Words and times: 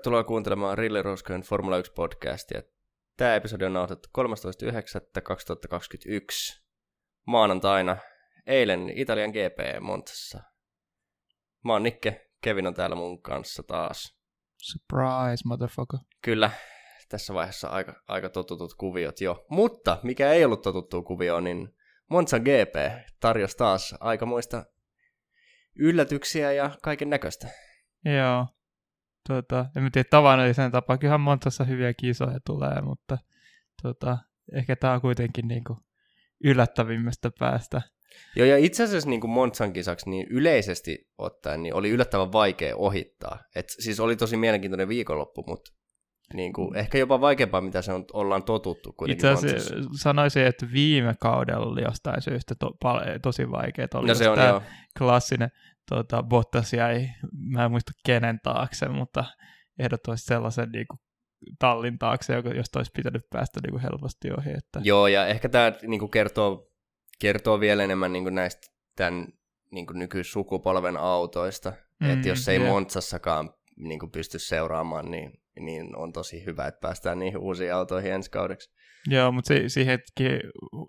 Tervetuloa 0.00 0.24
kuuntelemaan 0.24 0.78
Rille 0.78 1.02
Roskojen 1.02 1.42
Formula 1.42 1.78
1 1.78 1.92
podcastia. 1.92 2.62
Tämä 3.16 3.34
episodi 3.34 3.64
on 3.64 3.72
nauhoitettu 3.72 4.08
13.9.2021 4.18 6.62
maanantaina, 7.26 7.96
eilen 8.46 8.92
Italian 8.94 9.30
GP 9.30 9.80
Montassa. 9.80 10.40
Mä 11.64 11.72
oon 11.72 11.82
Nikke, 11.82 12.30
Kevin 12.40 12.66
on 12.66 12.74
täällä 12.74 12.96
mun 12.96 13.22
kanssa 13.22 13.62
taas. 13.62 14.18
Surprise, 14.56 15.42
motherfucker. 15.44 16.00
Kyllä, 16.22 16.50
tässä 17.08 17.34
vaiheessa 17.34 17.68
aika, 17.68 18.02
aika 18.08 18.28
totutut 18.28 18.74
kuviot 18.74 19.20
jo. 19.20 19.46
Mutta 19.48 19.98
mikä 20.02 20.32
ei 20.32 20.44
ollut 20.44 20.62
totuttu 20.62 21.02
kuvio, 21.02 21.40
niin 21.40 21.68
Monza 22.10 22.38
GP 22.38 23.06
tarjosi 23.20 23.56
taas 23.56 23.94
aikamoista 24.00 24.64
yllätyksiä 25.78 26.52
ja 26.52 26.70
kaiken 26.82 27.10
näköistä. 27.10 27.48
Joo. 28.04 28.46
Tota, 29.28 29.66
en 29.76 29.92
tiedä 29.92 30.08
tavallisen 30.10 30.70
tapaa. 30.70 30.98
Kyllähän 30.98 31.20
Montassa 31.20 31.64
hyviä 31.64 31.94
kisoja 31.94 32.38
tulee, 32.46 32.80
mutta 32.82 33.18
tota, 33.82 34.18
ehkä 34.52 34.76
tämä 34.76 34.92
on 34.92 35.00
kuitenkin 35.00 35.48
niinku 35.48 35.76
yllättävimmästä 36.44 37.30
päästä. 37.38 37.82
Joo, 38.36 38.46
ja 38.46 38.58
itse 38.58 38.84
asiassa 38.84 39.08
niin 39.08 39.20
kuin 39.20 39.30
Monzan 39.30 39.72
kisaksi 39.72 40.10
niin 40.10 40.26
yleisesti 40.30 41.08
ottaen 41.18 41.62
niin 41.62 41.74
oli 41.74 41.90
yllättävän 41.90 42.32
vaikea 42.32 42.76
ohittaa. 42.76 43.38
Et 43.54 43.68
siis 43.68 44.00
oli 44.00 44.16
tosi 44.16 44.36
mielenkiintoinen 44.36 44.88
viikonloppu, 44.88 45.44
mutta 45.46 45.72
niin 46.34 46.52
kuin, 46.52 46.76
ehkä 46.76 46.98
jopa 46.98 47.20
vaikeampaa, 47.20 47.60
mitä 47.60 47.82
se 47.82 47.92
on, 47.92 48.04
ollaan 48.12 48.42
totuttu 48.42 48.94
Itse 49.08 49.28
asiassa 49.28 49.74
sanoisin, 50.02 50.46
että 50.46 50.66
viime 50.72 51.14
kaudella 51.20 51.66
oli 51.66 51.82
jostain 51.82 52.22
syystä 52.22 52.54
to, 52.54 52.70
pal- 52.82 53.18
tosi 53.22 53.50
vaikeaa. 53.50 53.88
Oli 53.94 54.08
no 54.08 54.14
se 54.14 54.28
on 54.28 54.38
joo. 54.38 54.62
klassinen 54.98 55.50
tota, 55.90 56.22
Bottas 56.22 56.72
jäi, 56.72 57.08
mä 57.32 57.64
en 57.64 57.70
muista 57.70 57.92
kenen 58.06 58.40
taakse, 58.42 58.88
mutta 58.88 59.24
ehdottomasti 59.78 60.26
sellaisen 60.26 60.68
niin 60.72 60.86
kuin, 60.90 61.00
tallin 61.58 61.98
taakse, 61.98 62.34
josta 62.56 62.78
olisi 62.78 62.92
pitänyt 62.96 63.22
päästä 63.30 63.60
niin 63.62 63.70
kuin 63.70 63.82
helposti 63.82 64.28
ohi. 64.38 64.50
Että... 64.50 64.80
Joo, 64.82 65.06
ja 65.06 65.26
ehkä 65.26 65.48
tämä 65.48 65.72
niin 65.82 66.00
kuin 66.00 66.10
kertoo, 66.10 66.70
kertoo 67.20 67.60
vielä 67.60 67.84
enemmän 67.84 68.12
niin 68.12 68.24
kuin 68.24 68.34
näistä 68.34 68.66
tämän 68.96 69.26
niin 69.72 69.86
kuin 69.86 69.98
nykysukupolven 69.98 70.96
autoista. 70.96 71.72
Mm, 72.00 72.10
että 72.10 72.28
jos 72.28 72.48
ei 72.48 72.58
yeah. 72.58 72.72
Montsassakaan 72.72 73.50
niin 73.76 73.98
kuin 74.00 74.10
pysty 74.10 74.38
seuraamaan, 74.38 75.10
niin, 75.10 75.32
niin 75.60 75.96
on 75.96 76.12
tosi 76.12 76.44
hyvä, 76.46 76.66
että 76.66 76.80
päästään 76.80 77.18
niihin 77.18 77.38
uusiin 77.38 77.74
autoihin 77.74 78.12
ensi 78.12 78.30
kaudeksi. 78.30 78.70
Joo, 79.06 79.32
mutta 79.32 79.48
si- 79.48 79.68
siihenkin, 79.68 80.40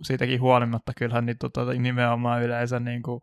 siitäkin 0.08 0.42
huolimatta 0.42 0.92
kyllähän 0.98 1.26
niin, 1.26 1.38
tota, 1.38 1.74
nimenomaan 1.74 2.44
yleensä 2.44 2.80
niin 2.80 3.04
kuin, 3.04 3.22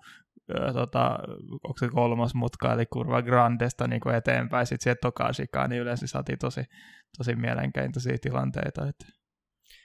tota, 0.72 1.18
onko 1.52 1.78
se 1.78 1.88
kolmas 1.88 2.34
mutka, 2.34 2.72
eli 2.72 2.86
kurva 2.86 3.22
Grandesta 3.22 3.88
niin 3.88 4.00
kuin 4.00 4.14
eteenpäin, 4.14 4.66
sitten 4.66 4.84
sieltä 4.84 5.00
Tokashikaan, 5.02 5.70
niin 5.70 5.82
yleensä 5.82 6.06
saatiin 6.06 6.38
tosi, 6.38 6.60
tosi 7.18 7.36
mielenkiintoisia 7.36 8.18
tilanteita. 8.20 8.88
Että... 8.88 9.06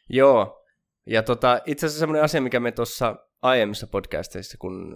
Joo, 0.09 0.63
ja 1.07 1.23
tota, 1.23 1.59
itse 1.65 1.85
asiassa 1.85 1.99
semmoinen 1.99 2.23
asia, 2.23 2.41
mikä 2.41 2.59
me 2.59 2.71
tuossa 2.71 3.15
aiemmissa 3.41 3.87
podcasteissa, 3.87 4.57
kun 4.57 4.95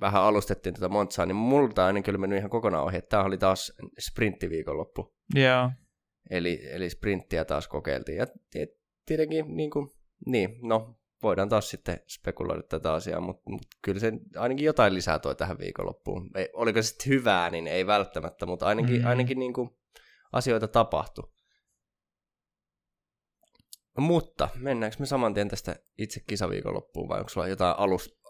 vähän 0.00 0.22
alustettiin 0.22 0.74
tätä 0.74 0.88
Montsaa, 0.88 1.26
niin 1.26 1.36
multa 1.36 1.86
ainakin 1.86 2.04
kyllä 2.04 2.18
mennyt 2.18 2.38
ihan 2.38 2.50
kokonaan 2.50 2.84
ohi, 2.84 2.96
että 2.96 3.08
tämä 3.08 3.22
oli 3.22 3.38
taas 3.38 3.72
sprinttiviikonloppu. 3.98 5.14
Joo. 5.34 5.70
Eli, 6.30 6.60
eli 6.70 6.90
sprinttiä 6.90 7.44
taas 7.44 7.68
kokeiltiin. 7.68 8.18
Ja 8.18 8.26
tietenkin, 9.06 9.56
niin, 9.56 9.70
kuin, 9.70 9.88
niin 10.26 10.58
no, 10.62 10.99
voidaan 11.22 11.48
taas 11.48 11.70
sitten 11.70 12.00
spekuloida 12.08 12.62
tätä 12.62 12.92
asiaa, 12.92 13.20
mutta, 13.20 13.50
mutta 13.50 13.68
kyllä 13.82 14.00
se 14.00 14.12
ainakin 14.36 14.64
jotain 14.64 14.94
lisää 14.94 15.18
toi 15.18 15.34
tähän 15.34 15.58
viikonloppuun. 15.58 16.30
Ei, 16.34 16.48
oliko 16.52 16.82
se 16.82 16.88
sitten 16.88 17.08
hyvää, 17.08 17.50
niin 17.50 17.66
ei 17.66 17.86
välttämättä, 17.86 18.46
mutta 18.46 18.66
ainakin, 18.66 19.00
mm. 19.00 19.06
ainakin 19.06 19.38
niin 19.38 19.52
kuin 19.52 19.70
asioita 20.32 20.68
tapahtui. 20.68 21.32
Mutta 23.98 24.48
mennäänkö 24.54 24.96
me 25.00 25.06
saman 25.06 25.34
tien 25.34 25.48
tästä 25.48 25.76
itse 25.98 26.20
kisaviikonloppuun 26.26 27.08
vai 27.08 27.18
onko 27.18 27.28
sulla 27.28 27.48
jotain 27.48 27.78
alus 27.78 28.20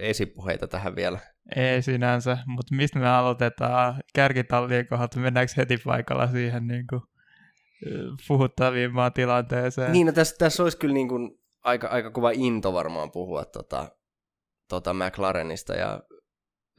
esipuheita 0.00 0.68
tähän 0.68 0.96
vielä? 0.96 1.18
Ei 1.56 1.82
sinänsä, 1.82 2.38
mutta 2.46 2.74
mistä 2.74 2.98
me 2.98 3.08
aloitetaan 3.08 4.02
kärkitallien 4.14 4.86
kohdalta, 4.86 5.20
mennäänkö 5.20 5.52
heti 5.56 5.78
paikalla 5.84 6.26
siihen 6.26 6.66
niin 6.66 6.86
kuin, 6.90 7.02
puhuttavimpaan 8.28 9.12
tilanteeseen? 9.12 9.92
Niin, 9.92 10.06
no 10.06 10.12
tässä, 10.12 10.36
tässä 10.38 10.62
olisi 10.62 10.78
kyllä 10.78 10.94
niin 10.94 11.08
kuin 11.08 11.39
aika, 11.62 11.88
aika 11.88 12.10
kova 12.10 12.30
into 12.30 12.72
varmaan 12.72 13.10
puhua 13.10 13.44
tota, 13.44 13.88
tota 14.68 14.94
McLarenista 14.94 15.74
ja 15.74 16.02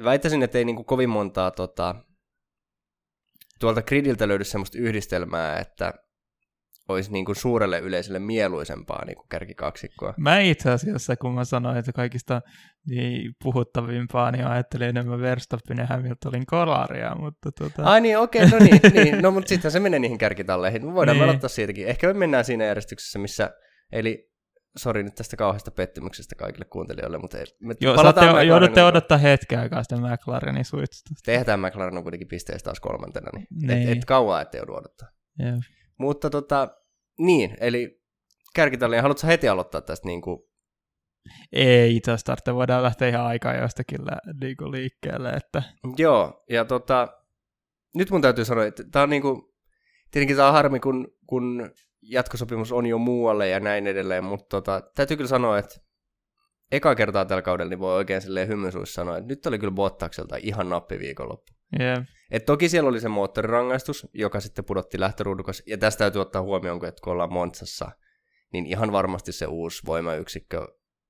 väittäisin, 0.04 0.44
että 0.44 0.58
ei 0.58 0.66
niin 0.66 0.76
kuin 0.76 0.86
kovin 0.86 1.10
montaa 1.10 1.52
tota, 1.52 1.96
tuolta 3.60 3.82
gridiltä 3.82 4.28
löydy 4.28 4.44
semmoista 4.44 4.78
yhdistelmää, 4.78 5.60
että 5.60 5.94
olisi 6.90 7.12
niin 7.12 7.26
kuin 7.26 7.36
suurelle 7.36 7.80
yleisölle 7.80 8.20
mieluisempaa 8.20 9.06
niin 9.06 9.16
kuin 9.16 9.28
kärkikaksikkoa. 9.30 10.14
Mä 10.18 10.40
itse 10.40 10.72
asiassa, 10.72 11.16
kun 11.16 11.34
mä 11.34 11.46
sanoin, 11.46 11.78
että 11.78 11.94
kaikista 11.94 12.42
niin 12.88 13.34
puhuttavimpaa, 13.44 14.32
niin 14.32 14.48
ajattelin 14.48 14.90
enemmän 14.90 15.22
Verstappen 15.22 15.78
ja 15.78 15.86
Hamiltonin 15.86 16.46
kolaria, 16.46 17.16
mutta 17.16 17.52
tota... 17.52 17.84
Ai 17.84 18.02
niin, 18.02 18.18
okei, 18.18 18.46
okay, 18.46 18.60
no 18.60 18.66
niin, 18.66 18.82
niin. 19.04 19.22
no 19.22 19.32
mutta 19.32 19.50
sitten 19.50 19.72
se 19.72 19.80
menee 19.80 20.00
niihin 20.00 20.18
kärkitalleihin. 20.18 20.86
Me 20.86 20.94
voidaan 20.94 21.18
niin. 21.18 21.24
aloittaa 21.24 21.50
siitäkin. 21.50 21.88
Ehkä 21.88 22.08
me 22.08 22.14
mennään 22.14 22.46
siinä 22.46 22.66
järjestyksessä, 22.66 23.20
missä, 23.20 23.52
eli 23.92 24.31
sori 24.78 25.04
nyt 25.04 25.16
tästä 25.16 25.38
kauheasta 25.38 25.72
pettymyksestä 25.72 26.36
kaikille 26.36 26.66
kuuntelijoille, 26.66 27.18
mutta 27.18 27.38
ei, 27.38 27.46
me 27.60 27.74
Joo, 27.82 27.96
palataan 27.96 28.48
joudutte 28.48 28.84
odottaa 28.84 29.18
hetken 29.18 29.60
aikaa 29.60 29.84
sitä 29.84 29.96
McLarenin 29.96 30.66
suitsutusta. 30.66 31.26
Tehdään 31.26 31.60
McLaren 31.60 31.98
on 31.98 32.04
kuitenkin 32.04 32.28
pisteessä 32.28 32.64
taas 32.64 32.80
kolmantena, 32.80 33.30
niin, 33.36 33.48
niin. 33.62 33.90
Et, 33.90 33.98
et 33.98 34.06
kauan 34.06 34.42
ettei 34.42 34.60
joudu 34.60 34.74
odottaa. 34.74 35.10
Yeah. 35.40 35.60
Mutta 35.98 36.30
tota, 36.30 36.78
niin, 37.20 37.58
eli 37.60 38.02
kärkitallia, 38.56 39.02
haluatko 39.02 39.28
heti 39.28 39.48
aloittaa 39.50 39.82
tästä 39.82 40.08
niin 40.08 40.22
kuin... 40.22 40.40
Ei 41.52 41.96
itse 41.96 42.12
asiassa 42.12 42.56
voidaan 42.56 42.84
lähteä 42.84 43.08
ihan 43.08 43.26
aikaa 43.26 43.56
jostakin 43.56 44.00
niin 44.42 44.58
kuin 44.58 44.72
liikkeelle. 44.72 45.30
Että... 45.30 45.64
Joo, 45.98 46.44
ja 46.50 46.66
tota, 46.66 47.08
nyt 47.96 48.10
mun 48.10 48.22
täytyy 48.22 48.46
sanoa, 48.46 48.66
että 48.66 48.84
tämä 48.92 49.04
on 49.04 49.10
niin 49.10 49.22
kuin, 49.22 49.42
tietenkin 50.12 50.36
tämä 50.36 50.48
on 50.48 50.54
harmi, 50.54 50.80
kun, 50.80 51.08
kun 51.28 51.72
jatkosopimus 52.02 52.72
on 52.72 52.86
jo 52.86 52.98
muualle 52.98 53.50
ja 53.50 53.60
näin 53.60 53.88
edelleen, 53.88 54.24
mutta 54.24 54.50
tota, 54.50 54.82
täytyy 54.96 55.18
kyllä 55.18 55.28
sanoa, 55.28 55.58
että 55.58 55.76
eka 56.72 56.96
kertaa 56.96 57.26
tällä 57.26 57.42
kaudella 57.42 57.70
niin 57.70 57.80
voi 57.80 57.96
oikein 57.96 58.22
silleen 58.22 58.48
hymysuissa 58.48 58.94
sanoa, 58.94 59.18
että 59.18 59.28
nyt 59.28 59.46
oli 59.46 59.60
kyllä 59.60 59.72
Bottakselta 59.72 60.36
ihan 60.36 60.70
nappi 60.70 61.00
viikonloppu. 61.00 61.54
Yeah. 61.80 62.04
Et 62.32 62.46
toki 62.46 62.70
siellä 62.70 62.90
oli 62.90 63.00
se 63.00 63.10
moottorirangaistus, 63.10 64.08
joka 64.14 64.40
sitten 64.40 64.66
pudotti 64.66 65.00
lähtöruudukas, 65.00 65.64
ja 65.66 65.78
tästä 65.78 65.98
täytyy 65.98 66.22
ottaa 66.22 66.42
huomioon, 66.42 66.86
että 66.86 67.02
kun 67.04 67.14
ollaan 67.14 67.34
Montsassa, 67.34 67.92
niin 68.54 68.66
ihan 68.66 68.92
varmasti 68.92 69.32
se 69.32 69.46
uusi 69.46 69.82
voimayksikkö 69.86 70.68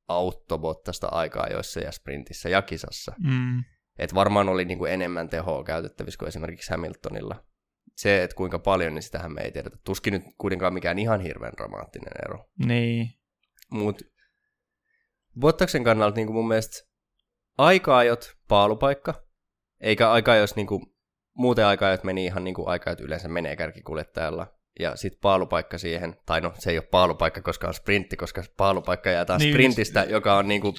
auttoi 0.08 0.60
tästä 0.84 1.08
aikaa 1.08 1.48
joissa 1.48 1.80
ja 1.80 1.92
sprintissä 1.92 2.50
ja 2.50 2.62
kisassa. 2.62 3.14
Mm. 3.24 3.64
Et 4.00 4.14
varmaan 4.14 4.50
oli 4.50 4.66
niinku 4.66 4.86
enemmän 4.86 5.30
tehoa 5.30 5.64
käytettävissä 5.64 6.18
kuin 6.18 6.28
esimerkiksi 6.28 6.72
Hamiltonilla. 6.72 7.44
Se, 8.02 8.24
että 8.24 8.36
kuinka 8.36 8.60
paljon, 8.60 8.94
niin 8.94 9.04
sitähän 9.04 9.34
me 9.34 9.42
ei 9.42 9.52
tiedetä. 9.52 9.78
Tuskin 9.84 10.14
nyt 10.14 10.24
kuitenkaan 10.38 10.74
mikään 10.74 11.00
ihan 11.00 11.22
hirveän 11.22 11.54
dramaattinen 11.58 12.12
ero. 12.26 12.50
Niin. 12.66 13.08
Mutta 13.72 14.06
Bottaksen 15.40 15.84
kannalta 15.84 16.16
niin 16.16 16.34
mun 16.34 16.48
mielestä 16.48 16.88
aika-ajot 17.58 18.38
paalupaikka, 18.48 19.24
eikä 19.82 20.12
aika 20.12 20.36
jos 20.36 20.56
niin 20.56 20.68
kuin, 20.68 20.86
muuten 21.34 21.66
aika 21.66 21.94
että 21.94 22.06
meni 22.06 22.26
ihan 22.26 22.44
niin 22.44 22.54
kuin 22.54 22.68
aika 22.68 22.92
että 22.92 23.04
yleensä 23.04 23.28
menee 23.28 23.56
kärkikuljettajalla. 23.56 24.48
Ja 24.80 24.96
sitten 24.96 25.22
paalupaikka 25.22 25.78
siihen, 25.78 26.16
tai 26.26 26.42
no 26.42 26.54
se 26.60 26.72
ei 26.72 26.78
ole 26.78 26.88
paalupaikka, 26.92 27.42
koska 27.42 27.68
on 27.68 27.74
sprintti, 27.74 28.18
koska 28.18 28.44
paalupaikka 28.58 29.10
jää 29.10 29.26
taas 29.26 29.42
niin, 29.42 29.54
sprintistä, 29.54 30.04
joka 30.04 30.38
on 30.38 30.48
niin 30.48 30.62
kuin 30.62 30.76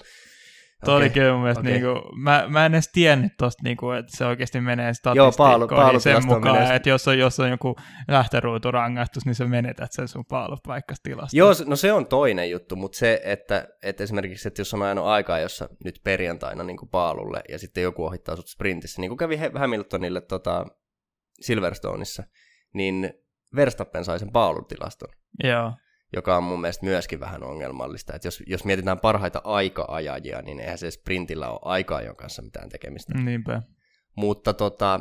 Tuo 0.85 0.95
okay. 0.95 1.07
oli 1.07 1.11
kyllä 1.11 1.33
mun 1.33 1.41
mielestä, 1.41 1.61
okay. 1.61 1.73
niinku, 1.73 2.17
mä, 2.17 2.45
mä 2.49 2.67
en 2.67 2.75
edes 2.75 2.91
tiennyt 2.93 3.33
tosta, 3.39 3.63
niinku, 3.65 3.91
että 3.91 4.17
se 4.17 4.27
oikeasti 4.27 4.61
menee 4.61 4.95
statistiikkoihin 4.95 6.01
sen 6.01 6.27
mukaan, 6.27 6.75
että 6.75 6.89
jos 6.89 7.09
on, 7.09 7.19
jos 7.19 7.41
on 7.41 7.51
joku 7.51 7.77
lähtöruuturangaistus, 8.09 9.27
niin 9.27 9.35
sä 9.35 9.45
menetät 9.45 9.93
sen 9.93 10.09
sun 10.09 10.25
paalupaikkastilasta. 10.25 11.37
Joo, 11.37 11.53
no 11.67 11.77
se 11.77 11.93
on 11.93 12.07
toinen 12.07 12.51
juttu, 12.51 12.77
mutta 12.77 12.99
se, 12.99 13.21
että, 13.25 13.69
että 13.83 14.05
esimerkiksi, 14.05 14.49
että 14.49 14.61
jos 14.61 14.75
on 14.75 14.83
ajanut 14.83 15.07
aikaa, 15.07 15.39
jossa 15.39 15.69
nyt 15.85 16.01
perjantaina 16.05 16.65
niin 16.65 16.89
paalulle, 16.91 17.41
ja 17.49 17.59
sitten 17.59 17.83
joku 17.83 18.05
ohittaa 18.05 18.37
sut 18.37 18.49
sprintissä, 18.49 19.01
niin 19.01 19.11
kuin 19.11 19.19
kävi 19.19 19.39
Hamiltonille 19.55 20.21
tota, 20.21 20.67
Silverstoneissa, 21.41 22.23
niin 22.75 23.15
Verstappen 23.57 24.05
sai 24.05 24.19
sen 24.19 24.33
paalutilaston. 24.33 25.09
Joo 25.45 25.73
joka 26.13 26.37
on 26.37 26.43
mun 26.43 26.61
mielestä 26.61 26.87
myöskin 26.87 27.21
vähän 27.21 27.45
ongelmallista. 27.45 28.15
että 28.15 28.27
jos, 28.27 28.43
jos 28.47 28.65
mietitään 28.65 29.01
parhaita 29.01 29.41
aika-ajajia, 29.45 30.43
niin 30.43 30.61
eihän 30.61 30.79
se 30.79 30.91
sprintillä 30.91 31.51
ole 31.51 31.61
aika 31.63 32.01
kanssa 32.17 32.43
mitään 32.43 32.69
tekemistä. 32.69 33.19
Niinpä. 33.19 33.63
Mutta 34.17 34.55
tota, 34.55 35.01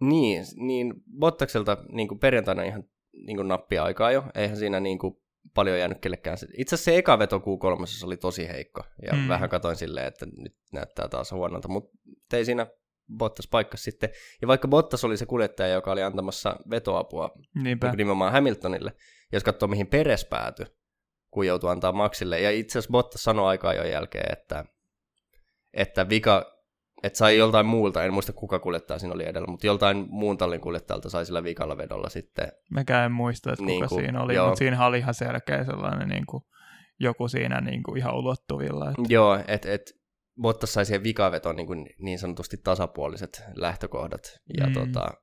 niin, 0.00 0.44
niin 0.56 0.94
Bottakselta 1.18 1.76
niin 1.92 2.08
kuin 2.08 2.18
perjantaina 2.18 2.62
ihan 2.62 2.84
niin 3.26 3.36
kuin 3.36 3.48
nappia 3.48 3.84
aikaa 3.84 4.12
jo. 4.12 4.24
Eihän 4.34 4.56
siinä 4.56 4.80
niin 4.80 4.98
kuin 4.98 5.14
paljon 5.54 5.78
jäänyt 5.78 5.98
kellekään. 6.00 6.38
Itse 6.58 6.74
asiassa 6.74 6.90
se 6.90 6.96
eka 6.96 7.18
veto 7.18 7.38
Q3 7.38 8.06
oli 8.06 8.16
tosi 8.16 8.48
heikko. 8.48 8.82
Ja 9.06 9.12
mm. 9.12 9.28
vähän 9.28 9.50
katoin 9.50 9.76
silleen, 9.76 10.06
että 10.06 10.26
nyt 10.36 10.56
näyttää 10.72 11.08
taas 11.08 11.32
huonolta. 11.32 11.68
Mutta 11.68 11.98
ei 12.32 12.44
siinä 12.44 12.66
Bottas 13.16 13.48
paikkas 13.48 13.84
sitten. 13.84 14.10
Ja 14.42 14.48
vaikka 14.48 14.68
Bottas 14.68 15.04
oli 15.04 15.16
se 15.16 15.26
kuljettaja, 15.26 15.68
joka 15.68 15.92
oli 15.92 16.02
antamassa 16.02 16.56
vetoapua 16.70 17.30
Niinpä. 17.62 17.86
niin 17.86 17.96
nimenomaan 17.96 18.32
Hamiltonille, 18.32 18.92
jos 19.32 19.44
katsoo 19.44 19.68
mihin 19.68 19.86
Peres 19.86 20.24
päätyi, 20.24 20.66
kun 21.30 21.46
joutui 21.46 21.70
antaa 21.70 21.92
Maxille. 21.92 22.40
Ja 22.40 22.50
itse 22.50 22.78
asiassa 22.78 22.92
Bottas 22.92 23.22
sanoi 23.22 23.48
aikaa 23.48 23.74
jo 23.74 23.84
jälkeen, 23.84 24.32
että, 24.32 24.64
että 25.72 26.08
vika, 26.08 26.54
että 27.02 27.16
sai 27.16 27.38
joltain 27.38 27.66
muulta, 27.66 28.04
en 28.04 28.12
muista 28.12 28.32
kuka 28.32 28.58
kuljettaja 28.58 28.98
siinä 28.98 29.14
oli 29.14 29.28
edellä, 29.28 29.46
mutta 29.46 29.66
joltain 29.66 30.06
muun 30.08 30.38
tallin 30.38 30.60
kuljettajalta 30.60 31.10
sai 31.10 31.26
sillä 31.26 31.44
vikalla 31.44 31.76
vedolla 31.76 32.08
sitten. 32.08 32.52
Mäkään 32.70 33.04
en 33.04 33.12
muista, 33.12 33.50
että 33.50 33.60
kuka 33.60 33.66
Niin 33.66 33.88
kuin, 33.88 34.00
siinä 34.02 34.22
oli, 34.22 34.34
joo. 34.34 34.46
mutta 34.46 34.58
siinä 34.58 34.86
oli 34.86 34.98
ihan 34.98 35.14
selkeä 35.14 35.64
sellainen 35.64 36.08
niin 36.08 36.26
kuin, 36.26 36.44
joku 37.00 37.28
siinä 37.28 37.60
niin 37.60 37.82
kuin 37.82 37.98
ihan 37.98 38.14
ulottuvilla. 38.14 38.88
Että, 38.88 39.02
Joo, 39.08 39.38
että 39.48 39.72
et 39.72 40.03
Bottas 40.40 40.72
sai 40.72 40.86
siihen 40.86 41.02
vikavetoon 41.02 41.56
niin, 41.56 41.66
kuin 41.66 41.86
niin 41.98 42.18
sanotusti 42.18 42.56
tasapuoliset 42.56 43.42
lähtökohdat. 43.54 44.20
Ja 44.60 44.66
Mm. 44.66 44.72
tota, 44.72 45.14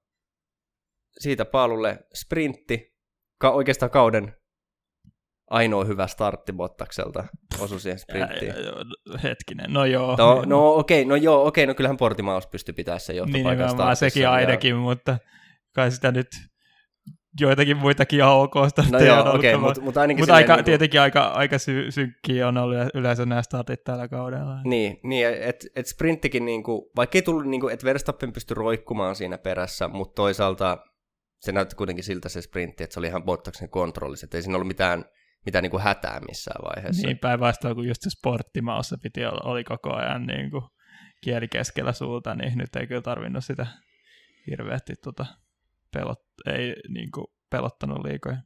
siitä 1.19 1.45
paalulle 1.45 1.99
sprintti, 2.15 2.93
ka- 3.39 3.51
oikeastaan 3.51 3.89
kauden 3.89 4.35
ainoa 5.49 5.83
hyvä 5.85 6.07
startti 6.07 6.53
Bottakselta 6.53 7.23
osui 7.59 7.79
siihen 7.79 7.99
sprinttiin. 7.99 8.51
Ää, 8.51 8.57
ää, 8.57 9.19
hetkinen, 9.23 9.73
no 9.73 9.85
joo. 9.85 10.15
No, 10.15 10.43
no 10.45 10.73
okei, 10.75 11.05
no 11.05 11.15
joo, 11.15 11.47
okei, 11.47 11.65
no 11.67 11.75
kyllähän 11.75 11.97
Portimaus 11.97 12.47
pystyi 12.47 12.73
pitämään 12.73 12.99
sen 12.99 13.13
niin 13.13 13.17
johtopaikan 13.17 13.51
nimenomaan 13.51 13.69
startissa. 13.95 14.09
sekin 14.09 14.23
ja- 14.23 14.31
ainakin, 14.31 14.75
mutta 14.75 15.17
kai 15.75 15.91
sitä 15.91 16.11
nyt 16.11 16.27
joitakin 17.39 17.78
muitakin 17.78 18.19
ihan 18.19 18.33
ok 18.33 18.56
No 18.56 18.69
startteja 18.69 19.06
joo, 19.06 19.19
on 19.22 19.28
ollut, 19.28 19.36
okei, 19.36 19.57
mutta 19.57 19.68
mutta 19.68 19.81
mut 19.81 19.98
ainakin 19.98 20.22
mut 20.22 20.25
silleen 20.25 20.44
aika, 20.44 20.56
niinku- 20.56 20.66
tietenkin 20.66 21.01
aika, 21.01 21.24
aika 21.24 21.57
sy- 21.57 21.92
synkkiä 21.92 22.48
on 22.48 22.57
ollut 22.57 22.78
yleensä 22.94 23.25
nämä 23.25 23.42
startit 23.42 23.83
tällä 23.83 24.07
kaudella. 24.07 24.62
Niin, 24.63 25.00
niin 25.04 25.28
että 25.28 25.68
et 25.75 25.88
sprinttikin, 25.88 26.45
niinku, 26.45 26.92
vaikka 26.95 27.18
ei 27.18 27.22
tullut, 27.22 27.45
niinku, 27.45 27.68
että 27.68 27.86
Verstappen 27.86 28.33
pystyi 28.33 28.56
roikkumaan 28.56 29.16
siinä 29.16 29.38
perässä, 29.38 29.88
mutta 29.88 30.16
toisaalta 30.16 30.78
se 31.39 31.51
näytti 31.51 31.75
kuitenkin 31.75 32.04
siltä 32.04 32.30
se 32.30 32.42
sprintti, 32.42 32.83
että 32.83 32.94
se 32.94 33.00
oli 33.00 33.07
ihan 33.07 33.24
Bottaksen 33.24 33.69
kontrollissa, 33.69 34.25
että 34.25 34.38
ei 34.38 34.42
siinä 34.42 34.56
ollut 34.56 34.68
mitään, 34.68 35.06
mitään 35.45 35.63
niinku 35.63 35.80
hätää 35.80 36.19
missään 36.28 36.62
vaiheessa. 36.63 37.07
Niin 37.07 37.18
päinvastoin 37.18 37.75
kuin 37.75 37.88
just 37.88 38.01
se 38.01 38.10
sporttimaassa 38.10 38.98
piti 39.04 39.25
olla, 39.25 39.51
oli 39.51 39.63
koko 39.63 39.94
ajan 39.94 40.25
niin 40.25 40.51
kuin 40.51 40.63
kieli 41.24 41.48
keskellä 41.48 41.92
suuta, 41.92 42.36
niin 42.36 42.57
nyt 42.57 42.75
ei 42.75 42.88
kyllä 42.88 43.01
tarvinnut 43.01 43.45
sitä 43.45 43.68
hirveästi 44.50 44.94
tota 45.04 45.25
pelot, 45.93 46.19
ei 46.45 46.75
niin 46.89 47.11
kuin 47.11 47.27
pelottanut 47.49 48.05
liikoja. 48.05 48.38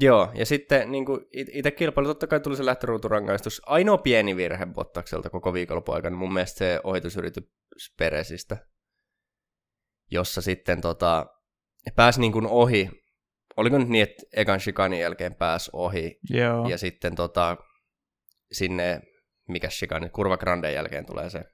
Joo, 0.00 0.30
ja 0.34 0.46
sitten 0.46 0.90
niin 0.92 1.04
itse 1.32 1.70
kilpailu, 1.70 2.08
totta 2.08 2.26
kai 2.26 2.40
tuli 2.40 2.56
se 2.56 2.64
lähtöruuturangaistus. 2.64 3.62
Ainoa 3.66 3.98
pieni 3.98 4.36
virhe 4.36 4.66
Bottakselta 4.66 5.30
koko 5.30 5.52
viikonlopun 5.52 5.94
aikana, 5.94 6.16
mun 6.16 6.32
mielestä 6.32 6.58
se 6.58 6.80
ohitusyritys 6.84 7.44
Peresistä, 7.98 8.66
jossa 10.10 10.40
sitten 10.40 10.80
tota, 10.80 11.26
pääsi 11.96 12.20
niin 12.20 12.32
kuin 12.32 12.46
ohi. 12.46 12.90
Oliko 13.56 13.78
nyt 13.78 13.88
niin, 13.88 14.02
että 14.02 14.22
ekan 14.32 14.60
shikanin 14.60 15.00
jälkeen 15.00 15.34
pääsi 15.34 15.70
ohi, 15.72 16.18
Joo, 16.30 16.68
ja 16.68 16.78
sitten 16.78 17.14
tota, 17.14 17.56
sinne, 18.52 19.00
mikä 19.48 19.70
shikani, 19.70 20.08
kurva 20.08 20.36
granden 20.36 20.74
jälkeen 20.74 21.06
tulee 21.06 21.30
se 21.30 21.44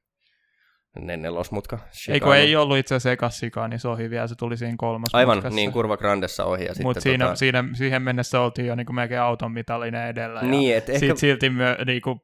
nelosmutka. 1.00 1.76
ei 1.76 1.81
kun 1.81 1.96
shikani. 1.98 2.40
ei 2.40 2.56
ollut 2.56 2.76
itse 2.78 2.94
asiassa 2.94 3.12
ekas 3.12 3.38
sikaa, 3.38 3.69
niin 3.69 3.81
se 3.81 3.88
ohi 3.88 4.10
vielä, 4.10 4.26
se 4.26 4.34
tuli 4.34 4.56
siinä 4.56 4.75
kolmas 4.78 5.08
Aivan, 5.12 5.37
mutkassa. 5.37 5.56
niin 5.56 5.72
kurva 5.72 5.96
grandessa 5.96 6.44
ohi. 6.44 6.64
Ja 6.64 6.75
Mutta 6.82 7.00
siinä, 7.00 7.25
tota, 7.25 7.37
siinä, 7.37 7.64
siihen 7.75 8.02
mennessä 8.02 8.40
oltiin 8.40 8.66
jo 8.66 8.75
niin 8.75 8.87
kuin 8.87 8.96
melkein 8.96 9.20
auton 9.20 9.52
mitallinen 9.52 10.08
edellä. 10.08 10.40
Ja 10.40 10.46
niin, 10.46 10.76
että 10.76 10.93
ehkä, 10.93 11.00
Sitten 11.00 11.16
silti 11.16 11.50
myö, 11.50 11.76
niin 11.87 12.02
kuin, 12.02 12.20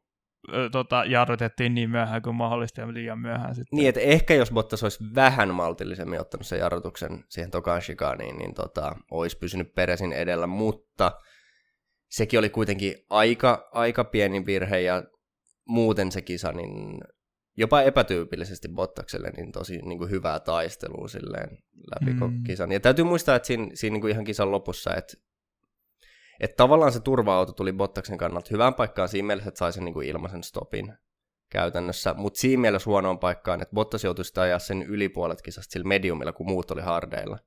tota, 0.73 1.05
jarrutettiin 1.05 1.75
niin 1.75 1.91
myöhään 1.91 2.23
kuin 2.23 2.37
mahdollista 2.37 2.81
ja 2.81 2.93
liian 2.93 3.19
myöhään 3.19 3.55
sitten. 3.55 3.77
Niin, 3.77 3.89
että 3.89 4.01
ehkä 4.01 4.35
jos 4.35 4.51
Bottas 4.51 4.83
olisi 4.83 5.05
vähän 5.15 5.55
maltillisemmin 5.55 6.21
ottanut 6.21 6.47
sen 6.47 6.59
jarrutuksen 6.59 7.25
siihen 7.29 7.51
tokaan 7.51 7.83
shikaniin, 7.83 8.37
niin 8.37 8.55
tota, 8.55 8.97
olisi 9.11 9.39
pysynyt 9.39 9.75
Peresin 9.75 10.13
edellä, 10.13 10.47
mutta 10.47 11.13
sekin 12.11 12.39
oli 12.39 12.49
kuitenkin 12.49 12.95
aika, 13.11 13.69
aika 13.73 14.05
pieni 14.05 14.47
virhe 14.47 14.81
ja 14.81 15.03
muuten 15.69 16.13
se 16.13 16.23
kisa, 16.23 16.53
niin 16.53 17.01
jopa 17.57 17.83
epätyypillisesti 17.83 18.69
Bottakselle, 18.69 19.31
niin 19.31 19.53
tosi 19.53 19.79
niin 19.79 19.99
kuin 19.99 20.11
hyvää 20.11 20.41
taistelua 20.41 21.09
silleen 21.09 21.59
läpi 21.95 22.13
Mm. 22.13 22.43
kisan. 22.45 22.73
Ja 22.73 22.81
täytyy 22.81 23.05
muistaa, 23.05 23.37
että 23.37 23.47
siinä, 23.47 23.69
siinä 23.75 23.93
niin 23.95 24.01
kuin 24.01 24.11
ihan 24.11 24.25
kisan 24.25 24.53
lopussa, 24.53 24.95
että 24.95 25.17
että 26.41 26.57
tavallaan 26.57 26.93
se 26.93 27.01
turva-auto 27.01 27.53
tuli 27.53 27.73
Bottaksen 27.73 28.19
kannalta 28.19 28.49
hyvään 28.51 28.75
paikkaan 28.75 29.09
siinä 29.09 29.27
mielessä, 29.27 29.49
että 29.49 29.59
sai 29.59 29.73
sen 29.73 29.85
niin 29.85 29.95
kuin 29.95 30.09
ilmaisen 30.09 30.43
stopin 30.43 30.95
käytännössä, 31.51 32.15
mutta 32.15 32.41
siinä 32.41 32.61
mielessä 32.61 32.91
huonoon 32.91 33.19
paikkaan, 33.19 33.63
että 33.63 33.75
Bottas 33.75 34.05
joutui 34.05 34.25
sitä 34.25 34.43
ajaa 34.43 34.59
sen 34.59 34.83
ylipuolet 34.83 35.43
kisasta 35.43 35.73
sillä 35.73 35.89
mediumilla, 35.89 36.33
kun 36.33 36.47
muut 36.47 36.71
oli 36.71 36.83
hardeilla. 36.83 37.39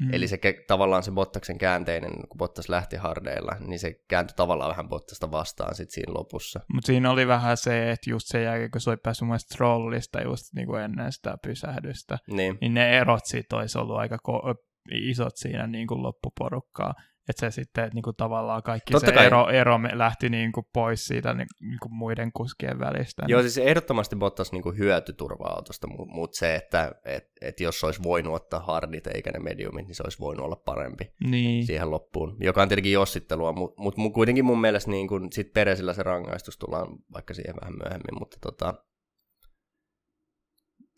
Mm. 0.00 0.14
Eli 0.14 0.28
se 0.28 0.38
tavallaan 0.66 1.02
se 1.02 1.10
Bottaksen 1.10 1.58
käänteinen, 1.58 2.12
kun 2.28 2.38
Bottas 2.38 2.68
lähti 2.68 2.96
hardeilla, 2.96 3.56
niin 3.60 3.78
se 3.78 3.94
kääntyi 4.08 4.34
tavallaan 4.36 4.70
vähän 4.70 4.88
Bottasta 4.88 5.30
vastaan 5.30 5.74
sit 5.74 5.90
siinä 5.90 6.14
lopussa. 6.14 6.60
Mutta 6.74 6.86
siinä 6.86 7.10
oli 7.10 7.26
vähän 7.26 7.56
se, 7.56 7.90
että 7.90 8.10
just 8.10 8.26
sen 8.28 8.44
jälkeen, 8.44 8.70
kun 8.70 8.80
se 8.80 8.90
oli 8.90 8.96
päässyt 8.96 9.28
mun 9.28 9.36
trollista 9.56 10.22
just 10.22 10.44
niin 10.54 10.66
kuin 10.66 10.82
ennen 10.82 11.12
sitä 11.12 11.36
pysähdystä, 11.42 12.18
Niin, 12.26 12.58
niin 12.60 12.74
ne 12.74 12.98
erot 12.98 13.26
siitä 13.26 13.56
olisi 13.56 13.78
ollut 13.78 13.96
aika 13.96 14.18
ko- 14.28 14.54
isot 14.90 15.36
siinä 15.36 15.66
niin 15.66 15.86
kuin 15.86 16.02
loppuporukkaa. 16.02 16.94
Että 17.28 17.40
se 17.40 17.50
sitten, 17.50 17.84
että 17.84 17.94
niin 17.94 18.02
kuin 18.02 18.16
tavallaan 18.16 18.62
kaikki 18.62 18.92
Totta 18.92 19.06
se 19.06 19.12
kai. 19.12 19.26
ero, 19.26 19.48
ero 19.48 19.78
me- 19.78 19.98
lähti 19.98 20.28
niin 20.28 20.52
kuin 20.52 20.66
pois 20.72 21.06
siitä 21.06 21.34
niin, 21.34 21.46
niin 21.60 21.78
kuin 21.82 21.94
muiden 21.94 22.30
kuskien 22.32 22.78
välistä. 22.78 23.22
Joo, 23.28 23.40
siis 23.40 23.58
ehdottomasti 23.58 24.16
Bottas 24.16 24.52
niinku 24.52 24.72
hyöty 24.72 25.12
turva-autosta, 25.12 25.86
mutta 25.86 26.14
mut 26.14 26.34
se, 26.34 26.54
että 26.54 26.92
et, 27.04 27.24
et 27.40 27.60
jos 27.60 27.84
olisi 27.84 28.02
voinut 28.02 28.34
ottaa 28.34 28.60
hardit 28.60 29.06
eikä 29.06 29.30
ne 29.30 29.38
mediumit, 29.38 29.86
niin 29.86 29.94
se 29.94 30.02
olisi 30.02 30.18
voinut 30.18 30.44
olla 30.44 30.56
parempi 30.56 31.12
niin. 31.24 31.66
siihen 31.66 31.90
loppuun, 31.90 32.36
joka 32.40 32.62
on 32.62 32.68
tietenkin 32.68 32.92
jossittelua, 32.92 33.52
mutta 33.52 33.82
mut, 33.82 33.96
mut 33.96 34.12
kuitenkin 34.12 34.44
mun 34.44 34.60
mielestä 34.60 34.90
niin 34.90 35.08
kun 35.08 35.32
sit 35.32 35.52
Peresillä 35.52 35.94
se 35.94 36.02
rangaistus 36.02 36.58
tullaan 36.58 36.86
vaikka 37.12 37.34
siihen 37.34 37.54
vähän 37.60 37.74
myöhemmin, 37.82 38.18
mutta 38.18 38.36
tota, 38.40 38.74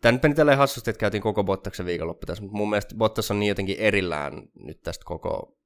Tämä 0.01 0.11
nyt 0.11 0.23
meni 0.23 0.35
tälleen 0.35 0.57
hassusti, 0.57 0.89
että 0.89 0.99
käytiin 0.99 1.23
koko 1.23 1.43
Bottaksen 1.43 1.85
viikonloppu 1.85 2.25
tässä, 2.25 2.43
mutta 2.43 2.57
mun 2.57 2.69
mielestä 2.69 2.95
Bottas 2.95 3.31
on 3.31 3.39
niin 3.39 3.47
jotenkin 3.49 3.75
erillään 3.79 4.33
nyt 4.55 4.81
tästä 4.83 5.05
koko 5.05 5.57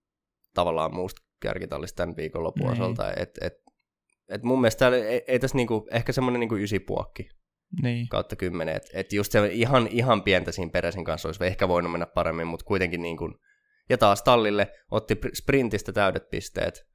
tavallaan 0.53 0.93
muusta 0.93 1.21
kärkitallista 1.41 1.95
tämän 1.95 2.15
viikonlopun 2.15 2.61
Niin. 2.61 2.71
osalta, 2.71 3.13
että 3.13 3.47
et, 3.47 3.53
et 4.29 4.43
mun 4.43 4.61
mielestä 4.61 4.79
täällä 4.79 4.97
ei, 4.97 5.23
ei 5.27 5.39
tässä 5.39 5.57
niinku, 5.57 5.87
ehkä 5.91 6.11
semmoinen 6.11 6.39
niinku 6.39 6.55
ysipuokki 6.55 7.29
niin. 7.81 8.09
kautta 8.09 8.35
kymmenen, 8.35 8.75
että 8.75 8.89
et 8.93 9.13
just 9.13 9.31
se 9.31 9.47
ihan, 9.47 9.87
ihan 9.87 10.23
pientä 10.23 10.51
siinä 10.51 10.71
Peresin 10.71 11.05
kanssa 11.05 11.27
olisi 11.27 11.45
ehkä 11.45 11.67
voinut 11.67 11.91
mennä 11.91 12.05
paremmin, 12.05 12.47
mutta 12.47 12.65
kuitenkin 12.65 13.01
niin 13.01 13.17
kuin, 13.17 13.35
ja 13.89 13.97
taas 13.97 14.23
tallille 14.23 14.71
otti 14.91 15.13
pr- 15.13 15.35
sprintistä 15.35 15.93
täydet 15.93 16.29
pisteet, 16.29 16.85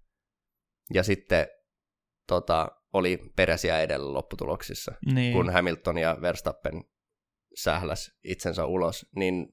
ja 0.94 1.02
sitten 1.02 1.46
tota, 2.28 2.68
oli 2.92 3.18
Peresiä 3.36 3.80
edellä 3.80 4.12
lopputuloksissa, 4.12 4.92
niin. 5.14 5.32
kun 5.32 5.52
Hamilton 5.52 5.98
ja 5.98 6.16
Verstappen 6.20 6.84
sähläs 7.56 8.10
itsensä 8.24 8.66
ulos, 8.66 9.06
niin 9.16 9.46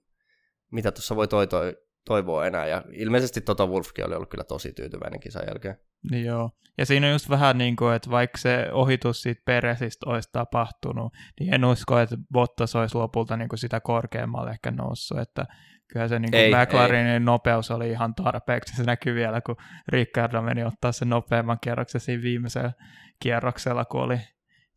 mitä 0.71 0.91
tuossa 0.91 1.15
voi 1.15 1.27
toi, 1.27 1.47
toi, 1.47 1.77
toivoa 2.05 2.47
enää, 2.47 2.67
ja 2.67 2.83
ilmeisesti 2.91 3.41
Toto 3.41 3.67
Wolfkin 3.67 4.05
oli 4.05 4.15
ollut 4.15 4.29
kyllä 4.29 4.43
tosi 4.43 4.73
tyytyväinen 4.73 5.19
kisan 5.19 5.43
jälkeen. 5.47 5.75
Niin 6.11 6.25
joo. 6.25 6.49
Ja 6.77 6.85
siinä 6.85 7.07
on 7.07 7.13
just 7.13 7.29
vähän 7.29 7.57
niin 7.57 7.75
kuin, 7.75 7.95
että 7.95 8.09
vaikka 8.09 8.37
se 8.37 8.67
ohitus 8.71 9.21
siitä 9.21 9.41
Peresistä 9.45 10.09
olisi 10.09 10.29
tapahtunut, 10.31 11.13
niin 11.39 11.53
en 11.53 11.65
usko, 11.65 11.99
että 11.99 12.17
Bottas 12.33 12.75
olisi 12.75 12.97
lopulta 12.97 13.37
niin 13.37 13.49
kuin 13.49 13.59
sitä 13.59 13.79
korkeammalle 13.79 14.51
ehkä 14.51 14.71
noussut, 14.71 15.19
että 15.19 15.45
kyllä 15.93 16.07
se 16.07 16.19
niin 16.19 16.35
Ei, 16.35 16.51
kuin 16.51 16.61
McLarenin 16.61 17.25
nopeus 17.25 17.71
oli 17.71 17.89
ihan 17.89 18.15
tarpeeksi. 18.15 18.75
Se 18.75 18.83
näkyy 18.83 19.15
vielä, 19.15 19.41
kun 19.41 19.55
Ricardo 19.87 20.41
meni 20.41 20.63
ottaa 20.63 20.91
sen 20.91 21.09
nopeamman 21.09 21.57
kierroksen 21.61 22.01
siinä 22.01 22.23
viimeisellä 22.23 22.71
kierroksella, 23.19 23.85
kun 23.85 24.01
oli 24.01 24.17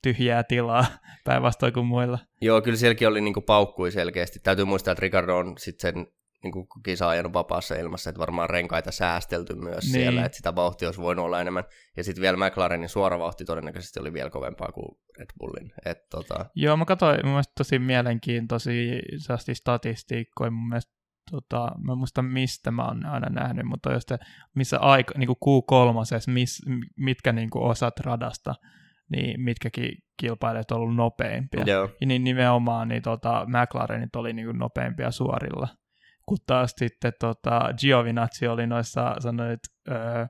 tyhjää 0.02 0.42
tilaa 0.42 0.84
päinvastoin 1.24 1.72
kuin 1.72 1.86
muilla. 1.86 2.18
Joo, 2.40 2.62
kyllä 2.62 2.76
sielläkin 2.76 3.08
oli 3.08 3.20
niinku 3.20 3.40
paukkui 3.40 3.90
selkeästi. 3.90 4.38
Täytyy 4.42 4.64
muistaa, 4.64 4.92
että 4.92 5.02
Ricardo 5.02 5.36
on 5.36 5.54
sitten 5.58 5.94
sen 5.94 6.06
niinku 6.44 6.66
kisa 6.84 7.08
ajanut 7.08 7.32
vapaassa 7.32 7.74
ilmassa, 7.74 8.10
että 8.10 8.20
varmaan 8.20 8.50
renkaita 8.50 8.92
säästelty 8.92 9.54
myös 9.54 9.84
Niin. 9.84 9.92
niin. 9.92 10.02
siellä, 10.02 10.24
että 10.24 10.36
sitä 10.36 10.54
vauhtia 10.54 10.88
olisi 10.88 11.00
voinut 11.00 11.24
olla 11.24 11.40
enemmän. 11.40 11.64
Ja 11.96 12.04
sitten 12.04 12.22
vielä 12.22 12.36
McLarenin 12.36 12.88
suora 12.88 13.18
vauhti 13.18 13.44
todennäköisesti 13.44 14.00
oli 14.00 14.12
vielä 14.12 14.30
kovempaa 14.30 14.72
kuin 14.72 14.98
Red 15.18 15.28
Bullin. 15.38 15.72
Et 15.84 15.98
tota, 16.10 16.46
Joo, 16.54 16.76
mä 16.76 16.84
katsoin 16.84 17.18
mun 17.22 17.32
mielestä 17.32 17.52
tosi 17.58 17.78
mielenkiintoisia 17.78 19.00
statistiikkoja 19.52 20.50
mun 20.50 20.68
mielestä 20.68 20.94
tota, 21.30 21.72
mä 21.84 21.92
en 21.92 21.98
muista 21.98 22.22
mistä 22.22 22.70
mä 22.70 22.84
oon 22.84 23.06
aina 23.06 23.28
nähnyt, 23.28 23.66
mutta 23.66 23.92
just, 23.92 24.08
se, 24.08 24.18
missä 24.54 24.78
aika, 24.78 25.14
niin 25.18 25.28
kuin 25.40 25.62
Q3, 25.64 26.32
mis, 26.32 26.62
mitkä 26.96 27.32
niin 27.32 27.50
kuin 27.50 27.64
osat 27.64 28.00
radasta, 28.00 28.54
niin 29.10 29.40
mitkäkin 29.40 29.92
kilpailijat 30.20 30.70
on 30.70 30.78
ollut 30.78 30.96
nopeimpia. 30.96 31.64
joo. 31.66 31.88
Ja 32.00 32.06
niin 32.06 32.24
nimenomaan 32.24 32.88
niin 32.88 33.02
tota, 33.02 33.46
McLarenit 33.46 34.16
oli 34.16 34.32
niin 34.32 34.46
kuin 34.46 34.58
nopeimpia 34.58 35.10
suorilla, 35.10 35.68
kun 36.26 36.38
taas 36.46 36.74
sitten 36.76 37.12
tota, 37.20 37.60
Giovinazzi 37.80 38.46
oli 38.46 38.66
noissa 38.66 39.14
sanoit, 39.18 39.60
öö, 39.90 40.26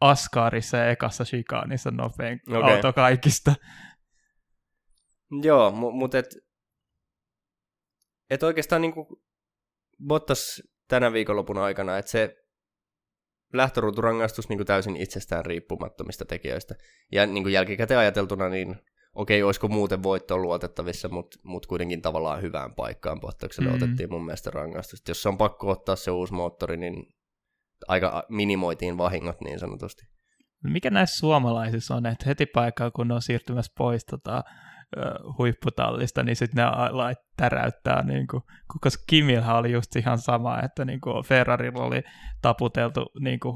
Askarissa 0.00 0.76
ja 0.76 0.90
ekassa 0.90 1.24
chikaanissa 1.24 1.90
nopein 1.90 2.40
okay. 2.48 2.74
auto 2.74 2.92
kaikista. 2.92 3.54
Joo, 5.42 5.70
mu- 5.70 5.92
mutta 5.92 6.18
et, 6.18 6.26
et 8.30 8.42
oikeastaan 8.42 8.82
niin 8.82 8.92
kuin 8.94 9.06
Bottas 10.06 10.62
tänä 10.88 11.12
viikonlopun 11.12 11.58
aikana, 11.58 11.98
että 11.98 12.10
se 12.10 12.36
lähtöruuturangaistus 13.52 14.48
niin 14.48 14.58
kuin 14.58 14.66
täysin 14.66 14.96
itsestään 14.96 15.46
riippumattomista 15.46 16.24
tekijöistä. 16.24 16.74
Ja 17.12 17.26
niin 17.26 17.44
kuin 17.44 17.52
jälkikäteen 17.52 18.00
ajateltuna, 18.00 18.48
niin 18.48 18.76
okei, 19.14 19.42
olisiko 19.42 19.68
muuten 19.68 20.02
voitto 20.02 20.38
luotettavissa, 20.38 21.08
mutta 21.08 21.38
mut 21.42 21.66
kuitenkin 21.66 22.02
tavallaan 22.02 22.42
hyvään 22.42 22.74
paikkaan 22.74 23.20
Bottakselle 23.20 23.70
mm. 23.70 23.76
otettiin 23.76 24.10
mun 24.10 24.24
mielestä 24.24 24.50
rangaistus. 24.50 25.02
Jos 25.08 25.22
se 25.22 25.28
on 25.28 25.38
pakko 25.38 25.70
ottaa 25.70 25.96
se 25.96 26.10
uusi 26.10 26.34
moottori, 26.34 26.76
niin 26.76 27.06
aika 27.88 28.24
minimoitiin 28.28 28.98
vahingot 28.98 29.40
niin 29.40 29.58
sanotusti. 29.58 30.12
Mikä 30.64 30.90
näissä 30.90 31.18
suomalaisissa 31.18 31.94
on, 31.94 32.06
että 32.06 32.24
heti 32.26 32.46
paikkaa 32.46 32.90
kun 32.90 33.08
ne 33.08 33.14
on 33.14 33.22
siirtymässä 33.22 33.72
pois 33.78 34.04
tota, 34.04 34.44
huipputallista, 35.38 36.22
niin 36.22 36.36
sitten 36.36 36.64
ne 36.64 36.70
lait 36.90 37.18
täräyttää, 37.36 38.02
niin 38.02 38.26
kuin, 38.26 38.42
koska 38.80 39.04
Kimilhän 39.06 39.56
oli 39.56 39.72
just 39.72 39.96
ihan 39.96 40.18
sama, 40.18 40.62
että 40.62 40.84
niin 40.84 41.00
kuin 41.00 41.24
Ferrarilla 41.24 41.84
oli 41.84 42.02
taputeltu 42.42 43.06
niin 43.20 43.40
kuin 43.40 43.54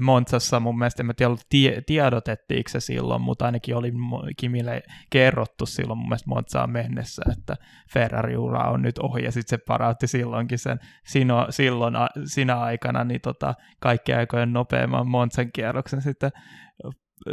Montsassa, 0.00 0.60
mun 0.60 0.78
mielestä 0.78 1.02
en 1.02 1.06
mä 1.06 1.14
tiedä, 1.14 1.34
tie, 1.48 1.82
tiedotettiinko 1.86 2.68
se 2.68 2.80
silloin, 2.80 3.22
mutta 3.22 3.44
ainakin 3.44 3.76
oli 3.76 3.92
Kimille 4.36 4.82
kerrottu 5.10 5.66
silloin 5.66 5.98
mun 5.98 6.08
mielestä 6.08 6.30
Montsaan 6.30 6.70
mennessä, 6.70 7.22
että 7.32 7.56
Ferrari-ura 7.92 8.70
on 8.70 8.82
nyt 8.82 8.98
ohi, 8.98 9.24
ja 9.24 9.32
sitten 9.32 9.58
se 9.58 9.64
parautti 9.66 10.06
silloinkin 10.06 10.58
sen 10.58 10.78
sino, 11.06 11.46
silloin 11.50 11.96
a, 11.96 12.08
sinä 12.24 12.60
aikana 12.60 13.04
niin 13.04 13.20
tota, 13.20 13.54
kaikki 13.80 14.14
aikojen 14.14 14.52
nopeamman 14.52 15.08
Montsan 15.08 15.52
kierroksen 15.52 16.02
sitten 16.02 16.30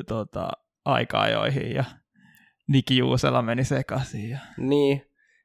tota, 0.07 0.49
aika-ajoihin, 0.85 1.75
ja 1.75 1.83
Niki 2.67 2.97
Juusela 2.97 3.41
meni 3.41 3.63
sekaisin. 3.63 4.29
Ja... 4.29 4.39
Niin, 4.57 5.01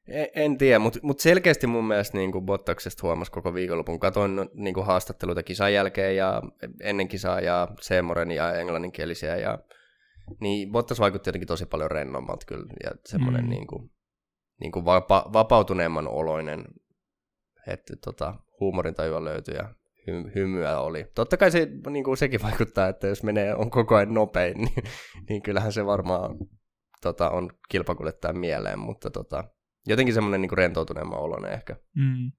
en, 0.07 0.27
en 0.35 0.57
tiedä, 0.57 0.79
mutta 0.79 0.99
mut 1.03 1.19
selkeästi 1.19 1.67
mun 1.67 1.87
mielestä 1.87 2.17
niin 2.17 2.31
kuin 2.31 2.45
Bottaksesta 2.45 3.07
huomasi 3.07 3.31
koko 3.31 3.53
viikonlopun. 3.53 3.99
Katoin 3.99 4.49
niin 4.53 4.73
kuin 4.73 4.85
haastatteluita 4.85 5.43
kisan 5.43 5.73
jälkeen 5.73 6.15
ja 6.15 6.41
ennen 6.81 7.07
kisaa 7.07 7.39
ja 7.39 7.67
Seemoren 7.81 8.31
ja 8.31 8.53
englanninkielisiä. 8.53 9.35
Ja, 9.37 9.59
niin 10.39 10.71
Bottas 10.71 10.99
vaikutti 10.99 11.27
jotenkin 11.27 11.47
tosi 11.47 11.65
paljon 11.65 11.91
rennommalta 11.91 12.45
kyllä 12.45 12.73
ja 12.83 12.91
semmoinen 13.05 13.43
mm. 13.43 13.49
niin 13.49 13.67
kuin, 13.67 13.91
niin 14.59 14.71
kuin 14.71 14.85
vapa, 14.85 15.29
vapautuneemman 15.33 16.07
oloinen, 16.07 16.65
että 17.67 17.93
tota, 18.05 18.35
huumorintajua 18.59 19.23
löytyi 19.23 19.55
ja 19.55 19.73
hy, 20.07 20.31
hymyä 20.35 20.79
oli. 20.79 21.05
Totta 21.15 21.37
kai 21.37 21.51
se, 21.51 21.67
niin 21.89 22.03
kuin 22.03 22.17
sekin 22.17 22.41
vaikuttaa, 22.41 22.87
että 22.87 23.07
jos 23.07 23.23
menee 23.23 23.55
on 23.55 23.69
koko 23.69 23.95
ajan 23.95 24.13
nopein, 24.13 24.57
niin, 24.57 24.83
niin 25.29 25.41
kyllähän 25.41 25.73
se 25.73 25.85
varmaan 25.85 26.37
tota, 27.03 27.29
on 27.29 27.49
kilpakuljettajan 27.69 28.37
mieleen, 28.37 28.79
mutta 28.79 29.09
tota, 29.09 29.43
jotenkin 29.87 30.13
semmoinen 30.13 30.41
niin 30.41 30.57
rentoutuneemman 30.57 31.19
oloinen 31.19 31.51
ehkä. 31.51 31.75
Mm. 31.95 32.31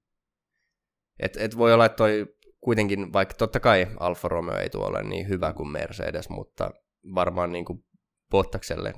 Et, 1.19 1.37
et 1.37 1.57
voi 1.57 1.73
olla, 1.73 1.85
että 1.85 1.95
toi 1.95 2.35
kuitenkin, 2.61 3.13
vaikka 3.13 3.35
totta 3.35 3.59
kai 3.59 3.87
Alfa 3.99 4.27
Romeo 4.27 4.57
ei 4.57 4.69
tuo 4.69 4.85
ole 4.87 5.03
niin 5.03 5.27
hyvä 5.27 5.53
kuin 5.53 5.69
Mercedes, 5.69 6.29
mutta 6.29 6.71
varmaan 7.15 7.51
niin 7.51 7.65
kuin 7.65 7.85
Bottakselle 8.31 8.93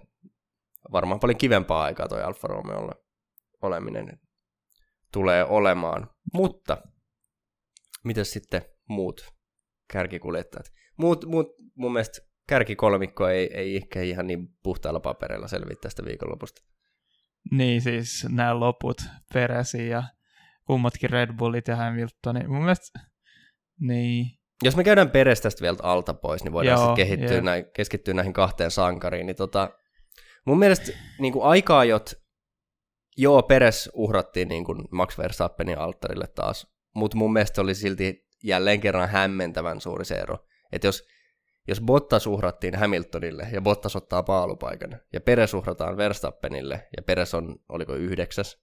varmaan 0.91 1.19
paljon 1.19 1.37
kivempaa 1.37 1.83
aikaa 1.83 2.07
toi 2.07 2.23
Alfa 2.23 2.47
Romeolla 2.47 2.93
oleminen 3.61 4.19
tulee 5.13 5.45
olemaan. 5.45 6.09
Mutta, 6.33 6.77
miten 8.03 8.25
sitten 8.25 8.61
muut 8.89 9.33
kärkikuljettajat? 9.93 10.65
Muut, 10.97 11.25
muut 11.25 11.47
mun 11.75 11.93
mielestä 11.93 12.26
kärkikolmikko 12.47 13.27
ei, 13.27 13.49
ei 13.53 13.75
ehkä 13.75 14.01
ihan 14.01 14.27
niin 14.27 14.47
puhtaalla 14.63 14.99
paperilla 14.99 15.47
selviä 15.47 15.75
tästä 15.81 16.05
viikonlopusta. 16.05 16.61
Niin, 17.51 17.81
siis 17.81 18.27
nämä 18.29 18.59
loput, 18.59 18.97
Peresi 19.33 19.87
ja 19.89 20.03
kummatkin 20.65 21.09
Red 21.09 21.33
Bullit 21.37 21.67
ja 21.67 21.75
Hamilton. 21.75 22.41
Mun 22.47 22.61
mielestä, 22.61 22.99
niin. 23.79 24.25
Jos 24.63 24.75
me 24.75 24.83
käydään 24.83 25.11
Peres 25.11 25.41
tästä 25.41 25.61
vielä 25.61 25.77
alta 25.83 26.13
pois, 26.13 26.43
niin 26.43 26.53
voidaan 26.53 26.79
Joo, 26.79 26.87
sitten 26.87 27.07
kehittyä 27.07 27.41
näin, 27.41 27.65
keskittyä 27.73 28.13
näihin 28.13 28.33
kahteen 28.33 28.71
sankariin. 28.71 29.25
Niin 29.25 29.35
tota, 29.35 29.69
mun 30.45 30.59
mielestä 30.59 30.91
niin 31.19 31.33
kuin 31.33 31.45
aikaajot, 31.45 32.13
joo, 33.17 33.43
Peres 33.43 33.89
uhrattiin 33.93 34.47
niin 34.47 34.63
kuin 34.63 34.83
Max 34.91 35.17
Verstappenin 35.17 35.77
alttarille 35.77 36.27
taas, 36.27 36.67
mutta 36.95 37.17
mun 37.17 37.33
mielestä 37.33 37.61
oli 37.61 37.75
silti 37.75 38.27
jälleen 38.43 38.81
kerran 38.81 39.09
hämmentävän 39.09 39.81
suuri 39.81 40.05
se 40.05 40.15
ero. 40.15 40.37
Että 40.71 40.87
jos 40.87 41.07
jos 41.67 41.81
Bottas 41.81 42.27
uhrattiin 42.27 42.75
Hamiltonille 42.75 43.47
ja 43.51 43.61
Bottas 43.61 43.95
ottaa 43.95 44.23
paalupaikan, 44.23 44.99
ja 45.13 45.21
Peres 45.21 45.53
uhrataan 45.53 45.97
Verstappenille, 45.97 46.87
ja 46.97 47.03
Peres 47.03 47.33
on, 47.33 47.55
oliko 47.69 47.93
yhdeksäs 47.93 48.57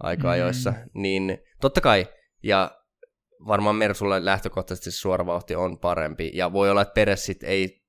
aika-ajoissa, 0.00 0.70
mm. 0.70 1.02
niin 1.02 1.38
totta 1.60 1.80
kai, 1.80 2.06
ja 2.42 2.70
varmaan 3.46 3.76
Mersulla 3.76 4.24
lähtökohtaisesti 4.24 4.90
suora 4.90 5.26
vauhti 5.26 5.54
on 5.54 5.78
parempi, 5.78 6.30
ja 6.34 6.52
voi 6.52 6.70
olla, 6.70 6.82
että 6.82 6.94
Peres 6.94 7.24
sit 7.24 7.42
ei 7.42 7.82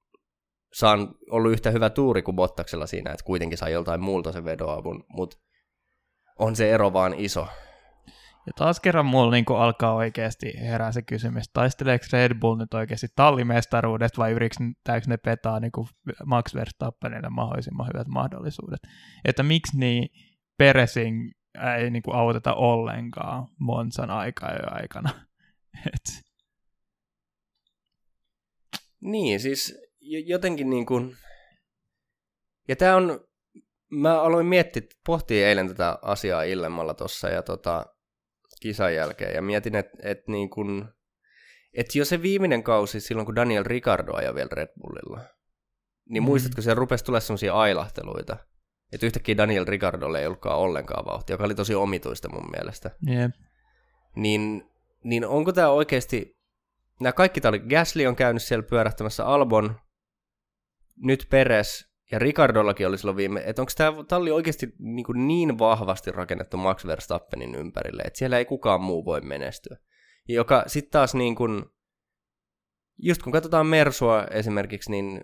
saan 0.74 1.16
ollut 1.30 1.52
yhtä 1.52 1.72
hyvä 1.72 1.90
tuuri 1.90 2.22
kuin 2.22 2.36
Bottaksella 2.36 2.88
siinä, 2.88 3.12
että 3.12 3.26
kuitenkin 3.26 3.58
sai 3.58 3.72
joltain 3.72 4.02
muulta 4.02 4.32
sen 4.32 4.46
vedoavun, 4.46 5.04
mutta 5.10 5.38
on 6.40 6.56
se 6.56 6.72
ero 6.72 6.94
vaan 6.94 7.14
iso. 7.18 7.48
Ja 8.48 8.54
taas 8.56 8.80
kerran 8.80 9.06
mulla 9.06 9.32
niin 9.32 9.46
alkaa 9.58 9.94
oikeasti 9.94 10.54
herää 10.60 10.92
se 10.92 11.02
kysymys, 11.02 11.50
taisteleeko 11.54 12.06
Red 12.14 12.34
Bull 12.40 12.58
nyt 12.58 12.74
oikeasti 12.74 13.08
tallimestaruudesta 13.16 14.22
vai 14.22 14.32
yritetäänkö 14.32 15.08
ne 15.08 15.18
petaa 15.18 15.60
niin 15.60 15.72
kuin 15.72 15.88
Max 16.26 16.56
Verstappenille 16.56 17.30
mahdollisimman 17.30 17.88
hyvät 17.88 18.08
mahdollisuudet. 18.08 18.80
Että 19.26 19.44
miksi 19.44 19.78
niin 19.78 20.10
Peresin 20.58 21.32
ei 21.78 21.90
niin 21.90 22.04
kuin 22.04 22.16
auteta 22.16 22.54
ollenkaan 22.54 23.48
Monsan 23.60 24.10
aikaa 24.10 24.52
jo 24.52 24.72
aikana. 24.72 25.10
Et. 25.88 26.24
Niin, 29.02 29.40
siis 29.40 29.80
jotenkin 30.02 30.70
niin 30.70 30.86
kuin... 30.86 31.18
Ja 32.68 32.76
tämä 32.76 32.96
on... 32.96 33.20
Mä 33.92 34.22
aloin 34.22 34.46
miettiä, 34.46 34.82
pohtia 35.06 35.48
eilen 35.48 35.68
tätä 35.68 36.00
asiaa 36.02 36.44
illemmalla 36.44 36.94
tuossa 36.94 37.30
ja 37.30 37.42
tota, 37.42 37.86
kisan 38.64 38.96
jälkeen 38.96 39.36
ja 39.36 39.42
mietin, 39.42 39.76
että 39.76 39.98
et 40.02 40.28
niin 40.28 40.50
kun, 40.50 40.94
et 41.74 41.96
jo 41.96 42.06
se 42.06 42.22
viimeinen 42.22 42.64
kausi 42.64 43.00
silloin, 43.00 43.26
kun 43.26 43.36
Daniel 43.36 43.64
Ricardo 43.64 44.14
ajoi 44.14 44.36
vielä 44.36 44.50
Red 44.52 44.70
Bullilla, 44.82 45.20
niin 46.10 46.24
mm. 46.24 46.26
muistatko, 46.26 46.62
siellä 46.62 46.80
rupesi 46.80 47.06
tulla 47.06 47.20
sellaisia 47.20 47.54
ailahteluita, 47.54 48.38
että 48.92 49.06
yhtäkkiä 49.06 49.38
Daniel 49.38 49.66
Ricardolle 49.68 50.20
ei 50.20 50.26
ollutkaan 50.26 50.58
ollenkaan 50.58 51.06
vauhtia, 51.06 51.34
joka 51.34 51.44
oli 51.44 51.56
tosi 51.56 51.76
omituista 51.76 52.30
mun 52.30 52.52
mielestä. 52.52 52.92
Yep. 53.08 53.32
Niin, 54.16 54.72
niin 55.04 55.26
onko 55.26 55.52
tämä 55.52 55.70
oikeasti, 55.70 56.38
nämä 57.00 57.14
kaikki, 57.14 57.42
tämä 57.42 57.50
oli, 57.50 57.60
Gasly 57.60 58.06
on 58.06 58.16
käynyt 58.16 58.44
siellä 58.44 58.64
pyörähtämässä 58.64 59.26
Albon, 59.26 59.80
nyt 60.98 61.28
Peres, 61.30 61.93
ja 62.14 62.20
Ricardollakin 62.20 62.88
oli 62.88 62.98
silloin 62.98 63.18
viime, 63.18 63.44
että 63.46 63.62
onko 63.62 63.72
tämä 63.78 64.04
talli 64.04 64.32
oikeasti 64.32 64.74
niin, 64.80 65.06
kuin 65.06 65.28
niin 65.28 65.60
vahvasti 65.60 66.12
rakennettu 66.12 66.58
Max 66.58 66.86
Verstappenin 66.86 67.56
ympärille, 67.56 68.02
että 68.02 68.20
siellä 68.20 68.38
ei 68.38 68.46
kukaan 68.46 68.82
muu 68.82 69.06
voi 69.06 69.22
menestyä. 69.22 69.78
Joka 70.28 70.64
sitten 70.68 70.92
taas 70.92 71.16
niin 71.16 71.36
kuin, 71.36 71.66
just 72.98 73.24
kun 73.24 73.32
katsotaan 73.32 73.68
Mersua 73.68 74.24
esimerkiksi, 74.24 74.92
niin 74.92 75.24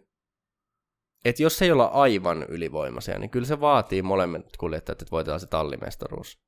että 1.25 1.43
jos 1.43 1.61
ei 1.61 1.71
olla 1.71 1.85
aivan 1.85 2.43
ylivoimaisia, 2.43 3.19
niin 3.19 3.29
kyllä 3.29 3.47
se 3.47 3.59
vaatii 3.59 4.01
molemmat 4.01 4.57
kuljettajat, 4.57 5.01
että 5.01 5.11
voitetaan 5.11 5.39
se 5.39 5.47
tallimestaruus. 5.47 6.41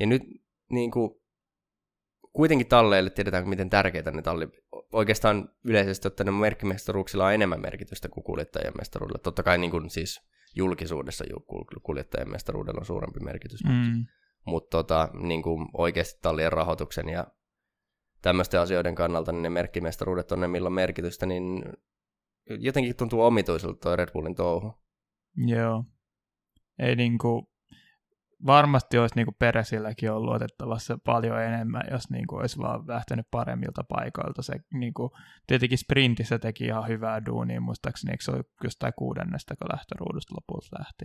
Ja 0.00 0.06
nyt 0.06 0.22
niin 0.70 0.90
kuin, 0.90 1.10
kuitenkin 2.32 2.66
talleille 2.66 3.10
tiedetään, 3.10 3.48
miten 3.48 3.70
tärkeitä 3.70 4.10
ne 4.10 4.22
talli... 4.22 4.48
Oikeastaan 4.94 5.48
yleisesti 5.64 6.08
ottaen 6.08 6.34
merkkimestaruuksilla 6.34 7.26
on 7.26 7.34
enemmän 7.34 7.60
merkitystä 7.60 8.08
kuin 8.08 8.24
kuljettajien 8.24 8.72
mestaruudella. 8.78 9.18
Totta 9.18 9.42
kai 9.42 9.58
niin 9.58 9.70
kuin 9.70 9.90
siis 9.90 10.20
julkisuudessa 10.56 11.24
kuljettajien 11.82 12.30
mestaruudella 12.30 12.80
on 12.80 12.86
suurempi 12.86 13.20
merkitys. 13.20 13.64
Mm. 13.64 14.06
Mutta 14.44 14.70
tota, 14.70 15.08
niin 15.14 15.42
kuin 15.42 15.68
oikeasti 15.72 16.18
tallien 16.22 16.52
rahoituksen 16.52 17.08
ja 17.08 17.26
tämmöisten 18.22 18.60
asioiden 18.60 18.94
kannalta 18.94 19.32
niin 19.32 19.42
ne 19.42 19.50
merkkimestaruudet 19.50 20.32
on 20.32 20.40
ne, 20.40 20.48
millä 20.48 20.66
on 20.66 20.72
merkitystä, 20.72 21.26
niin 21.26 21.64
jotenkin 22.58 22.96
tuntuu 22.96 23.20
omituiselta 23.20 23.80
tuo 23.80 23.96
Red 23.96 24.08
Bullin 24.12 24.34
touhu. 24.34 24.74
Joo. 25.36 25.84
Ei 26.78 26.96
niinku, 26.96 27.53
varmasti 28.46 28.98
olisi 28.98 29.14
niin 29.14 29.26
kuin 29.26 29.36
Peresilläkin 29.38 30.10
ollut 30.10 30.24
luotettavassa 30.24 30.98
paljon 31.04 31.42
enemmän, 31.42 31.82
jos 31.90 32.10
niin 32.10 32.26
kuin 32.26 32.40
olisi 32.40 32.58
vaan 32.58 32.88
lähtenyt 32.88 33.26
paremmilta 33.30 33.84
paikoilta. 33.84 34.42
Se 34.42 34.54
niin 34.72 34.94
kuin, 34.94 35.10
tietenkin 35.46 35.78
sprintissä 35.78 36.38
teki 36.38 36.64
ihan 36.64 36.88
hyvää 36.88 37.26
duunia, 37.26 37.60
muistaakseni 37.60 38.10
eikö 38.10 38.24
se 38.24 38.30
oli 38.30 38.42
jostain 38.64 38.92
kuudennesta, 38.98 39.56
kun 39.56 39.68
lähtöruudusta 39.72 40.34
lopulta 40.34 40.78
lähti. 40.78 41.04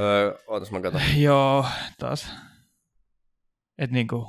Öö, 0.00 0.38
ootas 0.46 0.70
mä 0.70 0.80
katson. 0.80 1.02
Joo, 1.22 1.66
taas. 1.98 2.32
Et 3.78 3.90
niin 3.90 4.08
kuin, 4.08 4.26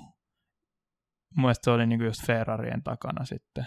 mun 1.35 1.53
se 1.61 1.71
oli 1.71 1.87
niin 1.87 1.99
kuin 1.99 2.07
just 2.07 2.25
Ferrarien 2.25 2.83
takana 2.83 3.25
sitten. 3.25 3.65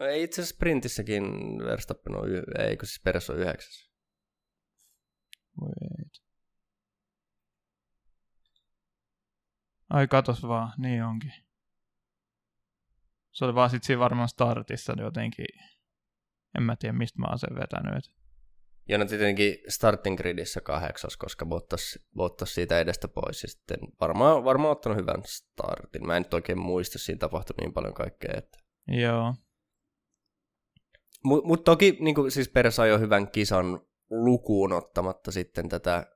Ei 0.00 0.22
itse 0.22 0.40
asiassa 0.40 0.54
sprintissäkin 0.54 1.24
Verstappen 1.64 2.16
on, 2.16 2.28
eikö 2.58 2.86
siis 2.86 3.00
Peres 3.04 3.30
on 3.30 3.38
yhdeksäs. 3.38 3.92
Wait. 5.60 6.21
Ai 9.92 10.08
katos 10.08 10.42
vaan, 10.42 10.72
niin 10.78 11.04
onkin. 11.04 11.32
Se 13.32 13.44
oli 13.44 13.54
vaan 13.54 13.70
sit 13.70 13.84
siinä 13.84 14.00
varmaan 14.00 14.28
startissa 14.28 14.94
jotenkin, 14.98 15.46
en 16.56 16.62
mä 16.62 16.76
tiedä 16.76 16.92
mistä 16.92 17.18
mä 17.18 17.26
oon 17.26 17.38
sen 17.38 17.54
vetänyt. 17.54 18.12
Ja 18.88 18.98
no 18.98 19.04
tietenkin 19.04 19.56
starting 19.68 20.16
gridissä 20.16 20.60
kahdeksas, 20.60 21.16
koska 21.16 21.46
Bottas, 21.46 21.98
Bottas 22.16 22.54
siitä 22.54 22.80
edestä 22.80 23.08
pois 23.08 23.42
ja 23.42 23.48
sitten 23.48 23.78
varmaan, 24.00 24.44
varmaan 24.44 24.72
ottanut 24.72 24.98
hyvän 24.98 25.22
startin. 25.26 26.06
Mä 26.06 26.16
en 26.16 26.22
nyt 26.22 26.34
oikein 26.34 26.58
muista, 26.58 26.98
siinä 26.98 27.18
tapahtui 27.18 27.54
niin 27.60 27.72
paljon 27.72 27.94
kaikkea. 27.94 28.34
Että... 28.36 28.58
Joo. 28.88 29.34
Mutta 31.24 31.46
mut 31.48 31.64
toki 31.64 31.96
niin 32.00 32.14
kuin, 32.14 32.30
siis 32.30 32.48
Peres 32.48 32.80
ajoi 32.80 33.00
hyvän 33.00 33.30
kisan 33.30 33.80
lukuun 34.10 34.72
ottamatta 34.72 35.32
sitten 35.32 35.68
tätä 35.68 36.06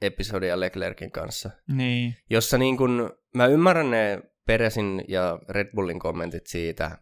episodia 0.00 0.60
Leclerkin 0.60 1.10
kanssa. 1.10 1.50
Niin. 1.68 2.16
Jossa 2.30 2.58
niin 2.58 2.76
kun, 2.76 3.18
mä 3.34 3.46
ymmärrän 3.46 3.90
ne 3.90 4.22
Peresin 4.46 5.04
ja 5.08 5.38
Red 5.48 5.70
Bullin 5.74 5.98
kommentit 5.98 6.46
siitä, 6.46 6.98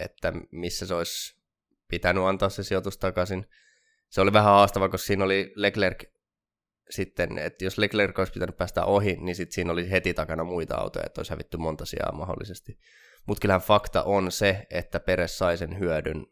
että 0.00 0.32
missä 0.52 0.86
se 0.86 0.94
olisi 0.94 1.40
pitänyt 1.88 2.24
antaa 2.24 2.48
se 2.48 2.62
sijoitus 2.62 2.98
takaisin. 2.98 3.46
Se 4.08 4.20
oli 4.20 4.32
vähän 4.32 4.52
haastava, 4.52 4.88
koska 4.88 5.06
siinä 5.06 5.24
oli 5.24 5.52
Leclerc 5.56 6.04
sitten, 6.90 7.38
että 7.38 7.64
jos 7.64 7.78
Leclerc 7.78 8.18
olisi 8.18 8.32
pitänyt 8.32 8.56
päästä 8.56 8.84
ohi, 8.84 9.16
niin 9.16 9.36
sitten 9.36 9.54
siinä 9.54 9.72
oli 9.72 9.90
heti 9.90 10.14
takana 10.14 10.44
muita 10.44 10.76
autoja, 10.76 11.06
että 11.06 11.20
olisi 11.20 11.32
hävitty 11.32 11.56
monta 11.56 11.84
sijaa 11.84 12.12
mahdollisesti. 12.12 12.78
Mutta 13.26 13.40
kyllähän 13.40 13.60
fakta 13.60 14.02
on 14.02 14.32
se, 14.32 14.66
että 14.70 15.00
Peres 15.00 15.38
sai 15.38 15.56
sen 15.58 15.78
hyödyn 15.78 16.26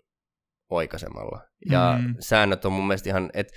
oikaisemalla. 0.70 1.40
Ja 1.70 1.98
mm. 2.02 2.14
säännöt 2.20 2.64
on 2.64 2.72
mun 2.72 2.86
mielestä 2.86 3.10
ihan, 3.10 3.30
että 3.34 3.54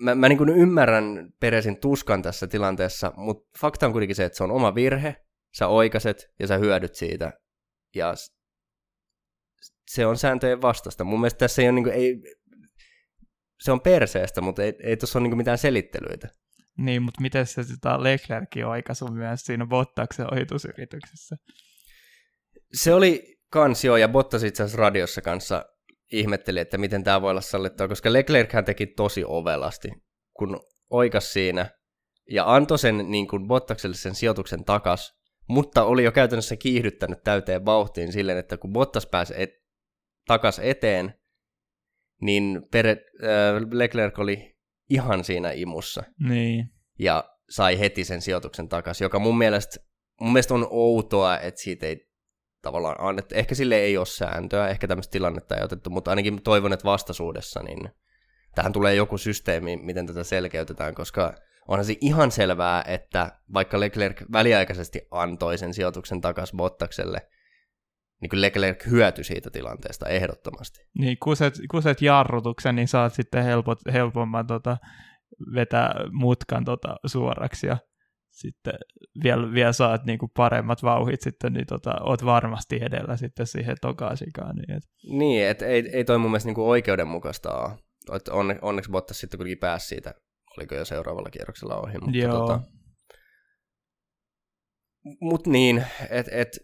mä, 0.00 0.14
mä 0.14 0.28
niin 0.28 0.48
ymmärrän 0.48 1.28
Peresin 1.40 1.80
tuskan 1.80 2.22
tässä 2.22 2.46
tilanteessa, 2.46 3.12
mutta 3.16 3.58
fakta 3.60 3.86
on 3.86 3.92
kuitenkin 3.92 4.16
se, 4.16 4.24
että 4.24 4.36
se 4.36 4.44
on 4.44 4.50
oma 4.50 4.74
virhe, 4.74 5.16
sä 5.58 5.66
oikaset 5.66 6.30
ja 6.38 6.46
sä 6.46 6.58
hyödyt 6.58 6.94
siitä. 6.94 7.32
Ja 7.94 8.14
se 9.90 10.06
on 10.06 10.18
sääntöjen 10.18 10.62
vastasta. 10.62 11.04
Mun 11.04 11.20
mielestä 11.20 11.38
tässä 11.38 11.62
ei 11.62 11.68
ole, 11.68 11.74
niin 11.74 11.84
kuin, 11.84 11.94
ei, 11.94 12.22
se 13.60 13.72
on 13.72 13.80
perseestä, 13.80 14.40
mutta 14.40 14.62
ei, 14.62 14.74
ei 14.82 14.96
tuossa 14.96 15.18
ole 15.18 15.28
niin 15.28 15.36
mitään 15.36 15.58
selittelyitä. 15.58 16.28
Niin, 16.78 17.02
mutta 17.02 17.20
miten 17.20 17.46
se 17.46 17.62
sitä 17.62 18.02
Leclerkin 18.02 18.66
oikaisu 18.66 19.08
myös 19.08 19.40
siinä 19.40 19.66
Bottaksen 19.66 20.34
ohitusyrityksessä? 20.34 21.36
Se 22.72 22.94
oli 22.94 23.36
kansio 23.50 23.96
ja 23.96 24.08
Bottas 24.08 24.42
itse 24.42 24.62
asiassa 24.62 24.82
radiossa 24.82 25.22
kanssa 25.22 25.64
ihmetteli, 26.12 26.60
että 26.60 26.78
miten 26.78 27.04
tämä 27.04 27.22
voi 27.22 27.30
olla 27.30 27.40
sallittua, 27.40 27.88
koska 27.88 28.12
Leclerc 28.12 28.52
hän 28.52 28.64
teki 28.64 28.86
tosi 28.86 29.24
ovelasti, 29.26 29.88
kun 30.36 30.60
oikas 30.90 31.32
siinä 31.32 31.70
ja 32.30 32.54
antoi 32.54 32.78
sen 32.78 33.10
niin 33.10 33.28
kuin 33.28 33.48
Bottakselle 33.48 33.96
sen 33.96 34.14
sijoituksen 34.14 34.64
takas, 34.64 35.18
mutta 35.48 35.84
oli 35.84 36.04
jo 36.04 36.12
käytännössä 36.12 36.56
kiihdyttänyt 36.56 37.22
täyteen 37.24 37.64
vauhtiin 37.64 38.12
silleen, 38.12 38.38
että 38.38 38.56
kun 38.56 38.72
Bottas 38.72 39.06
pääsi 39.06 39.34
et, 39.36 39.50
takas 40.26 40.58
eteen, 40.58 41.14
niin 42.20 42.62
Pere, 42.72 42.90
äh, 42.90 43.62
Leclerc 43.72 44.18
oli 44.18 44.56
ihan 44.90 45.24
siinä 45.24 45.50
imussa. 45.50 46.02
Niin. 46.28 46.64
Ja 46.98 47.24
sai 47.50 47.78
heti 47.78 48.04
sen 48.04 48.22
sijoituksen 48.22 48.68
takaisin, 48.68 49.04
joka 49.04 49.18
mun 49.18 49.38
mielestä, 49.38 49.80
mun 50.20 50.32
mielestä 50.32 50.54
on 50.54 50.66
outoa, 50.70 51.38
että 51.38 51.60
siitä 51.60 51.86
ei 51.86 52.07
tavallaan 52.68 52.96
annettu. 52.98 53.34
Ehkä 53.34 53.54
sille 53.54 53.76
ei 53.76 53.96
ole 53.96 54.06
sääntöä, 54.06 54.68
ehkä 54.68 54.88
tämmöistä 54.88 55.12
tilannetta 55.12 55.56
ei 55.56 55.62
otettu, 55.62 55.90
mutta 55.90 56.10
ainakin 56.10 56.42
toivon, 56.42 56.72
että 56.72 56.84
vastaisuudessa 56.84 57.62
niin 57.62 57.88
tähän 58.54 58.72
tulee 58.72 58.94
joku 58.94 59.18
systeemi, 59.18 59.76
miten 59.76 60.06
tätä 60.06 60.24
selkeytetään, 60.24 60.94
koska 60.94 61.34
onhan 61.68 61.84
se 61.84 61.96
ihan 62.00 62.30
selvää, 62.30 62.84
että 62.86 63.32
vaikka 63.54 63.80
Leclerc 63.80 64.22
väliaikaisesti 64.32 65.08
antoi 65.10 65.58
sen 65.58 65.74
sijoituksen 65.74 66.20
takaisin 66.20 66.56
Bottakselle, 66.56 67.28
niin 68.20 68.30
kuin 68.30 68.40
Leclerc 68.40 68.86
hyötyi 68.86 69.24
siitä 69.24 69.50
tilanteesta 69.50 70.08
ehdottomasti. 70.08 70.80
Niin, 70.98 71.16
kuset, 71.22 71.54
kuset 71.70 72.02
jarrutuksen, 72.02 72.76
niin 72.76 72.88
saat 72.88 73.14
sitten 73.14 73.44
helpot, 73.44 73.78
helpomman 73.92 74.46
tota, 74.46 74.76
vetää 75.54 75.94
mutkan 76.12 76.64
tota, 76.64 76.96
suoraksi 77.06 77.66
ja 77.66 77.76
sitten 78.38 78.74
vielä, 79.22 79.52
vielä 79.52 79.72
saat 79.72 80.04
niinku 80.04 80.28
paremmat 80.36 80.82
vauhit 80.82 81.20
sitten, 81.20 81.52
niin 81.52 81.66
tota, 81.66 81.94
oot 82.00 82.24
varmasti 82.24 82.78
edellä 82.82 83.16
sitten 83.16 83.46
siihen 83.46 83.76
tokaasikaan. 83.80 84.56
Niin, 84.56 84.76
et. 84.76 84.82
niin 85.18 85.46
et 85.46 85.62
ei, 85.62 85.90
ei 85.92 86.04
toi 86.04 86.18
mun 86.18 86.30
mielestä 86.30 86.48
niinku 86.48 86.70
oikeudenmukaista 86.70 87.52
ole. 87.58 88.20
onne, 88.30 88.58
onneksi 88.62 88.90
Bottas 88.90 89.20
sitten 89.20 89.38
kuitenkin 89.38 89.58
pääsi 89.58 89.86
siitä, 89.86 90.14
oliko 90.58 90.74
jo 90.74 90.84
seuraavalla 90.84 91.30
kierroksella 91.30 91.76
ohi. 91.76 91.98
Mutta 91.98 92.18
Joo. 92.18 92.38
Tota, 92.38 92.60
mut 95.20 95.46
niin, 95.46 95.84
että 96.10 96.32
et, 96.34 96.58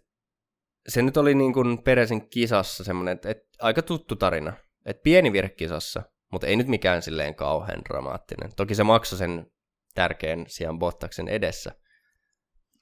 se 0.89 1.03
nyt 1.03 1.17
oli 1.17 1.35
niin 1.35 1.53
kuin 1.53 1.83
Peresin 1.83 2.31
kisassa 2.31 2.85
semmoinen, 2.85 3.13
että 3.13 3.31
et, 3.31 3.39
aika 3.61 3.83
tuttu 3.83 4.17
tarina. 4.17 4.53
Et 4.87 5.03
pieni 5.03 5.33
virhe 5.33 5.49
kisassa, 5.49 6.03
mutta 6.33 6.47
ei 6.47 6.57
nyt 6.57 6.69
mikään 6.69 7.03
silleen 7.03 7.35
kauhean 7.35 7.83
dramaattinen. 7.89 8.51
Toki 8.57 8.75
se 8.75 8.85
maksoi 8.85 9.19
sen 9.19 9.47
tärkeän 9.95 10.45
sijan 10.49 10.79
Bottaksen 10.79 11.29
edessä. 11.29 11.75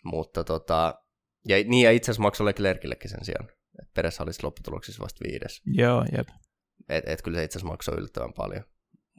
Mutta 0.04 0.44
tota, 0.44 0.94
ja, 1.48 1.56
niin 1.56 1.84
ja 1.84 1.90
itse 1.90 2.10
asiassa 2.10 2.22
maksoi 2.22 2.44
Leclercillekin 2.44 3.10
sen 3.10 3.24
sijaan. 3.24 3.48
Et 3.82 3.88
Peres 3.94 4.20
olisi 4.20 4.40
lopputuloksissa 4.42 5.02
vasta 5.02 5.24
viides. 5.24 5.62
Joo, 5.66 6.04
jep. 6.16 6.28
Et, 6.88 7.04
et 7.08 7.22
kyllä 7.22 7.38
se 7.38 7.44
itse 7.44 7.58
asiassa 7.58 7.72
maksoi 7.72 7.98
yllättävän 7.98 8.32
paljon. 8.32 8.64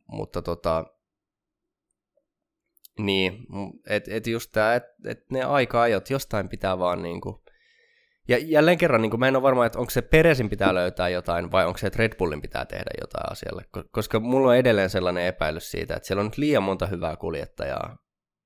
Mutta 0.08 0.41
tota, 0.41 0.86
niin, 2.99 3.38
että 3.88 4.12
et 4.15 4.27
just 4.27 4.51
tämä, 4.51 4.75
että 4.75 4.93
et 5.06 5.32
ne 5.32 5.43
aika-ajot, 5.43 6.10
jostain 6.10 6.49
pitää 6.49 6.79
vaan 6.79 7.03
niinku, 7.03 7.43
ja 8.28 8.38
jälleen 8.38 8.78
kerran, 8.78 9.02
niin 9.02 9.20
mä 9.20 9.28
en 9.28 9.36
ole 9.36 9.44
varma, 9.44 9.66
että 9.66 9.80
onko 9.80 9.90
se 9.90 10.02
Peresin 10.02 10.50
pitää 10.50 10.74
löytää 10.74 11.10
jotain 11.10 11.52
vai 11.52 11.66
onko 11.66 11.78
se, 11.78 11.88
että 11.88 12.00
Red 12.00 12.16
Bullin 12.18 12.42
pitää 12.42 12.66
tehdä 12.66 12.92
jotain 13.02 13.32
asialle. 13.32 13.64
Koska 13.92 14.20
mulla 14.20 14.50
on 14.50 14.58
edelleen 14.58 14.90
sellainen 14.90 15.26
epäilys 15.26 15.72
siitä, 15.72 15.96
että 15.96 16.08
siellä 16.08 16.22
on 16.22 16.26
nyt 16.26 16.38
liian 16.38 16.64
monta 16.64 16.88
hyvää 16.88 17.16
kuljettajaa 17.16 17.98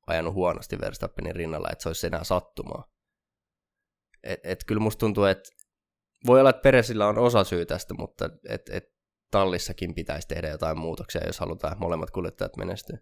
ajanut 0.07 0.33
huonosti 0.33 0.79
Verstappenin 0.79 1.35
rinnalla, 1.35 1.69
että 1.71 1.83
se 1.83 1.89
olisi 1.89 2.07
enää 2.07 2.23
sattumaa. 2.23 2.83
Et, 4.23 4.39
et 4.43 4.63
kyllä 4.63 4.81
musta 4.81 4.99
tuntuu, 4.99 5.23
että 5.23 5.49
voi 6.25 6.39
olla, 6.39 6.49
että 6.49 6.61
Peresillä 6.61 7.07
on 7.07 7.17
osa 7.17 7.43
syy 7.43 7.65
tästä, 7.65 7.93
mutta 7.93 8.29
et, 8.49 8.69
et 8.69 8.83
tallissakin 9.31 9.95
pitäisi 9.95 10.27
tehdä 10.27 10.47
jotain 10.49 10.77
muutoksia, 10.77 11.27
jos 11.27 11.39
halutaan 11.39 11.79
molemmat 11.79 12.11
kuljettajat 12.11 12.57
menestyä. 12.57 12.97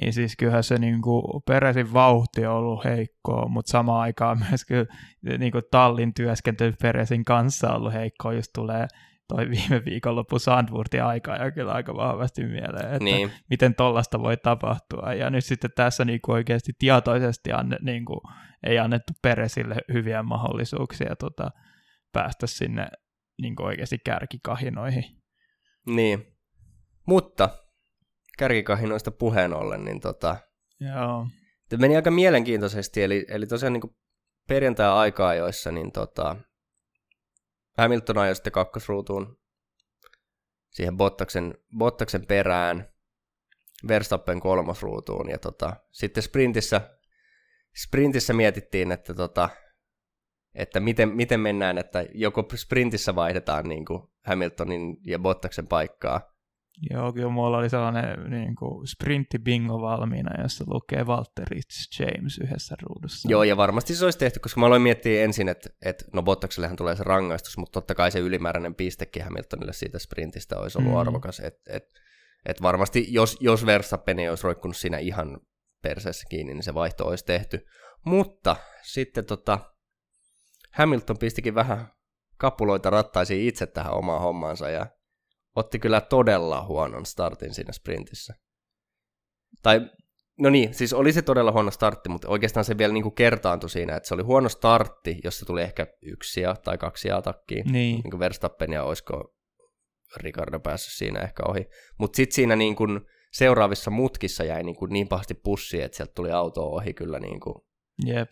Niin 0.00 0.12
siis 0.12 0.36
kyllähän 0.36 0.64
se 0.64 0.78
niin 0.78 1.02
kuin, 1.02 1.42
Peresin 1.46 1.92
vauhti 1.92 2.46
on 2.46 2.54
ollut 2.54 2.84
heikkoa, 2.84 3.48
mutta 3.48 3.70
samaan 3.70 4.00
aikaan 4.00 4.38
myös 4.48 4.64
kyllä 4.64 4.86
niin 5.38 5.52
kuin 5.52 5.64
tallin 5.70 6.14
työskentely 6.14 6.72
Peresin 6.82 7.24
kanssa 7.24 7.70
on 7.70 7.76
ollut 7.76 7.92
heikkoa, 7.92 8.32
jos 8.32 8.50
tulee 8.54 8.86
toi 9.28 9.50
viime 9.50 9.84
viikonloppu 9.84 10.38
Sandwurtin 10.38 11.04
aikaa 11.04 11.36
ja 11.36 11.50
kyllä 11.50 11.72
aika 11.72 11.94
vahvasti 11.96 12.44
mieleen, 12.44 12.92
että 12.92 13.04
niin. 13.04 13.30
miten 13.50 13.74
tollasta 13.74 14.20
voi 14.20 14.36
tapahtua. 14.36 15.14
Ja 15.14 15.30
nyt 15.30 15.44
sitten 15.44 15.70
tässä 15.76 16.04
niin 16.04 16.20
kuin 16.24 16.34
oikeasti 16.34 16.72
tietoisesti 16.78 17.52
anne, 17.52 17.76
niin 17.82 18.04
kuin, 18.04 18.20
ei 18.66 18.78
annettu 18.78 19.12
Peresille 19.22 19.76
hyviä 19.92 20.22
mahdollisuuksia 20.22 21.16
tota, 21.16 21.50
päästä 22.12 22.46
sinne 22.46 22.86
niin 23.42 23.56
kuin 23.56 23.66
oikeasti 23.66 23.98
kärkikahinoihin. 24.04 25.04
Niin, 25.86 26.26
mutta 27.06 27.48
kärkikahinoista 28.40 29.10
puheen 29.10 29.54
ollen, 29.54 29.84
niin 29.84 30.00
tota, 30.00 30.36
Joo. 30.80 31.26
meni 31.78 31.96
aika 31.96 32.10
mielenkiintoisesti, 32.10 33.02
eli, 33.02 33.26
eli 33.28 33.46
tosiaan 33.46 33.72
niin 33.72 33.96
perjantai-aikaa 34.48 35.34
joissa 35.34 35.72
niin 35.72 35.92
tota, 35.92 36.36
Hamilton 37.78 38.18
ajoi 38.18 38.34
sitten 38.34 38.52
kakkosruutuun 38.52 39.38
siihen 40.70 40.96
Bottaksen, 40.96 41.54
Bottaksen 41.78 42.26
perään, 42.26 42.88
Verstappen 43.88 44.40
kolmosruutuun, 44.40 45.30
ja 45.30 45.38
tota, 45.38 45.76
sitten 45.90 46.22
sprintissä, 46.22 46.80
sprintissä 47.76 48.32
mietittiin, 48.32 48.92
että, 48.92 49.14
tota, 49.14 49.48
että 50.54 50.80
miten, 50.80 51.08
miten 51.08 51.40
mennään, 51.40 51.78
että 51.78 52.06
joko 52.14 52.48
sprintissä 52.56 53.14
vaihdetaan 53.14 53.68
niin 53.68 53.84
kuin 53.84 54.02
Hamiltonin 54.26 54.96
ja 55.06 55.18
Bottaksen 55.18 55.66
paikkaa, 55.66 56.30
Joo, 56.90 57.12
kyllä 57.12 57.28
mulla 57.28 57.58
oli 57.58 57.70
sellainen 57.70 58.30
niin 58.30 58.54
kuin 58.54 58.86
bingo 59.42 59.80
valmiina, 59.80 60.42
jossa 60.42 60.64
lukee 60.68 61.04
Walter 61.04 61.48
Rich 61.50 62.00
James 62.00 62.38
yhdessä 62.38 62.76
ruudussa. 62.82 63.30
Joo, 63.30 63.42
ja 63.42 63.56
varmasti 63.56 63.94
se 63.94 64.04
olisi 64.04 64.18
tehty, 64.18 64.40
koska 64.40 64.60
mä 64.60 64.66
aloin 64.66 64.82
miettiä 64.82 65.24
ensin, 65.24 65.48
että, 65.48 65.70
että 65.84 66.04
no 66.12 66.22
Bottaksellehan 66.22 66.76
tulee 66.76 66.96
se 66.96 67.04
rangaistus, 67.04 67.58
mutta 67.58 67.72
totta 67.72 67.94
kai 67.94 68.10
se 68.10 68.18
ylimääräinen 68.18 68.74
pistekin 68.74 69.24
Hamiltonille 69.24 69.72
siitä 69.72 69.98
sprintistä 69.98 70.58
olisi 70.58 70.78
ollut 70.78 70.92
mm. 70.92 70.98
arvokas. 70.98 71.40
Että 71.40 71.76
et, 71.76 71.84
et 72.46 72.62
varmasti, 72.62 73.06
jos, 73.08 73.36
jos 73.40 73.66
Verstappen 73.66 74.18
ei 74.18 74.28
olisi 74.28 74.44
roikkunut 74.44 74.76
siinä 74.76 74.98
ihan 74.98 75.40
perseessä 75.82 76.26
kiinni, 76.30 76.54
niin 76.54 76.62
se 76.62 76.74
vaihto 76.74 77.06
olisi 77.06 77.24
tehty. 77.24 77.66
Mutta 78.04 78.56
sitten 78.82 79.24
tota, 79.24 79.58
Hamilton 80.72 81.18
pistikin 81.18 81.54
vähän 81.54 81.92
kapuloita 82.36 82.90
rattaisiin 82.90 83.48
itse 83.48 83.66
tähän 83.66 83.94
omaan 83.94 84.20
hommaansa 84.20 84.70
ja 84.70 84.86
otti 85.56 85.78
kyllä 85.78 86.00
todella 86.00 86.64
huonon 86.64 87.06
startin 87.06 87.54
siinä 87.54 87.72
sprintissä. 87.72 88.34
Tai 89.62 89.90
No 90.40 90.50
niin, 90.50 90.74
siis 90.74 90.92
oli 90.92 91.12
se 91.12 91.22
todella 91.22 91.52
huono 91.52 91.70
startti, 91.70 92.08
mutta 92.08 92.28
oikeastaan 92.28 92.64
se 92.64 92.78
vielä 92.78 92.92
niinku 92.92 93.10
kertaantui 93.10 93.70
siinä, 93.70 93.96
että 93.96 94.08
se 94.08 94.14
oli 94.14 94.22
huono 94.22 94.48
startti, 94.48 95.18
jossa 95.24 95.46
tuli 95.46 95.62
ehkä 95.62 95.86
yksi 96.02 96.40
tai 96.64 96.78
kaksi 96.78 97.00
sijaa 97.00 97.22
takkiin. 97.22 97.72
Niin. 97.72 97.94
Niin 97.94 98.10
kuin 98.10 98.18
Verstappen 98.18 98.72
ja 98.72 98.84
olisiko 98.84 99.34
Ricardo 100.16 100.60
päässyt 100.60 100.92
siinä 100.92 101.20
ehkä 101.20 101.42
ohi. 101.48 101.66
Mutta 101.98 102.16
sitten 102.16 102.34
siinä 102.34 102.56
niin 102.56 102.76
kuin 102.76 103.00
seuraavissa 103.32 103.90
mutkissa 103.90 104.44
jäi 104.44 104.62
niin, 104.62 104.76
kuin 104.76 104.92
niin 104.92 105.08
pahasti 105.08 105.34
pussi, 105.34 105.82
että 105.82 105.96
sieltä 105.96 106.12
tuli 106.14 106.30
auto 106.30 106.62
ohi 106.62 106.94
kyllä. 106.94 107.20
Niin 107.20 107.40
kuin. 107.40 107.54
Jep. 108.06 108.28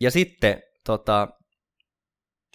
Ja 0.00 0.10
sitten 0.10 0.62
tota, 0.86 1.28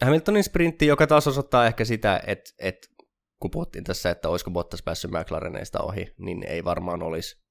Hamiltonin 0.01 0.43
sprintti, 0.43 0.87
joka 0.87 1.07
taas 1.07 1.27
osoittaa 1.27 1.65
ehkä 1.67 1.85
sitä, 1.85 2.21
että, 2.27 2.51
että 2.59 2.87
kun 3.39 3.51
puhuttiin 3.51 3.83
tässä, 3.83 4.09
että 4.09 4.29
olisiko 4.29 4.51
Bottas 4.51 4.83
päässyt 4.83 5.11
McLareneista 5.11 5.79
ohi, 5.79 6.13
niin 6.17 6.43
ei 6.47 6.63
varmaan 6.63 7.03
olisi. 7.03 7.45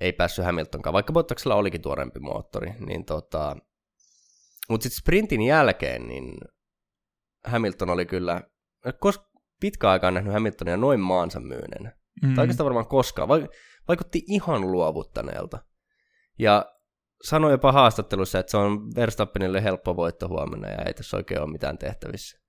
Ei 0.00 0.12
päässyt 0.12 0.44
Hamiltonkaan, 0.44 0.92
vaikka 0.92 1.12
Bottaksella 1.12 1.54
olikin 1.54 1.82
tuorempi 1.82 2.20
moottori. 2.20 2.72
Niin 2.86 3.04
tota, 3.04 3.56
mutta 4.68 4.82
sitten 4.82 4.98
sprintin 4.98 5.42
jälkeen, 5.42 6.08
niin 6.08 6.34
Hamilton 7.44 7.90
oli 7.90 8.06
kyllä, 8.06 8.42
koska 8.98 9.32
pitkä 9.60 9.90
aikaa 9.90 10.10
nähnyt 10.10 10.32
Hamiltonia 10.32 10.76
noin 10.76 11.00
maansa 11.00 11.40
myyneen. 11.40 11.92
Mm. 12.22 12.34
Tai 12.34 12.42
oikeastaan 12.42 12.64
varmaan 12.64 12.88
koskaan. 12.88 13.28
Vaikutti 13.88 14.22
ihan 14.26 14.72
luovuttaneelta. 14.72 15.58
Ja 16.38 16.66
sanoi 17.22 17.50
jopa 17.50 17.72
haastattelussa, 17.72 18.38
että 18.38 18.50
se 18.50 18.56
on 18.56 18.94
Verstappenille 18.94 19.62
helppo 19.62 19.96
voitto 19.96 20.28
huomenna 20.28 20.68
ja 20.68 20.82
ei 20.86 20.94
tässä 20.94 21.16
oikein 21.16 21.40
ole 21.40 21.52
mitään 21.52 21.78
tehtävissä. 21.78 22.42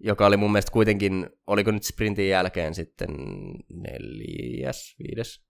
Joka 0.00 0.26
oli 0.26 0.36
mun 0.36 0.52
mielestä 0.52 0.72
kuitenkin, 0.72 1.30
oliko 1.46 1.70
nyt 1.70 1.82
sprintin 1.82 2.28
jälkeen 2.28 2.74
sitten 2.74 3.10
neljäs, 3.70 4.94
viides? 4.98 5.48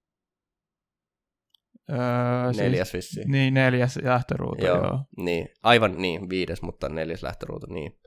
Öö, 1.90 2.52
neljäs 2.56 2.90
siis, 2.90 3.06
vissiin. 3.06 3.30
Niin, 3.30 3.54
neljäs 3.54 3.98
lähtöruutu, 4.02 4.64
joo. 4.64 4.76
joo. 4.76 5.04
Niin, 5.16 5.48
aivan 5.62 6.02
niin, 6.02 6.28
viides, 6.28 6.62
mutta 6.62 6.88
neljäs 6.88 7.22
lähtöruutu, 7.22 7.66
niin. 7.66 8.00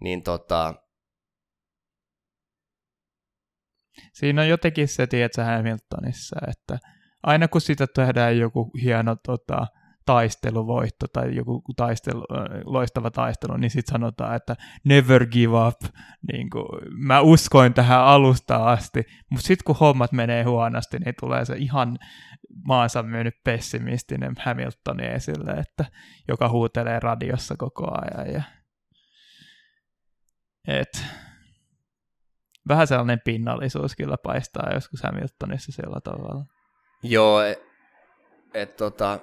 Niin 0.00 0.22
tota, 0.22 0.74
Siinä 4.12 4.42
on 4.42 4.48
jotenkin 4.48 4.88
se, 4.88 5.06
tiedätkö, 5.06 5.44
Hamiltonissa, 5.44 6.36
että 6.48 6.78
aina 7.22 7.48
kun 7.48 7.60
sitä 7.60 7.86
tehdään 7.94 8.38
joku 8.38 8.70
hieno 8.82 9.16
tota, 9.26 9.66
taisteluvoitto 10.06 11.06
tai 11.12 11.36
joku 11.36 11.62
taistelu, 11.76 12.24
loistava 12.64 13.10
taistelu, 13.10 13.56
niin 13.56 13.70
sitten 13.70 13.92
sanotaan, 13.92 14.36
että 14.36 14.56
never 14.84 15.26
give 15.26 15.66
up. 15.68 15.80
Niin 16.32 16.50
kuin, 16.50 16.66
mä 16.90 17.20
uskoin 17.20 17.74
tähän 17.74 18.00
alusta 18.00 18.56
asti, 18.56 19.02
mutta 19.30 19.46
sitten 19.46 19.64
kun 19.64 19.76
hommat 19.80 20.12
menee 20.12 20.42
huonosti, 20.42 20.98
niin 20.98 21.14
tulee 21.20 21.44
se 21.44 21.56
ihan 21.56 21.98
maansa 22.66 23.02
myynyt 23.02 23.34
pessimistinen 23.44 24.34
Hamiltoni 24.44 25.06
esille, 25.06 25.52
että, 25.52 25.84
joka 26.28 26.48
huutelee 26.48 27.00
radiossa 27.00 27.54
koko 27.58 27.86
ajan. 28.02 28.34
Ja, 28.34 28.42
et, 30.66 31.04
vähän 32.68 32.86
sellainen 32.86 33.20
pinnallisuus 33.24 33.96
kyllä 33.96 34.16
paistaa 34.22 34.74
joskus 34.74 35.02
Hamiltonissa 35.02 35.72
sillä 35.72 36.00
tavalla. 36.04 36.44
Joo, 37.02 37.40
et, 37.42 37.62
et 38.54 38.76
tota, 38.76 39.20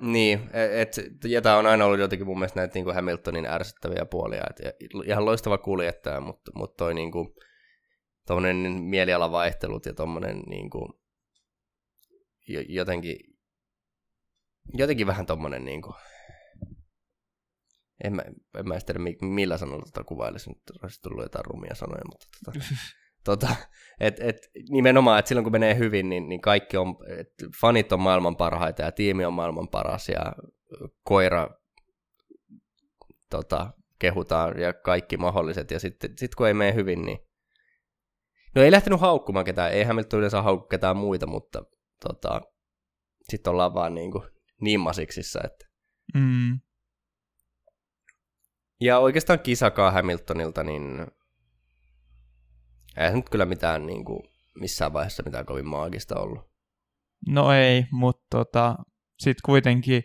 niin, 0.00 0.50
et, 0.52 0.98
et, 0.98 1.42
tämä 1.42 1.58
on 1.58 1.66
aina 1.66 1.84
ollut 1.84 2.00
jotenkin 2.00 2.26
mun 2.26 2.38
mielestä 2.38 2.60
näitä 2.60 2.74
niin 2.74 2.84
kuin 2.84 2.94
Hamiltonin 2.94 3.46
ärsyttäviä 3.46 4.04
puolia, 4.04 4.44
et, 4.50 4.76
ihan 5.06 5.24
loistava 5.24 5.58
kuljettaja, 5.58 6.20
mutta, 6.20 6.50
mutta 6.54 6.76
toi 6.76 6.94
niin 6.94 7.12
kuin, 7.12 7.28
mielialavaihtelut 8.82 9.86
ja 9.86 9.94
tommonen 9.94 10.38
niin 10.38 10.70
kuin, 10.70 10.88
jotenkin, 12.68 13.16
jotenkin 14.74 15.06
vähän 15.06 15.26
tommonen 15.26 15.64
niin 15.64 15.82
kuin, 15.82 15.94
en 18.04 18.16
mä, 18.16 18.22
en 18.58 18.68
mä 18.68 18.80
tiedä 18.80 19.00
millä 19.20 19.58
sanoilla 19.58 19.84
tota 19.84 20.04
kuvailisin, 20.04 20.52
nyt 20.52 20.82
olisi 20.82 21.02
tullut 21.02 21.22
jotain 21.22 21.44
rumia 21.44 21.74
sanoja, 21.74 22.02
mutta 22.04 22.26
tota, 22.44 22.58
tota, 23.24 23.56
et, 24.00 24.20
et, 24.20 24.36
nimenomaan, 24.68 25.18
että 25.18 25.28
silloin 25.28 25.44
kun 25.44 25.52
menee 25.52 25.78
hyvin, 25.78 26.08
niin, 26.08 26.28
niin 26.28 26.40
kaikki 26.40 26.76
on, 26.76 26.96
et 27.18 27.32
fanit 27.60 27.92
on 27.92 28.00
maailman 28.00 28.36
parhaita 28.36 28.82
ja 28.82 28.92
tiimi 28.92 29.24
on 29.24 29.32
maailman 29.32 29.68
paras 29.68 30.08
ja 30.08 30.32
koira 31.02 31.48
tota, 33.30 33.72
kehutaan 33.98 34.60
ja 34.60 34.72
kaikki 34.72 35.16
mahdolliset 35.16 35.70
ja 35.70 35.80
sitten 35.80 36.12
sit 36.18 36.34
kun 36.34 36.46
ei 36.46 36.54
mene 36.54 36.74
hyvin, 36.74 37.02
niin 37.02 37.18
no 38.54 38.62
ei 38.62 38.70
lähtenyt 38.70 39.00
haukkumaan 39.00 39.44
ketään, 39.44 39.72
ei 39.72 39.84
Hamilton 39.84 40.18
yleensä 40.18 40.42
haukku 40.42 40.68
ketään 40.68 40.96
muita, 40.96 41.26
mutta 41.26 41.64
tota, 42.08 42.40
sitten 43.22 43.50
ollaan 43.50 43.74
vaan 43.74 43.94
niin, 43.94 44.12
kuin 44.12 44.24
niin 44.60 44.80
masiksissa, 44.80 45.40
että 45.44 45.66
mm. 46.14 46.60
Ja 48.80 48.98
oikeastaan 48.98 49.40
kisakaa 49.40 49.90
Hamiltonilta, 49.90 50.64
niin 50.64 51.06
ei 52.96 53.10
se 53.10 53.16
nyt 53.16 53.30
kyllä 53.30 53.44
mitään 53.44 53.86
niin 53.86 54.04
kuin, 54.04 54.20
missään 54.54 54.92
vaiheessa 54.92 55.22
mitään 55.26 55.46
kovin 55.46 55.66
maagista 55.66 56.20
ollut. 56.20 56.50
No 57.28 57.52
ei, 57.52 57.86
mutta 57.90 58.26
tota, 58.30 58.76
sitten 59.18 59.42
kuitenkin 59.44 60.02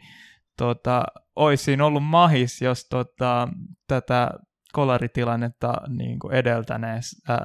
tota, 0.57 1.03
olisi 1.35 1.63
siinä 1.63 1.85
ollut 1.85 2.03
mahis, 2.03 2.61
jos 2.61 2.85
tota, 2.89 3.47
tätä 3.87 4.29
kolaritilannetta 4.73 5.73
niin 5.87 6.19
kuin 6.19 6.33
edeltäneessä, 6.33 7.33
äh, 7.33 7.39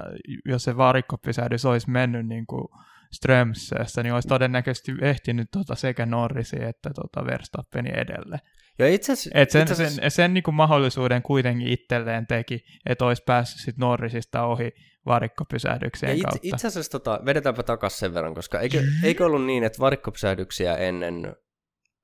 jos 0.45 0.65
se 0.65 0.77
varikkopysähdys 0.77 1.65
olisi 1.65 1.91
mennyt 1.91 2.27
niin 2.27 2.47
kuin 2.47 2.69
Strömsössä, 3.13 4.03
niin 4.03 4.15
olisi 4.15 4.29
todennäköisesti 4.29 4.93
ehtinyt 5.01 5.49
tota 5.53 5.75
sekä 5.75 6.07
Norrisi 6.07 6.65
että 6.65 6.91
tota 6.95 7.27
Verstappeni 7.27 7.91
edelle. 7.91 8.39
Ja 8.79 8.89
itse 8.89 9.13
Et 9.35 9.51
sen, 9.51 9.63
itse 9.63 9.73
asiassa... 9.75 10.01
sen, 10.01 10.11
sen 10.11 10.35
niin 10.35 10.45
kuin 10.45 10.55
mahdollisuuden 10.55 11.23
kuitenkin 11.23 11.69
itselleen 11.69 12.27
teki, 12.27 12.65
että 12.87 13.05
olisi 13.05 13.23
päässyt 13.27 13.61
sit 13.61 13.79
Norrisista 13.79 14.47
ohi 14.47 14.73
varikkopysähdykseen 15.07 16.11
ja 16.11 16.15
itse, 16.15 16.25
kautta. 16.25 16.41
Itse 16.43 16.67
asiassa 16.67 16.91
tota, 16.93 17.21
vedetäänpä 17.25 17.63
takaisin 17.63 17.99
sen 17.99 18.15
verran, 18.15 18.35
koska 18.35 18.61
eikö, 18.61 18.83
eikö 19.05 19.25
ollut 19.27 19.45
niin, 19.45 19.65
että 19.65 19.79
varikkopysähdyksiä 19.79 20.77
ennen 20.77 21.37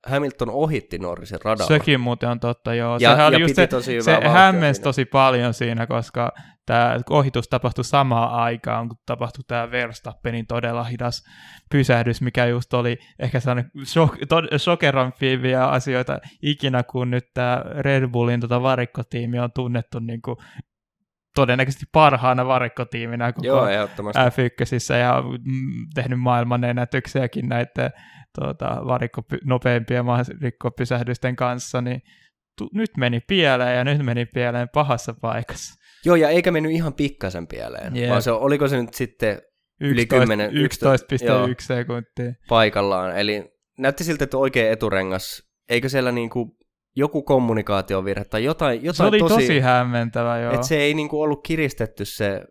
Hamilton 0.07 0.49
ohitti 0.49 0.97
Norrisin 0.97 1.39
radalla. 1.43 1.67
Sekin 1.67 1.99
muuten 1.99 2.29
on 2.29 2.39
totta, 2.39 2.73
joo. 2.73 2.97
Ja, 2.99 3.09
Sehän 3.09 3.19
ja 3.19 3.27
oli 3.27 3.41
just 3.41 3.55
se, 3.55 3.67
tosi 3.67 4.01
se 4.01 4.19
hämmensi 4.27 4.81
tosi 4.81 5.05
paljon 5.05 5.53
siinä, 5.53 5.87
koska 5.87 6.31
tämä 6.65 6.97
ohitus 7.09 7.47
tapahtui 7.47 7.83
samaan 7.83 8.31
aikaan, 8.31 8.87
kun 8.89 8.97
tapahtui 9.05 9.43
tämä 9.47 9.71
Verstappenin 9.71 10.47
todella 10.47 10.83
hidas 10.83 11.23
pysähdys, 11.71 12.21
mikä 12.21 12.45
just 12.45 12.73
oli 12.73 12.97
ehkä 13.19 13.39
sellainen 13.39 13.71
shok, 13.85 14.17
asioita 15.69 16.19
ikinä, 16.41 16.83
kun 16.83 17.11
nyt 17.11 17.25
tämä 17.33 17.63
Red 17.79 18.07
Bullin 18.07 18.39
tota 18.39 18.61
varikkotiimi 18.61 19.39
on 19.39 19.51
tunnettu 19.55 19.99
niin 19.99 20.21
kuin 20.21 20.37
todennäköisesti 21.35 21.85
parhaana 21.91 22.47
varikkotiiminä 22.47 23.33
koko 23.33 23.47
Joo, 23.47 23.65
F1 23.65 24.95
ja 24.99 25.23
tehnyt 25.93 26.19
maailman 26.19 26.63
ennätyksiäkin 26.63 27.49
näiden 27.49 27.91
tuota, 28.39 28.81
varikko, 28.85 29.21
nopeimpien 29.45 30.05
varikkopysähdysten 30.05 31.35
kanssa, 31.35 31.81
niin 31.81 32.01
tu, 32.57 32.69
nyt 32.73 32.89
meni 32.97 33.19
pieleen 33.27 33.77
ja 33.77 33.83
nyt 33.83 34.05
meni 34.05 34.25
pieleen 34.25 34.69
pahassa 34.73 35.13
paikassa. 35.21 35.81
Joo, 36.05 36.15
ja 36.15 36.29
eikä 36.29 36.51
mennyt 36.51 36.71
ihan 36.71 36.93
pikkasen 36.93 37.47
pieleen, 37.47 37.97
yeah. 37.97 38.09
vaan 38.09 38.21
se, 38.21 38.31
oliko 38.31 38.67
se 38.67 38.81
nyt 38.81 38.93
sitten 38.93 39.41
11, 39.81 40.15
yli 40.15 40.25
10, 40.25 40.51
11,1 40.51 41.55
sekuntia. 41.59 42.33
Paikallaan, 42.49 43.17
eli 43.17 43.51
näytti 43.77 44.03
siltä, 44.03 44.23
että 44.23 44.37
oikein 44.37 44.71
eturengas, 44.71 45.43
eikö 45.69 45.89
siellä 45.89 46.11
niinku 46.11 46.57
joku 46.95 47.23
kommunikaatiovirhe 47.23 48.23
tai 48.25 48.43
jotain, 48.43 48.83
jotain 48.83 48.95
se 48.95 49.03
oli 49.03 49.19
tosi, 49.19 49.33
tosi 49.33 49.59
hämmentävä, 49.59 50.39
joo. 50.39 50.53
Että 50.53 50.67
se 50.67 50.77
ei 50.77 50.93
niinku 50.93 51.21
ollut 51.21 51.43
kiristetty 51.43 52.05
se 52.05 52.41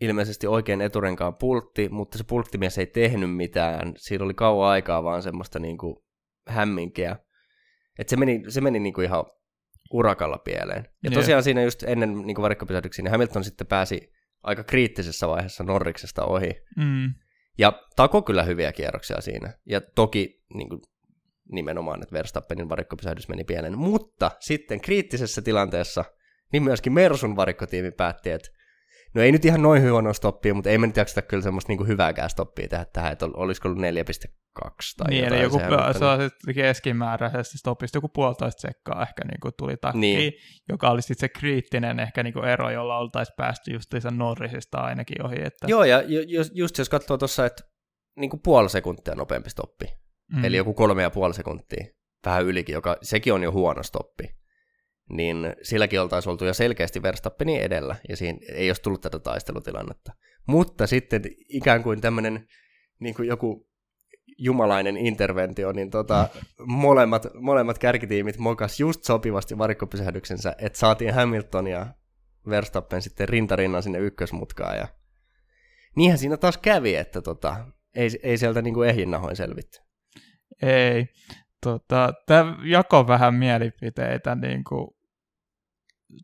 ilmeisesti 0.00 0.46
oikein 0.46 0.80
eturenkaan 0.80 1.34
pultti, 1.34 1.88
mutta 1.88 2.18
se 2.18 2.24
pulttimies 2.24 2.78
ei 2.78 2.86
tehnyt 2.86 3.36
mitään. 3.36 3.92
Siinä 3.96 4.24
oli 4.24 4.34
kauan 4.34 4.68
aikaa 4.68 5.02
vaan 5.02 5.22
semmoista 5.22 5.58
niinku 5.58 6.04
hämminkiä. 6.48 7.16
Että 7.98 8.10
se 8.10 8.16
meni, 8.16 8.42
se 8.48 8.60
meni 8.60 8.78
niinku 8.80 9.00
ihan 9.00 9.24
urakalla 9.92 10.38
pieleen. 10.38 10.84
Ja 11.02 11.10
yeah. 11.10 11.20
tosiaan 11.20 11.42
siinä 11.42 11.62
just 11.62 11.82
ennen 11.82 12.14
niinku 12.14 12.42
varikkopysähdyksiä, 12.42 13.02
niin 13.02 13.10
Hamilton 13.10 13.44
sitten 13.44 13.66
pääsi 13.66 14.12
aika 14.42 14.64
kriittisessä 14.64 15.28
vaiheessa 15.28 15.64
Norriksesta 15.64 16.24
ohi. 16.24 16.50
Mm. 16.76 17.14
Ja 17.58 17.82
tako 17.96 18.22
kyllä 18.22 18.42
hyviä 18.42 18.72
kierroksia 18.72 19.20
siinä. 19.20 19.52
Ja 19.66 19.80
toki 19.94 20.42
niin 20.54 20.68
kuin, 20.68 20.80
nimenomaan, 21.52 22.02
että 22.02 22.12
Verstappenin 22.12 22.68
varikkopysähdys 22.68 23.28
meni 23.28 23.44
pieleen. 23.44 23.78
Mutta 23.78 24.30
sitten 24.40 24.80
kriittisessä 24.80 25.42
tilanteessa, 25.42 26.04
niin 26.52 26.62
myöskin 26.62 26.92
Mersun 26.92 27.36
varikkotiimi 27.36 27.90
päätti, 27.90 28.30
että 28.30 28.50
No 29.14 29.22
ei 29.22 29.32
nyt 29.32 29.44
ihan 29.44 29.62
noin 29.62 29.90
huono 29.90 30.12
stoppia, 30.12 30.54
mutta 30.54 30.70
ei 30.70 30.78
me 30.78 30.86
nyt 30.86 30.96
jakseta 30.96 31.22
kyllä 31.22 31.42
semmoista 31.42 31.72
niin 31.72 31.86
hyvääkään 31.86 32.30
stoppia 32.30 32.68
tehdä 32.68 32.84
tähän, 32.92 33.12
että 33.12 33.26
olisiko 33.26 33.68
ollut 33.68 33.82
4,2 33.82 33.86
tai 34.96 35.10
niin, 35.10 35.24
jotain. 35.24 35.42
joku 35.42 35.58
se 36.46 36.52
keskimääräisesti 36.54 37.58
stopista 37.58 37.96
joku 37.96 38.08
puolitoista 38.08 38.60
sekkaa 38.60 39.02
ehkä 39.02 39.24
niin 39.24 39.40
kuin 39.40 39.54
tuli 39.58 39.76
takkiin, 39.76 40.00
niin. 40.00 40.32
joka 40.68 40.90
oli 40.90 41.02
sitten 41.02 41.20
se 41.20 41.28
kriittinen 41.28 42.00
ehkä 42.00 42.22
niin 42.22 42.34
kuin 42.34 42.44
ero, 42.44 42.70
jolla 42.70 42.98
oltaisiin 42.98 43.34
päästy 43.36 43.72
just 43.72 43.90
Norrisista 44.10 44.78
ainakin 44.78 45.26
ohi. 45.26 45.36
Että... 45.44 45.66
Joo, 45.68 45.84
ja 45.84 46.02
just, 46.28 46.50
just 46.54 46.78
jos 46.78 46.88
katsoo 46.88 47.18
tuossa, 47.18 47.46
että 47.46 47.64
niin 48.16 48.30
kuin 48.30 48.40
puoli 48.44 48.70
sekuntia 48.70 49.14
nopeampi 49.14 49.50
stoppi. 49.50 50.03
Mm. 50.32 50.44
Eli 50.44 50.56
joku 50.56 50.74
kolme 50.74 51.02
ja 51.02 51.10
puoli 51.10 51.34
sekuntia, 51.34 51.86
vähän 52.26 52.44
ylikin, 52.44 52.72
joka 52.72 52.96
sekin 53.02 53.32
on 53.32 53.42
jo 53.42 53.52
huono 53.52 53.82
stoppi. 53.82 54.24
Niin 55.10 55.36
silläkin 55.62 56.00
oltaisiin 56.00 56.30
oltu 56.30 56.44
jo 56.44 56.54
selkeästi 56.54 57.02
Verstappenin 57.02 57.60
edellä, 57.60 57.96
ja 58.08 58.16
siinä 58.16 58.38
ei 58.52 58.70
olisi 58.70 58.82
tullut 58.82 59.00
tätä 59.00 59.18
taistelutilannetta. 59.18 60.12
Mutta 60.46 60.86
sitten 60.86 61.22
ikään 61.48 61.82
kuin 61.82 62.00
tämmöinen 62.00 62.46
niin 62.98 63.14
kuin 63.14 63.28
joku 63.28 63.68
jumalainen 64.38 64.96
interventio, 64.96 65.72
niin 65.72 65.90
tota, 65.90 66.28
molemmat, 66.66 67.26
molemmat 67.34 67.78
kärkitiimit 67.78 68.38
mokas 68.38 68.80
just 68.80 69.04
sopivasti 69.04 69.58
varikkopysähdyksensä, 69.58 70.54
että 70.58 70.78
saatiin 70.78 71.14
Hamilton 71.14 71.66
ja 71.66 71.86
Verstappen 72.48 73.02
sitten 73.02 73.28
rintarinnan 73.28 73.82
sinne 73.82 73.98
ykkösmutkaan. 73.98 74.76
Ja... 74.76 74.88
Niinhän 75.96 76.18
siinä 76.18 76.36
taas 76.36 76.58
kävi, 76.58 76.94
että 76.94 77.22
tota, 77.22 77.66
ei, 77.94 78.10
ei 78.22 78.38
sieltä 78.38 78.62
niin 78.62 78.74
kuin 78.74 78.88
ehjinnahoin 78.88 79.36
selvitty. 79.36 79.83
Ei. 80.62 81.06
Tota, 81.60 82.12
tämä 82.26 82.56
jako 82.64 83.06
vähän 83.06 83.34
mielipiteitä, 83.34 84.34
niin 84.34 84.64
kuin, 84.64 84.88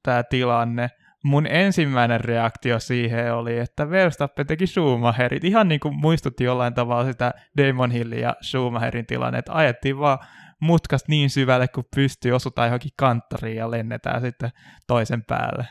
tämä 0.02 0.22
tilanne. 0.22 0.90
Mun 1.24 1.46
ensimmäinen 1.46 2.20
reaktio 2.20 2.78
siihen 2.78 3.34
oli, 3.34 3.58
että 3.58 3.90
Verstappen 3.90 4.46
teki 4.46 4.66
Schumacherit. 4.66 5.44
Ihan 5.44 5.68
niin 5.68 5.80
kuin 5.80 5.94
muistutti 5.94 6.44
jollain 6.44 6.74
tavalla 6.74 7.04
sitä 7.04 7.34
Damon 7.56 7.90
Hillin 7.90 8.20
ja 8.20 8.36
Schumacherin 8.42 9.06
tilanne, 9.06 9.38
että 9.38 9.54
ajettiin 9.54 9.98
vaan 9.98 10.18
mutkasta 10.60 11.06
niin 11.08 11.30
syvälle 11.30 11.68
kuin 11.68 11.86
pystyy, 11.94 12.32
osutaan 12.32 12.68
johonkin 12.68 12.90
kanttariin 12.96 13.56
ja 13.56 13.70
lennetään 13.70 14.20
sitten 14.20 14.50
toisen 14.86 15.24
päälle. 15.24 15.66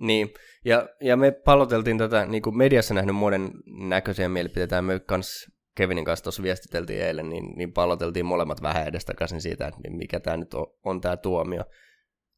Niin, 0.00 0.28
ja, 0.64 0.88
ja 1.00 1.16
me 1.16 1.30
palloteltiin 1.30 1.98
tätä 1.98 2.26
niin 2.26 2.42
kuin 2.42 2.56
mediassa 2.56 2.94
nähnyt 2.94 3.16
monen 3.16 3.50
näköisiä 3.66 4.28
mielipiteitä, 4.28 4.76
ja 4.76 4.82
me 4.82 5.00
kans 5.00 5.53
Kevinin 5.74 6.04
kanssa 6.04 6.22
tuossa 6.22 6.42
viestiteltiin 6.42 7.02
eilen, 7.02 7.28
niin, 7.28 7.52
niin 7.56 7.72
palloteltiin 7.72 8.26
molemmat 8.26 8.62
vähän 8.62 8.86
edestakaisin 8.86 9.40
siitä, 9.40 9.66
että 9.66 9.80
mikä 9.90 10.20
tämä 10.20 10.36
nyt 10.36 10.54
on, 10.54 10.66
on 10.84 11.00
tämä 11.00 11.16
tuomio. 11.16 11.64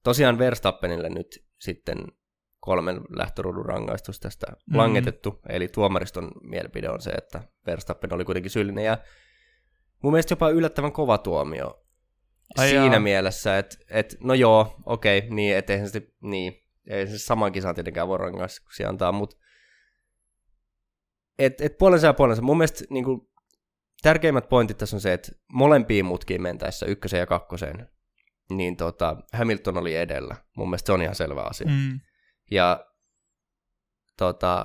Tosiaan 0.02 0.38
Verstappenille 0.38 1.08
nyt 1.08 1.44
sitten 1.60 1.98
kolmen 2.60 3.00
lähtörudun 3.16 3.66
rangaistus 3.66 4.20
tästä 4.20 4.46
Mm. 4.70 4.76
langetettu, 4.76 5.40
eli 5.48 5.68
tuomariston 5.68 6.30
mielipide 6.42 6.90
on 6.90 7.00
se, 7.00 7.10
että 7.10 7.42
Verstappen 7.66 8.12
oli 8.12 8.24
kuitenkin 8.24 8.50
syyllinen, 8.50 8.84
ja 8.84 8.98
mun 10.02 10.12
mielestä 10.12 10.32
jopa 10.32 10.50
yllättävän 10.50 10.92
kova 10.92 11.18
tuomio 11.18 11.84
Ai 12.58 12.68
siinä 12.68 12.84
jaa. 12.86 13.00
mielessä, 13.00 13.58
että 13.58 13.76
et, 13.90 14.16
no 14.20 14.34
joo, 14.34 14.74
okei, 14.86 15.26
niin, 15.30 15.56
että 15.56 15.72
eihän 15.72 15.90
se, 15.90 16.02
niin, 16.20 16.62
ei 16.86 17.06
se 17.06 17.18
saman 17.18 17.52
kisan 17.52 17.74
tietenkään 17.74 18.08
voi 18.08 18.18
rangaistuksia 18.18 18.88
antaa, 18.88 19.12
mutta 19.12 19.36
et, 21.38 21.60
et 21.60 21.78
puolensa 21.78 22.06
ja 22.06 22.14
puolensa. 22.14 22.42
Mun 22.42 22.58
mielestä 22.58 22.84
niin 22.90 23.04
kuin, 23.04 23.20
tärkeimmät 24.02 24.48
pointit 24.48 24.78
tässä 24.78 24.96
on 24.96 25.00
se, 25.00 25.12
että 25.12 25.32
molempiin 25.52 26.04
mutkiin 26.04 26.42
mentäessä, 26.42 26.86
ykköseen 26.86 27.20
ja 27.20 27.26
kakkoseen, 27.26 27.88
niin 28.50 28.76
tota, 28.76 29.16
Hamilton 29.32 29.78
oli 29.78 29.96
edellä. 29.96 30.36
Mun 30.56 30.68
mielestä 30.68 30.86
se 30.86 30.92
on 30.92 31.02
ihan 31.02 31.14
selvä 31.14 31.42
asia. 31.42 31.66
Mm. 31.66 32.00
Ja 32.50 32.86
tota, 34.18 34.64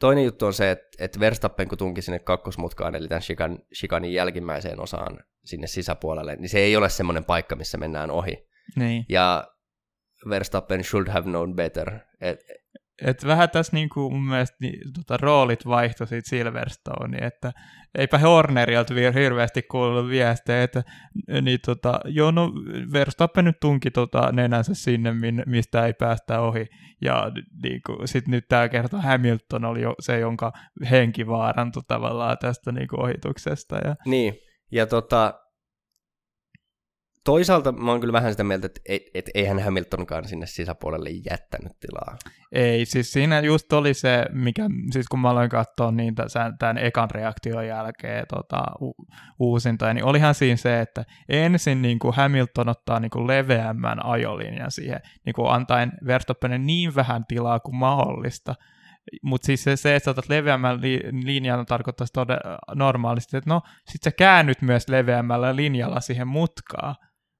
toinen 0.00 0.24
juttu 0.24 0.46
on 0.46 0.54
se, 0.54 0.70
että, 0.70 0.88
että 0.98 1.20
Verstappen 1.20 1.68
kun 1.68 1.78
tunki 1.78 2.02
sinne 2.02 2.18
kakkosmutkaan, 2.18 2.94
eli 2.94 3.08
tämän 3.08 3.22
chikan, 3.22 3.58
chikanin 3.74 4.12
jälkimmäiseen 4.12 4.80
osaan 4.80 5.18
sinne 5.44 5.66
sisäpuolelle, 5.66 6.36
niin 6.36 6.48
se 6.48 6.58
ei 6.58 6.76
ole 6.76 6.88
semmoinen 6.88 7.24
paikka, 7.24 7.56
missä 7.56 7.78
mennään 7.78 8.10
ohi. 8.10 8.48
Niin. 8.76 9.06
Ja 9.08 9.48
Verstappen 10.28 10.84
should 10.84 11.08
have 11.08 11.30
known 11.30 11.56
better. 11.56 11.98
Et, 12.20 12.40
Et 13.02 13.26
vähän 13.26 13.50
tässä 13.50 13.76
niinku 13.76 14.10
mun 14.10 14.24
mielestä 14.28 14.56
niin, 14.60 14.92
tota, 14.94 15.16
roolit 15.16 15.66
vaihtoi 15.66 16.06
siitä 16.06 16.28
Silverstone, 16.28 17.18
että 17.18 17.52
eipä 17.94 18.18
Hornerilta 18.18 18.94
vielä 18.94 19.12
hirveästi 19.12 19.62
kuullut 19.62 20.08
viestejä, 20.08 20.62
että 20.62 20.82
niin, 21.42 21.58
tota, 21.66 22.00
joo, 22.04 22.30
no 22.30 22.52
Verstappen 22.92 23.44
nyt 23.44 23.60
tunki 23.60 23.90
tota, 23.90 24.32
nenänsä 24.32 24.74
sinne, 24.74 25.12
min, 25.12 25.42
mistä 25.46 25.86
ei 25.86 25.92
päästä 25.92 26.40
ohi, 26.40 26.66
ja 27.02 27.32
niinku, 27.62 27.96
sitten 28.04 28.30
nyt 28.30 28.44
tämä 28.48 28.68
kerta 28.68 29.00
Hamilton 29.00 29.64
oli 29.64 29.82
jo 29.82 29.94
se, 30.00 30.18
jonka 30.18 30.52
henki 30.90 31.26
vaarantui 31.26 31.82
tavallaan 31.88 32.38
tästä 32.40 32.72
niinku, 32.72 33.00
ohituksesta. 33.00 33.76
Ja, 33.84 33.96
niin, 34.06 34.34
ja 34.72 34.86
tota, 34.86 35.34
toisaalta 37.24 37.72
mä 37.72 37.90
oon 37.90 38.00
kyllä 38.00 38.12
vähän 38.12 38.32
sitä 38.32 38.44
mieltä, 38.44 38.66
että 38.66 38.80
et, 38.88 39.02
et 39.14 39.30
eihän 39.34 39.62
Hamiltonkaan 39.62 40.28
sinne 40.28 40.46
sisäpuolelle 40.46 41.10
jättänyt 41.10 41.72
tilaa. 41.80 42.16
Ei, 42.52 42.84
siis 42.84 43.12
siinä 43.12 43.40
just 43.40 43.72
oli 43.72 43.94
se, 43.94 44.26
mikä, 44.32 44.62
siis 44.90 45.08
kun 45.08 45.20
mä 45.20 45.30
aloin 45.30 45.50
katsoa 45.50 45.90
niin 45.90 46.14
tämän 46.58 46.78
ekan 46.78 47.10
reaktion 47.10 47.66
jälkeen 47.66 48.26
tota, 48.28 48.62
u- 48.80 49.06
uusintoja, 49.38 49.94
niin 49.94 50.04
olihan 50.04 50.34
siinä 50.34 50.56
se, 50.56 50.80
että 50.80 51.04
ensin 51.28 51.82
niin 51.82 51.98
kuin 51.98 52.14
Hamilton 52.14 52.68
ottaa 52.68 53.00
niin 53.00 53.10
kuin 53.10 53.26
leveämmän 53.26 54.04
ajolinjan 54.04 54.70
siihen, 54.70 55.00
niin 55.26 55.34
kuin 55.34 55.50
antaen 55.50 55.92
Verstappenin 56.06 56.66
niin 56.66 56.94
vähän 56.94 57.24
tilaa 57.28 57.60
kuin 57.60 57.76
mahdollista, 57.76 58.54
mutta 59.22 59.46
siis 59.46 59.64
se, 59.64 59.76
se, 59.76 59.96
että 59.96 60.10
otat 60.10 60.28
leveämmän 60.28 60.80
li- 60.80 61.24
linjan 61.24 61.66
tarkoittaisi 61.66 62.12
normaalisti, 62.74 63.36
että 63.36 63.50
no 63.50 63.62
sit 63.88 64.02
sä 64.02 64.10
käännyt 64.10 64.62
myös 64.62 64.88
leveämmällä 64.88 65.56
linjalla 65.56 66.00
siihen 66.00 66.28
mutkaan. 66.28 66.94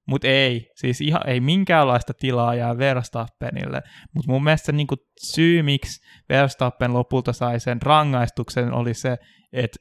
Mutta 0.07 0.29
ei, 0.29 0.71
siis 0.75 1.01
ihan, 1.01 1.29
ei 1.29 1.41
minkäänlaista 1.41 2.15
tilaa 2.15 2.55
jää 2.55 2.79
Verstappenille. 2.79 3.83
Mutta 4.15 4.33
mun 4.33 4.45
mielestä 4.45 4.67
se 4.67 4.73
niinku 4.73 4.97
syy, 5.25 5.63
miksi 5.63 6.01
Verstappen 6.29 6.93
lopulta 6.93 7.33
sai 7.33 7.61
sen 7.61 7.83
rangaistuksen, 7.83 8.73
oli 8.73 8.95
se, 8.95 9.17
että 9.53 9.79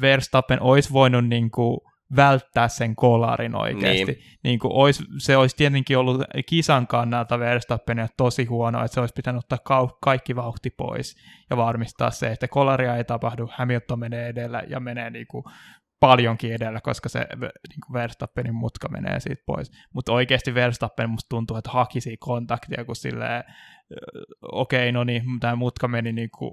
Verstappen 0.00 0.62
olisi 0.62 0.92
voinut 0.92 1.28
niinku 1.28 1.82
välttää 2.16 2.68
sen 2.68 2.96
kolarin 2.96 3.54
oikeasti. 3.54 4.04
Niin. 4.04 4.06
Niin. 4.06 4.38
Niinku 4.44 4.68
ois, 4.72 5.02
se 5.18 5.36
olisi 5.36 5.56
tietenkin 5.56 5.98
ollut 5.98 6.20
kisan 6.48 6.86
kannalta 6.86 7.38
Verstappenille 7.38 8.08
tosi 8.16 8.44
huono, 8.44 8.84
että 8.84 8.94
se 8.94 9.00
olisi 9.00 9.14
pitänyt 9.16 9.38
ottaa 9.38 9.84
kau- 9.86 9.98
kaikki 10.02 10.36
vauhti 10.36 10.70
pois 10.70 11.16
ja 11.50 11.56
varmistaa 11.56 12.10
se, 12.10 12.26
että 12.26 12.48
kolaria 12.48 12.96
ei 12.96 13.04
tapahdu, 13.04 13.48
Hamilton 13.52 13.98
menee 13.98 14.28
edellä 14.28 14.62
ja 14.68 14.80
menee 14.80 15.10
niinku 15.10 15.44
paljonkin 16.00 16.52
edellä, 16.52 16.80
koska 16.80 17.08
se 17.08 17.18
niin 17.40 17.80
kuin 17.86 17.92
Verstappenin 17.92 18.54
mutka 18.54 18.88
menee 18.88 19.20
siitä 19.20 19.42
pois. 19.46 19.72
Mutta 19.94 20.12
oikeasti 20.12 20.54
Verstappen 20.54 21.10
musta 21.10 21.28
tuntuu, 21.28 21.56
että 21.56 21.70
haki 21.70 22.00
siitä 22.00 22.20
kontaktia, 22.20 22.84
kun 22.84 22.96
silleen, 22.96 23.44
okei, 24.42 24.88
okay, 24.88 24.92
no 24.92 25.04
niin, 25.04 25.22
tämä 25.40 25.56
mutka 25.56 25.88
meni 25.88 26.12
niin 26.12 26.30
kuin 26.38 26.52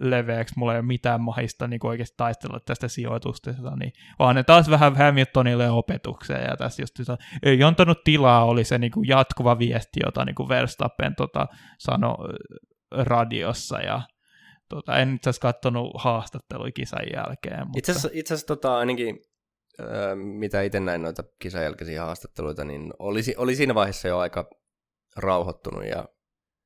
leveäksi, 0.00 0.54
mulla 0.58 0.72
ei 0.72 0.78
ole 0.78 0.86
mitään 0.86 1.20
mahista 1.20 1.68
niin 1.68 1.80
kuin 1.80 1.88
oikeasti 1.88 2.14
taistella 2.16 2.60
tästä 2.60 2.88
sijoituksesta, 2.88 3.76
niin 3.76 3.92
vaan 4.18 4.34
ne 4.34 4.42
taas 4.42 4.70
vähän 4.70 4.96
Hamiltonille 4.96 5.70
opetukseen, 5.70 6.44
ja 6.50 6.56
tässä 6.56 6.82
just 6.82 7.00
että 7.00 7.16
ei 7.42 7.62
antanut 7.62 8.04
tilaa, 8.04 8.44
oli 8.44 8.64
se 8.64 8.78
niin 8.78 8.92
kuin 8.92 9.08
jatkuva 9.08 9.58
viesti, 9.58 10.00
jota 10.04 10.24
niin 10.24 10.34
kuin 10.34 10.48
Verstappen 10.48 11.14
tota, 11.14 11.46
sanoi 11.78 12.16
radiossa, 12.92 13.80
ja 13.80 14.02
Tota, 14.68 14.98
en 14.98 15.14
itse 15.14 15.30
asiassa 15.30 15.52
katsonut 15.52 15.90
haastattelua 15.94 16.70
kisan 16.70 17.06
jälkeen. 17.14 17.66
Mutta... 17.66 17.78
Itse 17.78 17.92
asiassa, 17.92 18.08
itse 18.12 18.34
asiassa 18.34 18.46
tota, 18.46 18.78
ainakin, 18.78 19.18
äh, 19.80 19.86
mitä 20.16 20.62
itse 20.62 20.80
näin 20.80 21.02
noita 21.02 21.24
kisan 21.38 21.62
jälkeisiä 21.62 22.04
haastatteluita, 22.04 22.64
niin 22.64 22.92
oli, 22.98 23.20
oli 23.36 23.56
siinä 23.56 23.74
vaiheessa 23.74 24.08
jo 24.08 24.18
aika 24.18 24.50
rauhoittunut 25.16 25.84
ja 25.84 26.08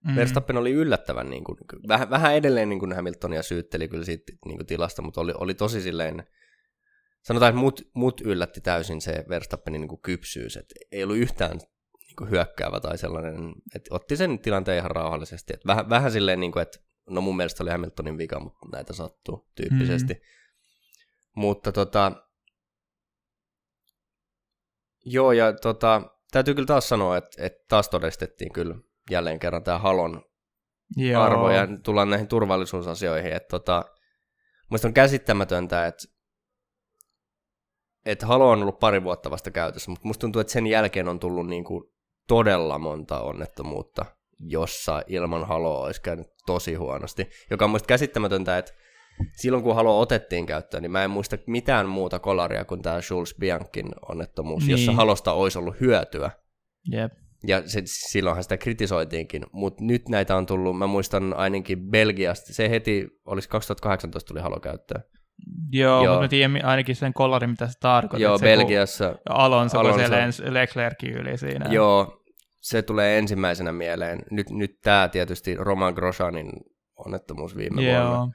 mm. 0.04 0.16
Verstappen 0.16 0.56
oli 0.56 0.72
yllättävän, 0.72 1.30
niin 1.30 1.44
kuin, 1.44 1.56
vähän, 1.88 2.10
vähän 2.10 2.34
edelleen 2.34 2.68
niin 2.68 2.78
kuin 2.78 2.92
Hamiltonia 2.92 3.42
syytteli 3.42 3.88
kyllä 3.88 4.04
siitä 4.04 4.32
niin 4.46 4.56
kuin 4.56 4.66
tilasta, 4.66 5.02
mutta 5.02 5.20
oli, 5.20 5.32
oli 5.38 5.54
tosi 5.54 5.80
silleen, 5.80 6.26
sanotaan, 7.22 7.50
että 7.50 7.60
mut, 7.60 7.90
mut 7.94 8.20
yllätti 8.20 8.60
täysin 8.60 9.00
se 9.00 9.24
Verstappenin 9.28 9.80
niin 9.80 9.88
kuin 9.88 10.02
kypsyys, 10.02 10.56
että 10.56 10.74
ei 10.92 11.04
ollut 11.04 11.16
yhtään 11.16 11.58
niin 11.58 12.16
kuin 12.18 12.30
hyökkäävä 12.30 12.80
tai 12.80 12.98
sellainen, 12.98 13.52
että 13.74 13.94
otti 13.94 14.16
sen 14.16 14.38
tilanteen 14.38 14.78
ihan 14.78 14.90
rauhallisesti, 14.90 15.52
että 15.52 15.66
vähän, 15.66 15.90
vähän 15.90 16.12
silleen, 16.12 16.40
niin 16.40 16.52
kuin, 16.52 16.62
että 16.62 16.78
no 17.10 17.20
mun 17.20 17.36
mielestä 17.36 17.62
oli 17.62 17.70
Hamiltonin 17.70 18.18
vika, 18.18 18.40
mutta 18.40 18.66
näitä 18.72 18.92
sattuu 18.92 19.48
tyyppisesti. 19.54 20.14
Mm. 20.14 20.20
Mutta 21.36 21.72
tota, 21.72 22.12
joo 25.04 25.32
ja 25.32 25.52
tota, 25.52 26.02
täytyy 26.32 26.54
kyllä 26.54 26.66
taas 26.66 26.88
sanoa, 26.88 27.16
että, 27.16 27.44
että 27.46 27.64
taas 27.68 27.88
todistettiin 27.88 28.52
kyllä 28.52 28.74
jälleen 29.10 29.38
kerran 29.38 29.64
tämä 29.64 29.78
Halon 29.78 30.22
Joo. 30.96 31.22
arvo 31.22 31.50
ja 31.50 31.68
tullaan 31.84 32.10
näihin 32.10 32.28
turvallisuusasioihin, 32.28 33.32
että 33.32 33.48
tota, 33.48 33.84
musta 34.70 34.88
on 34.88 34.94
käsittämätöntä, 34.94 35.86
että 35.86 36.08
että 38.06 38.26
Halo 38.26 38.50
on 38.50 38.62
ollut 38.62 38.78
pari 38.78 39.02
vuotta 39.02 39.30
vasta 39.30 39.50
käytössä, 39.50 39.90
mutta 39.90 40.08
musta 40.08 40.20
tuntuu, 40.20 40.40
että 40.40 40.52
sen 40.52 40.66
jälkeen 40.66 41.08
on 41.08 41.20
tullut 41.20 41.46
niin 41.46 41.64
kuin 41.64 41.84
todella 42.28 42.78
monta 42.78 43.20
onnettomuutta, 43.20 44.04
jossa 44.38 45.02
ilman 45.06 45.46
Haloa 45.46 45.84
olisi 45.84 46.02
käynyt 46.02 46.26
tosi 46.52 46.74
huonosti, 46.74 47.30
joka 47.50 47.64
on 47.64 47.70
musta 47.70 47.86
käsittämätöntä, 47.86 48.58
että 48.58 48.72
silloin 49.36 49.62
kun 49.62 49.74
Halo 49.74 50.00
otettiin 50.00 50.46
käyttöön, 50.46 50.82
niin 50.82 50.90
mä 50.90 51.04
en 51.04 51.10
muista 51.10 51.38
mitään 51.46 51.88
muuta 51.88 52.18
kolaria 52.18 52.64
kuin 52.64 52.82
tämä 52.82 53.00
Jules 53.10 53.34
Biancin 53.40 53.88
onnettomuus, 54.08 54.62
niin. 54.62 54.70
jossa 54.70 54.92
Halosta 54.92 55.32
olisi 55.32 55.58
ollut 55.58 55.80
hyötyä. 55.80 56.30
Jep. 56.92 57.12
Ja 57.46 57.62
se, 57.68 57.82
silloinhan 57.84 58.42
sitä 58.42 58.56
kritisoitiinkin, 58.56 59.42
mutta 59.52 59.84
nyt 59.84 60.08
näitä 60.08 60.36
on 60.36 60.46
tullut, 60.46 60.78
mä 60.78 60.86
muistan 60.86 61.34
ainakin 61.36 61.90
Belgiasta, 61.90 62.54
se 62.54 62.70
heti, 62.70 63.08
olisi 63.24 63.48
2018 63.48 64.28
tuli 64.28 64.40
Halo 64.40 64.60
käyttöön. 64.60 65.02
Joo, 65.72 66.04
Joo. 66.04 66.14
mutta 66.14 66.24
mä 66.24 66.28
tiedän 66.28 66.64
ainakin 66.64 66.96
sen 66.96 67.12
kollarin, 67.12 67.50
mitä 67.50 67.66
se 67.66 67.72
tarkoittaa. 67.80 68.30
Joo, 68.30 68.38
se, 68.38 68.44
kun 68.44 68.58
Belgiassa. 68.58 69.14
Alonso, 69.28 69.78
kun 69.78 69.86
Alonso. 69.86 70.06
se 70.06 70.10
lensi 70.10 70.54
Leclercin 70.54 71.10
yli 71.10 71.38
siinä. 71.38 71.66
Joo, 71.70 72.19
se 72.60 72.82
tulee 72.82 73.18
ensimmäisenä 73.18 73.72
mieleen. 73.72 74.22
Nyt, 74.30 74.50
nyt 74.50 74.80
tämä 74.82 75.08
tietysti 75.08 75.54
Roman 75.54 75.94
Grosjeanin 75.94 76.50
onnettomuus 76.96 77.56
viime 77.56 77.82
vuonna. 77.82 78.14
Joo. 78.14 78.28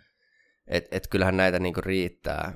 Et, 0.68 0.88
et 0.92 1.08
kyllähän 1.08 1.38
näitä 1.38 1.60
niinku 1.60 1.82
riittää. 1.82 2.54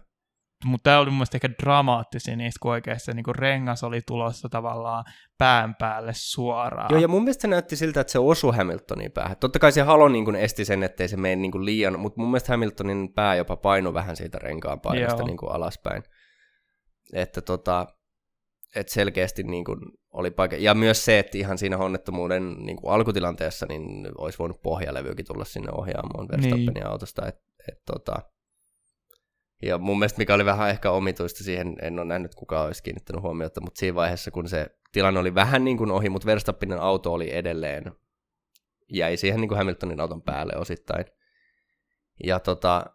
Mutta 0.65 0.83
tämä 0.83 0.99
oli 0.99 1.09
mun 1.09 1.17
mielestä 1.17 1.37
ehkä 1.37 1.49
dramaattisin 1.63 2.37
niistä, 2.37 2.57
kun 2.61 2.71
oikeasti 2.71 3.13
niinku 3.13 3.33
rengas 3.33 3.83
oli 3.83 4.01
tulossa 4.07 4.49
tavallaan 4.49 5.03
pään 5.37 5.75
päälle 5.75 6.11
suoraan. 6.15 6.87
Joo, 6.91 7.01
ja 7.01 7.07
mun 7.07 7.23
mielestä 7.23 7.41
se 7.41 7.47
näytti 7.47 7.75
siltä, 7.75 8.01
että 8.01 8.11
se 8.11 8.19
osui 8.19 8.55
Hamiltonin 8.55 9.11
päähän. 9.11 9.37
Totta 9.37 9.59
kai 9.59 9.71
se 9.71 9.81
halo 9.81 10.07
niin 10.07 10.25
kuin 10.25 10.35
esti 10.35 10.65
sen, 10.65 10.83
ettei 10.83 11.07
se 11.07 11.17
mene 11.17 11.35
niin 11.35 11.51
kuin 11.51 11.65
liian, 11.65 11.99
mutta 11.99 12.21
mun 12.21 12.29
mielestä 12.29 12.53
Hamiltonin 12.53 13.13
pää 13.13 13.35
jopa 13.35 13.57
painui 13.57 13.93
vähän 13.93 14.15
siitä 14.15 14.39
renkaan 14.39 14.79
painosta 14.79 15.19
Joo. 15.19 15.27
niin 15.27 15.37
kuin 15.37 15.51
alaspäin. 15.51 16.03
Että 17.13 17.41
tota, 17.41 17.87
et 18.75 18.89
selkeästi 18.89 19.43
niin 19.43 19.65
kuin 19.65 19.79
oli 20.11 20.31
paikka. 20.31 20.57
Ja 20.57 20.73
myös 20.73 21.05
se, 21.05 21.19
että 21.19 21.37
ihan 21.37 21.57
siinä 21.57 21.77
onnettomuuden 21.77 22.55
niin 22.59 22.77
kuin 22.77 22.93
alkutilanteessa 22.93 23.65
niin 23.69 24.07
olisi 24.17 24.39
voinut 24.39 24.61
pohjalevykin 24.61 25.25
tulla 25.25 25.45
sinne 25.45 25.71
ohjaamaan 25.71 26.27
Verstappenin 26.27 26.73
Niin. 26.73 26.87
autosta. 26.87 27.27
Et, 27.27 27.35
et 27.69 27.79
tota, 27.85 28.15
ja 29.61 29.77
mun 29.77 29.99
mielestä 29.99 30.17
mikä 30.17 30.33
oli 30.33 30.45
vähän 30.45 30.69
ehkä 30.69 30.91
omituista 30.91 31.43
siihen, 31.43 31.75
en 31.81 31.99
ole 31.99 32.07
nähnyt 32.07 32.35
kukaan 32.35 32.65
olisi 32.65 32.83
kiinnittänyt 32.83 33.21
huomiota, 33.21 33.61
mutta 33.61 33.79
siinä 33.79 33.95
vaiheessa 33.95 34.31
kun 34.31 34.49
se 34.49 34.67
tilanne 34.91 35.19
oli 35.19 35.35
vähän 35.35 35.63
niin 35.63 35.77
kuin 35.77 35.91
ohi, 35.91 36.09
mutta 36.09 36.25
Verstappinin 36.25 36.79
auto 36.79 37.13
oli 37.13 37.35
edelleen, 37.35 37.91
jäi 38.93 39.17
siihen 39.17 39.41
niin 39.41 39.49
kuin 39.49 39.57
Hamiltonin 39.57 39.99
auton 40.01 40.21
päälle 40.21 40.53
osittain. 40.57 41.05
Ja 42.23 42.39
tota, 42.39 42.85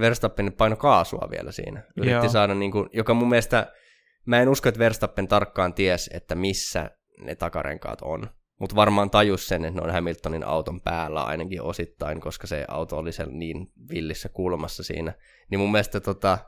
Verstappen 0.00 0.52
paino 0.52 0.76
kaasua 0.76 1.28
vielä 1.30 1.52
siinä. 1.52 1.82
Yritti 1.96 2.12
Joo. 2.12 2.28
saada, 2.28 2.54
niin 2.54 2.72
kuin, 2.72 2.88
joka 2.92 3.14
mun 3.14 3.28
mielestä, 3.28 3.72
mä 4.26 4.40
en 4.42 4.48
usko, 4.48 4.68
että 4.68 4.78
Verstappen 4.78 5.28
tarkkaan 5.28 5.74
ties, 5.74 6.10
että 6.12 6.34
missä 6.34 6.90
ne 7.18 7.34
takarenkaat 7.34 7.98
on. 8.02 8.26
Mutta 8.60 8.76
varmaan 8.76 9.10
tajus 9.10 9.48
sen, 9.48 9.64
että 9.64 9.80
ne 9.80 9.86
on 9.86 9.92
Hamiltonin 9.92 10.44
auton 10.44 10.80
päällä 10.80 11.22
ainakin 11.22 11.62
osittain, 11.62 12.20
koska 12.20 12.46
se 12.46 12.64
auto 12.68 12.98
oli 12.98 13.12
siellä 13.12 13.32
niin 13.32 13.72
villissä 13.90 14.28
kulmassa 14.28 14.82
siinä. 14.82 15.12
Niin 15.50 15.60
mun 15.60 15.72
mielestä 15.72 16.00
tota, 16.00 16.38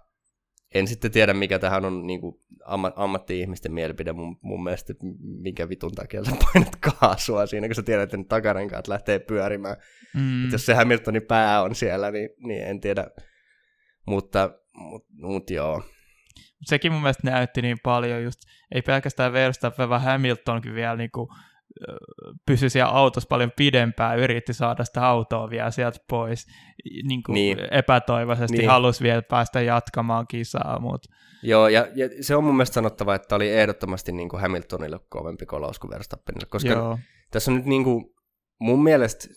en 0.75 0.87
sitten 0.87 1.11
tiedä, 1.11 1.35
mikä 1.35 1.59
tähän 1.59 1.85
on 1.85 2.07
niin 2.07 2.21
kuin 2.21 2.35
amma, 2.65 2.93
ammatti-ihmisten 2.97 3.73
mielipide. 3.73 4.13
Mun, 4.13 4.39
mun 4.43 4.65
mielestä, 4.65 4.93
että 4.93 5.07
minkä 5.21 5.69
vitun 5.69 5.93
takia 5.93 6.25
sä 6.25 6.31
painat 6.45 6.77
kaasua 6.77 7.47
siinä, 7.47 7.69
kun 7.69 7.75
sä 7.75 7.83
tiedät, 7.83 8.03
että 8.03 8.17
ne 8.17 8.25
takarenkaat 8.25 8.89
lähtee 8.89 9.19
pyörimään. 9.19 9.77
Mm. 10.15 10.45
Et 10.45 10.53
jos 10.53 10.67
se 10.67 10.75
Hamiltonin 10.75 11.23
pää 11.23 11.63
on 11.63 11.75
siellä, 11.75 12.11
niin, 12.11 12.31
niin 12.47 12.63
en 12.63 12.81
tiedä. 12.81 13.07
Mutta, 14.07 14.51
mut, 14.75 15.07
mut 15.11 15.51
joo. 15.51 15.83
Sekin 16.64 16.92
mun 16.92 17.03
mielestä 17.03 17.31
näytti 17.31 17.62
niin 17.62 17.79
paljon 17.83 18.22
just, 18.22 18.40
ei 18.74 18.83
pelkästään 18.83 19.33
Verstappen, 19.33 19.88
vaan 19.88 20.03
Hamiltonkin 20.03 20.74
vielä 20.74 20.96
niinku, 20.96 21.29
ö, 21.88 21.94
pysyi 22.46 22.70
siellä 22.70 22.92
autossa 22.92 23.29
paljon 23.29 23.53
pidempään, 23.57 24.18
yritti 24.18 24.53
saada 24.53 24.85
sitä 24.85 25.07
autoa 25.07 25.50
vielä 25.50 25.70
sieltä 25.70 25.98
pois, 26.11 26.46
niin 27.09 27.22
kuin 27.22 27.35
Niin. 27.35 27.59
epätoivoisesti 27.70 28.57
Niin. 28.57 28.68
halusi 28.68 29.03
vielä 29.03 29.22
päästä 29.22 29.61
jatkamaan 29.61 30.27
kisaa, 30.27 30.81
mutta 30.81 31.09
Joo, 31.42 31.68
ja, 31.68 31.87
ja, 31.94 32.09
se 32.20 32.37
on 32.37 32.44
mun 32.44 32.57
mielestä 32.57 32.74
sanottava, 32.74 33.14
että 33.14 33.35
oli 33.37 33.53
ehdottomasti 33.53 34.12
niin 34.12 34.29
kuin 34.29 34.40
Hamiltonille 34.40 34.98
kovempi 35.09 35.46
kolaus 35.46 35.79
kuin 35.79 35.90
Verstappenille, 35.90 36.46
koska 36.50 36.70
joo, 36.70 36.98
tässä 37.31 37.50
on 37.50 37.57
nyt 37.57 37.66
niin 37.66 37.85
kuin, 37.85 38.05
mun 38.61 38.83
mielestä 38.83 39.29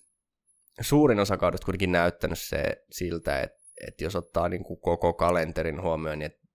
suurin 0.81 1.19
osa 1.19 1.37
kaudesta 1.37 1.65
kuitenkin 1.65 1.91
näyttänyt 1.91 2.39
se 2.39 2.63
siltä, 2.91 3.41
että, 3.41 3.57
että 3.87 4.03
jos 4.03 4.15
ottaa 4.15 4.49
niin 4.49 4.63
kuin 4.63 4.79
koko 4.81 5.13
kalenterin 5.13 5.81
huomioon, 5.81 6.19
niin 6.19 6.25
että 6.25 6.46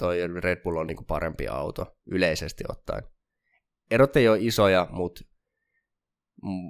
toi 0.00 0.18
Red 0.40 0.62
Bull 0.62 0.76
on 0.76 0.86
niin 0.86 0.96
kuin 0.96 1.06
parempi 1.06 1.48
auto 1.48 1.96
yleisesti 2.06 2.64
ottaen. 2.68 3.02
Erot 3.90 4.16
ei 4.16 4.28
ole 4.28 4.38
isoja, 4.40 4.88
mutta 4.90 5.24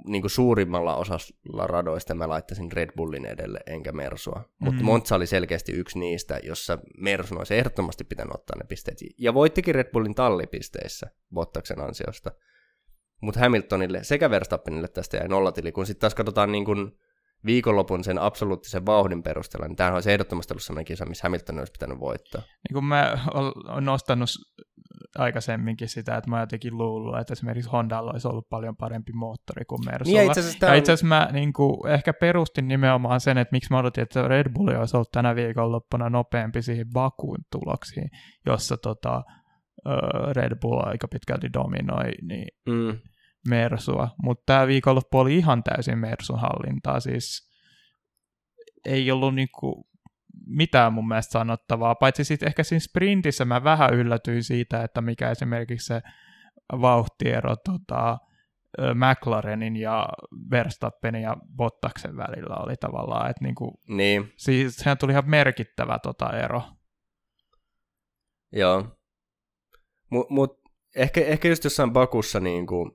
niin 0.07 0.21
kuin 0.21 0.31
suurimmalla 0.31 0.95
osalla 0.95 1.67
radoista 1.67 2.15
mä 2.15 2.29
laittaisin 2.29 2.71
Red 2.71 2.89
Bullin 2.97 3.25
edelle, 3.25 3.59
enkä 3.67 3.91
Mersua. 3.91 4.43
Mutta 4.59 4.81
Mm. 4.81 4.85
Monza 4.85 5.15
oli 5.15 5.27
selkeästi 5.27 5.71
yksi 5.71 5.99
niistä, 5.99 6.39
jossa 6.43 6.79
Mersun 6.97 7.37
olisi 7.37 7.55
ehdottomasti 7.55 8.03
pitänyt 8.03 8.35
ottaa 8.35 8.57
ne 8.57 8.65
pisteet. 8.67 8.97
Ja 9.17 9.33
voittikin 9.33 9.75
Red 9.75 9.91
Bullin 9.91 10.15
tallipisteissä 10.15 11.07
Bottaksen 11.33 11.81
ansiosta. 11.81 12.31
Mutta 13.21 13.39
Hamiltonille 13.39 14.03
sekä 14.03 14.29
Verstappenille 14.29 14.87
tästä 14.87 15.17
jäi 15.17 15.27
nollatili, 15.27 15.71
kun 15.71 15.85
sitten 15.85 16.01
taas 16.01 16.15
katsotaan 16.15 16.51
niin 16.51 16.65
kun 16.65 16.97
viikonlopun 17.45 18.03
sen 18.03 18.19
absoluuttisen 18.19 18.85
vauhdin 18.85 19.23
perusteella, 19.23 19.67
niin 19.67 19.75
tämähän 19.75 19.93
olisi 19.93 20.11
ehdottomasti 20.11 20.53
ollut 20.53 20.63
sellainen 20.63 20.85
kisa, 20.85 21.05
missä 21.05 21.25
Hamilton 21.25 21.59
olisi 21.59 21.71
pitänyt 21.71 21.99
voittaa. 21.99 22.41
niin 22.41 22.73
kuin 22.73 22.85
mä 22.85 23.17
olen 23.67 23.85
nostanut 23.85 24.29
aikaisemminkin 25.17 25.89
sitä, 25.89 26.17
että 26.17 26.29
mä 26.29 26.35
oon 26.35 26.43
jotenkin 26.43 26.77
luullut, 26.77 27.19
että 27.19 27.33
esimerkiksi 27.33 27.69
Hondalla 27.69 28.11
olisi 28.11 28.27
ollut 28.27 28.49
paljon 28.49 28.77
parempi 28.77 29.11
moottori 29.13 29.65
kuin 29.65 29.85
Mersulla. 29.85 30.19
Niin 30.19 30.27
itse 30.27 30.39
asiassa 30.39 30.71
on, 30.71 30.75
itse 30.75 30.91
asiassa 30.91 31.07
mä 31.07 31.29
niin 31.31 31.53
kuin, 31.53 31.87
ehkä 31.87 32.13
perustin 32.13 32.67
nimenomaan 32.67 33.21
sen, 33.21 33.37
että 33.37 33.51
miksi 33.51 33.71
mä 33.71 33.79
odotin, 33.79 34.01
että 34.01 34.27
Red 34.27 34.53
Bull 34.53 34.67
olisi 34.79 34.97
ollut 34.97 35.11
tänä 35.11 35.35
viikonloppuna 35.35 36.09
nopeampi 36.09 36.61
siihen 36.61 36.87
Bakuun 36.93 37.39
tuloksiin, 37.51 38.09
jossa 38.45 38.77
tota, 38.77 39.23
Red 40.35 40.59
Bull 40.61 40.79
aika 40.83 41.07
pitkälti 41.07 41.53
dominoi 41.53 42.11
niin 42.21 42.47
mm, 42.65 42.97
Mersua, 43.47 44.09
mutta 44.23 44.43
tämä 44.45 44.67
viikonloppu 44.67 45.19
oli 45.19 45.37
ihan 45.37 45.63
täysin 45.63 45.97
Mersun 45.97 46.39
hallintaa, 46.39 46.99
siis 46.99 47.51
ei 48.85 49.11
ollut 49.11 49.35
niinku 49.35 49.87
mitään 50.45 50.93
mun 50.93 51.07
mielestä 51.07 51.31
sanottavaa, 51.31 51.95
paitsi 51.95 52.23
sitten 52.23 52.47
ehkä 52.47 52.63
siinä 52.63 52.79
sprintissä 52.79 53.45
mä 53.45 53.63
vähän 53.63 53.93
yllätyin 53.93 54.43
siitä, 54.43 54.83
että 54.83 55.01
mikä 55.01 55.31
esimerkiksi 55.31 55.85
se 55.85 56.01
vauhtiero 56.81 57.55
tota, 57.55 58.17
McLarenin 58.93 59.75
ja 59.75 60.09
Verstappenin 60.51 61.21
ja 61.21 61.37
Bottaksen 61.55 62.17
välillä 62.17 62.55
oli 62.55 62.75
tavallaan, 62.79 63.29
että 63.29 63.43
niinku, 63.43 63.79
niin, 63.87 64.33
siis 64.37 64.75
sehän 64.75 64.97
tuli 64.97 65.11
ihan 65.11 65.29
merkittävä 65.29 65.99
tota 65.99 66.29
ero. 66.37 66.63
joo. 68.51 68.97
Mutta 70.09 70.33
mut, 70.33 70.61
ehkä, 70.95 71.21
ehkä 71.21 71.47
just 71.47 71.63
jossain 71.63 71.93
Bakussa 71.93 72.39
niin 72.39 72.67
kuin, 72.67 72.91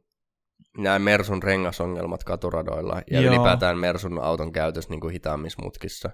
nämä 0.79 0.99
Mersun 0.99 1.43
rengasongelmat 1.43 2.25
katuradoilla 2.25 3.03
ja 3.11 3.21
Joo. 3.21 3.33
ylipäätään 3.33 3.79
Mersun 3.79 4.19
auton 4.19 4.53
käytös 4.53 4.89
niin 4.89 5.01
kuin 5.01 5.13
hitaammissa 5.13 5.63
mutkissa 5.63 6.11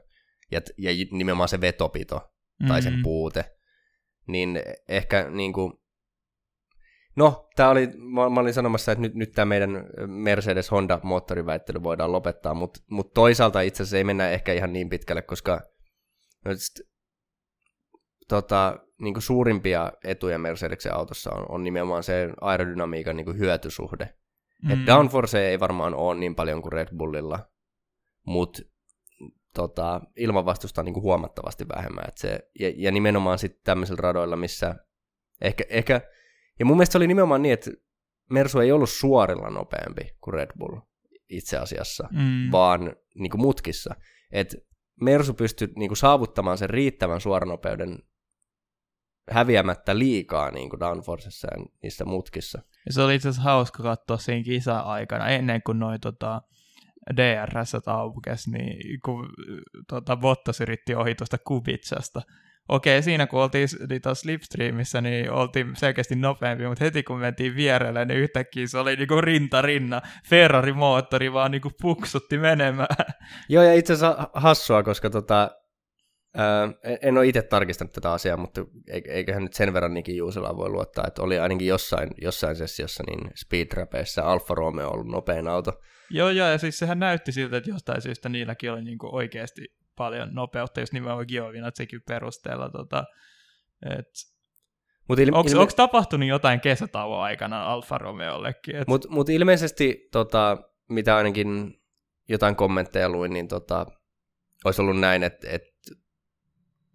ja, 0.50 0.60
ja 0.78 0.90
nimenomaan 1.10 1.48
se 1.48 1.60
vetopito 1.60 2.32
tai 2.68 2.82
sen 2.82 2.92
Mm. 2.94 3.02
puute, 3.02 3.44
niin 4.26 4.62
ehkä 4.88 5.30
niin 5.30 5.52
kuin, 5.52 5.72
no, 7.16 7.48
tämä 7.56 7.70
oli, 7.70 7.86
mä, 7.86 8.30
mä 8.30 8.40
olin 8.40 8.54
sanomassa, 8.54 8.92
että 8.92 9.02
nyt, 9.02 9.14
nyt 9.14 9.32
tämä 9.32 9.44
meidän 9.44 9.70
Mercedes-Honda-moottoriväittely 10.06 11.82
voidaan 11.82 12.12
lopettaa, 12.12 12.54
mutta 12.54 12.80
mut 12.90 13.14
toisaalta 13.14 13.60
itse 13.60 13.82
asiassa 13.82 13.96
ei 13.96 14.04
mennä 14.04 14.30
ehkä 14.30 14.52
ihan 14.52 14.72
niin 14.72 14.88
pitkälle, 14.88 15.22
koska 15.22 15.60
no, 16.44 16.54
sit, 16.54 16.88
tota, 18.28 18.78
niin 19.00 19.14
kuin 19.14 19.22
suurimpia 19.22 19.92
etuja 20.04 20.38
Mercedesen 20.38 20.94
autossa 20.94 21.30
on, 21.30 21.46
on 21.48 21.64
nimenomaan 21.64 22.02
se 22.02 22.28
aerodynamiikan 22.40 23.16
niin 23.16 23.24
kuin 23.24 23.38
hyötysuhde. 23.38 24.14
Mm. 24.62 24.70
Et 24.70 24.86
downforce 24.86 25.48
ei 25.48 25.60
varmaan 25.60 25.94
ole 25.94 26.18
niin 26.18 26.34
paljon 26.34 26.62
kuin 26.62 26.72
Red 26.72 26.88
Bullilla, 26.96 27.50
mutta 28.26 28.62
tota, 29.54 30.00
ilmanvastusta 30.16 30.80
on 30.80 30.84
niin 30.84 30.94
kuin 30.94 31.02
huomattavasti 31.02 31.68
vähemmän. 31.68 32.04
Et 32.08 32.18
se, 32.18 32.50
ja, 32.60 32.72
ja 32.76 32.90
nimenomaan 32.90 33.38
sitten 33.38 33.60
tämmöisillä 33.64 34.00
radoilla, 34.00 34.36
missä 34.36 34.74
ehkä, 35.40 35.64
ehkä, 35.68 36.00
ja 36.58 36.64
mun 36.64 36.76
mielestä 36.76 36.92
se 36.92 36.98
oli 36.98 37.06
nimenomaan 37.06 37.42
niin, 37.42 37.52
että 37.52 37.70
Mersu 38.30 38.58
ei 38.58 38.72
ollut 38.72 38.90
suorilla 38.90 39.50
nopeampi 39.50 40.16
kuin 40.20 40.34
Red 40.34 40.50
Bull 40.58 40.80
itse 41.28 41.58
asiassa, 41.58 42.08
mm. 42.10 42.52
vaan 42.52 42.96
niin 43.14 43.30
kuin 43.30 43.40
mutkissa. 43.40 43.94
Et 44.32 44.54
Mersu 45.00 45.34
pystyi 45.34 45.68
niin 45.76 45.88
kuin 45.88 45.96
saavuttamaan 45.96 46.58
sen 46.58 46.70
riittävän 46.70 47.20
suoranopeuden 47.20 47.98
häviämättä 49.30 49.98
liikaa 49.98 50.50
niin 50.50 50.70
kuin 50.70 50.80
downforcessa 50.80 51.48
ja 51.50 51.64
niissä 51.82 52.04
mutkissa. 52.04 52.62
Ja 52.86 52.92
se 52.92 53.02
oli 53.02 53.14
itse 53.14 53.28
asiassa 53.28 53.50
hauska 53.50 53.82
katsoa 53.82 54.18
siinä 54.18 54.44
kisa-aikana, 54.44 55.28
ennen 55.28 55.62
kuin 55.62 55.78
noi 55.78 55.98
tota, 55.98 56.42
DRS 57.16 57.74
aukesi, 57.86 58.50
niin 58.50 59.00
kun 59.04 59.28
tota, 59.88 60.16
Bottas 60.16 60.60
yritti 60.60 60.94
ohi 60.94 61.14
tuosta 61.14 61.38
Kubitsasta. 61.38 62.22
Okei, 62.68 63.02
siinä 63.02 63.26
kun 63.26 63.42
oltiin 63.42 63.68
niin 63.88 64.02
tuossa 64.02 64.22
Slipstreamissa, 64.22 65.00
niin 65.00 65.30
oltiin 65.30 65.76
selkeästi 65.76 66.16
nopeampi, 66.16 66.68
mutta 66.68 66.84
heti 66.84 67.02
kun 67.02 67.18
mentiin 67.18 67.56
vierelle, 67.56 68.04
niin 68.04 68.18
yhtäkkiä 68.18 68.66
se 68.66 68.78
oli 68.78 68.96
niinku 68.96 69.20
rinta 69.20 69.62
rinna. 69.62 70.00
Ferrari-moottori 70.28 71.32
vaan 71.32 71.50
niinku 71.50 71.70
puksutti 71.82 72.38
menemään. 72.38 72.88
Joo, 73.48 73.62
ja 73.62 73.74
itse 73.74 73.92
asiassa 73.92 74.30
hassua, 74.34 74.82
koska 74.82 75.10
tota, 75.10 75.50
ää, 76.36 76.68
en- 77.02 77.18
ole 77.18 77.26
itse 77.26 77.42
tarkistanut 77.42 77.92
tätä 77.92 78.12
asiaa, 78.12 78.36
mutta 78.36 78.60
eik- 78.90 79.10
eiköhän 79.10 79.42
nyt 79.42 79.52
sen 79.52 79.72
verran 79.72 79.94
Niki 79.94 80.16
Juuselaan 80.16 80.56
voi 80.56 80.68
luottaa, 80.68 81.04
että 81.06 81.22
oli 81.22 81.38
ainakin 81.38 81.68
jossain, 81.68 82.10
jossain 82.22 82.56
sessiossa 82.56 83.04
niin 83.06 83.30
speedrapeissa 83.36 84.22
Alfa 84.22 84.54
Romeo 84.54 84.90
ollut 84.90 85.06
nopein 85.06 85.48
auto. 85.48 85.72
Joo, 86.10 86.30
joo, 86.30 86.48
ja 86.48 86.58
siis 86.58 86.78
sehän 86.78 86.98
näytti 86.98 87.32
siltä, 87.32 87.56
että 87.56 87.70
jostain 87.70 88.02
syystä 88.02 88.28
niilläkin 88.28 88.72
oli 88.72 88.82
niinku 88.82 89.16
oikeasti 89.16 89.62
paljon 89.96 90.34
nopeutta, 90.34 90.80
just 90.80 90.92
nimenomaan 90.92 91.26
Giovinazzikin 91.28 92.00
perusteella. 92.08 92.70
Tota, 92.70 93.04
et, 93.98 94.06
Mut 95.08 95.18
il, 95.18 95.34
onko, 95.34 95.50
ilme- 95.50 95.60
onko 95.60 95.72
tapahtunut 95.76 96.28
jotain 96.28 96.60
kesätauon 96.60 97.22
aikana 97.22 97.64
Alfa 97.64 97.98
Romeollekin? 97.98 98.76
Et, 98.76 98.88
Mutta 98.88 99.08
mut 99.10 99.28
ilmeisesti, 99.28 100.08
tota, 100.12 100.58
mitä 100.88 101.16
ainakin 101.16 101.74
jotain 102.28 102.56
kommentteja 102.56 103.08
luin, 103.08 103.32
niin 103.32 103.48
tota, 103.48 103.86
olisi 104.64 104.82
ollut 104.82 105.00
näin, 105.00 105.22
että 105.22 105.46
et 105.50 105.62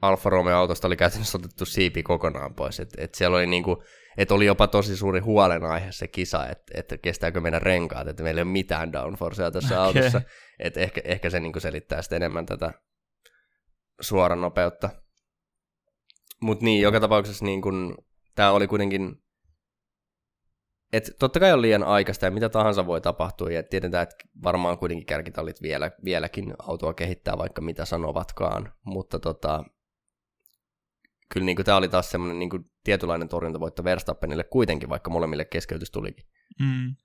Alfa 0.01 0.29
Romeo-autosta 0.29 0.87
oli 0.87 0.97
käytännössä 0.97 1.37
otettu 1.37 1.65
siipi 1.65 2.03
kokonaan 2.03 2.55
pois. 2.55 2.79
Että 2.79 3.01
et 3.01 3.15
siellä 3.15 3.37
oli, 3.37 3.47
niinku, 3.47 3.83
et 4.17 4.31
oli 4.31 4.45
jopa 4.45 4.67
tosi 4.67 4.97
suuri 4.97 5.19
huolenaihe 5.19 5.91
se 5.91 6.07
kisa, 6.07 6.47
että 6.47 6.73
et 6.73 7.01
kestääkö 7.01 7.41
meidän 7.41 7.61
renkaat, 7.61 8.07
että 8.07 8.23
meillä 8.23 8.39
ei 8.39 8.43
ole 8.43 8.51
mitään 8.51 8.93
downforcea 8.93 9.51
tässä 9.51 9.83
Okei. 9.83 10.01
autossa. 10.01 10.21
Että 10.59 10.79
ehkä, 10.79 11.01
ehkä 11.03 11.29
se 11.29 11.39
niinku 11.39 11.59
selittää 11.59 12.01
sitten 12.01 12.15
enemmän 12.15 12.45
tätä 12.45 12.73
suoran 14.01 14.41
nopeutta. 14.41 14.89
Mutta 16.41 16.65
niin, 16.65 16.81
joka 16.81 16.99
tapauksessa 16.99 17.45
niin 17.45 17.61
tämä 18.35 18.51
oli 18.51 18.67
kuitenkin 18.67 19.21
et 20.93 21.15
totta 21.19 21.39
kai 21.39 21.53
on 21.53 21.61
liian 21.61 21.83
aikaista 21.83 22.25
ja 22.25 22.31
mitä 22.31 22.49
tahansa 22.49 22.85
voi 22.85 23.01
tapahtua 23.01 23.51
ja 23.51 23.63
tiedetään, 23.63 24.03
että 24.03 24.15
varmaan 24.43 24.77
kuitenkin 24.77 25.05
kärkitallit 25.05 25.61
vielä, 25.61 25.91
vieläkin 26.03 26.53
autoa 26.59 26.93
kehittää 26.93 27.37
vaikka 27.37 27.61
mitä 27.61 27.85
sanovatkaan, 27.85 28.73
mutta 28.85 29.19
tota, 29.19 29.63
kyllä 31.33 31.45
niin 31.45 31.57
tämä 31.65 31.77
oli 31.77 31.89
taas 31.89 32.11
semmoinen 32.11 32.39
niin 32.39 32.71
tietynlainen 32.83 33.29
torjuntavoitto 33.29 33.83
Verstappenille 33.83 34.43
kuitenkin, 34.43 34.89
vaikka 34.89 35.09
molemmille 35.09 35.45
keskeytys 35.45 35.91
tulikin. 35.91 36.25
mm, 36.61 36.95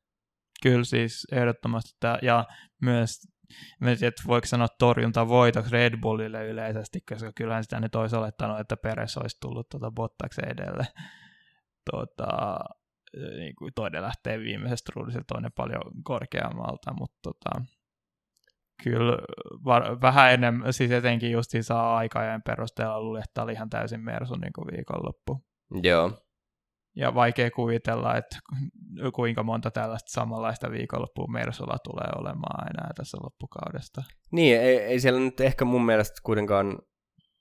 kyllä 0.63 0.85
siis 0.85 1.27
ehdottomasti. 1.33 1.97
Tää, 2.01 2.19
ja 2.23 2.45
myös, 2.83 3.21
en 3.83 3.99
tiedä, 3.99 4.09
että 4.09 4.23
voiko 4.27 4.47
sanoa 4.47 4.69
torjunta 4.79 5.29
voitoksi 5.29 5.73
Red 5.73 6.01
Bullille 6.01 6.47
yleisesti, 6.47 7.01
koska 7.01 7.33
kyllähän 7.35 7.65
sitä 7.65 7.81
nyt 7.81 7.95
olisi 7.95 8.17
olettanut, 8.17 8.61
että 8.61 8.77
Peres 8.77 9.17
olisi 9.17 9.37
tullut 9.41 9.69
tuota 9.69 9.91
Bottaksen 9.91 10.49
edelle. 10.49 10.87
Tota, 11.91 12.59
niin 13.37 13.55
kuin 13.57 13.73
toinen 13.75 14.03
lähtee 14.03 14.39
viimeisestä 14.39 14.93
ruudista 14.95 15.23
toinen 15.29 15.53
paljon 15.57 15.83
korkeammalta, 16.05 16.95
mutta 16.99 17.19
tota, 17.23 17.65
kyllä 18.85 19.19
var, 19.65 20.01
vähän 20.01 20.33
enemmän, 20.33 20.73
siis 20.73 20.91
etenkin 20.91 21.31
just 21.31 21.51
saa 21.61 21.97
aikajan 21.97 22.43
perusteella 22.43 23.01
luulen, 23.01 23.23
että 23.23 23.35
tämä 23.35 23.45
oli 23.45 23.53
ihan 23.53 23.71
täysin 23.71 24.01
Mersun 24.01 24.41
niin 24.41 24.77
viikonloppu. 24.77 25.45
Joo. 25.83 26.11
Ja 26.97 27.15
vaikea 27.15 27.51
kuvitella, 27.51 28.17
että 28.17 28.39
kuinka 29.15 29.43
monta 29.43 29.71
tällaista 29.71 30.11
samanlaista 30.11 30.71
viikonloppua 30.71 31.27
Mersulla 31.27 31.77
tulee 31.85 32.09
olemaan 32.17 32.69
enää 32.69 32.91
tässä 32.97 33.19
loppukaudesta. 33.23 34.03
Niin, 34.33 34.61
ei, 34.61 34.79
ei 34.79 35.01
siellä 35.01 35.21
nyt 35.21 35.41
ehkä 35.41 35.65
mun 35.65 35.87
mielestä 35.87 36.21
kuitenkaan, 36.23 36.79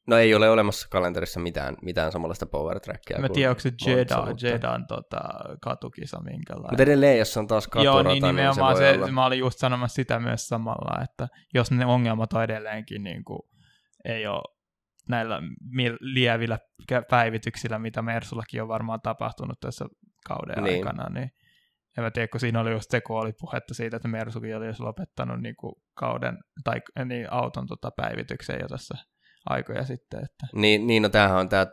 no 0.08 0.18
ei 0.18 0.36
ole 0.36 0.50
olemassa 0.50 0.88
kalenterissa 0.92 1.40
mitään, 1.40 1.76
mitään 1.82 2.12
samanlaista 2.12 2.46
power 2.46 2.80
trackia. 2.80 3.20
Mä 3.20 3.30
tiedän, 3.30 3.50
onko 3.50 3.60
se 3.60 3.72
Monza, 3.88 4.26
mutta- 4.26 4.48
Jeddan 4.48 4.88
tota, 4.88 5.20
katukisa 5.62 6.22
minkälainen. 6.22 6.72
Mutta 6.72 6.84
edelleen, 6.84 7.20
jos 7.20 7.38
on 7.38 7.48
taas 7.48 7.68
katurata, 7.68 7.98
Joo, 7.98 8.14
niin 8.14 8.24
nimenomaan 8.24 8.74
niin 8.76 8.78
se, 8.86 8.94
se, 8.94 8.98
olla. 9.00 9.12
mä 9.12 9.26
olin 9.26 9.40
just 9.40 9.60
sanomassa 9.60 9.96
sitä 9.96 10.20
myös 10.20 10.48
samalla, 10.48 11.04
että 11.04 11.28
jos 11.54 11.72
ne 11.72 11.86
ongelmat 11.86 12.34
on 12.34 12.44
edelleenkin 12.44 13.04
niin 13.04 13.24
kuin, 13.24 13.40
ei 14.06 14.28
ole 14.28 14.42
näillä 15.10 15.42
lievillä 16.00 16.60
päivityksillä, 17.10 17.80
mitä 17.80 18.02
Mersullakin 18.02 18.62
on 18.62 18.68
varmaan 18.68 19.02
tapahtunut 19.02 19.60
tässä 19.60 19.86
kauden 20.28 20.64
Niin. 20.64 20.88
aikana, 20.88 21.10
niin 21.10 21.32
en 21.98 22.04
mä 22.04 22.12
tiedä, 22.12 22.28
kun 22.28 22.40
siinä 22.40 22.60
oli 22.60 22.72
just 22.72 22.92
se, 22.92 23.02
kun 23.02 23.20
oli 23.20 23.32
puhetta 23.40 23.74
siitä, 23.74 23.96
että 23.98 24.08
Mersukin 24.08 24.58
oli 24.58 24.66
jos 24.66 24.80
lopettanut 24.80 25.42
niin 25.42 25.56
kuin 25.56 25.74
kauden 25.94 26.38
tai 26.64 26.82
niin 27.06 27.32
auton 27.34 27.68
tota 27.68 27.92
päivityksen 27.92 28.60
jo 28.62 28.68
tässä 28.68 28.96
aikoja 29.50 29.84
sitten. 29.86 30.20
Että. 30.24 30.48
Niin, 30.56 30.88
niin 30.88 31.04
no 31.04 31.10
tämähän 31.10 31.38
on 31.38 31.50
tämä, 31.50 31.68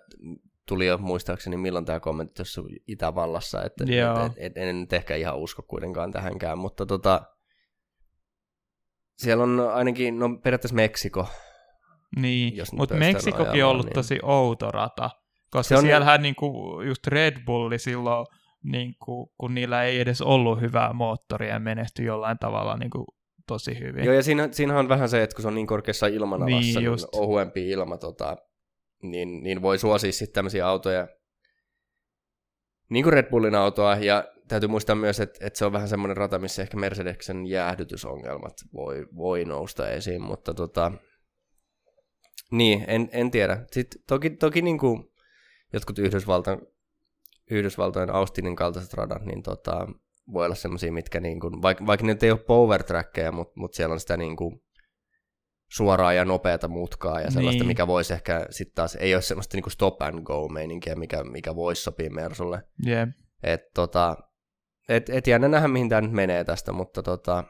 tuli 0.69 0.87
jo 0.87 0.99
muistaakseni 0.99 1.57
milloin 1.57 1.85
tämä 1.85 2.01
kommentti 2.01 2.35
tuossa 2.35 2.63
Itävallassa, 2.87 3.63
että 3.65 3.85
et, 4.27 4.33
et, 4.37 4.57
en 4.57 4.81
nyt 4.81 4.93
ehkä 4.93 5.15
ihan 5.17 5.37
usko 5.39 5.63
kuitenkaan 5.63 6.13
tähänkään, 6.13 6.59
mutta 6.59 6.87
tota, 6.87 7.21
siellä 9.17 9.45
on 9.45 9.71
ainakin, 9.75 10.19
no 10.19 10.29
periaatteessa 10.45 10.75
Meksiko, 10.77 11.27
Niin, 12.17 12.55
mutta 12.73 12.95
Meksikokin 12.95 13.65
on 13.65 13.71
ollut 13.71 13.87
niin- 13.87 13.95
tosi 13.95 14.19
outo 14.23 14.71
rata, 14.71 15.11
koska 15.51 15.69
Se 15.69 15.77
on- 15.77 15.83
siellähän 15.83 16.23
niinku 16.23 16.81
just 16.87 17.07
Red 17.07 17.37
Bulli 17.47 17.79
silloin, 17.79 18.27
niinku, 18.63 19.33
kun 19.39 19.55
niillä 19.55 19.83
ei 19.83 20.01
edes 20.01 20.23
ollut 20.23 20.61
hyvää 20.61 20.93
moottoria 20.93 21.53
ja 21.53 21.59
menestyi 21.61 22.07
jollain 22.07 22.39
tavalla 22.39 22.77
niinku, 22.77 23.05
tosi 23.49 23.81
hyvin. 23.81 24.05
Joo, 24.05 24.15
ja 24.15 24.23
siinä, 24.23 24.49
siinä 24.53 24.79
on 24.79 24.89
vähän 24.89 25.09
se, 25.09 25.23
että 25.23 25.37
kun 25.37 25.43
se 25.43 25.49
on 25.49 25.55
niin 25.55 25.67
korkeassa 25.67 26.07
ilmanalassa, 26.07 26.61
Niin, 26.61 26.75
niin, 26.75 26.85
just. 26.85 27.07
niin 27.13 27.23
ohuempi 27.23 27.71
ilma, 27.71 27.97
tota, 27.97 28.37
niin, 29.03 29.43
niin 29.43 29.63
voi 29.63 29.79
suosia 29.79 30.13
sitten 30.13 30.35
tämmöisiä 30.35 30.69
autoja, 30.69 31.09
niin 32.91 33.03
kuin 33.03 33.13
Red 33.13 33.31
Bullin 33.31 33.55
autoa, 33.55 33.97
ja 33.97 34.25
täytyy 34.49 34.69
muistaa 34.69 34.97
myös, 34.97 35.21
että, 35.21 35.47
että 35.47 35.59
se 35.59 35.65
on 35.65 35.73
vähän 35.73 35.89
semmoinen 35.89 36.17
rata, 36.17 36.39
missä 36.39 36.63
ehkä 36.63 36.77
Mercedeksen 36.77 37.47
jäähdytysongelmat 37.47 38.55
voi, 38.73 39.07
voi 39.17 39.45
nousta 39.45 39.91
esiin, 39.91 40.23
mutta 40.23 40.55
tota, 40.55 40.93
niin, 42.51 42.85
en, 42.87 43.09
en 43.13 43.31
tiedä. 43.31 43.65
Sitten 43.73 44.03
toki, 44.07 44.31
toki 44.31 44.63
niin 44.63 44.79
kuin 44.79 45.05
jotkut 45.73 45.99
Yhdysvaltain, 45.99 46.61
Yhdysvaltojen 47.51 48.11
Austinin 48.11 48.57
kaltaiset 48.57 48.95
radat, 48.95 49.25
niin 49.25 49.43
tota, 49.43 49.87
voi 50.33 50.45
olla 50.45 50.55
semmoisia, 50.55 50.93
mitkä 50.93 51.21
niin 51.21 51.41
kuin, 51.41 51.63
vaikka, 51.63 51.87
vaikka 51.87 52.07
ne 52.07 52.13
nyt 52.13 52.23
ei 52.23 52.31
ole 52.31 52.39
power 52.39 52.83
trackeja, 52.83 53.33
mutta 53.33 53.53
mut 53.57 53.75
siellä 53.75 53.93
on 53.93 54.01
sitä 54.01 54.17
niin 54.17 54.37
kuin 54.37 54.61
suoraa 55.73 56.13
ja 56.13 56.25
nopeata 56.25 56.69
mutkaa 56.69 57.21
ja 57.21 57.31
sellaista, 57.31 57.61
Niin. 57.63 57.67
mikä 57.67 57.87
voisi 57.87 58.13
ehkä 58.15 58.47
sitten 58.51 58.75
taas, 58.75 58.97
ei 58.97 59.15
ole 59.15 59.23
semmoista 59.23 59.57
niin 59.57 59.63
kuin 59.63 59.73
stop 59.73 60.03
and 60.03 60.23
go 60.23 60.49
meininkiä, 60.49 60.95
mikä, 60.95 61.25
mikä 61.25 61.55
voisi 61.57 61.83
sopia 61.83 62.11
Mersulle. 62.11 62.63
Jep. 62.87 63.09
Et, 63.43 63.61
tota, 63.75 64.17
et, 64.89 65.11
et 65.11 65.27
jännä 65.27 65.49
nähdä, 65.49 65.69
mihin 65.69 65.89
tämä 65.89 66.01
nyt 66.01 66.13
menee 66.13 66.45
tästä, 66.45 66.73
mutta 66.73 67.03
tota, 67.03 67.45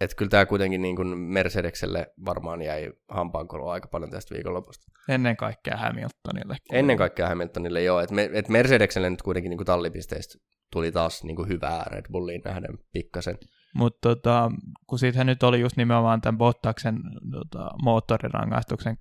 et 0.00 0.14
kyllä 0.14 0.28
tämä 0.28 0.46
kuitenkin 0.46 0.82
niin 0.82 0.96
kuin 0.96 1.18
Mercedekselle 1.18 2.06
varmaan 2.24 2.62
jäi 2.62 2.92
hampaankoloa 3.08 3.72
aika 3.72 3.88
paljon 3.88 4.10
tästä 4.10 4.34
viikonlopusta. 4.34 4.86
Ennen 5.08 5.36
kaikkea 5.36 5.76
Hamiltonille. 5.76 6.56
Ennen 6.72 6.96
kaikkea 6.96 7.28
Hamiltonille 7.28 7.82
joo, 7.82 8.00
me, 8.10 8.30
et 8.32 8.48
Mercedekselle 8.48 9.10
nyt 9.10 9.22
kuitenkin 9.22 9.50
niin 9.50 9.58
kuin 9.58 9.66
tallipisteistä 9.66 10.38
tuli 10.72 10.92
taas 10.92 11.24
niin 11.24 11.36
kuin 11.36 11.48
hyvää 11.48 11.84
Red 11.86 12.04
Bulliin 12.12 12.42
nähden 12.44 12.78
pikkasen. 12.92 13.38
Mutta 13.74 13.98
tota, 14.08 14.50
kun 14.86 14.98
siitähän 14.98 15.26
nyt 15.26 15.42
oli 15.42 15.60
just 15.60 15.76
nimenomaan 15.76 16.20
tämän 16.20 16.38
Bottaksen 16.38 16.96
tota, 17.30 17.70
moottorirangaistuksen 17.82 18.98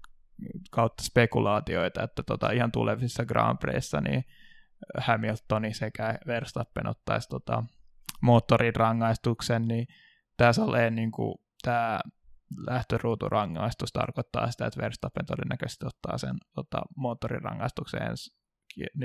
kautta 0.71 1.03
spekulaatioita, 1.03 2.03
että 2.03 2.23
tota, 2.23 2.51
ihan 2.51 2.71
tulevissa 2.71 3.25
Grand 3.25 3.57
Prixissa 3.57 4.01
niin 4.01 4.23
Hamiltoni 4.97 5.73
sekä 5.73 6.19
Verstappen 6.27 6.87
ottaisi 6.87 7.29
tota, 7.29 7.63
moottorirangaistuksen, 8.21 9.67
niin 9.67 9.87
tässä 10.37 10.63
olee 10.63 10.89
niin 10.89 11.11
kuin, 11.11 11.35
tämä 11.61 11.99
lähtöruuturangaistus 12.67 13.91
tarkoittaa 13.91 14.51
sitä, 14.51 14.65
että 14.65 14.81
Verstappen 14.81 15.25
todennäköisesti 15.25 15.85
ottaa 15.85 16.17
sen 16.17 16.35
tota, 16.55 16.81
moottorirangaistuksen 16.95 18.01
ensi 18.01 18.37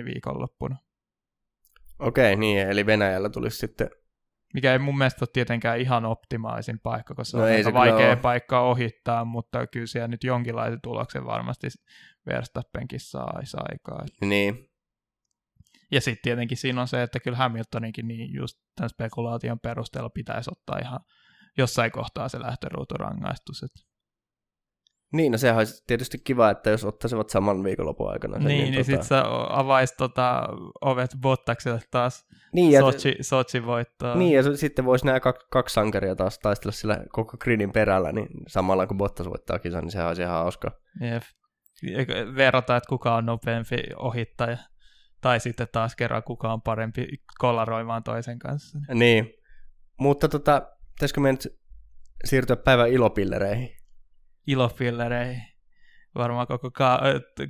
viikonloppuna. 0.05 0.77
Okei, 2.03 2.37
niin, 2.37 2.59
eli 2.71 2.87
Venäjällä 2.87 3.31
tulisi 3.31 3.57
sitten, 3.57 3.91
Mikä 4.55 4.73
ei 4.73 4.79
mun 4.79 4.99
mielestä 4.99 5.23
ole 5.23 5.29
tietenkään 5.33 5.81
ihan 5.81 6.05
optimaalisin 6.05 6.81
paikka, 6.81 7.15
koska 7.15 7.31
se 7.31 7.37
No 7.37 7.43
on 7.43 7.49
ei 7.49 7.57
aika 7.57 7.71
se 7.71 7.75
vaikea 7.75 8.07
ole. 8.09 8.17
paikka 8.17 8.61
ohittaa, 8.61 9.25
mutta 9.25 9.67
kyllä 9.67 9.87
siellä 9.87 10.09
nyt 10.09 10.25
jonkinlaisen 10.25 10.81
tuloksen 10.83 11.25
varmasti 11.27 11.69
Verstappenkin 12.27 13.01
saisi 13.01 13.57
aikaa. 13.71 14.05
niin, 14.21 14.69
Ja 15.91 16.01
sitten 16.01 16.23
tietenkin 16.23 16.57
siinä 16.59 16.81
on 16.81 16.89
se, 16.89 17.03
että 17.03 17.21
kyllä 17.21 17.37
Hamiltoninkin 17.37 18.09
niin 18.09 18.35
just 18.35 18.59
tämän 18.77 18.89
spekulaation 18.91 19.61
perusteella 19.61 20.11
pitäisi 20.11 20.51
ottaa 20.53 20.79
ihan 20.79 21.01
jossain 21.59 21.93
kohtaa 21.93 22.29
se 22.29 22.41
lähtöruuturangaistus. 22.41 23.63
Et. 23.63 23.71
Niin, 25.13 25.33
no 25.33 25.39
sehän 25.39 25.59
olisi 25.59 25.85
tietysti 25.87 26.19
kiva, 26.19 26.51
että 26.51 26.71
jos 26.71 26.85
ottaisivat 26.85 27.31
saman 27.31 27.65
viikonlopun 27.65 28.11
aikana 28.11 28.39
sen, 28.39 28.47
Niin, 28.47 28.63
niin, 28.63 28.73
niin 28.73 28.85
sitten 28.85 29.07
sä 29.07 29.25
avaisi 29.49 29.95
tota, 29.99 30.49
ovet 30.81 31.11
Bottakselle 31.21 31.81
taas 31.91 32.27
niin, 32.53 32.73
ja, 32.73 32.81
Sochi, 32.81 33.17
Sochi 33.21 33.67
voittaa. 33.67 34.17
Niin, 34.17 34.33
ja 34.33 34.57
sitten 34.57 34.85
voisi 34.85 35.07
nämä 35.07 35.21
kaksi, 35.21 35.47
kaksi 35.51 35.75
sankaria 35.75 36.17
taas 36.17 36.39
taistella 36.39 36.73
sillä 36.73 37.05
koko 37.09 37.37
gridin 37.37 37.73
perällä, 37.73 38.13
niin 38.13 38.29
samalla 38.49 38.87
kun 38.87 38.97
Bottas 38.97 39.29
voittaa 39.29 39.59
kisan, 39.59 39.83
niin 39.83 39.91
sehän 39.91 40.09
olisi 40.09 40.23
ihan 40.23 40.35
hauska. 40.35 40.71
Jep. 41.01 41.23
Verrata, 42.37 42.77
että 42.77 42.89
kuka 42.89 43.15
on 43.15 43.27
nopeampi 43.27 43.77
ohittaja. 43.97 44.59
Tai 45.21 45.41
sitten 45.41 45.69
taas 45.73 45.97
kerran, 45.97 46.23
kuka 46.23 46.53
on 46.53 46.63
parempi 46.63 47.09
kollaroimaan 47.39 48.03
toisen 48.03 48.39
kanssa. 48.39 48.79
Niin, 48.95 49.35
mutta 50.01 50.29
tota, 50.29 50.63
pitäisikö 50.95 51.21
me 51.21 51.33
nyt 51.33 51.49
siirtyä 52.25 52.57
päivän 52.57 52.89
ilopillereihin? 52.89 53.82
Ilofillereihin. 54.47 55.43
varmaan 56.15 56.47
koko 56.47 56.71
ka- 56.71 57.03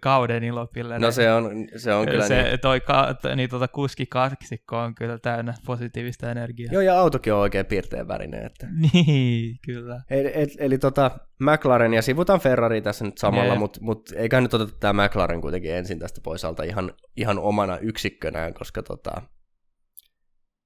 kauden 0.03 0.45
ilopille. 0.45 0.99
No 0.99 1.11
se 1.11 1.33
on, 1.33 1.51
se 1.77 1.95
on 1.95 2.07
kyllä 2.07 2.29
se, 2.29 2.43
niin. 2.43 2.61
Toi 2.61 2.81
ka- 2.81 3.15
t- 3.15 3.37
niin 3.37 3.51
tuota 3.51 3.69
kuski 3.69 4.07
kaksikko 4.07 4.79
on 4.79 4.95
kyllä 4.95 5.19
täynnä 5.19 5.55
positiivista 5.67 6.31
energiaa. 6.31 6.73
Joo, 6.73 6.83
ja 6.83 6.99
autokin 7.01 7.33
on 7.33 7.39
oikein 7.41 7.67
piirteen 7.67 8.09
värinen. 8.09 8.47
Että. 8.47 8.67
Niin, 8.95 9.59
kyllä. 9.65 10.03
Eli, 10.11 10.31
eli, 10.35 10.47
eli 10.59 10.79
tota, 10.79 11.11
McLaren 11.41 11.95
ja 11.95 12.03
sivutaan 12.03 12.41
Ferrari 12.41 12.83
tässä 12.83 13.05
nyt 13.05 13.19
samalla, 13.19 13.55
mutta 13.55 13.79
mut 13.83 14.13
eiköhän 14.17 14.43
nyt 14.43 14.55
oteta 14.55 14.73
tämä 14.81 15.05
McLaren 15.05 15.41
kuitenkin 15.41 15.75
ensin 15.75 15.99
tästä 15.99 16.21
pois 16.25 16.45
alta 16.45 16.63
ihan, 16.63 16.93
ihan 17.17 17.39
omana 17.39 17.79
yksikkönään, 17.79 18.55
koska 18.55 18.83
tota, 18.83 19.23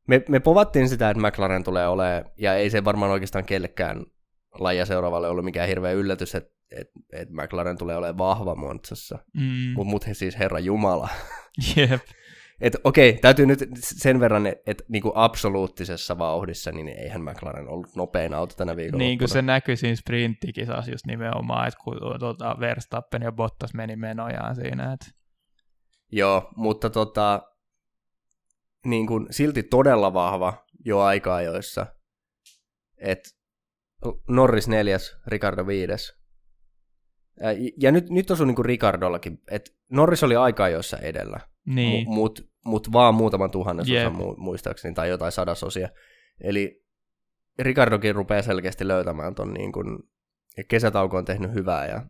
me, 0.08 0.22
me 0.28 0.40
povattiin 0.40 0.88
sitä, 0.88 1.10
että 1.10 1.26
McLaren 1.28 1.64
tulee 1.64 1.88
olemaan, 1.88 2.24
ja 2.38 2.54
ei 2.54 2.70
se 2.70 2.84
varmaan 2.84 3.12
oikeastaan 3.12 3.44
kellekään 3.44 4.04
lajia 4.58 4.86
seuraavalle 4.86 5.28
ollut 5.28 5.44
mikään 5.44 5.68
hirveä 5.68 5.92
yllätys, 5.92 6.34
että 6.34 6.56
et, 6.70 6.90
et 7.12 7.28
McLaren 7.30 7.78
tulee 7.78 7.96
olemaan 7.96 8.18
vahva 8.18 8.54
Montsassa. 8.54 9.18
Mm. 9.34 9.72
Mutta 9.74 9.90
mut 9.90 10.06
he 10.06 10.14
siis 10.14 10.38
Herra 10.38 10.58
Jumala. 10.58 11.08
Jep. 11.76 12.02
Et 12.60 12.76
okei, 12.84 13.12
täytyy 13.12 13.46
nyt 13.46 13.58
sen 13.80 14.20
verran, 14.20 14.46
että 14.46 14.62
et, 14.66 14.82
niinku 14.88 15.12
absoluuttisessa 15.14 16.18
vauhdissa, 16.18 16.72
niin 16.72 16.88
eihän 16.88 17.22
McLaren 17.22 17.68
ollut 17.68 17.96
nopein 17.96 18.34
auto 18.34 18.54
tänä 18.54 18.76
viikolla. 18.76 18.98
Niin 18.98 19.18
kuin 19.18 19.28
se 19.28 19.42
näkyi 19.42 19.76
siinä 19.76 19.96
sprinttikisassa 19.96 20.90
just 20.90 21.06
nimenomaan, 21.06 21.68
että 21.68 21.80
kun 21.84 21.96
tuota, 22.18 22.56
Verstappen 22.60 23.22
ja 23.22 23.32
Bottas 23.32 23.74
meni 23.74 23.96
menojaan 23.96 24.54
siinä. 24.54 24.92
Että... 24.92 25.06
Joo, 26.12 26.48
mutta 26.56 26.90
tota, 26.90 27.42
niin 28.84 29.06
kuin 29.06 29.26
silti 29.30 29.62
todella 29.62 30.14
vahva 30.14 30.64
jo 30.84 31.00
aika 31.00 31.34
ajoissa. 31.34 31.86
Et 32.98 33.35
Norris 34.28 34.68
neljäs, 34.68 35.16
Ricardo 35.26 35.66
viides. 35.66 36.14
Ja 37.80 37.92
nyt, 37.92 38.10
nyt 38.10 38.30
osui 38.30 38.46
niin 38.46 38.54
kuin 38.54 38.66
Ricardollakin, 38.66 39.38
että 39.50 39.70
Norris 39.90 40.22
oli 40.22 40.36
aika 40.36 40.64
ajoissa 40.64 40.98
edellä, 40.98 41.40
Niin, 41.66 42.06
mu- 42.06 42.10
mut, 42.10 42.48
mut 42.64 42.92
vaan 42.92 43.14
muutaman 43.14 43.50
tuhannesosan 43.50 44.02
Jep. 44.02 44.12
mu- 44.12 44.36
muistaakseni, 44.36 44.94
tai 44.94 45.08
jotain 45.08 45.32
sadasosia. 45.32 45.88
Eli 46.40 46.84
Ricardokin 47.58 48.14
rupeaa 48.14 48.42
selkeästi 48.42 48.88
löytämään 48.88 49.34
ton 49.34 49.54
niin 49.54 49.72
kuin, 49.72 49.98
kesätauko 50.68 51.16
on 51.16 51.24
tehnyt 51.24 51.54
hyvää 51.54 51.86
ja 51.86 52.06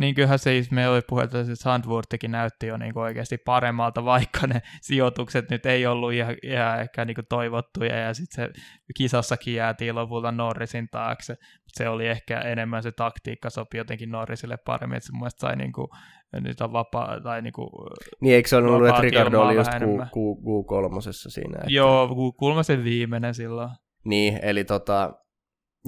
niin 0.00 0.14
kyllähän 0.14 0.38
siis 0.38 0.70
me 0.70 0.88
oli 0.88 1.00
puhetta, 1.08 1.40
että 1.40 1.54
Sandwortikin 1.54 2.30
näytti 2.30 2.66
jo 2.66 2.76
niin 2.76 2.98
oikeasti 2.98 3.38
paremmalta, 3.38 4.04
vaikka 4.14 4.46
ne 4.46 4.62
sijoitukset 4.80 5.50
nyt 5.50 5.66
ei 5.66 5.86
ollut 5.86 6.12
ihan, 6.12 6.36
ihan 6.42 6.80
ehkä 6.80 7.04
niin 7.04 7.16
toivottuja, 7.28 7.98
ja 7.98 8.14
sitten 8.14 8.44
se 8.44 8.60
kisassakin 8.96 9.54
jäätiin 9.54 9.94
lopulta 9.94 10.32
Norrisin 10.32 10.88
taakse. 10.90 11.36
Se 11.68 11.88
oli 11.88 12.06
ehkä 12.06 12.40
enemmän 12.40 12.82
se 12.82 12.92
taktiikka 12.92 13.50
sopi 13.50 13.78
jotenkin 13.78 14.10
Norrisille 14.10 14.56
paremmin, 14.56 14.96
että 14.96 15.06
se 15.06 15.12
mun 15.12 15.28
sai 15.36 15.56
niin 15.56 15.72
kuin, 15.72 15.88
nyt 16.40 16.60
on 16.60 16.72
vapaa, 16.72 17.20
tai 17.20 17.42
niin 17.42 17.52
kuin, 17.52 17.68
Niin, 18.20 18.34
eikö 18.34 18.48
se 18.48 18.56
ollut, 18.56 18.88
että 18.88 19.00
Ricardo 19.00 19.40
oli 19.40 19.54
just 19.54 19.66
vähän 19.66 19.80
Q, 19.80 19.84
enemmän. 19.84 20.06
Q, 20.06 20.16
Q3 20.16 21.12
siinä? 21.28 21.58
Että... 21.58 21.72
joo, 21.72 22.08
ku- 22.08 22.32
kuulemma 22.32 22.62
se 22.62 22.84
viimeinen 22.84 23.34
silloin. 23.34 23.70
Niin, 24.04 24.38
eli 24.42 24.64
tota, 24.64 25.12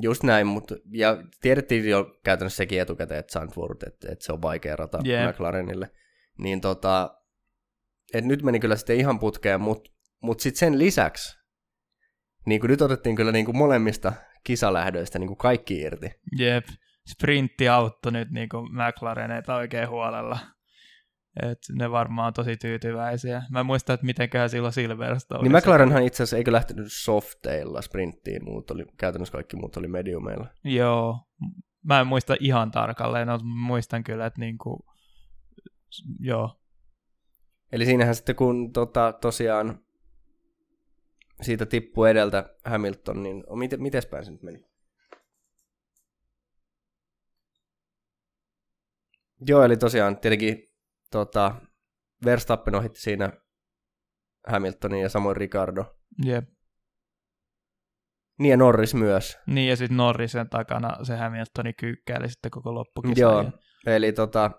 just 0.01 0.23
näin, 0.23 0.47
mutta 0.47 0.75
ja 0.93 1.23
tiedettiin 1.41 1.91
jo 1.91 2.21
käytännössä 2.25 2.57
sekin 2.57 2.81
etukäteen, 2.81 3.21
että 3.21 3.33
Sandford, 3.33 3.83
että, 3.87 4.13
että 4.13 4.25
se 4.25 4.33
on 4.33 4.43
vaikea 4.43 4.77
rata 4.77 4.99
Jep. 5.05 5.31
McLarenille. 5.31 5.91
Niin 6.39 6.61
tota, 6.61 7.21
että 8.15 8.29
nyt 8.29 8.43
meni 8.43 8.61
kyllä 8.61 8.77
sitten 8.77 8.97
ihan 8.97 9.19
putkeen, 9.19 9.61
mutta 9.61 9.91
mut 10.23 10.41
sitten 10.41 10.59
sen 10.59 10.79
lisäksi, 10.79 11.39
niin 12.47 12.61
kuin 12.61 12.71
nyt 12.71 12.83
otettiin 12.83 13.17
kyllä 13.17 13.33
niin 13.33 13.45
kuin 13.45 13.57
molemmista 13.57 14.13
kisalähdöistä 14.45 15.19
niin 15.19 15.29
kuin 15.29 15.39
kaikki 15.39 15.81
irti. 15.81 16.11
Jep, 16.39 16.65
sprintti 17.09 17.69
auttoi 17.69 18.13
nyt 18.13 18.31
niin 18.31 18.49
kuin 18.49 18.73
McLareneita 18.73 19.55
oikein 19.55 19.89
huolella. 19.89 20.39
Et 21.43 21.59
ne 21.73 21.91
varmaan 21.91 22.27
on 22.27 22.33
tosi 22.35 22.57
tyytyväisiä. 22.57 23.43
Mä 23.51 23.61
en 23.61 23.67
muista, 23.67 23.93
että 23.93 24.07
mitenköhän 24.07 24.51
silloin 24.51 24.73
Silverstone. 24.73 25.43
Niin 25.43 25.53
McLarenhan 25.53 26.03
itse 26.03 26.23
asiassa 26.23 26.37
eikö 26.37 26.53
lähtenyt 26.53 26.87
softeilla 26.89 27.83
sprinttiin, 27.83 28.45
muut 28.45 28.71
oli, 28.71 28.85
käytännössä 28.97 29.33
kaikki 29.33 29.57
muut 29.57 29.77
oli 29.77 29.89
mediumeilla. 29.89 30.47
Joo. 30.65 31.19
Mä 31.83 32.01
en 32.01 32.07
muista 32.07 32.37
ihan 32.41 32.71
tarkalleen, 32.71 33.29
mutta 33.29 33.47
muistan 33.47 34.05
kyllä, 34.05 34.27
että 34.27 34.41
niinku, 34.41 34.87
joo. 36.19 36.61
Eli 37.73 37.85
siinähän 37.85 38.15
sitten 38.15 38.37
kun 38.37 38.73
tota, 38.73 39.13
tosiaan 39.21 39.81
siitä 41.43 41.67
tippui 41.67 42.11
edeltä 42.11 42.57
Hamilton, 42.65 43.23
niin 43.23 43.45
miten, 43.59 43.83
mites 43.83 44.07
päin 44.07 44.25
se 44.25 44.31
nyt 44.31 44.43
meni? 44.43 44.65
Joo, 49.47 49.63
eli 49.63 49.77
tosiaan 49.77 50.19
tietenkin 50.19 50.74
tota, 51.15 51.55
Verstappen 52.25 52.75
ohitti 52.75 53.01
siinä 53.01 53.33
Hamiltonin 54.49 55.03
ja 55.03 55.09
samoin 55.09 55.37
Ricardo. 55.37 55.85
Jep. 56.25 56.45
Niin 58.39 58.51
ja 58.51 58.57
Norris 58.57 58.95
myös. 58.95 59.39
Niin 59.47 59.69
ja 59.69 59.77
sitten 59.77 59.97
Norrisen 59.97 60.49
takana 60.49 61.05
se 61.05 61.17
Hamiltoni 61.17 61.73
kyykkäili 61.73 62.29
sitten 62.29 62.51
koko 62.51 62.75
loppukisan. 62.75 63.17
Joo, 63.17 63.51
eli 63.87 64.13
tota, 64.13 64.51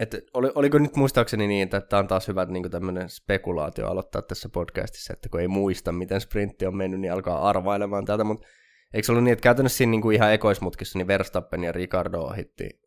että 0.00 0.18
oli, 0.34 0.52
oliko 0.54 0.78
nyt 0.78 0.96
muistaakseni 0.96 1.46
niin, 1.46 1.62
että 1.62 1.80
tämä 1.80 2.00
on 2.00 2.08
taas 2.08 2.28
hyvä 2.28 2.44
niin 2.44 2.70
tämmöinen 2.70 3.08
spekulaatio 3.08 3.88
aloittaa 3.88 4.22
tässä 4.22 4.48
podcastissa, 4.48 5.12
että 5.12 5.28
kun 5.28 5.40
ei 5.40 5.48
muista, 5.48 5.92
miten 5.92 6.20
sprintti 6.20 6.66
on 6.66 6.76
mennyt, 6.76 7.00
niin 7.00 7.12
alkaa 7.12 7.48
arvailemaan 7.48 8.04
tätä, 8.04 8.24
mutta 8.24 8.46
eikö 8.94 9.06
se 9.06 9.12
ollut 9.12 9.24
niin, 9.24 9.32
että 9.32 9.42
käytännössä 9.42 9.76
siinä 9.76 9.90
niin 9.90 10.02
kuin 10.02 10.16
ihan 10.16 10.32
ekoismutkissa 10.32 10.98
niin 10.98 11.06
Verstappen 11.06 11.64
ja 11.64 11.72
Ricardo 11.72 12.18
ohitti, 12.18 12.81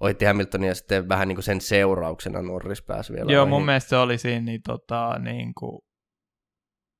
ohitti 0.00 0.24
Hamiltonia 0.24 0.68
ja 0.68 0.74
sitten 0.74 1.08
vähän 1.08 1.28
niin 1.28 1.36
kuin 1.36 1.44
sen 1.44 1.60
seurauksena 1.60 2.42
Norris 2.42 2.82
pääsi 2.82 3.12
vielä 3.12 3.32
Joo, 3.32 3.42
ohi. 3.42 3.50
mun 3.50 3.64
mielestä 3.64 3.88
se 3.88 3.96
oli 3.96 4.18
siinä, 4.18 4.44
niin, 4.44 4.60
tota, 4.66 5.18
niin 5.18 5.52
kuin, 5.54 5.80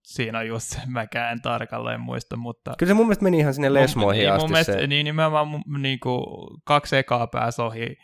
siinä 0.06 0.38
on 0.38 0.46
just 0.46 0.66
se, 0.66 0.78
mäkään 0.86 1.32
en 1.32 1.42
tarkalleen 1.42 2.00
muista, 2.00 2.36
mutta 2.36 2.74
Kyllä 2.78 2.90
se 2.90 2.94
mun 2.94 3.06
mielestä 3.06 3.24
meni 3.24 3.38
ihan 3.38 3.54
sinne 3.54 3.74
lesmoihin 3.74 4.20
niin, 4.20 4.32
asti 4.32 4.42
mun 4.42 4.50
mielestä, 4.50 4.72
se. 4.72 4.86
Niin 4.86 5.04
nimenomaan 5.04 5.62
niin 5.78 6.00
kuin 6.00 6.24
kaksi 6.64 6.96
ekaa 6.96 7.26
pääsi 7.26 7.62
ohi 7.62 7.96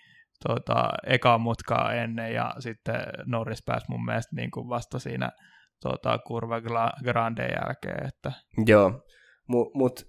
tota, 0.48 0.90
ekaa 1.06 1.38
mutkaa 1.38 1.92
ennen 1.92 2.34
ja 2.34 2.54
sitten 2.58 2.96
Norris 3.26 3.62
pääsi 3.66 3.86
mun 3.88 4.04
mielestä 4.04 4.36
niin 4.36 4.50
kuin 4.50 4.68
vasta 4.68 4.98
siinä 4.98 5.30
tota, 5.82 6.18
kurva 6.18 6.60
Grande 7.04 7.46
jälkeen. 7.46 8.06
Että, 8.08 8.32
Joo, 8.66 9.02
mutta 9.48 9.78
mut, 9.78 10.00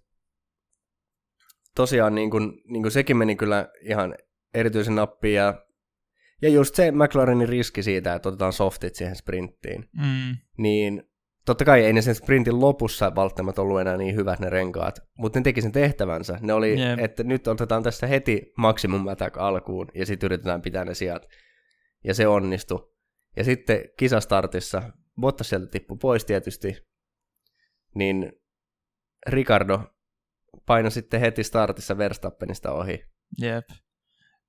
tosiaan 1.76 2.16
niin 2.16 2.32
kun, 2.32 2.54
niin 2.68 2.84
kun 2.84 2.92
sekin 2.92 3.18
meni 3.18 3.36
kyllä 3.36 3.68
ihan 3.82 4.16
erityisen 4.54 4.96
nappiin 4.96 5.36
ja, 5.36 5.66
ja 6.42 6.50
just 6.50 6.76
se 6.76 6.92
McLarenin 6.92 7.50
riski 7.50 7.84
siitä, 7.84 8.14
että 8.14 8.30
otetaan 8.30 8.54
softit 8.54 8.96
siihen 8.96 9.16
sprinttiin, 9.16 9.90
mm, 9.92 10.38
niin 10.58 11.04
totta 11.46 11.66
kai 11.66 11.86
ei 11.86 11.94
ne 11.94 12.02
sen 12.02 12.16
sprintin 12.16 12.60
lopussa 12.62 13.16
välttämättä 13.16 13.62
ollut 13.62 13.82
enää 13.82 13.98
niin 13.98 14.16
hyvät 14.16 14.40
ne 14.40 14.50
renkaat, 14.50 15.00
mutta 15.18 15.40
ne 15.40 15.44
teki 15.44 15.62
sen 15.62 15.72
tehtävänsä. 15.72 16.38
Ne 16.42 16.54
oli, 16.54 16.80
Jep. 16.80 17.00
että 17.00 17.24
nyt 17.24 17.48
otetaan 17.48 17.84
tästä 17.84 18.08
heti 18.08 18.54
maximum 18.58 19.08
attack 19.08 19.38
alkuun 19.38 19.88
ja 19.96 20.06
sitten 20.06 20.28
yritetään 20.28 20.62
pitää 20.62 20.86
ne 20.86 20.94
sijat. 20.94 21.28
Ja 22.04 22.14
se 22.14 22.28
onnistui. 22.28 22.94
Ja 23.38 23.44
sitten 23.44 23.90
kisastartissa, 23.98 24.84
Bottas 25.22 25.50
sieltä 25.50 25.68
tippui 25.68 25.98
pois 26.02 26.26
tietysti, 26.26 26.78
niin 27.96 28.32
Ricardo 29.28 29.80
painoi 30.66 30.92
sitten 30.92 31.20
heti 31.20 31.44
startissa 31.44 31.98
Verstappenista 31.98 32.72
ohi. 32.72 33.04
jep. 33.42 33.66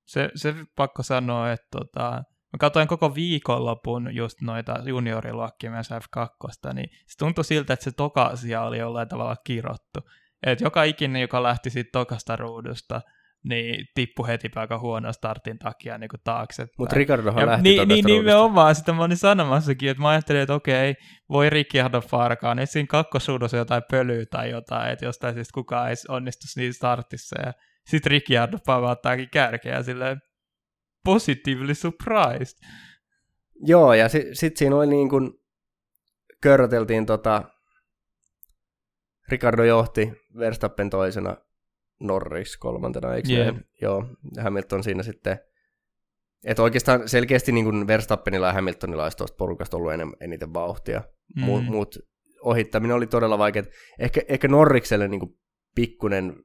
Se, 0.05 0.29
se 0.35 0.55
pakko 0.75 1.03
sanoa, 1.03 1.51
että 1.51 1.67
tota, 1.71 2.23
mä 2.53 2.57
katsoin 2.59 2.87
koko 2.87 3.15
viikonlopun 3.15 4.15
just 4.15 4.41
noita 4.41 4.75
junioriluokkia 4.85 5.71
myös 5.71 5.89
F2, 5.89 6.73
niin 6.73 6.89
se 7.07 7.17
tuntui 7.17 7.43
siltä, 7.43 7.73
että 7.73 7.83
se 7.83 7.91
toka 7.91 8.35
sija 8.35 8.61
oli 8.61 8.77
jollain 8.77 9.07
tavalla 9.07 9.35
kirottu. 9.43 9.99
Et 10.43 10.61
joka 10.61 10.83
ikinen, 10.83 11.21
joka 11.21 11.43
lähti 11.43 11.69
siitä 11.69 11.89
tokasta 11.91 12.35
ruudusta, 12.35 13.01
niin 13.43 13.85
tippui 13.95 14.27
heti 14.27 14.51
aika 14.55 14.79
huono 14.79 15.13
startin 15.13 15.59
takia 15.59 15.97
niin 15.97 16.09
taakse. 16.23 16.67
Mutta 16.77 16.95
Ricardohan 16.95 17.41
Ja 17.41 17.47
lähti 17.47 17.69
niin, 17.69 17.87
niin, 17.87 18.05
nimenomaan, 18.05 18.75
sitä 18.75 18.93
mä 18.93 19.03
olin 19.03 19.17
sanomassakin, 19.17 19.89
että 19.89 20.01
mä 20.01 20.09
ajattelin, 20.09 20.41
että 20.41 20.53
okei, 20.53 20.95
voi 21.29 21.49
Ricciardo 21.49 22.01
farkaan, 22.01 22.59
että 22.59 22.73
siinä 22.73 22.87
kakkosuudossa 22.87 23.57
jotain 23.57 23.83
pölyä 23.91 24.25
tai 24.25 24.49
jotain, 24.49 24.91
että 24.91 25.05
jostain 25.05 25.33
siis 25.33 25.51
kukaan 25.51 25.89
ei 25.89 25.95
onnistu 26.09 26.47
siinä 26.47 26.73
startissa, 26.73 27.41
ja 27.45 27.53
sitten 27.87 28.11
Ricciardo 28.11 28.57
pavaattaakin 28.65 29.29
kärkeä 29.29 29.83
silleen 29.83 30.21
positively 31.03 31.75
surprised. 31.75 32.67
Joo, 33.55 33.93
ja 33.93 34.09
sitten 34.09 34.35
sit 34.35 34.57
siinä 34.57 34.75
oli 34.75 34.87
niin 34.87 35.09
kuin, 35.09 35.31
körröteltiin 36.41 37.05
tota, 37.05 37.43
Ricardo 39.29 39.63
johti, 39.63 40.13
Verstappen 40.37 40.89
toisena, 40.89 41.37
Norris 41.99 42.57
kolmantena, 42.57 43.15
eikö 43.15 43.29
näin? 43.29 43.65
Joo, 43.81 44.05
Hamilton 44.43 44.83
siinä 44.83 45.03
sitten, 45.03 45.39
että 46.45 46.63
oikeastaan 46.63 47.09
selkeästi 47.09 47.51
niin 47.51 47.65
kuin 47.65 47.87
Verstappenilla 47.87 48.47
ja 48.47 48.53
Hamiltonilla 48.53 49.03
olisi 49.03 49.17
tuosta 49.17 49.37
porukasta 49.37 49.77
ollut 49.77 49.93
enem, 49.93 50.11
eniten 50.19 50.53
vauhtia, 50.53 51.03
mm. 51.35 51.43
Mutta 51.43 51.71
mut 51.71 51.97
ohittaminen 52.41 52.95
oli 52.95 53.07
todella 53.07 53.37
vaikeaa. 53.37 53.65
Ehkä, 53.99 54.21
ehkä 54.27 54.47
Norrikselle 54.47 55.07
niin 55.07 55.19
kuin 55.19 55.39
pikkunen 55.75 56.43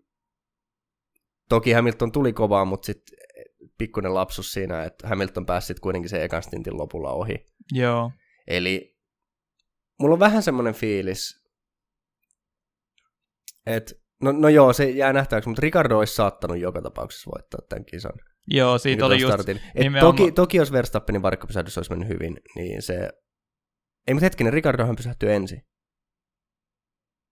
toki 1.50 1.72
Hamilton 1.72 2.12
tuli 2.12 2.32
kovaa, 2.32 2.64
mutta 2.64 2.86
sitten 2.86 3.18
pikkuinen 3.78 4.14
lapsus 4.14 4.52
siinä, 4.52 4.84
että 4.84 5.08
Hamilton 5.08 5.46
pääsi 5.46 5.66
sitten 5.66 5.82
kuitenkin 5.82 6.08
sen 6.08 6.22
ekan 6.22 6.42
stintin 6.42 6.76
lopulla 6.76 7.12
ohi. 7.12 7.46
Joo. 7.72 8.12
Eli 8.46 8.96
mulla 10.00 10.12
on 10.12 10.20
vähän 10.20 10.42
semmoinen 10.42 10.74
fiilis, 10.74 11.44
että 13.66 13.94
no, 14.22 14.32
no 14.32 14.48
joo, 14.48 14.72
se 14.72 14.90
jää 14.90 15.12
nähtäväksi, 15.12 15.48
mutta 15.48 15.62
Ricardo 15.62 15.98
olisi 15.98 16.14
saattanut 16.14 16.58
joka 16.58 16.82
tapauksessa 16.82 17.30
voittaa 17.30 17.60
tämän 17.68 17.84
kisan. 17.84 18.12
Joo, 18.46 18.78
siitä 18.78 19.06
oli 19.06 19.20
just 19.20 19.32
startin. 19.32 19.56
Et 19.56 19.82
nimenomaan- 19.82 20.16
toki, 20.16 20.32
toki 20.32 20.56
jos 20.56 20.72
Verstappenin 20.72 21.22
varikkopysähdys 21.22 21.78
olisi 21.78 21.90
mennyt 21.90 22.08
hyvin, 22.08 22.40
niin 22.56 22.82
se... 22.82 23.10
Ei, 24.06 24.14
mutta 24.14 24.24
hetkinen, 24.24 24.52
Ricardohan 24.52 24.96
pysähtyi 24.96 25.32
ensin. 25.32 25.62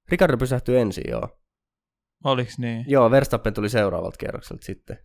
Ricardo 0.09 0.37
pysähtyi 0.37 0.77
ensin, 0.77 1.05
joo. 1.09 1.29
Oliks 2.25 2.59
niin? 2.59 2.85
Joo, 2.89 3.11
Verstappen 3.11 3.55
tuli 3.55 3.69
seuraavalta 3.69 4.17
kierrokselta 4.19 4.65
sitten. 4.65 4.99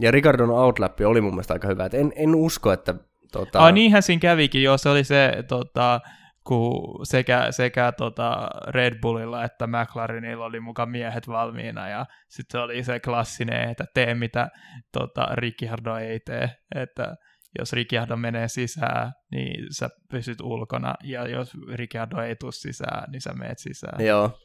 Ja 0.00 0.10
Ricardon 0.10 0.50
outlappi 0.50 1.04
oli 1.04 1.20
mun 1.20 1.32
mielestä 1.32 1.54
aika 1.54 1.68
hyvä. 1.68 1.84
Et 1.84 1.94
en, 1.94 2.12
en 2.16 2.34
usko, 2.34 2.72
että... 2.72 2.94
Tota, 3.32 3.58
Ah, 3.58 3.72
niinhän 3.72 4.02
siinä 4.02 4.20
kävikin, 4.20 4.62
joo, 4.62 4.78
se 4.78 4.88
oli 4.88 5.04
se, 5.04 5.32
tota, 5.48 6.00
kun 6.46 7.06
sekä, 7.06 7.46
sekä 7.50 7.92
tota 7.92 8.48
Red 8.68 9.00
Bullilla 9.00 9.44
että 9.44 9.66
McLarenilla 9.66 10.44
oli 10.44 10.60
mukaan 10.60 10.90
miehet 10.90 11.28
valmiina, 11.28 11.88
ja 11.88 12.06
sitten 12.28 12.58
se 12.58 12.64
oli 12.64 12.84
se 12.84 13.00
klassinen, 13.00 13.70
että 13.70 13.84
tee 13.94 14.14
mitä 14.14 14.48
tota, 14.92 15.26
Ricciardo 15.34 15.96
ei 15.96 16.20
tee, 16.20 16.50
että 16.74 17.16
jos 17.58 17.72
Ricciardo 17.72 18.16
menee 18.16 18.48
sisään, 18.48 19.12
niin 19.30 19.66
sä 19.78 19.88
pysyt 20.10 20.40
ulkona, 20.40 20.94
ja 21.04 21.28
jos 21.28 21.52
Ricciardo 21.74 22.22
ei 22.22 22.36
tule 22.36 22.52
sisään, 22.52 23.10
niin 23.10 23.20
sä 23.20 23.32
meet 23.32 23.58
sisään. 23.58 24.04
Joo. 24.04 24.38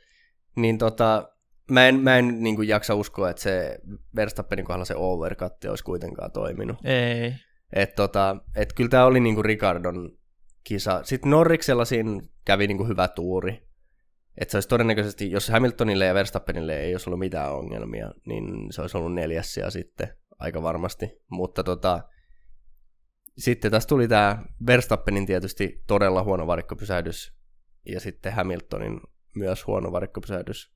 Niin 0.56 0.78
tota, 0.78 1.30
mä 1.72 1.88
en, 1.88 2.00
mä 2.00 2.18
en 2.18 2.44
niin 2.44 2.56
kuin 2.56 2.68
jaksa 2.68 2.96
uskoa, 2.96 3.30
että 3.30 3.42
se 3.42 3.80
Verstappenin 4.16 4.66
kohdalla 4.66 4.86
se 4.86 4.96
overcut 4.96 5.54
olisi 5.70 5.84
kuitenkaan 5.84 6.32
toiminut. 6.32 6.78
Ei. 6.84 7.34
Et 7.74 7.96
tota, 7.96 8.38
et 8.56 8.74
kyllä 8.74 8.90
tämä 8.90 9.06
oli 9.06 9.20
niinku 9.20 9.44
Ricardon 9.44 10.18
kisa. 10.64 11.04
Sitten 11.04 11.30
Norriksella 11.30 11.86
siinä 11.86 12.22
kävi 12.46 12.68
niinku 12.68 12.88
hyvä 12.88 13.08
tuuri. 13.08 13.68
Että 14.38 14.52
se 14.52 14.58
olisi 14.58 14.70
todennäköisesti, 14.70 15.32
jos 15.32 15.50
Hamiltonille 15.50 16.06
ja 16.06 16.14
Verstappenille 16.14 16.80
ei 16.80 16.94
olisi 16.94 17.10
ollut 17.10 17.20
mitään 17.20 17.54
ongelmia, 17.54 18.12
niin 18.26 18.46
se 18.72 18.82
olisi 18.82 18.98
ollut 18.98 19.14
neljäs 19.14 19.58
ja 19.58 19.70
sitten 19.70 20.08
aika 20.40 20.62
varmasti. 20.62 21.22
Mutta 21.30 21.64
tota, 21.64 22.00
sitten 23.38 23.72
tässä 23.72 23.90
tuli 23.90 24.08
tämä 24.08 24.44
Verstappenin 24.68 25.26
tietysti 25.26 25.84
todella 25.88 26.24
huono 26.24 26.48
varikkopysähdys 26.48 27.34
ja 27.86 28.00
sitten 28.00 28.34
Hamiltonin 28.34 29.02
myös 29.36 29.68
huono 29.68 29.92
varikkopysähdys. 29.92 30.76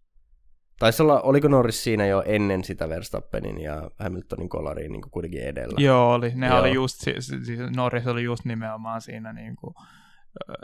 Taisi 0.79 1.03
olla, 1.03 1.21
oliko 1.21 1.47
Norris 1.47 1.83
siinä 1.83 2.05
jo 2.05 2.23
ennen 2.25 2.63
sitä 2.63 2.89
Verstappenin 2.89 3.61
ja 3.61 3.91
Hamiltonin 3.99 4.49
kolariin 4.49 4.91
niin 4.91 5.01
kuitenkin 5.11 5.41
edellä? 5.41 5.75
Joo, 5.77 6.13
oli. 6.13 6.31
Ne 6.35 6.47
Joo. 6.47 6.59
oli 6.59 6.73
just, 6.73 6.95
si- 6.99 7.21
si- 7.21 7.45
siis 7.45 7.59
Norris 7.75 8.07
oli 8.07 8.23
just 8.23 8.45
nimenomaan 8.45 9.01
siinä 9.01 9.33
niin 9.33 9.55
kuin, 9.55 9.73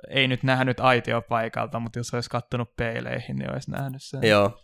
ei 0.10 0.28
nyt 0.28 0.44
nähnyt 0.44 0.80
aitiopaikalta, 0.80 1.80
mutta 1.80 2.00
jos 2.00 2.14
olisi 2.14 2.30
kattonut 2.30 2.76
peileihin, 2.76 3.36
niin 3.36 3.54
olisi 3.54 3.72
nähnyt 3.72 4.02
sen. 4.04 4.24
Joo. 4.24 4.60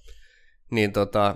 Niin 0.72 0.94
tota, 0.94 1.36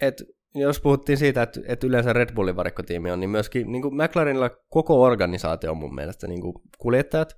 et, 0.00 0.22
jos 0.54 0.80
puhuttiin 0.80 1.18
siitä, 1.18 1.42
että, 1.42 1.60
että 1.66 1.86
yleensä 1.86 2.12
Red 2.12 2.34
Bullin 2.34 2.56
varikkotiimi 2.56 3.10
on, 3.10 3.20
niin 3.20 3.30
myöskin 3.30 3.72
niin 3.72 3.82
kuin 3.82 3.96
McLarenilla 3.96 4.50
koko 4.68 5.02
organisaatio 5.02 5.70
on 5.70 5.76
mun 5.76 5.94
mielestä 5.94 6.26
niin 6.26 6.40
kuin 6.40 6.54
kuljettajat 6.78 7.36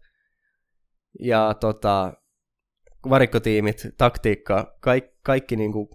ja 1.20 1.54
tota, 1.60 2.12
varikkotiimit, 3.08 3.86
taktiikka, 3.98 4.76
kaik, 4.80 5.04
kaikki 5.22 5.56
niin 5.56 5.72
kuin, 5.72 5.88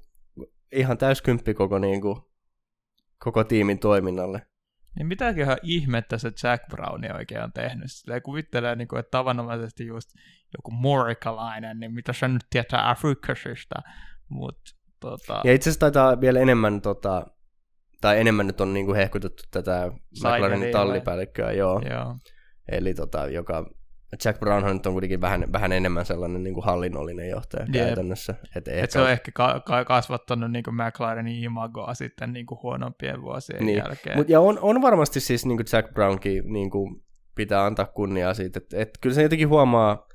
ihan 0.72 0.98
täyskymppi 0.98 1.54
koko, 1.54 1.80
niin 1.80 2.02
kuin, 2.02 2.22
koko 3.18 3.44
tiimin 3.44 3.80
toiminnalle. 3.80 4.42
Niin 4.96 5.08
mitäköhän 5.08 5.58
ihmettä 5.64 6.18
se 6.18 6.32
Jack 6.44 6.68
Browni 6.70 7.08
oikein 7.12 7.44
on 7.44 7.52
tehnyt? 7.54 7.86
Silleen 7.92 8.22
kuvittelee, 8.22 8.76
niin 8.76 8.88
kuin, 8.88 9.00
että 9.00 9.12
tavanomaisesti 9.12 9.86
just 9.86 10.10
joku 10.58 10.72
morikalainen, 10.72 11.80
niin 11.80 11.94
mitä 11.94 12.14
se 12.14 12.28
nyt 12.28 12.44
tietää 12.50 12.90
Afrikasista, 12.90 13.76
mutta 14.30 14.72
tota, 15.00 15.42
Ja 15.44 15.54
itse 15.54 15.70
asiassa 15.70 15.80
taitaa 15.80 16.22
vielä 16.22 16.40
enemmän, 16.40 16.82
tota, 16.82 17.28
tai 18.02 18.20
enemmän 18.20 18.48
nyt 18.48 18.62
on 18.62 18.74
niin 18.74 18.86
kuin 18.86 18.96
hehkutettu 18.96 19.44
tätä 19.52 19.92
McLarenin 20.24 20.72
tallipäällikköä, 20.72 21.52
joo. 21.52 21.82
joo. 21.90 22.16
Eli 22.72 22.94
tota, 22.94 23.26
joka, 23.28 23.70
Jack 24.26 24.40
Brownhan 24.40 24.74
nyt 24.76 24.86
on 24.86 24.94
kuitenkin 24.94 25.22
vähän, 25.22 25.46
vähän 25.54 25.72
enemmän 25.72 26.06
sellainen 26.06 26.44
niin 26.44 26.54
kuin 26.54 26.64
hallinnollinen 26.66 27.30
johtaja 27.30 27.66
Jep. 27.74 27.86
käytännössä. 27.86 28.36
Et 28.56 28.68
Et 28.68 28.92
se 28.92 29.00
on 29.02 29.10
ehkä 29.10 29.32
ka- 29.32 29.60
ka- 29.66 29.86
kasvattanut 29.86 30.52
niin 30.52 30.64
McLarenin 30.72 31.44
imagoa 31.44 31.94
sitten 31.94 32.34
niin 32.34 32.46
kuin 32.46 32.60
huonompien 32.64 33.22
vuosien 33.22 33.66
Niin. 33.66 33.78
jälkeen. 33.78 34.18
Mut, 34.18 34.30
ja 34.30 34.40
on, 34.40 34.60
on 34.62 34.82
varmasti 34.82 35.20
siis 35.20 35.46
niin 35.46 35.58
kuin 35.58 35.68
Jack 35.74 35.94
Brownkin 35.94 36.54
niin 36.54 36.70
kuin 36.70 37.04
pitää 37.36 37.66
antaa 37.66 37.86
kunniaa 37.86 38.34
siitä, 38.34 38.58
että 38.60 38.78
et 38.82 38.90
kyllä 39.02 39.16
se 39.16 39.24
jotenkin 39.24 39.50
huomaa, 39.50 40.08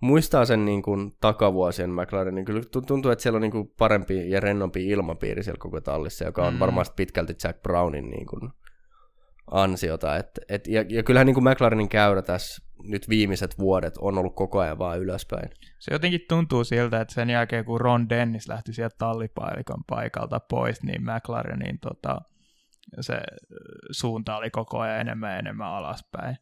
muistaa 0.00 0.44
sen 0.44 0.64
niin 0.64 0.82
kuin 0.82 1.12
takavuosien 1.20 1.90
McLarenin. 1.90 2.44
Kyllä 2.44 2.62
tu- 2.72 2.82
tuntuu, 2.82 3.10
että 3.10 3.22
siellä 3.22 3.36
on 3.36 3.42
niin 3.42 3.52
kuin 3.52 3.72
parempi 3.78 4.30
ja 4.30 4.40
rennompi 4.40 4.86
ilmapiiri 4.88 5.42
siellä 5.42 5.58
koko 5.60 5.80
tallissa, 5.80 6.24
joka 6.24 6.46
on 6.46 6.52
Mm. 6.54 6.58
varmasti 6.60 6.92
pitkälti 6.96 7.34
Jack 7.44 7.62
Brownin 7.62 8.10
niin 8.10 8.26
kuin 8.26 8.50
ansiota. 9.50 10.16
Et, 10.16 10.30
et, 10.48 10.66
ja, 10.66 10.84
ja 10.88 11.02
kyllähän 11.02 11.26
niin 11.26 11.34
kuin 11.34 11.44
McLarenin 11.44 11.88
käyrä 11.88 12.22
tässä 12.22 12.67
nyt 12.88 13.08
viimeiset 13.08 13.58
vuodet 13.58 13.94
on 13.98 14.18
ollut 14.18 14.34
koko 14.36 14.58
ajan 14.58 14.78
vaan 14.78 14.98
ylöspäin. 15.00 15.50
Se 15.78 15.94
jotenkin 15.94 16.20
tuntuu 16.28 16.64
siltä, 16.64 17.00
että 17.00 17.14
sen 17.14 17.30
jälkeen 17.30 17.64
kun 17.64 17.80
Ron 17.80 18.08
Dennis 18.08 18.48
lähti 18.48 18.72
sieltä 18.72 18.96
tallipailikon 18.98 19.84
paikalta 19.86 20.40
pois, 20.40 20.82
niin 20.82 21.02
McLarenin 21.02 21.78
tota, 21.78 22.20
se 23.00 23.14
ö, 23.14 23.20
suunta 23.90 24.36
oli 24.36 24.50
koko 24.50 24.78
ajan 24.78 25.00
enemmän 25.00 25.32
ja 25.32 25.38
enemmän 25.38 25.68
alaspäin. 25.68 26.36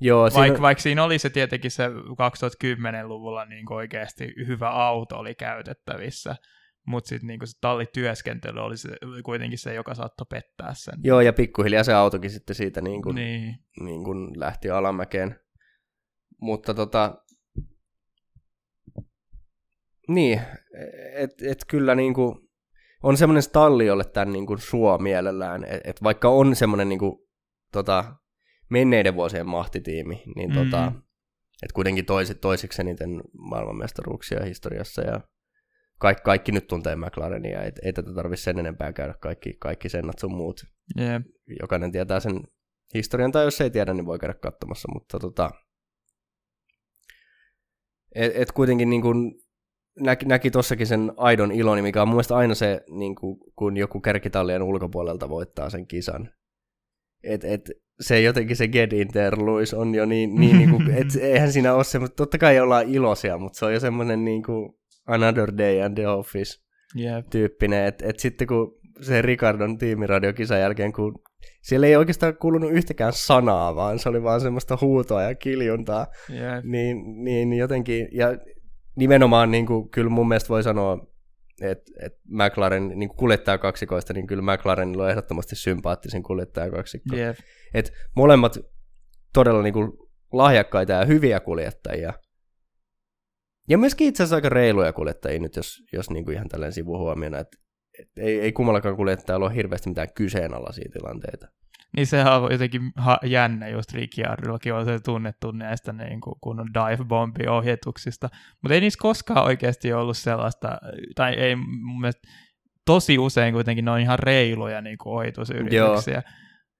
Joo, 0.00 0.30
siinä, 0.30 0.40
Vaikka, 0.40 0.62
vaikka 0.62 0.82
siinä 0.82 1.04
oli 1.04 1.18
se 1.18 1.30
tietenkin 1.30 1.70
se 1.70 1.88
2010-luvulla 1.88 3.44
niin 3.44 3.72
oikeasti 3.72 4.34
hyvä 4.46 4.68
auto 4.70 5.16
oli 5.16 5.34
käytettävissä, 5.34 6.36
mutta 6.86 7.08
sitten 7.08 7.26
niin 7.26 7.40
se 7.44 7.58
tallityöskentely 7.60 8.60
oli 8.60 8.76
se, 8.76 8.88
kuitenkin 9.24 9.58
se, 9.58 9.74
joka 9.74 9.94
saattoi 9.94 10.26
pettää 10.30 10.74
sen. 10.74 10.94
Joo, 11.04 11.20
ja 11.20 11.32
pikkuhiljaa 11.32 11.84
se 11.84 11.92
autokin 11.92 12.30
sitten 12.30 12.56
siitä 12.56 12.80
niin 12.80 13.02
kuin, 13.02 13.14
Niin. 13.14 13.54
niin 13.80 14.04
kuin 14.04 14.40
lähti 14.40 14.70
alamäkeen. 14.70 15.36
Mutta 16.42 16.74
tota, 16.74 17.14
niin, 20.08 20.40
että 21.14 21.44
et 21.50 21.64
kyllä 21.68 21.94
niin 21.94 22.14
kuin, 22.14 22.38
on 23.02 23.16
semmoinen 23.16 23.42
stalli, 23.42 23.86
jolle 23.86 24.04
tämän 24.04 24.32
niin 24.32 24.46
kuin 24.46 24.58
suo 24.58 24.98
mielellään, 24.98 25.64
että 25.64 25.90
et 25.90 26.02
vaikka 26.02 26.28
on 26.28 26.56
semmoinen 26.56 26.88
niin 26.88 26.98
kuin, 26.98 27.18
tota, 27.72 28.16
menneiden 28.70 29.14
vuosien 29.14 29.46
mahtitiimi, 29.46 30.22
niin 30.36 30.50
Mm. 30.50 30.54
tota, 30.54 30.92
että 31.62 31.74
kuitenkin 31.74 32.06
toisi, 32.06 32.34
toiseksi 32.34 32.82
eniten 32.82 33.22
maailmanmestaruuksia 33.38 34.44
historiassa 34.44 35.02
ja 35.02 35.20
kaikki, 35.98 36.22
kaikki 36.24 36.52
nyt 36.52 36.66
tuntee 36.66 36.96
McLarenia, 36.96 37.62
ei, 37.62 37.72
ei 37.82 37.92
tätä 37.92 38.14
tarvitse 38.14 38.42
sen 38.42 38.58
enempää 38.58 38.92
käydä 38.92 39.14
kaikki, 39.20 39.56
kaikki 39.58 39.88
sennat 39.88 40.18
sun 40.18 40.34
muut 40.34 40.60
Jep. 40.96 41.22
jokainen 41.60 41.92
tietää 41.92 42.20
sen 42.20 42.40
historian, 42.94 43.32
tai 43.32 43.44
jos 43.44 43.60
ei 43.60 43.70
tiedä, 43.70 43.94
niin 43.94 44.06
voi 44.06 44.18
käydä 44.18 44.34
katsomassa, 44.34 44.88
mutta 44.92 45.18
tota, 45.18 45.50
et, 48.14 48.32
et 48.34 48.52
kuitenkin 48.52 48.90
niin 48.90 49.02
kuin 49.02 49.34
näki, 50.00 50.26
näki 50.26 50.50
tossakin 50.50 50.86
sen 50.86 51.12
aidon 51.16 51.52
iloni, 51.52 51.82
mikä 51.82 52.02
on 52.02 52.08
mun 52.08 52.14
mielestä 52.14 52.36
aina 52.36 52.54
se, 52.54 52.80
niin 52.90 53.14
kuin, 53.14 53.38
kun 53.56 53.76
joku 53.76 54.00
kärkitallien 54.00 54.62
ulkopuolelta 54.62 55.28
voittaa 55.28 55.70
sen 55.70 55.86
kisan. 55.86 56.30
Et, 57.24 57.44
et, 57.44 57.70
se 58.00 58.20
jotenkin 58.20 58.56
se 58.56 58.68
Get 58.68 58.92
Interluis 58.92 59.74
on 59.74 59.94
jo 59.94 60.06
niin, 60.06 60.34
niin, 60.34 60.58
niin 60.58 60.70
kuin, 60.70 60.90
et 61.00 61.06
eihän 61.20 61.52
siinä 61.52 61.74
ole 61.74 61.84
semmoista, 61.84 62.16
totta 62.16 62.38
kai 62.38 62.60
ollaan 62.60 62.88
iloisia, 62.88 63.38
mutta 63.38 63.58
se 63.58 63.64
on 63.64 63.72
jo 63.72 63.80
semmoinen 63.80 64.24
niin 64.24 64.42
kuin 64.42 64.74
Another 65.06 65.52
Day 65.58 65.82
and 65.82 65.94
the 65.94 66.08
Office 66.08 66.60
Jep. 66.94 67.26
tyyppinen, 67.30 67.84
että 67.84 68.06
et 68.08 68.18
sitten 68.18 68.46
kun 68.46 68.80
se 69.00 69.22
Ricardon 69.22 69.78
tiimiradiokisan 69.78 70.60
jälkeen, 70.60 70.92
kun 70.92 71.22
siellä 71.62 71.86
ei 71.86 71.96
oikeastaan 71.96 72.36
kuulunut 72.36 72.70
yhtäkään 72.70 73.12
sanaa, 73.12 73.74
vaan 73.74 73.98
se 73.98 74.08
oli 74.08 74.22
vaan 74.22 74.40
semmoista 74.40 74.78
huutoa 74.80 75.22
ja 75.22 75.34
kiljuntaa, 75.34 76.06
Jep. 76.28 76.64
niin, 76.64 77.24
niin 77.24 77.52
jotenkin, 77.52 78.08
ja 78.12 78.28
nimenomaan 78.96 79.50
niin 79.50 79.66
kuin, 79.66 79.90
kyllä 79.90 80.10
mun 80.10 80.28
mielestä 80.28 80.48
voi 80.48 80.62
sanoa, 80.62 81.06
että 81.62 81.92
et 82.02 82.12
McLaren 82.28 82.88
niin 82.88 83.08
kuin 83.08 83.16
kuljettajakaksikoista, 83.16 84.12
niin 84.12 84.26
kyllä 84.26 84.52
McLarenilla 84.52 85.04
on 85.04 85.10
ehdottomasti 85.10 85.56
sympaattisin 85.56 86.22
kuljettajakaksikko. 86.22 87.16
Jep. 87.16 87.36
Et 87.74 87.92
molemmat 88.16 88.58
todella 89.34 89.62
niin 89.62 89.74
kuin 89.74 89.92
lahjakkaita 90.32 90.92
ja 90.92 91.04
hyviä 91.04 91.40
kuljettajia. 91.40 92.12
Ja 93.68 93.78
myöskin 93.78 94.08
itse 94.08 94.22
asiassa 94.22 94.36
aika 94.36 94.48
reiluja 94.48 94.92
kuljettajia 94.92 95.40
nyt, 95.40 95.56
jos, 95.56 95.82
jos 95.92 96.10
niin 96.10 96.24
kuin 96.24 96.34
ihan 96.34 96.48
tällainen 96.48 96.72
sivuhuomiona, 96.72 97.38
että 97.38 97.56
et 97.56 97.62
ei, 98.16 98.40
ei 98.40 98.52
kummallakaan 98.52 98.96
kuljettajalla 98.96 99.46
ole 99.46 99.54
hirveästi 99.54 99.88
mitään 99.88 100.08
kyseenalaisia 100.14 100.90
tilanteita. 100.92 101.46
Niin 101.96 102.06
sehän 102.06 102.42
on 102.42 102.52
jotenkin 102.52 102.82
ha- 102.96 103.18
jännä, 103.24 103.68
just 103.68 103.92
Ricciardollakin 103.92 104.74
on 104.74 104.84
se 104.84 105.00
tunnettu 105.00 105.50
näistä 105.50 105.92
niin 105.92 106.20
kuin, 106.20 106.34
kunnon 106.40 106.68
dive 106.74 107.04
bombi 107.04 107.46
ohjetuksista, 107.48 108.28
mutta 108.62 108.74
ei 108.74 108.80
niissä 108.80 108.98
koskaan 109.02 109.44
oikeasti 109.44 109.92
ollut 109.92 110.16
sellaista, 110.16 110.78
tai 111.14 111.34
ei 111.34 111.56
mun 111.56 112.00
mielestä 112.00 112.28
tosi 112.86 113.18
usein 113.18 113.54
kuitenkin 113.54 113.84
ne 113.84 113.90
on 113.90 114.00
ihan 114.00 114.18
reiluja 114.18 114.80
niin 114.80 114.98
kuin 114.98 115.14
ohitusyrityksiä. 115.14 116.14
Joo. 116.14 116.22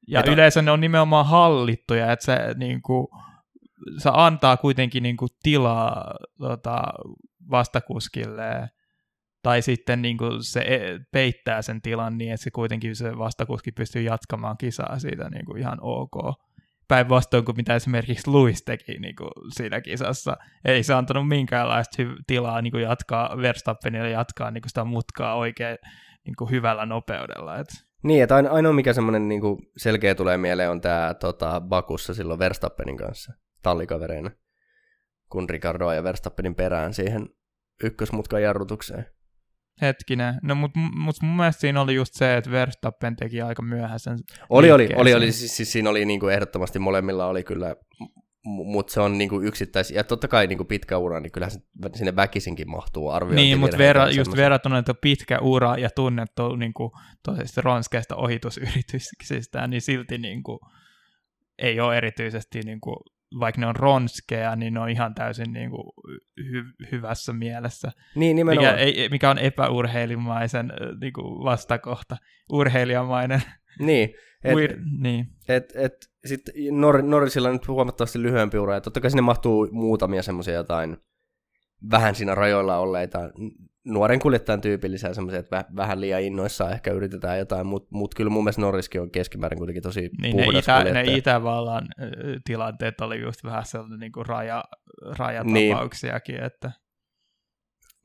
Ja 0.08 0.20
Että- 0.20 0.32
yleensä 0.32 0.62
ne 0.62 0.70
on 0.70 0.80
nimenomaan 0.80 1.26
hallittuja, 1.26 2.12
että 2.12 2.24
se, 2.24 2.38
niin 2.56 2.82
kuin, 2.82 3.06
se 3.98 4.10
antaa 4.12 4.56
kuitenkin 4.56 5.02
niin 5.02 5.16
kuin, 5.16 5.28
tilaa 5.42 6.14
tota, 6.38 6.82
vastakuskille 7.50 8.70
tai 9.42 9.62
sitten 9.62 10.02
niin 10.02 10.18
kuin, 10.18 10.44
se 10.44 10.60
e- 10.60 10.98
peittää 11.12 11.62
sen 11.62 11.82
tilan 11.82 12.18
niin, 12.18 12.32
että 12.32 12.44
se 12.44 12.50
kuitenkin 12.50 12.96
se 12.96 13.18
vastakuski 13.18 13.72
pystyy 13.72 14.02
jatkamaan 14.02 14.56
kisaa 14.56 14.98
siitä 14.98 15.30
niin 15.30 15.44
kuin, 15.46 15.58
ihan 15.58 15.78
ok. 15.80 16.12
Päinvastoin 16.88 17.44
kuin 17.44 17.56
mitä 17.56 17.74
esimerkiksi 17.74 18.30
Lewis 18.30 18.62
teki 18.62 18.98
niin 18.98 19.16
kuin, 19.16 19.30
siinä 19.54 19.80
kisassa. 19.80 20.36
Ei 20.64 20.82
se 20.82 20.94
antanut 20.94 21.28
minkäänlaista 21.28 22.02
tilaa 22.26 22.62
niin 22.62 22.70
kuin, 22.70 22.82
jatkaa 22.82 23.36
Verstappenille 23.36 24.10
jatkaa 24.10 24.50
niin 24.50 24.62
kuin, 24.62 24.70
sitä 24.70 24.84
mutkaa 24.84 25.34
oikein 25.34 25.78
niin 26.24 26.36
kuin, 26.38 26.50
hyvällä 26.50 26.86
nopeudella. 26.86 27.58
Et, 27.58 27.68
Niin, 28.02 28.22
että 28.22 28.34
aino- 28.34 28.50
ainoa 28.50 28.72
mikä 28.72 28.92
semmoinen 28.92 29.28
niinku 29.28 29.58
selkeä 29.76 30.14
tulee 30.14 30.36
mieleen 30.36 30.70
on 30.70 30.80
tämä 30.80 31.14
tota, 31.14 31.60
Bakussa 31.60 32.14
silloin 32.14 32.38
Verstappenin 32.38 32.96
kanssa 32.96 33.32
tallikavereina, 33.62 34.30
kun 35.28 35.50
Ricardo 35.50 35.92
ja 35.92 36.04
Verstappenin 36.04 36.54
perään 36.54 36.94
siihen 36.94 37.28
ykkösmutkan 37.82 38.42
jarrutukseen. 38.42 39.06
Hetkinen. 39.80 40.34
No, 40.42 40.54
mutta 40.54 40.78
mut 40.78 41.16
mun 41.22 41.36
mielestä 41.36 41.60
siinä 41.60 41.80
oli 41.80 41.94
just 41.94 42.14
se, 42.14 42.36
että 42.36 42.50
Verstappen 42.50 43.16
teki 43.16 43.42
aika 43.42 43.62
myöhäisen 43.62 44.18
Oli, 44.50 44.72
oli, 44.72 44.88
oli, 44.96 45.14
oli 45.14 45.32
siis, 45.32 45.56
siis 45.56 45.72
siinä 45.72 45.90
oli 45.90 46.04
niinku 46.04 46.28
ehdottomasti 46.28 46.78
molemmilla 46.78 47.26
oli 47.26 47.44
kyllä, 47.44 47.76
mutta 48.44 48.92
se 48.92 49.00
on 49.00 49.18
niinku 49.18 49.40
yksittäisiä, 49.40 49.96
ja 49.96 50.04
totta 50.04 50.28
kai 50.28 50.46
niinku 50.46 50.64
pitkä 50.64 50.98
ura, 50.98 51.20
niin 51.20 51.32
kyllähän 51.32 51.52
sinne 51.94 52.16
väkisinkin 52.16 52.70
mahtuu 52.70 53.08
arviointi. 53.08 53.42
Niin, 53.42 53.58
mutta 53.58 53.78
verra, 53.78 54.10
just 54.10 54.36
verrattuna, 54.36 54.78
että 54.78 54.94
pitkä 54.94 55.38
ura 55.38 55.76
ja 55.76 55.88
tunnettu 55.94 56.56
niin 56.56 56.74
kuin, 56.74 56.90
tosista 57.22 57.60
ronskeista 57.60 58.16
ohitusyrityksistä, 58.16 59.66
niin 59.66 59.82
silti 59.82 60.18
niin 60.18 60.42
kuin, 60.42 60.58
ei 61.58 61.80
ole 61.80 61.96
erityisesti, 61.96 62.60
niin 62.60 62.80
kuin, 62.80 62.96
vaikka 63.40 63.60
ne 63.60 63.66
on 63.66 63.76
ronskeja, 63.76 64.56
niin 64.56 64.74
ne 64.74 64.80
on 64.80 64.88
ihan 64.88 65.14
täysin 65.14 65.52
niin 65.52 65.70
kuin, 65.70 65.82
hy- 66.40 66.90
hyvässä 66.92 67.32
mielessä, 67.32 67.92
Niin, 68.14 68.46
mikä, 68.46 68.72
ei, 68.72 69.08
mikä 69.08 69.30
on 69.30 69.38
epäurheilimaisen 69.38 70.72
niin 71.00 71.12
kuin 71.12 71.44
vastakohta, 71.44 72.16
urheilijamainen. 72.52 73.42
Niin, 73.78 74.14
Et, 74.44 74.54
Uir, 74.54 74.76
niin. 74.98 75.26
et, 75.48 75.72
et, 75.76 75.92
sit 76.24 76.40
Nor- 76.70 77.02
Norrisilla 77.02 77.48
on 77.48 77.54
nyt 77.54 77.68
huomattavasti 77.68 78.22
lyhyempi 78.22 78.58
ura, 78.58 78.74
ja 78.74 78.80
totta 78.80 79.00
kai 79.00 79.10
sinne 79.10 79.22
mahtuu 79.22 79.68
muutamia 79.72 80.22
semmoisia 80.22 80.54
jotain 80.54 80.96
vähän 81.90 82.14
siinä 82.14 82.34
rajoilla 82.34 82.78
olleita 82.78 83.30
nuoren 83.84 84.18
kuljettajan 84.18 84.60
tyypillisiä 84.60 85.14
semmoisia, 85.14 85.40
että 85.40 85.60
väh- 85.60 85.76
vähän 85.76 86.00
liian 86.00 86.22
innoissaan 86.22 86.72
ehkä 86.72 86.92
yritetään 86.92 87.38
jotain, 87.38 87.66
mutta 87.66 87.88
mut 87.90 88.14
kyllä 88.14 88.30
mun 88.30 88.44
mielestä 88.44 88.62
Norriskin 88.62 89.00
on 89.00 89.10
keskimäärin 89.10 89.58
kuitenkin 89.58 89.82
tosi 89.82 90.10
Niin 90.20 90.36
ne, 90.36 90.44
puhdas 90.44 90.64
itä, 90.64 90.84
ne 90.84 90.90
kuljettaja. 90.90 91.16
Itävallan 91.16 91.88
ö, 92.00 92.40
tilanteet 92.44 93.00
oli 93.00 93.20
just 93.20 93.44
vähän 93.44 93.66
sellainen 93.66 94.00
niin 94.00 94.12
kuin 94.12 94.26
raja, 94.26 94.64
rajatapauksiakin, 95.18 96.34
niin. 96.34 96.44
että 96.44 96.72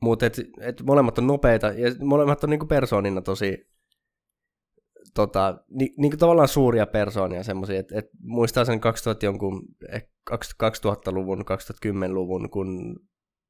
Mutta 0.02 0.26
et, 0.26 0.36
et 0.60 0.82
molemmat 0.82 1.18
on 1.18 1.26
nopeita 1.26 1.66
ja 1.66 1.90
molemmat 2.04 2.44
on 2.44 2.50
niinku 2.50 2.66
persoonina 2.66 3.20
tosi 3.20 3.68
tota, 5.14 5.58
ni, 5.70 5.94
niinku 5.96 6.16
tavallaan 6.16 6.48
suuria 6.48 6.86
persoonia 6.86 7.42
semmoisia, 7.42 7.80
että 7.80 7.98
et 7.98 8.10
muistaa 8.22 8.64
sen 8.64 8.80
2000 8.80 9.26
jonkun, 9.26 9.62
eh, 9.92 10.08
2000-luvun, 10.30 11.40
2010-luvun, 11.40 12.50
kun 12.50 12.96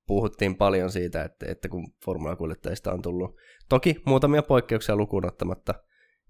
puhuttiin 0.09 0.57
paljon 0.57 0.91
siitä, 0.91 1.23
että, 1.23 1.47
että 1.49 1.69
kun 1.69 1.93
formulakuljettajista 2.05 2.93
on 2.93 3.03
tullut, 3.03 3.37
toki 3.69 4.03
muutamia 4.07 4.43
poikkeuksia 4.43 4.97
lukuun 4.97 5.27
ottamatta, 5.27 5.75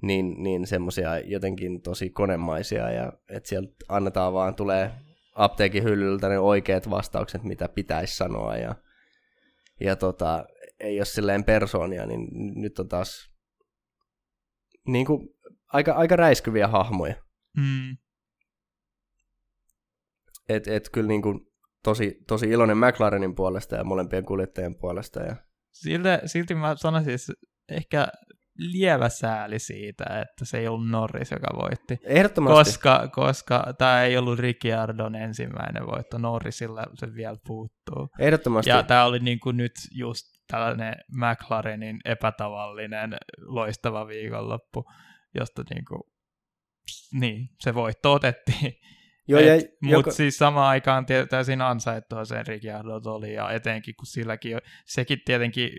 niin, 0.03 0.43
niin 0.43 0.67
semmoisia 0.67 1.19
jotenkin 1.19 1.83
tosi 1.83 2.11
konemaisia, 2.11 2.91
ja 2.91 3.13
että 3.29 3.49
sieltä 3.49 3.75
annetaan 3.89 4.33
vaan, 4.33 4.55
tulee 4.55 4.91
apteekin 5.35 5.85
hyllyltä 5.85 6.29
ne 6.29 6.39
oikeat 6.39 6.91
vastaukset, 6.91 7.43
mitä 7.43 7.69
pitäisi 7.69 8.17
sanoa, 8.17 8.57
ja, 8.57 8.75
ja 9.81 9.97
tota, 9.97 10.45
ei 10.81 10.99
ole 10.99 11.05
silleen 11.05 11.45
persoonia, 11.45 12.07
niin 12.07 12.29
nyt 12.55 12.79
on 12.79 12.89
taas 12.89 13.31
niin 14.87 15.07
kuin, 15.07 15.29
aika, 15.73 15.93
aika 15.93 16.17
räiskyviä 16.17 16.69
hahmoja. 16.69 17.15
mm, 17.57 17.97
Et, 20.49 20.69
et 20.69 20.89
kyllä 20.93 21.09
niin 21.09 21.23
kuin, 21.23 21.48
tosi, 21.85 22.19
tosi 22.27 22.47
iloinen 22.47 22.79
McLarenin 22.79 23.35
puolesta 23.35 23.77
ja 23.77 23.85
molempien 23.85 24.25
kuljettajien 24.25 24.75
puolesta. 24.75 25.23
Ja... 25.23 25.37
silti, 25.73 26.09
silti 26.27 26.55
mä 26.55 26.77
sanoisin 26.77 27.15
että 27.15 27.33
ehkä 27.69 28.09
lievä 28.59 29.09
sääli 29.09 29.59
siitä, 29.59 30.05
että 30.05 30.45
se 30.45 30.59
ei 30.59 30.69
ollut 30.69 30.89
Norris, 30.89 31.31
joka 31.31 31.49
voitti. 31.57 31.99
Ehdottomasti. 32.05 32.65
Koska, 32.65 33.09
koska 33.09 33.75
tämä 33.79 34.03
ei 34.03 34.17
ollut 34.17 34.39
Ricciardon 34.39 35.15
ensimmäinen 35.15 35.87
voitto, 35.87 36.19
Norrisilla 36.19 36.85
se 36.95 37.15
vielä 37.15 37.37
puuttuu. 37.47 38.09
Ehdottomasti. 38.19 38.71
Ja 38.71 38.83
tämä 38.83 39.05
oli 39.05 39.19
niin 39.19 39.41
kuin 39.41 39.57
nyt 39.57 39.73
just 39.95 40.27
tällainen 40.47 40.95
McLarenin 41.13 42.01
epätavallinen 42.05 43.17
loistava 43.39 44.07
viikonloppu, 44.07 44.85
josta 45.35 45.63
niin 45.71 45.85
kuin, 45.89 46.03
niin, 47.13 47.49
se 47.61 47.75
voitto 47.75 48.13
otettiin. 48.13 48.73
Joo, 49.29 49.41
ja, 49.41 49.55
Mutta 49.55 49.77
joka... 49.83 50.11
siis 50.11 50.39
samaan 50.39 50.69
aikaan 50.69 51.07
täysin 51.31 51.63
ansaittua 51.63 52.25
sen 52.25 52.47
Ricciardot 52.47 53.07
oli, 53.07 53.35
ja 53.35 53.51
etenkin 53.51 53.95
kun 53.97 54.07
silläkin, 54.07 54.59
sekin 54.87 55.19
tietenkin 55.25 55.71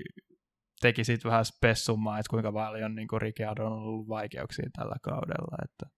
teki 0.81 1.03
sit 1.03 1.25
vähän 1.25 1.45
spessummaa, 1.45 2.19
että 2.19 2.29
kuinka 2.29 2.51
paljon 2.51 2.95
niin 2.95 3.07
Ricciardo 3.17 3.65
on 3.65 3.73
ollut 3.73 4.07
vaikeuksia 4.07 4.69
tällä 4.77 4.95
kaudella. 5.01 5.57
Että. 5.63 5.95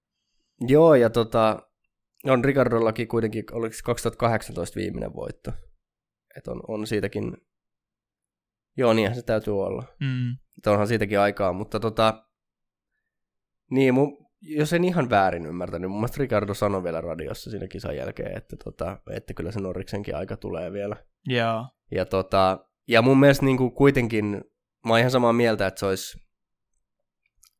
Joo, 0.68 0.96
ja 0.96 1.10
tota, 1.10 1.70
on 2.26 2.46
Ricardollakin 2.46 3.08
kuitenkin, 3.08 3.44
oliko 3.52 3.74
se 3.74 3.84
2018 3.84 4.76
viimeinen 4.76 5.14
voitto. 5.14 5.52
Että 6.38 6.52
on, 6.52 6.62
on 6.68 6.88
siitäkin, 6.88 7.38
joo 8.78 8.94
niinhän 8.94 9.16
se 9.16 9.22
täytyy 9.22 9.64
olla. 9.64 9.84
Mm. 10.00 10.32
Että 10.58 10.72
onhan 10.72 10.88
siitäkin 10.88 11.20
aikaa, 11.20 11.54
mutta 11.54 11.80
tota, 11.80 12.28
niin 13.72 13.94
mun, 13.94 14.31
jos 14.42 14.74
en 14.74 14.84
ihan 14.84 15.10
väärin 15.10 15.46
ymmärtänyt, 15.46 15.90
mun 15.90 16.00
mielestä 16.00 16.18
Ricardo 16.20 16.54
sanoi 16.54 16.84
vielä 16.84 17.02
radiossa 17.02 17.52
siinä 17.52 17.68
kisan 17.68 17.96
jälkeen, 17.96 18.38
että, 18.38 18.56
tota, 18.64 18.98
että 19.10 19.34
kyllä 19.34 19.52
se 19.52 19.60
Norriksenkin 19.60 20.16
aika 20.16 20.38
tulee 20.38 20.72
vielä. 20.72 20.96
Joo. 21.28 21.68
Ja, 21.92 22.06
tota, 22.06 22.66
ja 22.88 23.02
mun 23.02 23.20
mielestä 23.20 23.46
niin 23.46 23.58
kuin 23.58 23.72
kuitenkin, 23.72 24.44
mä 24.86 24.94
oon 24.94 25.00
ihan 25.00 25.12
samaa 25.12 25.34
mieltä, 25.34 25.68
että 25.68 25.80
se 25.80 25.86
olisi, 25.86 26.18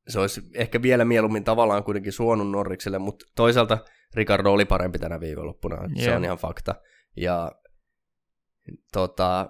se 0.08 0.20
olisi 0.20 0.42
ehkä 0.56 0.82
vielä 0.82 1.06
mieluummin 1.06 1.44
tavallaan 1.44 1.84
kuitenkin 1.84 2.14
suonut 2.14 2.52
Norrikselle, 2.52 3.00
mutta 3.00 3.26
toisaalta 3.36 3.78
Ricardo 4.14 4.52
oli 4.52 4.66
parempi 4.66 5.00
tänä 5.00 5.20
viikonloppuna, 5.20 5.76
yeah. 5.76 5.92
se 6.06 6.16
on 6.16 6.26
ihan 6.26 6.38
fakta. 6.38 6.76
Ja 7.18 7.52
tota, 8.92 9.50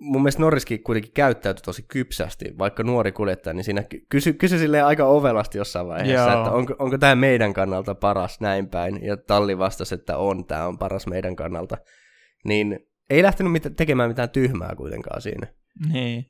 mun 0.00 0.22
mielestä 0.22 0.42
Norriskin 0.42 0.82
kuitenkin 0.82 1.12
käyttäytyi 1.12 1.62
tosi 1.62 1.82
kypsästi, 1.88 2.58
vaikka 2.58 2.82
nuori 2.82 3.12
kuljettaja, 3.12 3.54
niin 3.54 3.64
siinä 3.64 3.82
ky- 3.82 4.06
kysy, 4.08 4.32
kysy 4.32 4.58
silleen 4.58 4.86
aika 4.86 5.04
ovelasti 5.04 5.58
jossain 5.58 5.86
vaiheessa, 5.88 6.30
Joo. 6.30 6.38
että 6.38 6.50
onko, 6.50 6.74
onko 6.78 6.98
tämä 6.98 7.14
meidän 7.14 7.52
kannalta 7.52 7.94
paras 7.94 8.40
näin 8.40 8.68
päin, 8.68 9.04
ja 9.04 9.16
Talli 9.16 9.58
vastasi, 9.58 9.94
että 9.94 10.16
on, 10.16 10.46
tämä 10.46 10.66
on 10.66 10.78
paras 10.78 11.06
meidän 11.06 11.36
kannalta. 11.36 11.76
Niin 12.44 12.78
ei 13.10 13.22
lähtenyt 13.22 13.52
mit- 13.52 13.76
tekemään 13.76 14.10
mitään 14.10 14.30
tyhmää 14.30 14.74
kuitenkaan 14.76 15.22
siinä. 15.22 15.46
Niin. 15.92 16.26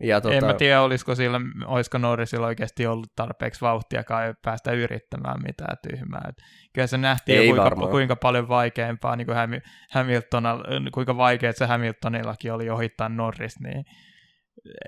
Ja 0.00 0.20
Tota... 0.20 0.34
En 0.34 0.40
tota, 0.40 0.52
mä 0.52 0.58
tiedä, 0.58 0.82
olisiko, 0.82 1.14
sillä, 1.14 1.40
olisiko 1.66 1.98
Norrisilla 1.98 2.46
oikeasti 2.46 2.86
ollut 2.86 3.12
tarpeeksi 3.16 3.60
vauhtiakaan 3.60 4.34
päästä 4.42 4.72
yrittämään 4.72 5.42
mitään 5.46 5.76
tyhmää. 5.88 6.26
Et 6.28 6.36
kyllä 6.72 6.86
se 6.86 6.98
nähtiin, 6.98 7.38
Ei 7.38 7.46
kuinka, 7.46 7.64
varmaan. 7.64 7.90
kuinka 7.90 8.16
paljon 8.16 8.48
vaikeampaa, 8.48 9.16
niin 9.16 9.26
kuin 9.26 9.36
Hämi, 9.36 9.60
Hamiltonilla, 9.90 10.90
kuinka 10.94 11.16
vaikea 11.16 11.52
se 11.52 11.66
Hamiltonillakin 11.66 12.52
oli 12.52 12.70
ohittaa 12.70 13.08
Norris, 13.08 13.60
niin 13.60 13.84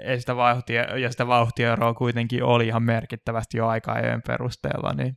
ei 0.04 0.20
sitä 0.20 0.36
vauhtia, 0.36 0.98
ja 0.98 1.10
sitä 1.10 1.26
vauhtieroa 1.26 1.94
kuitenkin 1.94 2.44
oli 2.44 2.66
ihan 2.66 2.82
merkittävästi 2.82 3.58
jo 3.58 3.66
aika-ajojen 3.66 4.22
perusteella, 4.26 4.92
niin 4.92 5.16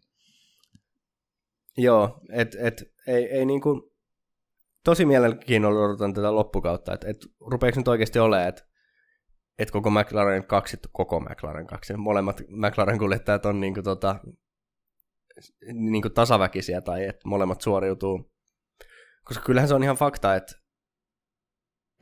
joo, 1.78 2.22
et, 2.34 2.56
et, 2.60 2.84
ei, 3.08 3.26
ei 3.26 3.46
niinku, 3.46 3.94
tosi 4.86 5.06
mielenkiinnolla 5.06 5.86
odotan 5.86 6.14
tätä 6.14 6.36
loppukautta, 6.36 6.94
että 6.94 7.10
et, 7.10 7.18
rupeeko 7.52 7.80
nyt 7.80 7.88
oikeasti 7.88 8.20
olemaan, 8.20 8.50
että 8.50 8.69
et 9.60 9.72
koko 9.72 9.90
McLaren 9.90 10.48
kaksi, 10.48 10.78
koko 10.92 11.20
McLaren 11.20 11.68
kaksi, 11.68 11.98
molemmat 11.98 12.42
McLaren 12.50 13.00
kuljettajat 13.00 13.46
on 13.46 13.60
niinku 13.60 13.82
tota, 13.82 14.20
niinku 15.74 16.10
tasaväkisiä 16.10 16.82
tai 16.82 17.06
että 17.06 17.28
molemmat 17.28 17.62
suoriutuu. 17.62 18.32
Koska 19.24 19.44
kyllähän 19.44 19.68
se 19.68 19.76
on 19.76 19.84
ihan 19.84 19.96
fakta, 19.96 20.36
että 20.36 20.56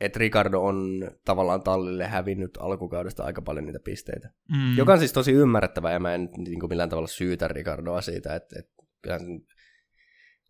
et 0.00 0.16
Ricardo 0.16 0.60
on 0.60 1.10
tavallaan 1.24 1.62
tallille 1.62 2.06
hävinnyt 2.06 2.58
alkukaudesta 2.60 3.24
aika 3.24 3.42
paljon 3.42 3.64
niitä 3.64 3.80
pisteitä. 3.84 4.30
mm, 4.52 4.76
Joka 4.76 4.92
on 4.92 4.98
siis 4.98 5.12
tosi 5.12 5.32
ymmärrettävää, 5.32 5.92
ja 5.92 6.00
mä 6.00 6.14
en 6.14 6.28
niin 6.36 6.60
kuin 6.60 6.70
millään 6.70 6.88
tavalla 6.88 7.08
syytä 7.08 7.48
Ricardoa 7.48 8.00
siitä, 8.00 8.34
että, 8.34 8.58
että 8.58 8.72
kyllähän 9.02 9.40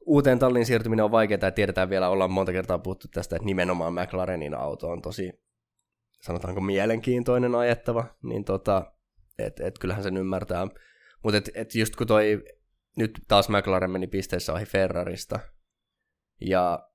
uuteen 0.07 0.39
talliin 0.39 0.67
siirtyminen 0.67 1.05
on 1.05 1.11
vaikeaa, 1.11 1.39
ja 1.43 1.51
tiedetään 1.51 1.91
vielä, 1.91 2.09
ollaan 2.09 2.31
monta 2.31 2.53
kertaa 2.53 2.79
puhuttu 2.79 3.09
tästä, 3.09 3.37
että 3.37 3.47
nimenomaan 3.47 3.95
McLarenin 3.95 4.55
auto 4.55 4.89
on 4.89 5.03
tosi 5.03 5.33
sanotaanko 6.23 6.61
mielenkiintoinen 6.61 7.55
ajettava, 7.55 8.05
niin 8.23 8.45
tota, 8.45 8.93
et, 9.39 9.61
et 9.61 9.79
kyllähän 9.79 10.03
sen 10.03 10.16
ymmärtää. 10.16 10.66
Mutta 11.23 11.39
et, 11.39 11.51
et 11.55 11.75
just 11.75 11.97
kun 11.97 12.07
toi, 12.07 12.45
nyt 12.97 13.21
taas 13.29 13.49
McLaren 13.49 13.91
meni 13.91 14.07
pisteessä 14.07 14.53
ohi 14.53 14.64
Ferrarista, 14.64 15.41
ja 16.41 16.89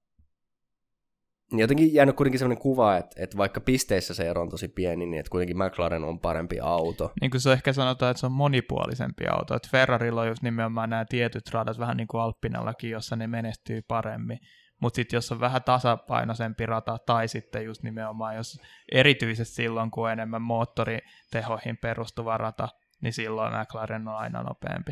niin 1.52 1.60
jotenkin 1.60 1.94
jäänyt 1.94 2.16
kuitenkin 2.16 2.40
sellainen 2.40 2.62
kuva, 2.62 2.98
että, 2.98 3.24
että 3.24 3.38
vaikka 3.38 3.62
pisteissä 3.62 4.14
se 4.14 4.30
ero 4.30 4.42
on 4.42 4.50
tosi 4.50 4.68
pieni, 4.68 5.06
niin 5.06 5.20
että 5.20 5.30
kuitenkin 5.30 5.58
McLaren 5.58 6.04
on 6.04 6.20
parempi 6.20 6.60
auto. 6.60 7.12
Niin 7.22 7.32
kuin 7.32 7.42
se 7.42 7.54
ehkä 7.54 7.74
sanotaan, 7.74 8.12
että 8.12 8.20
se 8.20 8.26
on 8.26 8.32
monipuolisempi 8.32 9.28
auto. 9.28 9.56
Että 9.56 9.70
Ferrarilla 9.72 10.22
on 10.22 10.28
just 10.28 10.44
nimenomaan 10.44 10.90
nämä 10.90 11.06
tietyt 11.10 11.44
radat, 11.52 11.80
vähän 11.80 11.98
niin 11.98 12.08
kuin 12.08 12.22
Alppinallakin, 12.22 12.90
jossa 12.90 13.16
ne 13.16 13.28
menestyy 13.28 13.82
paremmin. 13.88 14.40
Mutta 14.84 14.96
sitten 14.96 15.18
jos 15.18 15.32
on 15.32 15.40
vähän 15.40 15.64
tasapainoisempi 15.64 16.66
rata, 16.66 16.98
tai 17.06 17.28
sitten 17.28 17.66
just 17.66 17.84
nimenomaan, 17.84 18.36
jos 18.36 18.62
erityisesti 18.92 19.56
silloin, 19.56 19.92
kun 19.92 20.06
on 20.06 20.12
enemmän 20.12 20.42
moottoritehoihin 20.42 21.78
perustuva 21.78 22.38
rata, 22.38 22.70
niin 23.02 23.14
silloin 23.14 23.54
McLaren 23.54 24.08
on 24.08 24.16
aina 24.16 24.44
nopeampi. 24.44 24.92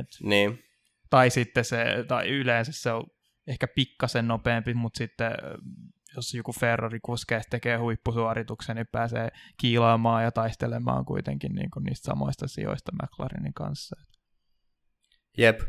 Et, 0.00 0.06
niin. 0.22 0.64
Tai 1.10 1.30
sitten 1.30 1.64
se, 1.64 2.04
tai 2.08 2.28
yleensä 2.28 2.72
se 2.72 2.92
on 2.92 3.06
ehkä 3.46 3.66
pikkasen 3.68 4.28
nopeampi, 4.28 4.74
mutta 4.74 4.98
sitten 4.98 5.32
jos 6.16 6.34
joku 6.34 6.52
Ferrari 6.52 7.00
kuskee 7.00 7.40
tekee 7.50 7.76
huippusuorituksen, 7.76 8.76
niin 8.76 8.86
pääsee 8.92 9.28
kiilaamaan 9.56 10.24
ja 10.24 10.32
taistelemaan 10.32 11.04
kuitenkin 11.04 11.54
niin 11.54 11.70
kuin 11.70 11.84
niistä 11.84 12.06
samoista 12.06 12.48
sijoista 12.48 12.92
McLarenin 12.92 13.54
kanssa. 13.54 13.96
Jep. 15.38 15.60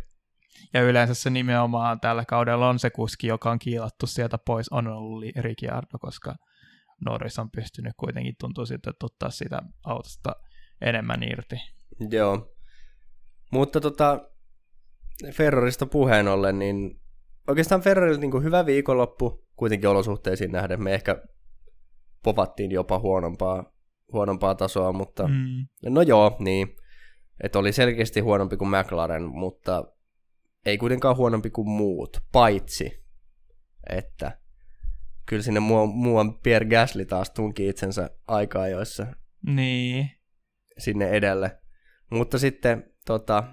Ja 0.74 0.82
yleensä 0.82 1.14
se 1.14 1.30
nimenomaan 1.30 2.00
tällä 2.00 2.26
kaudella 2.26 2.70
on 2.70 2.80
se 2.80 2.90
kuski, 2.90 3.28
joka 3.28 3.52
on 3.52 3.60
kiilattu 3.60 4.08
sieltä 4.08 4.38
pois, 4.38 4.70
on 4.70 4.88
ollut 4.88 5.24
Ricciardo, 5.36 6.00
koska 6.00 6.36
Norris 7.06 7.40
on 7.40 7.52
pystynyt 7.52 7.94
kuitenkin 7.98 8.36
tuntuu 8.40 8.66
siltä, 8.66 8.90
että 8.90 9.06
ottaa 9.06 9.30
sitä 9.30 9.62
autosta 9.84 10.36
enemmän 10.82 11.24
irti. 11.24 11.56
Joo. 12.10 12.56
Mutta 13.52 13.82
tota, 13.82 14.30
Ferrarista 15.34 15.86
puheen 15.86 16.28
ollen, 16.28 16.60
niin 16.60 17.02
oikeastaan 17.48 17.82
Ferrarilla 17.82 18.20
niin 18.20 18.44
hyvä 18.44 18.66
viikonloppu 18.66 19.48
kuitenkin 19.56 19.90
olosuhteisiin 19.90 20.52
nähden. 20.52 20.84
Me 20.84 20.94
ehkä 20.94 21.24
povattiin 22.24 22.72
jopa 22.72 23.00
huonompaa, 23.00 23.74
huonompaa 24.14 24.56
tasoa, 24.56 24.94
mutta 24.94 25.28
mm. 25.28 25.68
no 25.90 26.02
joo, 26.02 26.38
niin. 26.40 26.76
Että 27.44 27.60
oli 27.60 27.72
selkeästi 27.72 28.20
huonompi 28.20 28.58
kuin 28.58 28.70
McLaren, 28.70 29.24
mutta 29.24 29.84
ei 30.68 30.78
kuitenkaan 30.78 31.18
huonompi 31.18 31.50
kuin 31.50 31.70
muut, 31.70 32.18
paitsi 32.32 33.08
että 33.90 34.40
kyllä 35.26 35.44
sinne 35.44 35.60
muuan 35.60 36.40
Pierre 36.40 36.70
Gasly 36.70 37.06
taas 37.06 37.30
tunki 37.32 37.68
itsensä 37.68 38.10
aikaa 38.28 38.68
joissa 38.68 39.08
niin. 39.46 40.12
sinne 40.78 41.10
edelle. 41.10 41.62
Mutta 42.12 42.40
sitten 42.40 42.94
tota, 43.06 43.44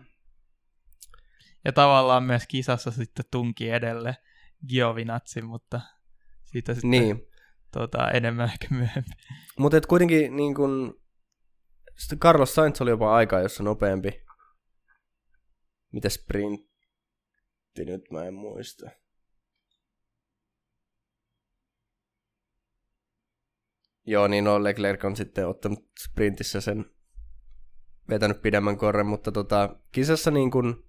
ja 1.65 1.73
tavallaan 1.73 2.23
myös 2.23 2.47
kisassa 2.49 2.91
sitten 2.91 3.25
tunki 3.31 3.71
edelle 3.71 4.17
Giovinazzi, 4.69 5.43
mutta 5.43 5.81
siitä 6.45 6.75
sitten 6.75 6.91
niin. 6.91 7.27
tota, 7.71 8.11
enemmän 8.11 8.49
ehkä 8.49 8.67
myöhemmin. 8.71 9.17
Mutta 9.59 9.81
kuitenkin 9.81 10.37
niin 10.37 10.55
kun, 10.55 11.01
Carlos 12.17 12.55
Sainz 12.55 12.81
oli 12.81 12.91
jopa 12.91 13.15
aikaa, 13.15 13.41
jossa 13.41 13.63
nopeampi. 13.63 14.25
Mitä 15.93 16.09
sprintti 17.75 17.93
nyt, 17.93 18.11
mä 18.11 18.25
en 18.25 18.35
muista. 18.35 18.91
Joo, 24.07 24.29
niin 24.29 24.45
no 24.45 24.63
Leclerc 24.63 25.05
on 25.05 25.17
sitten 25.17 25.49
ottanut 25.49 25.79
sprintissä 26.05 26.61
sen 26.61 26.85
vetänyt 28.09 28.43
pidemmän 28.43 28.77
korren, 28.77 29.07
mutta 29.07 29.33
tota, 29.33 29.77
kisassa 29.93 30.31
niin 30.31 30.51
kun, 30.51 30.85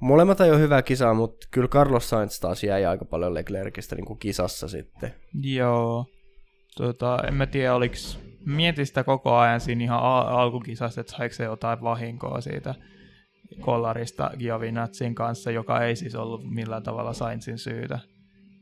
Molemmat 0.00 0.38
jo 0.38 0.58
hyvää 0.58 0.82
kisaa, 0.82 1.14
mutta 1.14 1.46
kyllä 1.50 1.68
Carlos 1.68 2.08
Sainz 2.08 2.40
taas 2.40 2.64
jäi 2.64 2.84
aika 2.84 3.04
paljon 3.04 3.34
Leclercistä 3.34 3.96
niin 3.96 4.06
kuin 4.06 4.18
kisassa 4.18 4.68
sitten. 4.68 5.14
Joo. 5.42 6.06
Tota, 6.76 7.18
en 7.28 7.34
mä 7.34 7.46
tiedä, 7.46 7.74
oliko 7.74 7.94
mietin 8.46 8.86
sitä 8.86 9.04
koko 9.04 9.36
ajan 9.36 9.60
siinä 9.60 9.84
ihan 9.84 10.00
al- 10.00 10.26
alkukisassa, 10.26 11.00
että 11.00 11.16
saiko 11.16 11.34
se 11.34 11.44
jotain 11.44 11.82
vahinkoa 11.82 12.40
siitä 12.40 12.74
kollarista 13.60 14.30
Giovinazzin 14.38 15.14
kanssa, 15.14 15.50
joka 15.50 15.80
ei 15.80 15.96
siis 15.96 16.14
ollut 16.14 16.50
millään 16.50 16.82
tavalla 16.82 17.12
Sainzin 17.12 17.58
syytä, 17.58 17.98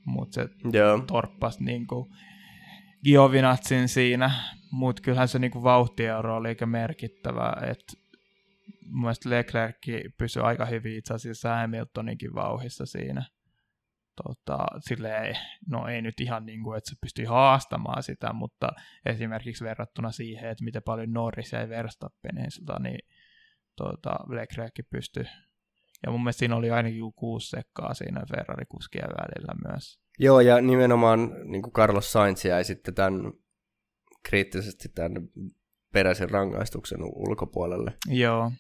mutta 0.05 0.35
se 0.35 0.49
Joo. 0.73 0.99
torppasi 0.99 1.65
niin 1.65 1.87
kuin 1.87 2.11
Giovinazzin 3.05 3.89
siinä, 3.89 4.31
mutta 4.71 5.03
kyllähän 5.03 5.29
se 5.29 5.39
niin 5.39 5.51
kuin 5.51 5.63
vauhtieuro 5.63 6.37
oli 6.37 6.49
aika 6.49 6.67
merkittävä, 6.67 7.53
että 7.71 7.93
mun 8.87 9.01
mielestä 9.01 9.31
Leclerc 9.31 9.77
pysyi 10.19 10.43
aika 10.43 10.65
hyvin 10.65 10.97
itse 10.97 11.15
asiassa 11.15 11.57
Hamiltoninkin 11.57 12.35
vauhissa 12.35 12.87
siinä. 12.87 13.25
Tota, 14.25 14.67
silleen, 14.81 15.39
no 15.69 15.87
ei 15.87 16.03
nyt 16.03 16.21
ihan 16.21 16.47
niin 16.47 16.63
kuin, 16.63 16.79
että 16.79 16.91
se 16.91 16.97
pystyi 17.01 17.25
haastamaan 17.25 18.03
sitä, 18.03 18.33
mutta 18.33 18.69
esimerkiksi 19.07 19.65
verrattuna 19.65 20.11
siihen, 20.11 20.51
että 20.51 20.65
miten 20.65 20.83
paljon 20.83 21.13
Norris 21.13 21.53
ja 21.53 21.69
Verstappenilta, 21.69 22.79
niin 22.79 22.99
tota, 23.77 24.17
Leclerc 24.29 24.73
pystyi. 24.91 25.25
Ja 26.07 26.11
mun 26.11 26.21
mielestä 26.21 26.39
siinä 26.39 26.57
oli 26.57 26.71
ainakin 26.71 27.13
kuusi 27.17 27.49
sekkaa 27.49 27.95
siinä 27.95 28.21
Ferrari-kuskien 28.31 29.09
välillä 29.09 29.55
myös. 29.69 29.99
Joo, 30.19 30.41
ja 30.41 30.61
nimenomaan 30.61 31.35
niin 31.45 31.63
kuin 31.63 31.73
Carlos 31.73 32.13
Sainz 32.13 32.45
jäi 32.45 32.65
sitten 32.65 32.95
tämän 32.95 33.33
kriittisesti 34.29 34.89
tämän 34.89 35.29
peräisen 35.93 36.31
rangaistuksen 36.31 36.99
ulkopuolelle. 37.03 37.93
Joo. 38.09 38.53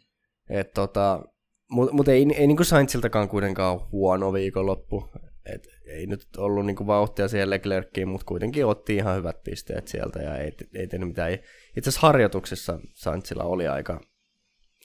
Et 0.49 0.73
tota, 0.73 1.23
mutta 1.71 1.95
mut 1.95 2.09
ei, 2.09 2.27
ei 2.37 2.47
niinku 2.47 2.65
Sainziltakaan 2.65 3.29
kuitenkaan 3.29 3.81
huono 3.93 4.33
viikonloppu. 4.33 5.11
Et 5.55 5.69
ei 5.87 6.07
nyt 6.07 6.27
ollut 6.37 6.67
niinku 6.67 6.87
vauhtia 6.87 7.29
siihen 7.29 7.51
Leclerckiin, 7.51 8.09
mutta 8.09 8.27
kuitenkin 8.27 8.67
otti 8.67 8.97
ihan 8.97 9.17
hyvät 9.17 9.43
pisteet 9.43 9.89
sieltä 9.89 10.23
ja 10.23 10.37
ei, 10.37 10.53
ei 10.75 10.87
tehnyt 10.87 11.09
mitään. 11.09 11.33
Itse 11.33 11.81
asiassa 11.81 12.07
harjoituksessa 12.07 12.79
Sainzilla 12.95 13.45
oli 13.45 13.69
aika 13.69 14.01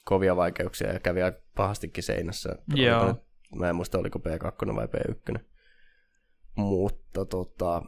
kovia 0.10 0.36
vaikeuksia 0.36 0.94
ja 0.94 1.00
kävi 1.00 1.22
aika 1.22 1.40
pahastikin 1.56 2.04
seinässä. 2.04 2.56
Joo. 2.76 3.16
Mä 3.56 3.70
en 3.70 3.76
muista, 3.76 3.98
oliko 4.00 4.20
P2 4.20 4.76
vai 4.76 4.86
P1. 4.86 5.40
Mutta 6.56 7.26
tota, 7.26 7.82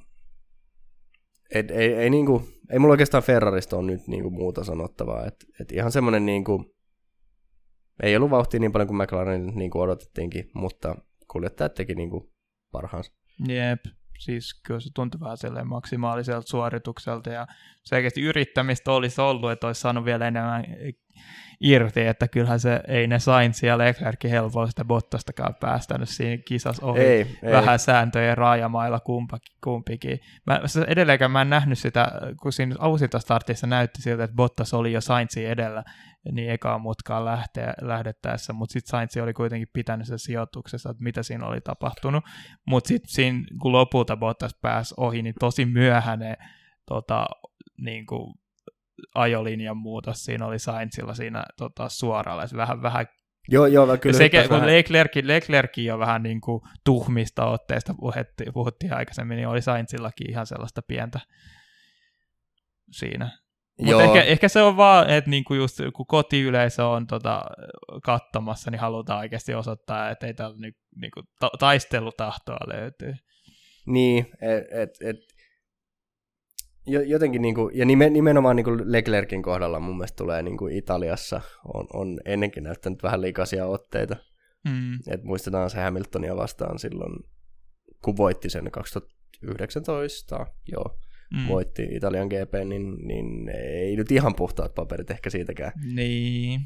et, 1.56 1.72
ei, 1.72 1.94
ei, 1.94 2.10
niinku, 2.10 2.44
ei 2.70 2.80
mulla 2.80 2.92
oikeastaan 2.92 3.24
Ferrarista 3.24 3.78
ole 3.78 3.86
nyt 3.86 4.08
niinku 4.08 4.30
muuta 4.30 4.64
sanottavaa. 4.64 5.26
Et, 5.26 5.46
et 5.60 5.72
ihan 5.72 5.92
semmoinen 5.92 6.26
niinku, 6.26 6.76
ei 8.04 8.16
ollut 8.16 8.30
vauhtia 8.30 8.60
niin 8.60 8.72
paljon 8.72 8.88
kuin 8.88 8.98
McLaren 8.98 9.52
niin 9.56 9.72
kuin 9.72 9.82
odotettiinkin, 9.82 10.52
mutta 10.54 10.96
kuljettajat 11.28 11.74
teki 11.74 11.96
niin 11.96 12.10
kuin 12.10 12.32
parhaansa. 12.72 13.14
Jep, 13.48 13.80
siis 14.20 14.62
kyllä 14.64 14.80
se 14.80 14.90
tuntui 14.96 15.20
vähän 15.20 15.38
silleen 15.38 15.68
maksimaaliselta 15.68 16.48
suoritukselta 16.48 17.30
ja 17.30 17.48
selkeästi 17.84 18.22
yrittämistä 18.22 18.92
olisi 18.92 19.22
ollut, 19.22 19.52
että 19.52 19.68
olisi 19.68 19.82
saanut 19.82 20.06
vielä 20.06 20.28
enemmän 20.28 20.66
irti, 21.62 22.08
että 22.08 22.28
kyllähän 22.28 22.60
se 22.60 22.82
ei 22.88 23.08
ne 23.08 23.20
Sainz 23.20 23.64
ja 23.64 23.78
Leclerc 23.78 24.24
helpolla 24.24 24.68
sitä 24.68 24.86
Bottastakaan 24.86 25.56
päästänyt 25.60 26.10
siinä 26.10 26.44
kisassa 26.48 26.86
ohi 26.86 27.00
ei, 27.00 27.40
vähän 27.52 27.74
ei. 27.74 27.80
sääntöjen 27.80 28.38
raajamailla 28.38 29.00
kumpakin, 29.00 29.56
kumpikin. 29.64 30.20
Mä, 30.46 30.62
edelleenkään 30.88 31.32
mä 31.32 31.42
en 31.42 31.50
nähnyt 31.50 31.80
sitä, 31.80 32.12
kun 32.42 32.54
siinä 32.54 32.76
startissa 33.20 33.68
näytti 33.68 34.02
siltä, 34.02 34.24
että 34.24 34.36
Bottas 34.36 34.74
oli 34.74 34.94
jo 34.94 35.02
Sainzin 35.02 35.48
edellä, 35.48 35.84
niin 36.32 36.50
ekaa 36.50 36.80
mutkaan 36.80 37.26
lähteä, 37.26 37.74
lähdettäessä, 37.82 38.54
mutta 38.54 38.74
sitten 38.74 38.90
Sainz 38.90 39.18
oli 39.18 39.34
kuitenkin 39.34 39.70
pitänyt 39.74 40.08
sen 40.08 40.20
sijoituksessa, 40.20 40.90
että 40.90 41.04
mitä 41.04 41.24
siinä 41.24 41.46
oli 41.46 41.62
tapahtunut, 41.62 42.24
mutta 42.68 42.88
sitten 42.88 43.46
kun 43.62 43.72
lopulta 43.72 44.18
Bottas 44.18 44.56
pääsi 44.62 44.94
ohi, 44.98 45.22
niin 45.22 45.36
tosi 45.40 45.66
myöhäinen 45.66 46.38
tota, 46.86 47.26
niin 47.78 48.06
kuin 48.06 48.34
ajolinjan 49.16 49.78
muutos 49.78 50.24
siinä 50.24 50.46
oli 50.46 50.60
Sainzilla 50.60 51.14
siinä 51.14 51.44
tota, 51.58 51.90
suoralla, 51.90 52.48
se 52.48 52.58
vähän, 52.58 52.82
vähän 52.82 53.06
Joo, 53.50 53.66
joo, 53.66 53.98
kyllä. 53.98 54.18
Sekä, 54.18 54.48
kun 54.48 54.66
Leclerc, 54.66 55.16
Leclerc 55.24 55.78
jo 55.78 56.00
vähän 56.00 56.24
niin 56.24 56.42
kuin 56.42 56.62
tuhmista 56.86 57.46
otteista 57.46 57.94
puhuttiin, 58.00 58.54
puhuttiin 58.54 58.94
aikaisemmin, 58.94 59.36
niin 59.36 59.48
oli 59.48 59.62
Sainzillakin 59.62 60.30
ihan 60.30 60.46
sellaista 60.46 60.82
pientä 60.88 61.20
siinä. 62.92 63.42
Mutta 63.82 64.04
ehkä, 64.04 64.22
ehkä, 64.22 64.48
se 64.48 64.62
on 64.62 64.78
vaan, 64.78 65.10
että 65.10 65.30
niinku 65.30 65.54
just 65.54 65.78
kun 65.94 66.06
kotiyleisö 66.06 66.88
on 66.88 67.08
tota, 67.08 67.42
kattomassa, 68.04 68.72
niin 68.72 68.80
halutaan 68.80 69.20
oikeasti 69.20 69.54
osoittaa, 69.54 70.10
että 70.10 70.28
ei 70.28 70.34
täällä 70.34 70.58
nyt 70.60 70.76
niinku, 70.96 71.24
ta- 71.40 71.52
taistelutahtoa 71.60 72.60
löytyy. 72.68 73.14
Niin, 73.86 74.26
että 74.42 74.82
et, 74.82 74.90
et, 75.02 75.16
jotenkin, 76.86 77.42
niinku, 77.42 77.72
ja 77.74 77.86
nimenomaan 77.86 78.56
niinku 78.56 78.72
Leclerkin 78.84 79.44
kohdalla 79.44 79.80
mun 79.80 79.98
mielestä 79.98 80.18
tulee 80.18 80.44
niinku 80.44 80.68
Italiassa, 80.68 81.42
on, 81.74 81.88
on 81.94 82.20
ennenkin 82.26 82.64
näyttänyt 82.64 83.04
vähän 83.04 83.22
likaisia 83.22 83.66
otteita. 83.66 84.16
Mm. 84.70 84.94
Et 85.08 85.24
muistetaan 85.24 85.70
se 85.70 85.82
Hamiltonia 85.82 86.36
vastaan 86.36 86.80
silloin, 86.80 87.14
kun 88.04 88.18
voitti 88.18 88.50
sen 88.50 88.72
2019, 88.72 90.46
joo, 90.72 91.00
mm. 91.34 91.48
voitti 91.48 91.88
Italian 91.92 92.28
GP, 92.28 92.54
niin, 92.66 93.08
niin 93.08 93.50
ei 93.50 93.96
nyt 93.96 94.12
ihan 94.12 94.36
puhtaat 94.36 94.76
paperit 94.76 95.12
ehkä 95.12 95.30
siitäkään. 95.30 95.72
Niin. 95.96 96.62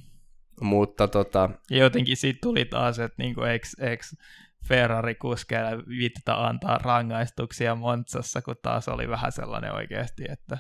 Mutta 0.61 1.07
tota... 1.07 1.49
Ja 1.70 1.78
jotenkin 1.78 2.18
siitä 2.18 2.39
tuli 2.41 2.66
taas, 2.66 2.99
että 2.99 3.24
niinku, 3.24 3.41
eikö, 3.41 3.68
eikö 3.80 4.03
Ferrari-kuskeilla 4.68 5.88
viittata 5.88 6.47
antaa 6.47 6.78
rangaistuksia 6.78 7.76
Montsassa, 7.76 8.41
kun 8.41 8.55
taas 8.61 8.88
oli 8.88 9.09
vähän 9.09 9.32
sellainen 9.32 9.74
oikeasti, 9.74 10.24
että 10.30 10.57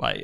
vai, 0.00 0.14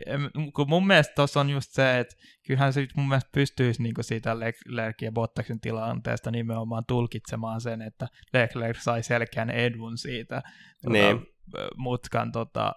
kun 0.54 0.68
mun 0.68 0.86
mielestä 0.86 1.14
tuossa 1.14 1.40
on 1.40 1.50
just 1.50 1.70
se, 1.70 1.98
että 1.98 2.16
kyllähän 2.46 2.72
se 2.72 2.86
mun 2.96 3.08
mielestä 3.08 3.30
pystyisi 3.34 3.82
niin 3.82 3.94
siitä 4.00 4.40
Leclerc 4.40 5.02
ja 5.02 5.12
Bottaksen 5.12 5.60
tilanteesta 5.60 6.30
nimenomaan 6.30 6.84
tulkitsemaan 6.88 7.60
sen, 7.60 7.82
että 7.82 8.08
Leclerc 8.32 8.78
sai 8.80 9.02
selkeän 9.02 9.50
edun 9.50 9.98
siitä 9.98 10.42
niin. 10.88 11.18
tota, 11.18 11.68
mutkan 11.76 12.32
tota, 12.32 12.74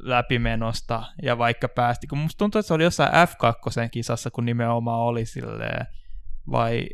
läpimenosta, 0.00 1.02
ja 1.22 1.38
vaikka 1.38 1.68
päästi, 1.68 2.06
kun 2.06 2.18
musta 2.18 2.38
tuntuu, 2.38 2.58
että 2.58 2.66
se 2.68 2.74
oli 2.74 2.82
jossain 2.82 3.12
F2 3.12 3.88
kisassa, 3.90 4.30
kun 4.30 4.44
nimenomaan 4.44 5.00
oli 5.00 5.24
silleen, 5.24 5.86
vai, 6.50 6.88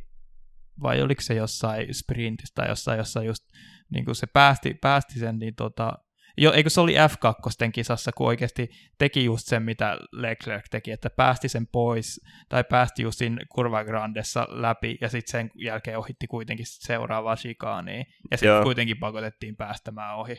vai 0.82 1.02
oliko 1.02 1.20
se 1.20 1.34
jossain 1.34 1.94
sprintissä 1.94 2.52
tai 2.54 2.68
jossain, 2.68 2.98
jossain 2.98 3.26
just, 3.26 3.44
niin 3.90 4.04
kuin 4.04 4.14
se 4.14 4.26
päästi, 4.26 4.74
päästi 4.74 5.18
sen, 5.18 5.38
niin 5.38 5.54
tota, 5.54 5.92
jo, 6.36 6.52
eikö 6.52 6.70
se 6.70 6.80
oli 6.80 6.94
F2 6.94 7.70
kisassa, 7.72 8.12
kun 8.12 8.26
oikeasti 8.26 8.70
teki 8.98 9.24
just 9.24 9.46
sen, 9.46 9.62
mitä 9.62 9.98
Leclerc 10.12 10.64
teki, 10.70 10.90
että 10.90 11.10
päästi 11.10 11.48
sen 11.48 11.66
pois, 11.66 12.20
tai 12.48 12.64
päästi 12.64 13.02
just 13.02 13.18
siinä 13.18 13.44
Kurva 13.54 13.84
Grandessa 13.84 14.46
läpi, 14.50 14.98
ja 15.00 15.08
sitten 15.08 15.32
sen 15.32 15.50
jälkeen 15.54 15.98
ohitti 15.98 16.26
kuitenkin 16.26 16.66
seuraavaa 16.68 17.36
shikaaniin, 17.36 18.06
ja 18.30 18.36
sitten 18.36 18.62
kuitenkin 18.62 18.98
pakotettiin 18.98 19.56
päästämään 19.56 20.16
ohi. 20.16 20.36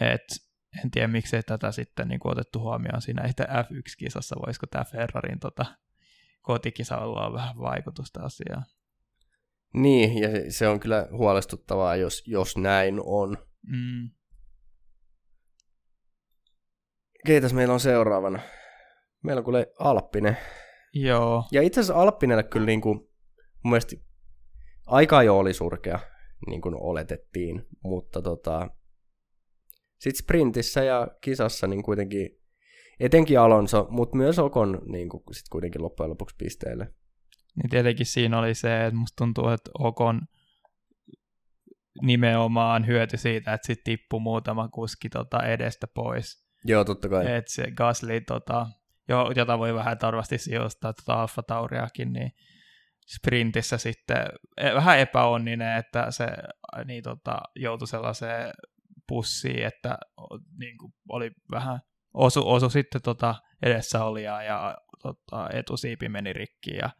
Et, 0.00 0.22
en 0.84 0.90
tiedä, 0.90 1.08
miksei 1.08 1.42
tätä 1.42 1.72
sitten 1.72 2.08
niin 2.08 2.20
otettu 2.24 2.60
huomioon 2.60 3.02
siinä 3.02 3.26
itse 3.26 3.44
F1-kisassa, 3.44 4.36
voisiko 4.46 4.66
tämä 4.66 4.84
Ferrarin 4.84 5.38
tota, 5.38 5.66
kotikisa 6.42 6.98
olla 6.98 7.32
vähän 7.32 7.58
vaikutusta 7.58 8.20
asiaan. 8.20 8.64
Niin, 9.74 10.18
ja 10.18 10.28
se 10.52 10.68
on 10.68 10.80
kyllä 10.80 11.08
huolestuttavaa, 11.10 11.96
jos, 11.96 12.22
jos 12.26 12.56
näin 12.56 13.00
on. 13.04 13.36
Mm. 13.66 14.10
Keitäs 17.26 17.54
meillä 17.54 17.74
on 17.74 17.80
seuraavana? 17.80 18.40
Meillä 19.22 19.40
on 19.40 19.44
kuule 19.44 19.72
Alppinen. 19.78 20.36
Joo. 20.94 21.44
Ja 21.52 21.62
itse 21.62 21.80
asiassa 21.80 22.02
Alppinelle 22.02 22.42
kyllä 22.42 22.66
niin 22.66 22.80
kuin, 22.80 22.98
mun 23.64 23.70
mielestä 23.70 23.96
aika 24.86 25.22
jo 25.22 25.38
oli 25.38 25.52
surkea, 25.52 25.98
niin 26.46 26.60
kuin 26.60 26.74
oletettiin, 26.74 27.66
mutta 27.84 28.22
tota, 28.22 28.70
sitten 29.98 30.24
sprintissä 30.24 30.84
ja 30.84 31.08
kisassa 31.20 31.66
niin 31.66 31.82
kuitenkin, 31.82 32.30
etenkin 33.00 33.40
Alonso, 33.40 33.86
mutta 33.90 34.16
myös 34.16 34.38
Okon 34.38 34.82
niin 34.86 35.08
kuin, 35.08 35.22
sit 35.32 35.48
kuitenkin 35.50 35.82
loppujen 35.82 36.10
lopuksi 36.10 36.36
pisteelle. 36.38 36.94
Niin 37.58 37.70
tietenkin 37.70 38.06
siinä 38.06 38.38
oli 38.38 38.54
se, 38.54 38.86
että 38.86 38.98
musta 38.98 39.16
tuntuu, 39.16 39.48
että 39.48 39.70
Okon 39.78 40.20
nimenomaan 42.02 42.86
hyöty 42.86 43.16
siitä, 43.16 43.52
että 43.52 43.66
sitten 43.66 43.84
tippui 43.84 44.20
muutama 44.20 44.68
kuski 44.68 45.08
tota 45.08 45.42
edestä 45.42 45.86
pois. 45.94 46.48
Joo, 46.64 46.84
totta 46.84 47.08
kai. 47.08 47.32
Et 47.32 47.48
se 47.48 47.70
Gasly, 47.70 48.20
tota, 48.20 48.66
jo, 49.08 49.32
jota 49.36 49.58
voi 49.58 49.74
vähän 49.74 49.98
tarvasti 49.98 50.38
sijoittaa 50.38 50.92
tota 50.92 51.20
Alfa 51.20 51.42
Tauriakin, 51.42 52.12
niin 52.12 52.32
sprintissä 53.16 53.78
sitten 53.78 54.26
e, 54.56 54.74
vähän 54.74 54.98
epäonninen, 54.98 55.76
että 55.76 56.10
se 56.10 56.26
niin 56.84 57.02
tota, 57.02 57.38
joutui 57.56 57.88
sellaiseen 57.88 58.52
pussiin, 59.08 59.66
että 59.66 59.98
niin 60.58 60.78
kuin 60.78 60.92
oli 61.08 61.30
vähän 61.50 61.80
osu, 62.14 62.50
osu 62.50 62.70
sitten 62.70 63.02
tota 63.02 63.34
edessä 63.62 64.04
oli 64.04 64.22
ja, 64.22 64.76
tota, 65.02 65.48
etusiipi 65.52 66.08
meni 66.08 66.32
rikki 66.32 66.76
ja 66.76 66.90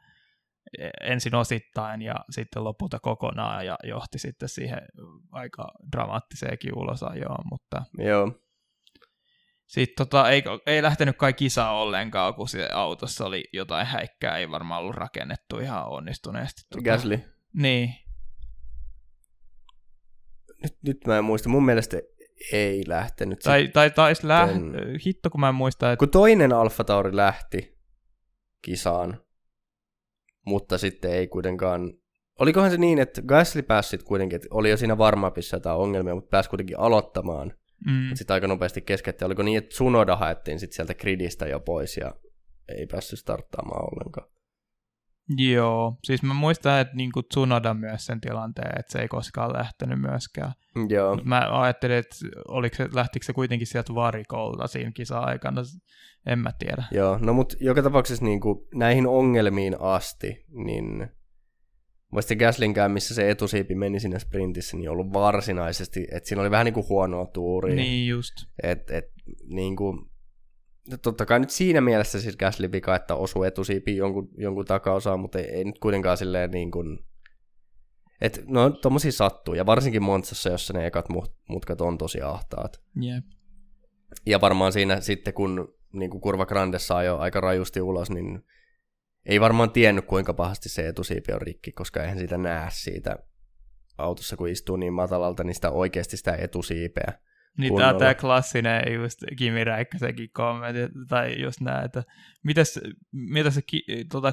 ensin 1.00 1.34
osittain 1.34 2.02
ja 2.02 2.14
sitten 2.30 2.64
lopulta 2.64 2.98
kokonaan 2.98 3.66
ja 3.66 3.76
johti 3.84 4.18
sitten 4.18 4.48
siihen 4.48 4.80
aika 5.32 5.72
dramaattiseenkin 5.92 6.78
ulosajoon, 6.78 7.44
mutta 7.50 7.82
Joo. 7.98 8.32
Sitten 9.66 10.06
tota, 10.06 10.30
ei, 10.30 10.42
ei 10.66 10.82
lähtenyt 10.82 11.16
kai 11.16 11.32
kisa 11.32 11.70
ollenkaan, 11.70 12.34
kun 12.34 12.48
se 12.48 12.68
autossa 12.72 13.26
oli 13.26 13.44
jotain 13.52 13.86
häikkää, 13.86 14.36
ei 14.36 14.50
varmaan 14.50 14.80
ollut 14.80 14.96
rakennettu 14.96 15.58
ihan 15.58 15.88
onnistuneesti. 15.88 16.62
Tota. 16.70 16.84
Gasly? 16.84 17.20
Niin. 17.52 17.94
Nyt, 20.62 20.76
nyt 20.82 21.06
mä 21.06 21.18
en 21.18 21.24
muista, 21.24 21.48
mun 21.48 21.64
mielestä 21.64 21.96
ei 22.52 22.82
lähtenyt. 22.86 23.38
Tai, 23.38 23.68
tai 23.68 23.90
taisi 23.90 24.28
läht... 24.28 24.52
Hitto, 25.06 25.30
kun 25.30 25.40
mä 25.40 25.48
en 25.48 25.54
muista, 25.54 25.92
että... 25.92 25.98
Kun 25.98 26.10
toinen 26.10 26.52
Alfa 26.52 26.84
Tauri 26.84 27.16
lähti 27.16 27.78
kisaan, 28.62 29.20
mutta 30.48 30.78
sitten 30.78 31.10
ei 31.12 31.28
kuitenkaan... 31.28 31.92
Olikohan 32.38 32.70
se 32.70 32.76
niin, 32.76 32.98
että 32.98 33.22
Gasly 33.22 33.62
pääsi 33.62 33.90
sitten 33.90 34.06
kuitenkin, 34.06 34.36
että 34.36 34.48
oli 34.50 34.70
jo 34.70 34.76
siinä 34.76 34.98
varmapissa 34.98 35.56
jotain 35.56 35.78
ongelmia, 35.78 36.14
mutta 36.14 36.30
pääsi 36.30 36.50
kuitenkin 36.50 36.78
aloittamaan– 36.78 37.52
Mm. 37.86 38.14
Sitten 38.14 38.34
aika 38.34 38.46
nopeasti 38.46 38.82
keskeytti. 38.82 39.24
Oliko 39.24 39.42
niin, 39.42 39.58
että 39.58 39.68
Tsunoda 39.68 40.16
haettiin 40.16 40.60
sitten 40.60 40.76
sieltä 40.76 40.94
gridistä 40.94 41.46
jo 41.46 41.60
pois 41.60 41.96
ja 41.96 42.14
ei 42.68 42.86
päässyt 42.86 43.18
starttaamaan 43.18 43.84
ollenkaan. 43.84 44.28
Joo, 45.36 45.96
siis 46.04 46.22
mä 46.22 46.34
muistan, 46.34 46.80
että 46.80 46.96
niin 46.96 47.10
Tsunoda 47.28 47.74
myös 47.74 48.06
sen 48.06 48.20
tilanteen, 48.20 48.78
että 48.78 48.92
se 48.92 48.98
ei 48.98 49.08
koskaan 49.08 49.52
lähtenyt 49.52 50.00
myöskään. 50.00 50.52
Joo. 50.88 51.18
Mä 51.24 51.60
ajattelin, 51.60 51.96
että 51.96 52.16
oliko 52.48 52.76
se, 52.76 52.88
lähtikö 52.92 53.26
se 53.26 53.32
kuitenkin 53.32 53.66
sieltä 53.66 53.94
varikolta 53.94 54.66
siinä 54.66 54.90
kisa-aikana, 54.90 55.62
en 56.26 56.38
mä 56.38 56.50
tiedä. 56.58 56.84
Joo, 56.90 57.18
no 57.18 57.32
mutta 57.32 57.56
joka 57.60 57.82
tapauksessa 57.82 58.24
niin 58.24 58.40
kuin 58.40 58.58
näihin 58.74 59.06
ongelmiin 59.06 59.76
asti, 59.80 60.44
niin 60.48 61.08
Muista 62.12 62.36
Gaslinkään, 62.36 62.90
missä 62.90 63.14
se 63.14 63.30
etusiipi 63.30 63.74
meni 63.74 64.00
sinne 64.00 64.18
sprintissä, 64.18 64.76
niin 64.76 64.90
ollut 64.90 65.12
varsinaisesti, 65.12 66.06
että 66.12 66.28
siinä 66.28 66.42
oli 66.42 66.50
vähän 66.50 66.64
niin 66.64 66.74
kuin 66.74 66.88
huonoa 66.88 67.26
tuuria. 67.26 67.76
Niin 67.76 68.08
just. 68.08 68.34
Et, 68.62 68.90
et, 68.90 69.04
niin 69.46 69.76
kuin, 69.76 70.07
totta 71.02 71.26
kai 71.26 71.40
nyt 71.40 71.50
siinä 71.50 71.80
mielessä 71.80 72.20
siis 72.20 72.36
Gasly 72.36 72.72
vika, 72.72 72.96
että 72.96 73.14
osui 73.14 73.46
etusiipi 73.46 73.96
jonkun, 73.96 74.28
jonkun 74.36 74.64
takaosaan, 74.64 75.20
mutta 75.20 75.38
ei, 75.38 75.44
ei 75.44 75.64
nyt 75.64 75.78
kuitenkaan 75.78 76.16
silleen 76.16 76.50
niin 76.50 76.70
kuin, 76.70 76.98
että 78.20 78.40
no 78.46 78.70
tommosia 78.70 79.12
sattuu, 79.12 79.54
ja 79.54 79.66
varsinkin 79.66 80.02
Montsassa, 80.02 80.50
jossa 80.50 80.72
ne 80.72 80.86
ekat 80.86 81.06
mutkat 81.48 81.80
on 81.80 81.98
tosi 81.98 82.22
ahtaat. 82.22 82.80
Yep. 83.02 83.24
Ja 84.26 84.40
varmaan 84.40 84.72
siinä 84.72 85.00
sitten, 85.00 85.34
kun 85.34 85.74
niin 85.92 86.10
kuin 86.10 86.20
kurva 86.20 86.46
Grandessa 86.46 86.96
ajoi 86.96 87.18
aika 87.18 87.40
rajusti 87.40 87.80
ulos, 87.80 88.10
niin 88.10 88.44
ei 89.26 89.40
varmaan 89.40 89.70
tiennyt, 89.70 90.04
kuinka 90.04 90.34
pahasti 90.34 90.68
se 90.68 90.88
etusiipi 90.88 91.32
on 91.32 91.42
rikki, 91.42 91.72
koska 91.72 92.02
eihän 92.02 92.18
sitä 92.18 92.38
näe 92.38 92.68
siitä 92.70 93.18
autossa, 93.98 94.36
kun 94.36 94.48
istuu 94.48 94.76
niin 94.76 94.92
matalalta, 94.92 95.44
niin 95.44 95.54
sitä 95.54 95.70
oikeasti 95.70 96.16
sitä 96.16 96.34
etusiipeä. 96.34 97.12
Niin 97.58 97.76
tämä, 97.76 97.94
tämä 97.94 98.14
klassinen 98.14 98.92
just 98.94 99.18
Kimi 99.38 99.64
Räikkösenkin 99.64 100.30
kommentti, 100.32 100.80
tai 101.08 101.40
just 101.40 101.60
näin, 101.60 101.84
että 101.84 102.02
mitäs, 102.44 102.80
mitä 103.12 103.50
se 103.50 103.62
ki, 103.62 103.82
tuota, 104.10 104.32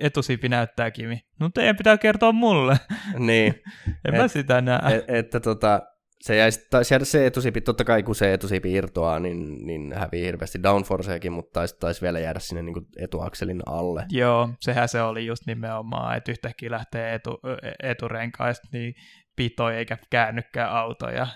etusiipi 0.00 0.48
näyttää 0.48 0.90
Kimi? 0.90 1.20
No 1.40 1.50
teidän 1.54 1.76
pitää 1.76 1.98
kertoa 1.98 2.32
mulle. 2.32 2.76
Niin. 3.18 3.54
en 4.04 4.14
et, 4.14 4.20
mä 4.20 4.28
sitä 4.28 4.60
näe. 4.60 4.96
Et, 4.96 5.04
että 5.08 5.40
tota, 5.40 5.82
se 6.20 6.36
jäisi, 6.36 6.66
taisi 6.70 6.94
jäädä 6.94 7.04
se 7.04 7.26
etusiipi, 7.26 7.60
totta 7.60 7.84
kai 7.84 8.02
kun 8.02 8.14
se 8.14 8.32
etusiipi 8.32 8.72
irtoaa, 8.72 9.18
niin, 9.18 9.66
niin 9.66 9.92
hävii 9.92 10.24
hirveästi 10.24 10.62
downforceakin, 10.62 11.32
mutta 11.32 11.52
taisi, 11.52 11.76
taisi 11.80 12.02
vielä 12.02 12.18
jäädä 12.18 12.38
sinne 12.38 12.62
niin 12.62 12.74
kuin 12.74 12.86
etuakselin 12.98 13.62
alle. 13.66 14.06
Joo, 14.10 14.50
sehän 14.60 14.88
se 14.88 15.02
oli 15.02 15.26
just 15.26 15.46
nimenomaan, 15.46 16.16
että 16.16 16.30
yhtäkkiä 16.30 16.70
lähtee 16.70 17.14
etu, 17.14 17.40
eturenkaista 17.82 18.68
niin 18.72 18.94
pitoi 19.36 19.76
eikä 19.76 19.98
käännykään 20.10 20.70
auto 20.70 21.08
ja 21.08 21.26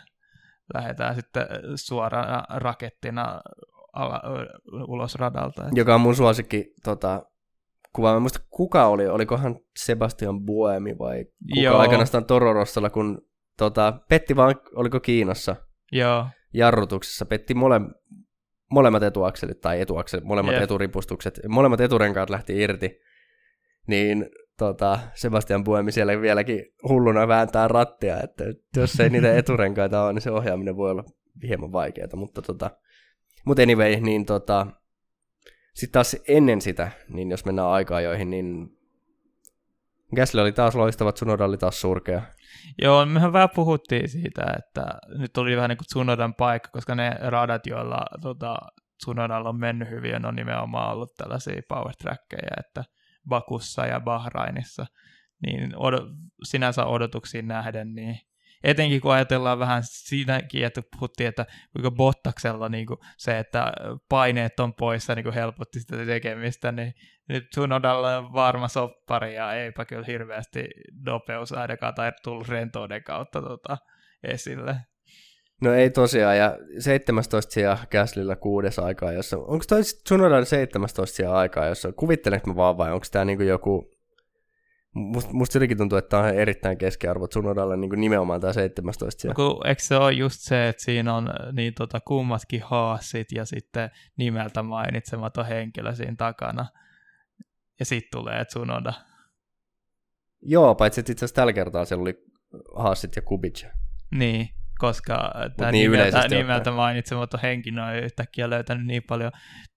lähdetään 0.75 1.15
sitten 1.15 1.47
suorana 1.75 2.45
rakettina 2.51 3.41
ala, 3.93 4.23
ulos 4.89 5.15
radalta. 5.15 5.65
Joka 5.75 5.95
on 5.95 6.01
mun 6.01 6.15
suosikki 6.15 6.73
tota, 6.85 7.23
kuva. 7.93 8.15
Mä 8.15 8.21
muista, 8.21 8.41
kuka 8.51 8.87
oli, 8.87 9.09
olikohan 9.09 9.57
Sebastian 9.77 10.41
Buemi 10.41 10.99
vai 10.99 11.25
kuka 11.25 11.61
Joo. 11.61 11.79
aikanaan 11.79 12.25
Tororossalla, 12.27 12.91
kun 12.91 13.23
tota, 13.57 14.01
petti 14.09 14.37
vaan, 14.37 14.55
oliko 14.75 15.01
Kiinassa? 15.01 15.57
Joo. 15.93 16.27
Jarrutuksessa 16.55 17.27
petti 17.27 17.55
mole, 17.55 17.81
molemmat 18.71 19.03
etuakselit 19.03 19.61
tai 19.61 19.81
etuakselit, 19.81 20.25
molemmat 20.25 20.55
yep. 20.55 20.63
eturipustukset, 20.63 21.41
molemmat 21.49 21.81
eturenkaat 21.81 22.31
lähti 22.31 22.61
irti. 22.61 23.01
Niin 23.87 24.27
tota, 24.61 24.99
Sebastian 25.15 25.65
Buemi 25.65 25.93
siellä 25.93 26.21
vieläkin 26.21 26.65
hulluna 26.89 27.29
vääntää 27.29 27.69
rattia, 27.69 28.21
että 28.23 28.45
jos 28.77 29.01
ei 29.01 29.11
niitä 29.11 29.35
eturenkaita 29.37 30.05
ole, 30.05 30.13
niin 30.13 30.23
se 30.23 30.31
ohjaaminen 30.31 30.77
voi 30.77 30.91
olla 30.91 31.05
hieman 31.49 31.73
vaikeaa, 31.73 32.09
mutta 32.17 32.43
tota, 32.43 32.71
mutta 33.45 33.63
anyway, 33.63 34.01
niin 34.01 34.27
tota, 34.27 34.67
sitten 35.75 35.93
taas 35.93 36.17
ennen 36.29 36.61
sitä, 36.61 36.91
niin 37.09 37.31
jos 37.31 37.45
mennään 37.45 37.69
aika-ajoihin, 37.69 38.31
niin 38.31 38.69
Gasly 40.17 40.41
oli 40.41 40.53
taas 40.53 40.75
loistava, 40.75 41.13
Tsunoda 41.13 41.45
oli 41.45 41.59
taas 41.59 41.81
surkea. 41.81 42.23
Joo, 42.83 43.07
mehän 43.07 43.33
vähän 43.33 43.51
puhuttiin 43.55 44.09
siitä, 44.09 44.43
että 44.59 44.87
nyt 45.19 45.37
oli 45.37 45.57
vähän 45.57 45.69
niin 45.69 45.79
kuin 45.79 45.87
Tsunodan 45.87 46.35
paikka, 46.35 46.71
koska 46.73 46.95
ne 46.95 47.17
radat, 47.21 47.67
joilla 47.67 48.07
tota, 48.23 48.57
Tsunodalla 48.99 49.49
on 49.49 49.61
mennyt 49.61 49.91
hyvin, 49.91 50.27
on 50.27 50.35
nimenomaan 50.35 50.93
ollut 50.93 51.15
tällaisia 51.17 51.63
power 51.69 51.95
trackeja, 52.03 52.57
että 52.61 52.85
Bakussa 53.29 53.87
ja 53.87 54.01
Bahrainissa, 54.01 54.87
niin 55.47 55.75
od- 55.75 56.31
sinänsä 56.45 56.85
odotuksiin 56.85 57.49
nähden, 57.49 57.95
niin 57.95 58.19
etenkin 58.65 59.01
kun 59.01 59.13
ajatellaan 59.13 59.59
vähän 59.59 59.83
siinäkin, 59.85 60.65
että 60.65 60.83
puhuttiin, 60.93 61.29
että 61.29 61.47
kuinka 61.73 61.91
Bottaksella 61.91 62.69
niin 62.69 62.87
kuin 62.87 62.99
se, 63.17 63.39
että 63.39 63.73
paineet 64.09 64.61
on 64.61 64.75
poissa 64.75 65.15
niin 65.15 65.25
kuin 65.25 65.35
helpotti 65.35 65.81
sitä 65.81 65.97
tekemistä, 66.07 66.73
niin 66.73 66.95
nyt 67.29 67.51
Tsunodalla 67.51 68.19
on 68.19 68.33
varma 68.33 68.69
soppari 68.69 69.35
ja 69.35 69.53
eipä 69.53 69.85
kyllä 69.85 70.05
hirveästi 70.07 70.65
nopeus 71.07 71.53
ainakaan 71.53 71.95
tai 71.95 72.13
tullut 72.23 72.49
rentouden 72.49 73.05
kautta 73.05 73.43
tota, 73.43 73.79
esille. 74.23 74.77
No 75.61 75.75
ei 75.75 75.91
tosiaan, 75.91 76.39
ja 76.39 76.59
17 76.79 77.53
sijaa 77.53 77.79
Gaslyllä 77.91 78.37
kuudes 78.37 78.79
aikaa, 78.79 79.13
jossa, 79.13 79.39
onko 79.39 79.65
toi 79.69 79.83
Tsunodan 80.05 80.47
17 80.47 81.17
sijaa 81.17 81.39
aikaa, 81.39 81.67
jossa, 81.67 81.93
kuvittelenko 81.93 82.51
mä 82.51 82.57
vaan 82.57 82.79
vai 82.79 82.93
onko 82.93 83.07
tämä 83.11 83.25
niinku 83.25 83.43
joku, 83.43 83.91
musta 84.95 85.31
must 85.33 85.55
jotenkin 85.55 85.79
tuntuu, 85.79 85.99
että 85.99 86.09
tämä 86.09 86.23
on 86.23 86.35
erittäin 86.35 86.79
keskiarvo 86.79 87.27
Tsunodalle 87.27 87.77
niinku 87.77 87.97
nimenomaan 87.97 88.41
tämä 88.41 88.53
17 88.53 89.21
sijaa. 89.21 89.35
No, 89.39 89.61
eikö 89.65 89.83
se 89.83 89.97
ole 89.97 90.13
just 90.13 90.41
se, 90.41 90.69
että 90.69 90.83
siinä 90.83 91.15
on 91.15 91.29
niin 91.53 91.75
tota, 91.75 92.01
kummatkin 92.01 92.63
haasit 92.65 93.33
ja 93.33 93.45
sitten 93.45 93.91
nimeltä 94.17 94.63
mainitsematon 94.63 95.47
henkilö 95.47 95.95
siinä 95.95 96.17
takana, 96.19 96.67
ja 97.79 97.85
sitten 97.85 98.21
tulee 98.21 98.45
Tsunoda. 98.45 98.93
Joo, 100.43 100.75
paitsi 100.75 101.01
että 101.01 101.13
itse 101.13 101.25
asiassa 101.25 101.35
tällä 101.35 101.53
kertaa 101.53 101.85
siellä 101.85 102.03
oli 102.03 102.25
Haasit 102.77 103.17
ja 103.17 103.23
Kubic. 103.23 103.65
Niin, 104.11 104.49
koska 104.81 105.33
tämä 105.57 105.73
niin 105.73 105.91
nimeltä, 105.91 106.29
nimeltä 106.29 106.71
mainitsematon 106.71 107.41
henkilö 107.41 107.85
on 107.85 107.97
yhtäkkiä 107.97 108.51
löytänyt 108.51 108.87
niin 108.87 109.03
paljon 109.09 109.33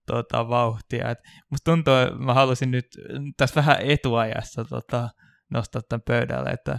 tota, 0.06 0.48
vauhtia. 0.48 1.10
Et 1.10 1.18
musta 1.50 1.70
tuntuu, 1.70 1.94
että 1.94 2.14
mä 2.18 2.34
halusin 2.34 2.70
nyt 2.70 2.86
tässä 3.36 3.54
vähän 3.56 3.76
etuajassa 3.80 4.64
tota, 4.64 5.08
nostaa 5.50 5.82
tämän 5.88 6.02
pöydälle, 6.06 6.50
että 6.50 6.78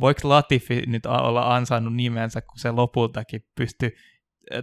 voiko 0.00 0.28
Latifi 0.28 0.82
nyt 0.86 1.06
olla 1.06 1.54
ansainnut 1.54 1.94
nimensä, 1.94 2.40
kun 2.40 2.58
se 2.58 2.70
lopultakin 2.70 3.40
pystyi 3.56 3.92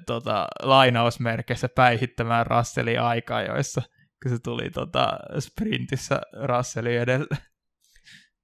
tota, 0.05 0.47
lainausmerkeissä 0.63 1.69
päihittämään 1.69 2.47
Russellin 2.47 3.01
aikaa, 3.01 3.41
joissa 3.41 3.81
kun 4.23 4.31
se 4.31 4.37
tuli 4.43 4.69
tota, 4.69 5.19
sprintissä 5.39 6.21
Russellin 6.43 6.99
edellä. 6.99 7.37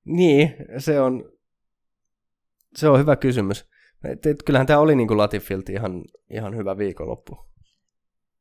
Niin, 0.06 0.56
se 0.78 1.02
on, 1.02 1.32
se 2.76 2.90
on 2.90 3.00
hyvä 3.00 3.16
kysymys. 3.16 3.73
Et, 4.04 4.26
et, 4.26 4.44
kyllähän 4.46 4.68
tämä 4.68 4.80
oli 4.80 4.96
niinku 4.96 5.18
Latifilti 5.18 5.74
ihan, 5.74 6.02
ihan 6.30 6.56
hyvä 6.56 6.78
viikonloppu. 6.78 7.38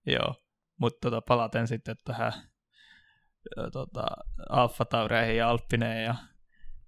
Joo, 0.06 0.34
mutta 0.80 0.98
tota, 1.00 1.20
palaten 1.20 1.68
sitten 1.68 1.96
tähän 2.04 2.32
tota, 3.72 4.06
Alfa 4.48 4.84
Taureihin 4.84 5.36
ja 5.36 5.48
Alppineen 5.50 6.04
ja 6.04 6.14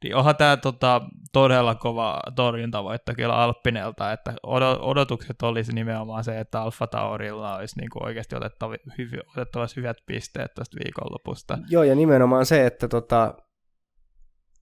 niin 0.04 0.16
onhan 0.16 0.36
tämä 0.36 0.56
tota, 0.56 1.00
todella 1.32 1.74
kova 1.74 2.20
torjuntavoitto 2.36 3.12
kyllä 3.14 3.36
Alppinelta, 3.36 4.12
että 4.12 4.34
odotukset 4.80 5.42
olisi 5.42 5.72
nimenomaan 5.72 6.24
se, 6.24 6.40
että 6.40 6.62
Alfa 6.62 6.86
Taurilla 6.86 7.56
olisi 7.56 7.80
niin 7.80 7.90
kuin 7.90 8.04
oikeasti 8.04 8.36
otettavi, 8.36 8.76
hyvi, 8.98 9.18
otettavasti 9.36 9.76
hyvät 9.76 9.96
pisteet 10.06 10.54
tästä 10.54 10.76
viikonlopusta. 10.84 11.58
Joo, 11.68 11.82
ja 11.82 11.94
nimenomaan 11.94 12.46
se, 12.46 12.66
että 12.66 12.88
tota, 12.88 13.34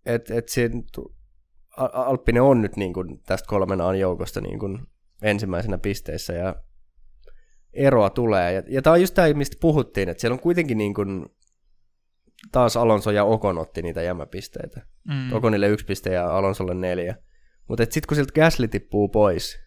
et, 0.07 0.31
et 0.31 0.49
siinä 0.49 0.83
Alppinen 1.77 2.43
on 2.43 2.63
nyt 2.63 2.77
niin 2.77 2.93
kuin 2.93 3.23
tästä 3.23 3.49
kolmenaan 3.49 3.99
joukosta 3.99 4.41
niin 4.41 4.59
kuin 4.59 4.79
ensimmäisenä 5.23 5.79
pisteissä 5.79 6.33
ja 6.33 6.55
eroa 7.73 8.11
tulee. 8.11 8.53
Ja, 8.53 8.63
ja 8.69 8.83
tämä 8.83 8.95
on 8.95 9.01
just 9.01 9.15
tämä, 9.15 9.33
mistä 9.33 9.57
puhuttiin, 9.61 10.09
että 10.09 10.21
siellä 10.21 10.35
on 10.35 10.41
kuitenkin 10.41 10.79
niin 10.79 10.95
kuin, 10.95 11.27
taas 12.53 12.77
Alonso 12.77 13.11
ja 13.11 13.25
Okon 13.25 13.59
otti 13.59 13.83
niitä 13.83 14.03
jämäpisteitä. 14.03 14.87
Mm. 15.05 15.33
Okonille 15.33 15.69
yksi 15.69 15.87
piste 15.87 16.13
ja 16.13 16.37
Alonsolle 16.37 16.75
neljä. 16.75 17.17
Mutta 17.69 17.85
sitten 17.85 18.03
kun 18.09 18.15
sieltä 18.15 18.33
Gasly 18.33 18.69
tippuu 18.69 19.09
pois, 19.09 19.59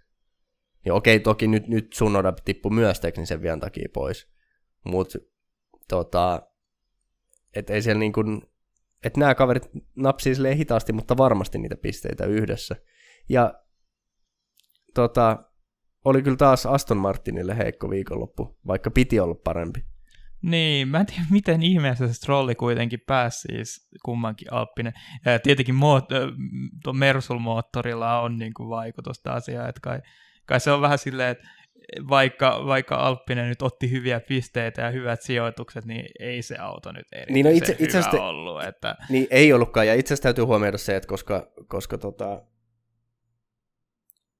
niin 0.85 0.93
okei, 0.93 1.19
toki 1.19 1.47
nyt, 1.47 1.67
nyt 1.67 1.93
Sunoda 1.93 2.33
tippui 2.45 2.71
myös 2.71 2.99
teknisen 2.99 3.41
vian 3.41 3.59
takia 3.59 3.89
pois. 3.93 4.27
Mutta 4.85 5.19
tota, 5.89 6.41
et 7.55 7.69
ei 7.69 7.81
siellä 7.81 7.99
niin 7.99 8.13
kuin, 8.13 8.41
että 9.03 9.19
nämä 9.19 9.35
kaverit 9.35 9.69
napsii 9.95 10.35
silleen 10.35 10.57
hitaasti, 10.57 10.93
mutta 10.93 11.17
varmasti 11.17 11.57
niitä 11.57 11.75
pisteitä 11.81 12.25
yhdessä. 12.25 12.75
Ja 13.29 13.53
tota, 14.93 15.43
oli 16.05 16.21
kyllä 16.21 16.37
taas 16.37 16.65
Aston 16.65 16.97
Martinille 16.97 17.57
heikko 17.57 17.89
viikonloppu, 17.89 18.59
vaikka 18.67 18.91
piti 18.91 19.19
olla 19.19 19.35
parempi. 19.43 19.85
Niin, 20.41 20.87
mä 20.87 20.99
en 20.99 21.05
tiedä, 21.05 21.21
miten 21.31 21.61
ihmeessä 21.61 22.07
se 22.07 22.13
Strolli 22.13 22.55
kuitenkin 22.55 22.99
pääsi 23.07 23.39
siis 23.39 23.89
kummankin 24.05 24.53
Alppinen. 24.53 24.93
Ja 25.25 25.39
tietenkin 25.39 25.75
moot, 25.75 26.05
Mersul-moottorilla 26.93 28.19
on 28.19 28.37
niin 28.37 28.53
kuin 28.53 28.69
vaikutusta 28.69 29.33
asiaan, 29.33 29.69
että 29.69 29.81
kai, 29.81 30.01
kai 30.45 30.59
se 30.59 30.71
on 30.71 30.81
vähän 30.81 30.97
silleen, 30.97 31.29
että 31.29 31.47
vaikka, 32.09 32.65
vaikka 32.65 32.95
Alppinen 32.95 33.49
nyt 33.49 33.61
otti 33.61 33.91
hyviä 33.91 34.19
pisteitä 34.19 34.81
ja 34.81 34.91
hyvät 34.91 35.21
sijoitukset, 35.21 35.85
niin 35.85 36.05
ei 36.19 36.41
se 36.41 36.57
auto 36.57 36.91
nyt 36.91 37.05
erityisen 37.11 37.33
niin 37.33 37.45
no 37.45 37.51
itse, 37.51 37.75
itse 37.79 37.97
hyvä 37.97 38.27
ollut. 38.27 38.63
Että... 38.63 38.95
Niin 39.09 39.27
ei 39.29 39.53
ollutkaan, 39.53 39.87
ja 39.87 39.93
itse 39.93 40.13
asiassa 40.13 40.23
täytyy 40.23 40.43
huomioida 40.43 40.77
se, 40.77 40.95
että 40.95 41.07
koska, 41.07 41.51
koska 41.67 41.97
tota, 41.97 42.43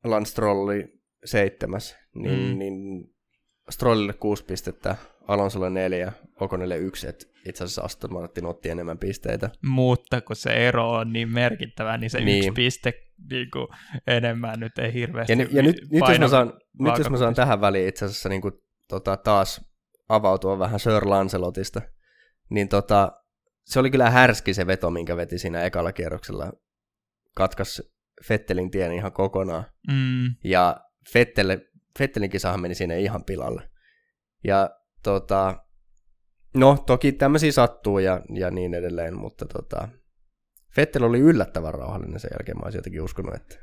Lance 0.04 0.32
Stroll 0.32 0.60
oli 0.60 1.02
seitsemäs, 1.26 1.98
niin, 2.16 2.52
mm. 2.52 2.60
niin 2.60 2.74
Strollille 3.70 4.14
kuusi 4.14 4.46
pistettä, 4.46 4.96
Alonsolle 5.28 5.70
neljä, 5.70 6.12
Okonille 6.40 6.78
yksi, 6.78 7.08
että 7.08 7.26
itse 7.50 7.64
asiassa 7.64 7.82
Aston 7.82 8.14
Martin 8.14 8.46
otti 8.46 8.70
enemmän 8.70 8.98
pisteitä. 8.98 9.50
Mutta 9.66 10.22
kun 10.22 10.36
se 10.36 10.50
ero 10.50 10.92
on 10.92 11.14
niin 11.14 11.30
merkittävä, 11.30 11.98
niin 11.98 12.10
se 12.10 12.20
niin. 12.20 12.38
yksi 12.38 12.52
piste 12.52 12.94
niin 13.30 13.52
kuin, 13.52 13.68
enemmän 14.08 14.60
nyt 14.60 14.80
ei 14.80 14.94
hirveästi 14.94 15.34
Ja, 15.34 15.48
ja 15.52 15.64
nyt, 15.64 15.78
nyt, 15.92 16.10
jos 16.10 16.20
mä 16.20 16.28
saan, 16.28 16.54
nyt 16.80 16.98
jos 16.98 17.10
mä 17.10 17.18
saan 17.18 17.36
tähän 17.36 17.62
väliin 17.62 17.88
itse 17.88 18.06
asiassa 18.06 18.30
niin 18.30 18.42
kuin, 18.42 18.54
tota, 18.88 19.18
taas 19.18 19.62
avautua 20.10 20.60
vähän 20.60 20.80
Sir 20.80 21.10
Lancelotista, 21.10 21.82
niin 22.50 22.70
tota, 22.70 23.12
se 23.66 23.80
oli 23.80 23.92
kyllä 23.92 24.10
härski 24.10 24.54
se 24.54 24.68
veto, 24.68 24.90
minkä 24.90 25.18
veti 25.18 25.38
siinä 25.38 25.62
ekalla 25.62 25.92
kierroksella. 25.92 26.52
Katkas 27.36 27.82
Fettelin 28.28 28.72
tien 28.72 28.92
ihan 28.92 29.12
kokonaan. 29.12 29.66
Mm. 29.92 30.36
Ja 30.44 30.78
Fettel, 31.14 31.58
Fettelin 32.00 32.30
kisahan 32.30 32.62
meni 32.62 32.76
sinne 32.76 33.00
ihan 33.00 33.24
pilalle. 33.24 33.70
Ja 34.44 34.70
tota, 35.06 35.64
no 36.54 36.78
toki 36.86 37.12
tämmöisiä 37.12 37.52
sattuu 37.52 38.00
ja, 38.00 38.22
ja 38.34 38.52
niin 38.52 38.74
edelleen, 38.74 39.18
mutta 39.18 39.46
tota, 39.46 39.88
Fettel 40.76 41.04
oli 41.04 41.20
yllättävän 41.20 41.74
rauhallinen 41.74 42.20
sen 42.20 42.32
jälkeen. 42.40 42.58
Mä 42.58 42.64
olisin 42.64 42.78
jotenkin 42.80 43.02
uskonut, 43.02 43.36
että 43.36 43.56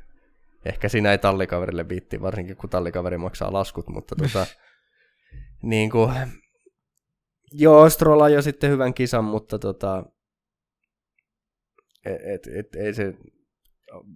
ehkä 0.65 0.89
siinä 0.89 1.11
ei 1.11 1.17
tallikaverille 1.17 1.89
viitti, 1.89 2.21
varsinkin 2.21 2.57
kun 2.57 2.69
tallikaveri 2.69 3.17
maksaa 3.17 3.53
laskut, 3.53 3.87
mutta 3.87 4.15
tota, 4.15 4.45
niin 5.71 5.89
kuin, 5.91 6.13
joo, 7.51 7.89
Stroll 7.89 8.27
jo 8.27 8.41
sitten 8.41 8.69
hyvän 8.71 8.93
kisan, 8.93 9.23
mutta 9.23 9.59
tota, 9.59 10.03
et, 12.05 12.21
et, 12.23 12.47
et, 12.47 12.75
ei 12.75 12.93
se, 12.93 13.13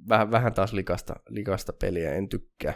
vähän, 0.09 0.31
vähän 0.31 0.53
taas 0.53 0.73
likasta, 0.73 1.15
likasta 1.29 1.73
peliä, 1.73 2.13
en 2.13 2.29
tykkää. 2.29 2.73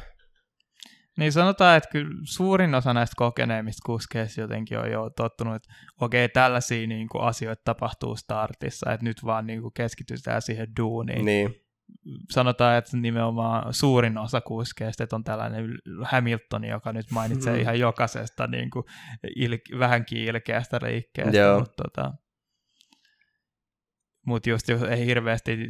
Niin 1.18 1.32
sanotaan, 1.32 1.78
että 1.78 1.90
kyllä 1.90 2.10
suurin 2.24 2.76
osa 2.76 2.94
näistä 2.94 3.14
kokeneemmista 3.18 3.86
kuskeista 3.86 4.42
jotenkin 4.42 4.80
on 4.80 4.92
jo 4.92 5.10
tottunut, 5.10 5.56
että 5.56 5.74
okei, 6.02 6.30
tällaisia 6.30 6.88
niin 6.88 7.10
kuin, 7.10 7.24
asioita 7.24 7.62
tapahtuu 7.66 8.16
startissa, 8.16 8.92
että 8.94 9.04
nyt 9.04 9.26
vaan 9.26 9.48
niin 9.48 9.62
kuin, 9.62 9.74
keskitytään 9.74 10.42
siihen 10.42 10.68
duuniin. 10.80 11.26
Niin. 11.26 11.56
Sanotaan, 12.32 12.78
että 12.78 12.98
nimenomaan 12.98 13.74
suurin 13.74 14.18
osa 14.18 14.42
kuskeista 14.42 15.04
että 15.04 15.16
on 15.16 15.24
tällainen 15.24 15.66
Hamilton, 16.04 16.64
joka 16.64 16.94
nyt 16.94 17.12
mainitsee 17.12 17.54
mm. 17.54 17.62
ihan 17.62 17.80
jokaisesta 17.80 18.48
niin 18.48 18.70
kuin, 18.70 18.86
il- 19.40 19.80
vähänkin 19.80 20.18
ilkeästä 20.18 20.80
liikkeestä. 20.84 21.38
Joo. 21.38 21.60
Mutta, 21.60 21.84
tota, 21.84 22.14
mutta 24.26 24.50
just 24.50 24.68
jos 24.68 24.84
ei 24.84 25.06
hirveästi, 25.06 25.70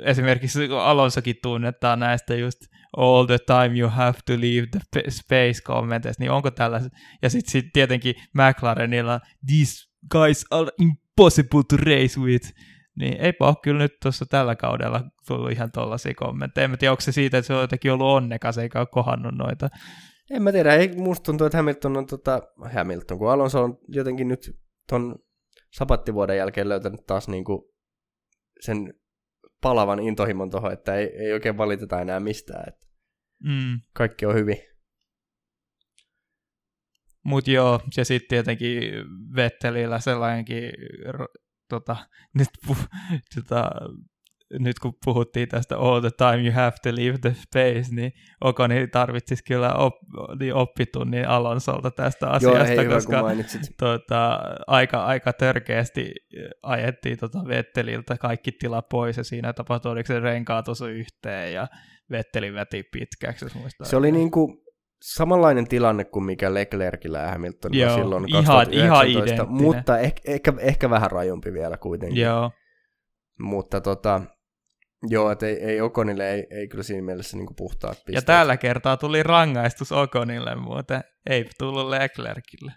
esimerkiksi 0.00 0.68
Alonsokin 0.82 1.36
tunnetaan 1.42 2.00
näistä 2.00 2.34
just 2.34 2.58
all 2.96 3.26
the 3.26 3.38
time 3.38 3.78
you 3.78 3.90
have 3.90 4.18
to 4.26 4.32
leave 4.32 4.66
the 4.92 5.02
space 5.08 5.62
kommenteista, 5.64 6.22
niin 6.22 6.30
onko 6.30 6.50
tällaiset, 6.50 6.92
ja 7.22 7.30
sitten 7.30 7.50
sit 7.50 7.66
tietenkin 7.72 8.14
McLarenilla, 8.34 9.20
these 9.46 9.72
guys 10.12 10.44
are 10.50 10.70
impossible 10.80 11.62
to 11.68 11.76
race 11.76 12.20
with, 12.20 12.52
niin 12.98 13.16
eipä 13.20 13.46
ole 13.46 13.54
kyllä 13.62 13.78
nyt 13.78 13.92
tuossa 14.02 14.26
tällä 14.26 14.56
kaudella 14.56 15.04
tullut 15.26 15.52
ihan 15.52 15.72
tollaisia 15.72 16.14
kommentteja. 16.14 16.64
En 16.64 16.78
tiedä, 16.78 16.92
onko 16.92 17.00
se 17.00 17.12
siitä, 17.12 17.38
että 17.38 17.46
se 17.46 17.54
on 17.54 17.60
jotenkin 17.60 17.92
ollut 17.92 18.06
onnekas 18.06 18.58
eikä 18.58 18.78
ole 18.78 18.86
kohannut 18.90 19.34
noita. 19.34 19.68
En 20.30 20.42
mä 20.42 20.52
tiedä, 20.52 20.74
ei 20.74 20.88
musta 20.96 21.24
tuntuu, 21.24 21.46
että 21.46 21.58
Hamilton 21.58 21.96
on 21.96 22.06
tota, 22.06 22.42
Hamilton, 22.74 23.18
kun 23.18 23.30
Alonso 23.30 23.62
on 23.62 23.78
jotenkin 23.88 24.28
nyt 24.28 24.56
ton 24.88 25.14
sapattivuoden 25.72 26.36
jälkeen 26.36 26.68
löytänyt 26.68 27.06
taas 27.06 27.28
niinku 27.28 27.72
sen 28.60 28.94
palavan 29.62 30.00
intohimon 30.00 30.50
tuohon, 30.50 30.72
että 30.72 30.94
ei, 30.94 31.06
ei 31.06 31.32
oikein 31.32 31.58
valiteta 31.58 32.00
enää 32.00 32.20
mistään. 32.20 32.68
Että 32.68 32.85
Mm. 33.42 33.80
kaikki 33.92 34.26
on 34.26 34.34
hyvin. 34.34 34.58
Mutta 37.24 37.50
joo, 37.50 37.80
ja 37.96 38.04
sitten 38.04 38.28
tietenkin 38.28 38.82
Vettelillä 39.36 40.00
sellainenkin, 40.00 40.72
tota, 41.68 41.96
nyt, 42.38 42.48
pu- 42.66 43.18
tota, 43.34 43.70
nyt 44.58 44.78
kun 44.78 44.92
puhuttiin 45.04 45.48
tästä 45.48 45.78
all 45.78 46.00
the 46.00 46.10
time 46.10 46.42
you 46.42 46.52
have 46.54 46.72
to 46.82 46.90
leave 46.96 47.18
the 47.18 47.34
space, 47.34 47.94
niin 47.94 48.12
Okoni 48.40 48.86
tarvitsisi 48.88 49.44
kyllä 49.44 49.74
op, 49.74 49.94
niin 50.40 50.54
oppitunnin 50.54 51.28
Alonsolta 51.28 51.90
tästä 51.90 52.26
Joo, 52.26 52.34
asiasta, 52.34 52.64
hei, 52.64 52.76
hyvä, 52.76 52.94
kun 52.94 52.94
koska 52.94 53.24
tota, 53.78 54.40
aika, 54.66 55.04
aika 55.04 55.32
törkeästi 55.32 56.12
ajettiin 56.62 57.18
tota 57.18 57.38
Vetteliltä 57.48 58.16
kaikki 58.18 58.52
tila 58.52 58.82
pois, 58.82 59.16
ja 59.16 59.24
siinä 59.24 59.52
tapahtui, 59.52 59.92
oliko 59.92 60.06
se 60.06 60.20
renkaat 60.20 60.68
osu 60.68 60.86
yhteen, 60.86 61.52
ja 61.52 61.68
Vetteli 62.10 62.54
veti 62.54 62.82
pitkäksi, 62.92 63.44
jos 63.44 63.54
muistaa. 63.54 63.86
Se 63.86 63.96
oli 63.96 64.12
niinku 64.12 64.62
samanlainen 65.02 65.68
tilanne 65.68 66.04
kuin 66.04 66.24
mikä 66.24 66.54
Leclercillä 66.54 67.18
ja 67.18 67.28
Hamiltonilla 67.28 67.86
Joo, 67.86 67.96
silloin 67.96 68.28
ihan- 68.28 68.44
2019, 68.44 68.84
ihan 68.84 69.08
identtinen. 69.08 69.62
mutta 69.62 69.98
ehkä, 69.98 70.20
ehkä, 70.32 70.52
ehkä 70.58 70.90
vähän 70.90 71.10
rajumpi 71.10 71.52
vielä 71.52 71.76
kuitenkin. 71.76 72.22
Joo, 72.22 72.50
Mutta 73.40 73.80
tota, 73.80 74.22
joo, 75.10 75.30
että 75.30 75.46
ei, 75.46 75.54
ei 75.54 75.80
Okonille 75.80 76.30
ei, 76.30 76.46
ei 76.50 76.68
kyllä 76.68 76.84
siinä 76.84 77.02
mielessä 77.02 77.36
niinku 77.36 77.54
puhtaat 77.54 77.96
pisteet. 77.96 78.14
Ja 78.14 78.22
tällä 78.22 78.56
kertaa 78.56 78.96
tuli 78.96 79.22
rangaistus 79.22 79.92
Okonille 79.92 80.54
muuten, 80.54 81.04
ei 81.30 81.48
tullut 81.58 81.88
Leclercille. 81.88 82.72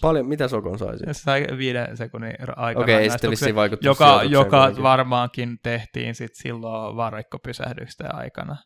Paljon, 0.00 0.26
mitä 0.26 0.48
Sokon 0.48 0.78
sai 0.78 0.98
siitä? 0.98 1.12
Se 1.12 1.22
sai 1.22 1.46
viiden 1.58 1.96
sekunnin 1.96 2.34
ra- 2.42 2.82
Okei, 2.82 2.94
ei 2.94 3.10
sitten 3.10 3.30
vissiin 3.30 3.54
joka, 3.82 4.22
joka 4.28 4.58
kuitenkin. 4.58 4.82
varmaankin 4.82 5.58
tehtiin 5.62 6.14
sit 6.14 6.34
silloin 6.34 6.96
varikkopysähdysten 6.96 8.14
aikana. 8.14 8.56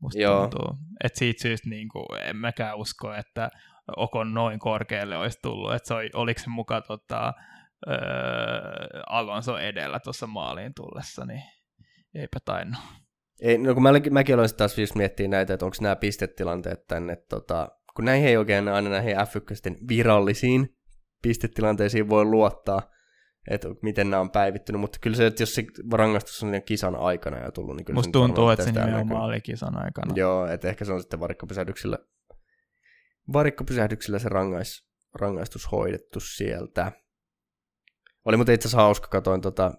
Musta 0.00 0.22
Joo. 0.22 0.40
tuntuu. 0.40 0.76
Et 1.04 1.16
siitä 1.16 1.42
syystä 1.42 1.68
niin 1.68 1.88
kuin, 1.88 2.06
en 2.22 2.36
mäkään 2.36 2.76
usko, 2.76 3.14
että 3.14 3.50
Okon 3.96 4.34
noin 4.34 4.58
korkealle 4.58 5.16
olisi 5.16 5.38
tullut. 5.42 5.74
Et 5.74 5.84
se 5.84 5.94
oli, 5.94 6.10
oliko 6.14 6.40
se 6.40 6.50
muka 6.50 6.80
tota, 6.80 7.32
öö, 7.88 9.02
Alonso 9.06 9.58
edellä 9.58 10.00
tuossa 10.00 10.26
maaliin 10.26 10.72
tullessa, 10.76 11.24
niin 11.24 11.42
eipä 12.14 12.38
tainnut. 12.44 12.80
Ei, 13.40 13.58
no 13.58 13.74
kun 13.74 13.82
mä, 13.82 13.90
mäkin 14.10 14.48
sit 14.48 14.56
taas 14.56 14.78
just 14.78 14.94
miettiä 14.94 15.28
näitä, 15.28 15.54
että 15.54 15.66
onko 15.66 15.76
nämä 15.80 15.96
pistetilanteet 15.96 16.86
tänne, 16.86 17.16
tota, 17.16 17.68
kun 17.96 18.04
näihin 18.04 18.28
ei 18.28 18.36
oikein 18.36 18.68
aina 18.68 18.90
näihin 18.90 19.16
F1 19.16 19.88
virallisiin 19.88 20.76
pistetilanteisiin 21.22 22.08
voi 22.08 22.24
luottaa, 22.24 22.82
että 23.50 23.68
miten 23.82 24.10
nämä 24.10 24.20
on 24.20 24.30
päivittynyt, 24.30 24.80
mutta 24.80 24.98
kyllä 25.02 25.16
se, 25.16 25.26
että 25.26 25.42
jos 25.42 25.54
se 25.54 25.64
rangaistus 25.92 26.42
on 26.42 26.62
kisan 26.66 26.96
aikana 26.96 27.44
jo 27.44 27.50
tullut, 27.50 27.76
niin 27.76 27.84
kyllä 27.84 27.96
Musta 27.96 28.08
nyt 28.08 28.12
tuntuu, 28.12 28.48
että 28.48 28.64
se 28.64 28.72
nimenomaan 28.72 29.24
oli 29.24 29.40
kisan 29.40 29.76
aikana. 29.84 30.12
Joo, 30.14 30.46
että 30.46 30.68
ehkä 30.68 30.84
se 30.84 30.92
on 30.92 31.00
sitten 31.00 31.20
varikkopysähdyksillä, 31.20 31.98
varikkopysähdyksillä 33.32 34.18
se 34.18 34.28
rangais, 34.28 34.88
rangaistus 35.14 35.72
hoidettu 35.72 36.20
sieltä. 36.20 36.92
Oli 38.24 38.36
mutta 38.36 38.52
itse 38.52 38.68
asiassa 38.68 38.82
hauska, 38.82 39.08
katoin 39.08 39.40
tota, 39.40 39.72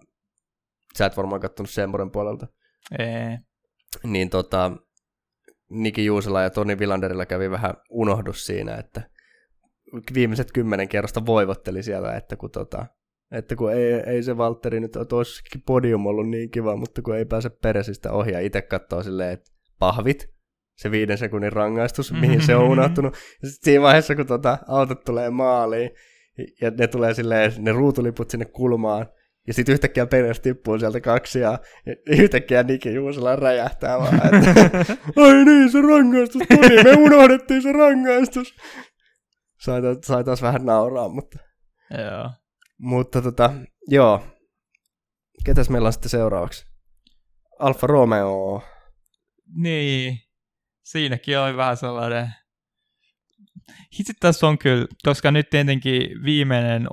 sä 0.98 1.06
et 1.06 1.16
varmaan 1.16 1.40
kattonut 1.40 1.70
Semmoren 1.70 2.10
puolelta, 2.10 2.46
Ei. 2.98 3.38
niin 4.04 4.30
tota, 4.30 4.72
Niki 5.70 6.04
Juusela 6.04 6.42
ja 6.42 6.50
Toni 6.50 6.78
Vilanderilla 6.78 7.26
kävi 7.26 7.50
vähän 7.50 7.74
unohdus 7.90 8.46
siinä, 8.46 8.76
että 8.76 9.10
viimeiset 10.14 10.52
kymmenen 10.52 10.88
kerrosta 10.88 11.26
voivotteli 11.26 11.82
siellä, 11.82 12.16
että 12.16 12.36
kun, 12.36 12.50
tota, 12.50 12.86
että 13.30 13.56
kun 13.56 13.72
ei, 13.72 13.92
ei 13.92 14.22
se 14.22 14.36
Valtteri 14.36 14.80
nyt 14.80 14.96
olisikin 14.96 15.62
podium 15.66 16.06
ollut 16.06 16.28
niin 16.28 16.50
kiva, 16.50 16.76
mutta 16.76 17.02
kun 17.02 17.16
ei 17.16 17.24
pääse 17.24 17.50
peresistä 17.50 18.12
ohi 18.12 18.32
ja 18.32 18.40
itse 18.40 18.62
katsoo 18.62 19.02
silleen, 19.02 19.32
että 19.32 19.50
pahvit, 19.78 20.36
se 20.76 20.90
viiden 20.90 21.18
sekunnin 21.18 21.52
rangaistus, 21.52 22.12
mihin 22.12 22.42
se 22.42 22.56
on 22.56 22.68
unohtunut. 22.72 23.14
Ja 23.42 23.48
sitten 23.48 23.64
siinä 23.64 23.82
vaiheessa, 23.82 24.14
kun 24.16 24.26
tota, 24.26 24.58
autot 24.68 25.04
tulee 25.04 25.30
maaliin, 25.30 25.90
ja 26.60 26.70
ne 26.70 26.86
tulee 26.86 27.14
silleen, 27.14 27.52
ne 27.58 27.72
ruutuliput 27.72 28.30
sinne 28.30 28.44
kulmaan, 28.44 29.06
ja 29.46 29.54
sitten 29.54 29.72
yhtäkkiä 29.72 30.06
Peres 30.06 30.40
tippuu 30.40 30.78
sieltä 30.78 31.00
kaksi 31.00 31.40
ja 31.40 31.58
yhtäkkiä 32.06 32.62
Niki 32.62 32.94
Juusela 32.94 33.36
räjähtää 33.36 33.98
vaan, 33.98 34.14
että 34.14 34.70
ai 35.22 35.44
niin, 35.44 35.72
se 35.72 35.80
rangaistus 35.80 36.42
tuli, 36.48 36.84
me 36.84 36.92
unohdettiin 36.92 37.62
se 37.62 37.72
rangaistus. 37.72 38.56
Sai, 39.60 39.80
sai 40.04 40.24
taas 40.24 40.42
vähän 40.42 40.64
nauraa, 40.64 41.08
mutta, 41.08 41.38
Joo. 41.90 42.30
mutta 42.78 43.22
tota, 43.22 43.52
joo. 43.88 44.22
Ketäs 45.44 45.70
meillä 45.70 45.86
on 45.86 45.92
sitten 45.92 46.10
seuraavaksi? 46.10 46.66
Alfa 47.58 47.86
Romeo. 47.86 48.62
Niin, 49.54 50.18
siinäkin 50.82 51.38
oli 51.38 51.56
vähän 51.56 51.76
sellainen... 51.76 52.34
Hitsi 53.98 54.12
tässä 54.20 54.46
on 54.46 54.58
kyllä, 54.58 54.86
koska 55.02 55.30
nyt 55.30 55.50
tietenkin 55.50 56.24
viimeinen 56.24 56.86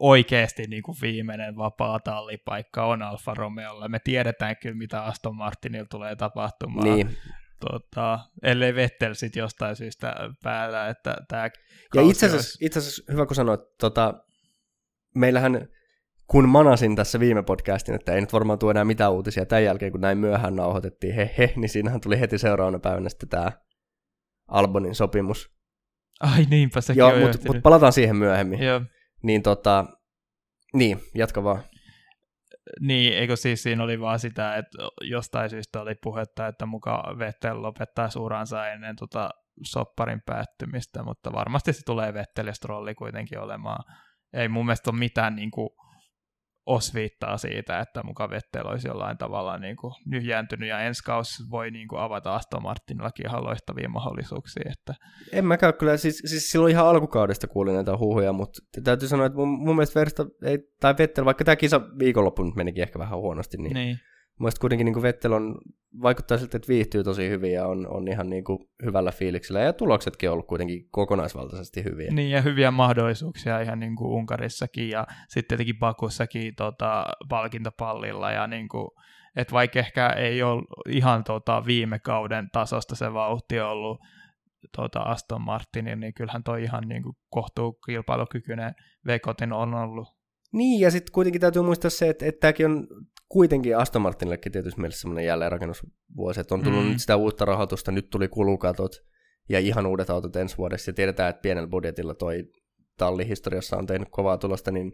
oikeasti 0.00 0.62
niin 0.62 0.82
kuin 0.82 0.96
viimeinen 1.02 1.56
vapaa 1.56 2.00
tallipaikka 2.00 2.86
on 2.86 3.02
Alfa 3.02 3.34
Romeolla. 3.34 3.88
Me 3.88 3.98
tiedetään 3.98 4.56
kyllä, 4.62 4.76
mitä 4.76 5.02
Aston 5.02 5.36
Martinilla 5.36 5.86
tulee 5.90 6.16
tapahtumaan. 6.16 6.84
Niin. 6.84 7.16
Tota, 7.60 8.18
ellei 8.42 8.74
Vettel 8.74 9.14
sitten 9.14 9.40
jostain 9.40 9.76
syystä 9.76 10.14
päällä, 10.42 10.88
että 10.88 11.16
tämä 11.28 11.50
Ja 11.94 12.02
itse 12.02 12.26
asiassa, 12.26 12.58
itse 12.60 12.78
asiassa 12.78 13.12
hyvä 13.12 13.26
kun 13.26 13.36
sanoit, 13.36 13.60
tota, 13.80 14.14
meillähän 15.14 15.68
kun 16.26 16.48
manasin 16.48 16.96
tässä 16.96 17.20
viime 17.20 17.42
podcastin, 17.42 17.94
että 17.94 18.12
ei 18.12 18.20
nyt 18.20 18.32
varmaan 18.32 18.58
tule 18.58 18.70
enää 18.70 18.84
mitään 18.84 19.12
uutisia 19.12 19.46
tämän 19.46 19.64
jälkeen, 19.64 19.92
kun 19.92 20.00
näin 20.00 20.18
myöhään 20.18 20.56
nauhoitettiin, 20.56 21.14
he 21.14 21.34
he, 21.38 21.52
niin 21.56 21.68
siinähän 21.68 22.00
tuli 22.00 22.20
heti 22.20 22.38
seuraavana 22.38 22.78
päivänä 22.78 23.08
sitten 23.08 23.28
tämä 23.28 23.52
Albonin 24.48 24.94
sopimus. 24.94 25.55
Ai 26.20 26.44
niinpä 26.50 26.80
sekin 26.80 26.98
Joo, 26.98 27.18
mutta 27.18 27.38
mut 27.46 27.62
palataan 27.62 27.92
siihen 27.92 28.16
myöhemmin. 28.16 28.62
Joo, 28.62 28.80
Niin 29.22 29.42
tota, 29.42 29.84
niin, 30.74 30.98
jatka 31.14 31.44
vaan. 31.44 31.62
Niin, 32.80 33.12
eikö 33.12 33.36
siis 33.36 33.62
siinä 33.62 33.82
oli 33.84 34.00
vaan 34.00 34.18
sitä, 34.18 34.56
että 34.56 34.78
jostain 35.00 35.50
syystä 35.50 35.80
oli 35.80 35.94
puhetta, 36.02 36.46
että 36.46 36.66
muka 36.66 37.14
Vettel 37.18 37.62
lopettaa 37.62 38.08
uransa 38.16 38.68
ennen 38.68 38.96
tota 38.96 39.30
sopparin 39.64 40.22
päättymistä, 40.26 41.02
mutta 41.02 41.32
varmasti 41.32 41.72
se 41.72 41.84
tulee 41.84 42.14
Vettel 42.14 42.46
ja 42.46 42.54
Strolli 42.54 42.94
kuitenkin 42.94 43.40
olemaan. 43.40 43.84
Ei 44.32 44.48
mun 44.48 44.66
mielestä 44.66 44.90
ole 44.90 44.98
mitään 44.98 45.36
niin 45.36 45.50
kuin, 45.50 45.68
osviittaa 46.66 47.38
siitä, 47.38 47.80
että 47.80 48.02
muka 48.02 48.30
Vettel 48.30 48.66
olisi 48.66 48.88
jollain 48.88 49.18
tavalla 49.18 49.58
niin 49.58 49.76
kuin, 49.76 49.94
nyhjääntynyt 50.06 50.68
ja 50.68 50.80
ensi 50.80 51.04
kausi 51.04 51.42
voi 51.50 51.70
niin 51.70 51.88
kuin, 51.88 52.00
avata 52.00 52.34
Aston 52.34 52.62
Martinillakin 52.62 53.26
ihan 53.26 53.44
loistavia 53.44 53.88
mahdollisuuksia. 53.88 54.72
Että... 54.72 54.94
En 55.32 55.44
mäkään 55.44 55.74
kyllä, 55.74 55.96
siis, 55.96 56.22
siis 56.26 56.50
silloin 56.50 56.70
ihan 56.70 56.86
alkukaudesta 56.86 57.46
kuulin 57.46 57.74
näitä 57.74 57.96
huhuja, 57.96 58.32
mutta 58.32 58.60
täytyy 58.84 59.08
sanoa, 59.08 59.26
että 59.26 59.38
mun, 59.38 59.48
mun 59.48 59.76
mielestä 59.76 60.00
Versta, 60.00 60.26
ei, 60.44 60.58
tai 60.80 60.94
Vettel, 60.98 61.24
vaikka 61.24 61.44
tämä 61.44 61.56
kisa 61.56 61.80
viikonloppu 61.98 62.42
nyt 62.42 62.56
menikin 62.56 62.82
ehkä 62.82 62.98
vähän 62.98 63.18
huonosti, 63.18 63.56
niin, 63.56 63.74
niin. 63.74 63.98
Niin. 64.36 64.40
mun 64.40 64.44
mielestä 64.44 64.60
kuitenkin 64.60 64.84
niin 64.84 64.94
kuin 64.94 65.02
Vettel 65.02 65.32
on, 65.32 65.58
vaikuttaa 66.02 66.38
siltä, 66.38 66.56
että 66.56 66.68
viihtyy 66.68 67.04
tosi 67.04 67.28
hyvin 67.28 67.52
ja 67.52 67.66
on, 67.66 67.86
on 67.88 68.08
ihan 68.08 68.30
niin 68.30 68.44
kuin 68.44 68.58
hyvällä 68.84 69.12
fiiliksellä, 69.12 69.60
ja 69.60 69.72
tuloksetkin 69.72 70.28
on 70.28 70.32
ollut 70.32 70.46
kuitenkin 70.46 70.88
kokonaisvaltaisesti 70.90 71.84
hyviä. 71.84 72.10
Niin, 72.10 72.30
ja 72.30 72.40
hyviä 72.42 72.70
mahdollisuuksia 72.70 73.60
ihan 73.60 73.80
niin 73.80 73.96
kuin 73.96 74.10
Unkarissakin 74.10 74.88
ja 74.88 75.06
sitten 75.28 75.48
tietenkin 75.48 75.78
Bakussakin 75.78 76.54
tota, 76.54 77.06
palkintopallilla. 77.28 78.30
Ja 78.30 78.46
niin 78.46 78.68
kuin, 78.68 78.88
että 79.36 79.52
vaikka 79.52 79.78
ehkä 79.78 80.08
ei 80.08 80.42
ole 80.42 80.62
ihan 80.88 81.24
tota, 81.24 81.66
viime 81.66 81.98
kauden 81.98 82.48
tasosta 82.52 82.96
se 82.96 83.12
vauhti 83.12 83.60
ollut 83.60 84.00
tota 84.76 85.00
Aston 85.00 85.42
Martinin, 85.42 86.00
niin 86.00 86.14
kyllähän 86.14 86.42
toi 86.42 86.62
ihan 86.62 86.88
niin 86.88 87.02
kuin 87.02 87.16
kohtuu 87.30 87.72
kilpailukykyinen 87.72 88.74
Vekotin 89.06 89.52
on 89.52 89.74
ollut. 89.74 90.15
Niin, 90.56 90.80
ja 90.80 90.90
sitten 90.90 91.12
kuitenkin 91.12 91.40
täytyy 91.40 91.62
muistaa 91.62 91.90
se, 91.90 92.08
että, 92.08 92.26
että 92.26 92.40
tämäkin 92.40 92.66
on 92.66 92.88
kuitenkin 93.28 93.76
Aston 93.76 94.02
Martinillekin 94.02 94.52
tietysti 94.52 94.80
mielessä 94.80 95.00
semmoinen 95.00 95.24
jälleenrakennusvuosi, 95.24 96.40
että 96.40 96.54
on 96.54 96.62
tullut 96.62 96.84
Mm. 96.84 96.88
nyt 96.88 97.00
sitä 97.00 97.16
uutta 97.16 97.44
rahoitusta, 97.44 97.92
nyt 97.92 98.10
tuli 98.10 98.28
kulukatot 98.28 99.04
ja 99.48 99.58
ihan 99.58 99.86
uudet 99.86 100.10
autot 100.10 100.36
ensi 100.36 100.58
vuodessa, 100.58 100.90
ja 100.90 100.94
tiedetään, 100.94 101.30
että 101.30 101.42
pienellä 101.42 101.68
budjetilla 101.68 102.14
toi 102.14 102.44
talli 102.98 103.28
historiassa 103.28 103.76
on 103.76 103.86
tehnyt 103.86 104.08
kovaa 104.10 104.38
tulosta, 104.38 104.70
niin 104.70 104.92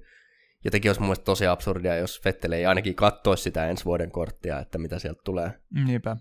jotenkin 0.64 0.88
olisi 0.88 1.00
mun 1.00 1.08
mielestä 1.08 1.24
tosi 1.24 1.46
absurdia, 1.46 1.96
jos 1.96 2.20
Vettel 2.24 2.52
ei 2.52 2.66
ainakin 2.66 2.94
katsoisi 2.94 3.42
sitä 3.42 3.68
ensi 3.68 3.84
vuoden 3.84 4.10
korttia, 4.10 4.60
että 4.60 4.78
mitä 4.78 4.98
sieltä 4.98 5.20
tulee. 5.24 5.50
Niinpä. 5.86 6.16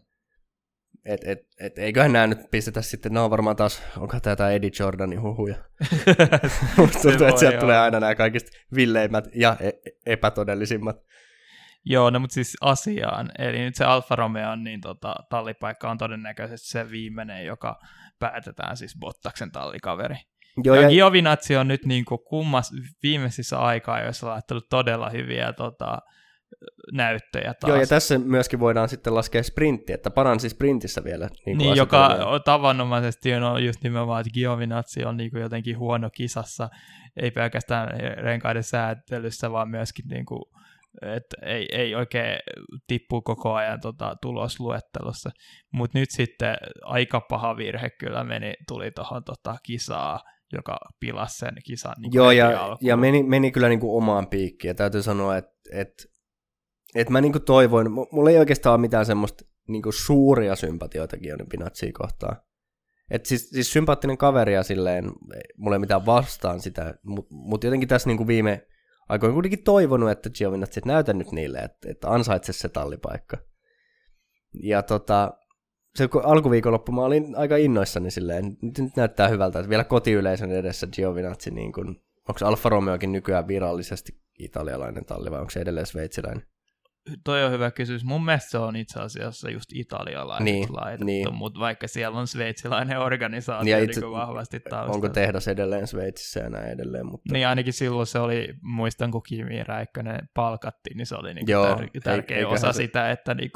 Et, 1.05 1.21
et, 1.25 1.39
et, 1.59 1.79
eiköhän 1.79 2.13
nämä 2.13 2.27
nyt 2.27 2.51
pistetä 2.51 2.81
sitten, 2.81 3.13
no 3.13 3.29
varmaan 3.29 3.55
taas, 3.55 3.83
onko 3.97 4.19
tämä 4.19 4.51
Eddie 4.51 4.71
Jordanin 4.79 5.21
huhuja. 5.21 5.55
Tuntuu, 6.75 7.27
että 7.27 7.39
sieltä 7.39 7.57
tulee 7.57 7.77
aina 7.77 7.99
nämä 7.99 8.15
kaikista 8.15 8.51
villeimmät 8.75 9.27
ja 9.35 9.57
e- 9.59 9.91
epätodellisimmat. 10.05 10.97
Joo, 11.85 12.09
no 12.09 12.19
mutta 12.19 12.33
siis 12.33 12.57
asiaan. 12.61 13.31
Eli 13.39 13.59
nyt 13.59 13.75
se 13.75 13.85
Alfa 13.85 14.15
Romeo, 14.15 14.55
niin 14.55 14.81
tota, 14.81 15.15
tallipaikka 15.29 15.91
on 15.91 15.97
todennäköisesti 15.97 16.67
se 16.67 16.91
viimeinen, 16.91 17.45
joka 17.45 17.79
päätetään 18.19 18.77
siis 18.77 18.97
Bottaksen 18.99 19.51
tallikaveri. 19.51 20.15
Joo, 20.63 20.75
ja 20.75 20.81
ja, 20.81 20.89
Giovinazzi 20.89 21.57
on 21.57 21.67
nyt 21.67 21.85
niin 21.85 22.05
kuin 22.05 22.21
kummas 22.23 22.71
viimeisissä 23.03 23.59
aikaa, 23.59 24.01
joissa 24.01 24.27
on 24.27 24.33
laittanut 24.33 24.69
todella 24.69 25.09
hyviä 25.09 25.53
tota, 25.53 25.97
näyttöjä 26.91 27.53
taas. 27.53 27.69
Joo, 27.69 27.79
ja 27.79 27.87
tässä 27.87 28.19
myöskin 28.19 28.59
voidaan 28.59 28.89
sitten 28.89 29.15
laskea 29.15 29.43
sprintti, 29.43 29.93
että 29.93 30.11
paransi 30.11 30.49
sprintissä 30.49 31.03
vielä. 31.03 31.29
Niin, 31.45 31.57
niin 31.57 31.75
joka 31.75 32.07
on 32.07 32.43
tavanomaisesti 32.45 33.33
on 33.33 33.65
just 33.65 33.83
nimenomaan, 33.83 34.21
että 34.21 34.33
Giovinazzi 34.33 35.05
on 35.05 35.17
niin 35.17 35.31
kuin 35.31 35.41
jotenkin 35.41 35.77
huono 35.77 36.09
kisassa, 36.09 36.69
ei 37.21 37.31
pelkästään 37.31 37.89
renkaiden 38.17 38.63
säätelyssä, 38.63 39.51
vaan 39.51 39.69
myöskin 39.69 40.05
niin 40.07 40.25
kuin, 40.25 40.41
että 41.01 41.35
ei, 41.45 41.67
ei 41.71 41.95
oikein 41.95 42.39
tippu 42.87 43.21
koko 43.21 43.53
ajan 43.53 43.81
tota, 43.81 44.15
tulosluettelossa. 44.21 45.29
Mutta 45.73 45.99
nyt 45.99 46.11
sitten 46.11 46.55
aika 46.81 47.21
paha 47.21 47.57
virhe 47.57 47.89
kyllä 47.89 48.23
meni, 48.23 48.53
tuli 48.67 48.91
tuohon 48.91 49.23
tota, 49.23 49.55
kisaa, 49.63 50.19
joka 50.53 50.77
pilasi 50.99 51.37
sen 51.37 51.55
kisan. 51.65 51.95
Niin 51.99 52.11
Joo, 52.13 52.31
ja, 52.31 52.77
ja 52.81 52.97
meni, 52.97 53.23
meni 53.23 53.51
kyllä 53.51 53.69
niin 53.69 53.79
kuin 53.79 53.97
omaan 53.97 54.27
piikkiin. 54.27 54.69
Ja 54.69 54.75
täytyy 54.75 55.01
sanoa, 55.01 55.37
että, 55.37 55.51
että, 55.71 56.03
että 56.95 57.11
mä 57.11 57.21
niin 57.21 57.31
kuin 57.31 57.43
toivoin, 57.43 57.91
mulla 57.91 58.29
ei 58.29 58.37
oikeastaan 58.37 58.73
ole 58.73 58.81
mitään 58.81 59.05
semmoista 59.05 59.45
niin 59.67 59.81
kuin 59.81 59.93
suuria 59.93 60.55
sympatioita 60.55 61.17
Gioni 61.17 61.45
Pinazzia 61.45 61.91
kohtaan. 61.93 62.37
Et 63.11 63.25
siis, 63.25 63.49
siis 63.49 63.73
sympaattinen 63.73 64.17
kaveri 64.17 64.53
ja 64.53 64.63
silleen, 64.63 65.11
mulla 65.57 65.75
ei 65.75 65.79
mitään 65.79 66.05
vastaan 66.05 66.59
sitä, 66.59 66.95
mutta 67.03 67.35
mut 67.35 67.63
jotenkin 67.63 67.89
tässä 67.89 68.09
niin 68.09 68.17
kuin 68.17 68.27
viime 68.27 68.67
aikoina 69.09 69.33
kuitenkin 69.33 69.63
toivonut, 69.63 70.11
että 70.11 70.29
Giovinazzi 70.29 70.81
näytä 70.85 71.13
nyt 71.13 71.31
niille, 71.31 71.59
että, 71.59 71.91
että 71.91 72.09
ansaitse 72.09 72.53
se 72.53 72.69
tallipaikka. 72.69 73.37
Ja 74.63 74.83
tota, 74.83 75.33
se 75.95 76.09
alkuviikonloppu 76.23 76.91
mä 76.91 77.01
olin 77.01 77.35
aika 77.35 77.55
innoissani 77.55 78.11
silleen, 78.11 78.57
nyt, 78.61 78.77
nyt 78.77 78.95
näyttää 78.95 79.27
hyvältä, 79.27 79.59
että 79.59 79.69
vielä 79.69 79.83
kotiyleisön 79.83 80.51
edessä 80.51 80.87
Giovinazzi, 80.87 81.51
niin 81.51 81.73
kuin, 81.73 81.87
onko 82.29 82.45
Alfa 82.45 82.69
Romeokin 82.69 83.11
nykyään 83.11 83.47
virallisesti 83.47 84.21
italialainen 84.39 85.05
talli 85.05 85.31
vai 85.31 85.39
onko 85.39 85.49
se 85.49 85.59
edelleen 85.59 85.85
sveitsiläinen? 85.85 86.43
Toi 87.23 87.43
on 87.43 87.51
hyvä 87.51 87.71
kysymys. 87.71 88.03
Mun 88.03 88.25
mielestä 88.25 88.49
se 88.49 88.57
on 88.57 88.75
itse 88.75 88.99
asiassa 88.99 89.49
just 89.49 89.65
italialainen 89.73 90.45
niin, 90.45 90.67
laitettu, 90.71 91.05
niin. 91.05 91.33
mutta 91.33 91.59
vaikka 91.59 91.87
siellä 91.87 92.19
on 92.19 92.27
sveitsiläinen 92.27 92.99
organisaatio 92.99 93.77
ja 93.77 93.83
itse, 93.83 94.01
niin 94.01 94.11
vahvasti 94.11 94.59
taustalla. 94.59 94.95
Onko 94.95 95.09
tehdas 95.09 95.47
edelleen 95.47 95.87
Sveitsissä 95.87 96.39
ja 96.39 96.49
näin 96.49 96.71
edelleen? 96.71 97.05
Mutta... 97.05 97.33
Niin 97.33 97.47
ainakin 97.47 97.73
silloin 97.73 98.07
se 98.07 98.19
oli, 98.19 98.53
muistan 98.61 99.11
kun 99.11 99.23
Kimi 99.27 99.63
Räikkönen 99.63 100.29
palkattiin, 100.33 100.97
niin 100.97 101.05
se 101.05 101.15
oli 101.15 101.33
niin 101.33 101.47
Joo, 101.47 101.75
tär- 101.75 102.01
tärkeä 102.03 102.37
ei, 102.37 102.45
osa 102.45 102.73
se... 102.73 102.77
sitä, 102.77 103.11
että 103.11 103.33
niin 103.33 103.51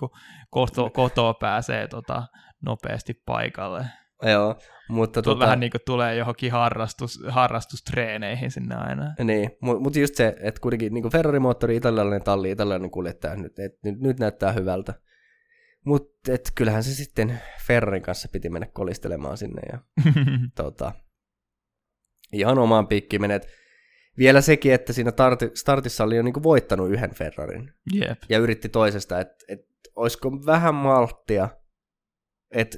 koto, 0.49 0.89
kotoa 0.89 1.33
pääsee 1.33 1.87
tota, 1.87 2.23
nopeasti 2.61 3.21
paikalle. 3.25 3.85
Joo, 4.23 4.55
mutta 4.89 5.21
Tuo 5.21 5.33
tota... 5.33 5.45
Vähän 5.45 5.59
niin 5.59 5.71
kuin 5.71 5.81
tulee 5.85 6.15
johonkin 6.15 6.51
harrastus, 6.51 7.23
harrastustreeneihin 7.27 8.51
sinne 8.51 8.75
aina. 8.75 9.15
Niin, 9.23 9.51
mutta 9.61 9.83
mut 9.83 9.95
just 9.95 10.15
se, 10.15 10.35
että 10.39 10.61
kuitenkin 10.61 10.93
niin 10.93 11.11
Ferrari-moottori, 11.11 11.75
italialainen 11.75 12.23
talli, 12.23 12.51
italialainen 12.51 12.91
kuljettaja, 12.91 13.35
nyt, 13.35 13.59
et, 13.59 13.83
nyt, 13.83 13.99
nyt 13.99 14.19
näyttää 14.19 14.51
hyvältä. 14.51 14.93
Mutta 15.85 16.31
kyllähän 16.55 16.83
se 16.83 16.93
sitten 16.93 17.39
Ferrarin 17.67 18.01
kanssa 18.01 18.29
piti 18.31 18.49
mennä 18.49 18.67
kolistelemaan 18.67 19.37
sinne. 19.37 19.61
Ja, 19.71 19.79
tota, 20.55 20.91
ihan 22.33 22.59
omaan 22.59 22.87
piikkiin 22.87 23.21
menet. 23.21 23.47
Vielä 24.17 24.41
sekin, 24.41 24.73
että 24.73 24.93
siinä 24.93 25.11
tarti, 25.11 25.51
startissa 25.53 26.03
oli 26.03 26.15
jo 26.15 26.23
niin 26.23 26.43
voittanut 26.43 26.91
yhden 26.91 27.15
Ferrarin. 27.15 27.73
Yep. 27.95 28.17
Ja 28.29 28.37
yritti 28.37 28.69
toisesta, 28.69 29.19
että 29.19 29.35
et, 29.47 29.59
olisiko 29.95 30.31
vähän 30.45 30.75
malttia, 30.75 31.49
että 32.51 32.77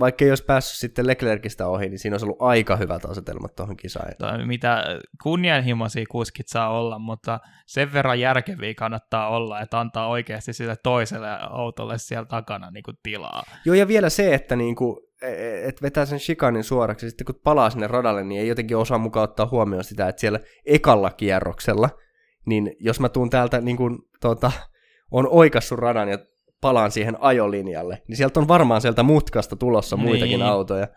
vaikka 0.00 0.24
ei 0.24 0.30
olisi 0.30 0.44
päässyt 0.44 0.78
sitten 0.78 1.06
Leclercistä 1.06 1.66
ohi, 1.66 1.88
niin 1.88 1.98
siinä 1.98 2.14
olisi 2.14 2.26
ollut 2.26 2.42
aika 2.42 2.76
hyvät 2.76 3.04
asetelmat 3.04 3.56
tuohon 3.56 3.76
kisaan. 3.76 4.12
Tai 4.18 4.46
mitä 4.46 4.84
kunnianhimoisia 5.22 6.04
kuskit 6.10 6.48
saa 6.48 6.78
olla, 6.78 6.98
mutta 6.98 7.40
sen 7.66 7.92
verran 7.92 8.20
järkeviä 8.20 8.74
kannattaa 8.74 9.28
olla, 9.28 9.60
että 9.60 9.80
antaa 9.80 10.08
oikeasti 10.08 10.52
sille 10.52 10.76
toiselle 10.82 11.28
autolle 11.50 11.98
siellä 11.98 12.26
takana 12.26 12.70
niin 12.70 12.82
kuin 12.82 12.96
tilaa. 13.02 13.42
Joo, 13.64 13.74
ja 13.74 13.88
vielä 13.88 14.08
se, 14.10 14.34
että 14.34 14.56
niin 14.56 14.76
kuin, 14.76 14.96
e, 15.22 15.28
e, 15.28 15.68
et 15.68 15.82
vetää 15.82 16.06
sen 16.06 16.20
shikanin 16.20 16.64
suoraksi, 16.64 17.08
sitten 17.08 17.24
kun 17.24 17.40
palaa 17.44 17.70
sinne 17.70 17.86
radalle, 17.86 18.24
niin 18.24 18.40
ei 18.40 18.48
jotenkin 18.48 18.76
osaa 18.76 18.98
mukaan 18.98 19.24
ottaa 19.24 19.48
huomioon 19.50 19.84
sitä, 19.84 20.08
että 20.08 20.20
siellä 20.20 20.40
ekalla 20.66 21.10
kierroksella, 21.10 21.90
niin 22.46 22.76
jos 22.80 23.00
mä 23.00 23.08
tuun 23.08 23.30
täältä 23.30 23.60
niin 23.60 23.76
kuin, 23.76 23.98
tota, 24.20 24.52
on 25.10 25.28
oikassu 25.30 25.76
radan 25.76 26.08
ja 26.08 26.18
palaan 26.60 26.90
siihen 26.90 27.16
ajolinjalle, 27.20 28.02
niin 28.08 28.16
sieltä 28.16 28.40
on 28.40 28.48
varmaan 28.48 28.80
sieltä 28.80 29.02
mutkasta 29.02 29.56
tulossa 29.56 29.96
niin. 29.96 30.06
muitakin 30.06 30.42
autoja. 30.42 30.88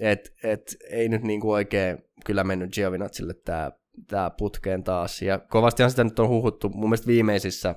Et, 0.00 0.34
et, 0.44 0.76
ei 0.90 1.08
nyt 1.08 1.22
niinku 1.22 1.52
oikein 1.52 1.98
kyllä 2.24 2.44
mennyt 2.44 2.74
Giovinazzille 2.74 3.34
tämä 3.44 3.70
tää 4.06 4.30
putkeen 4.30 4.84
taas. 4.84 5.22
Ja 5.22 5.38
kovastihan 5.38 5.90
sitä 5.90 6.04
nyt 6.04 6.18
on 6.18 6.28
huhuttu, 6.28 6.68
mun 6.68 6.88
mielestä 6.88 7.06
viimeisissä 7.06 7.74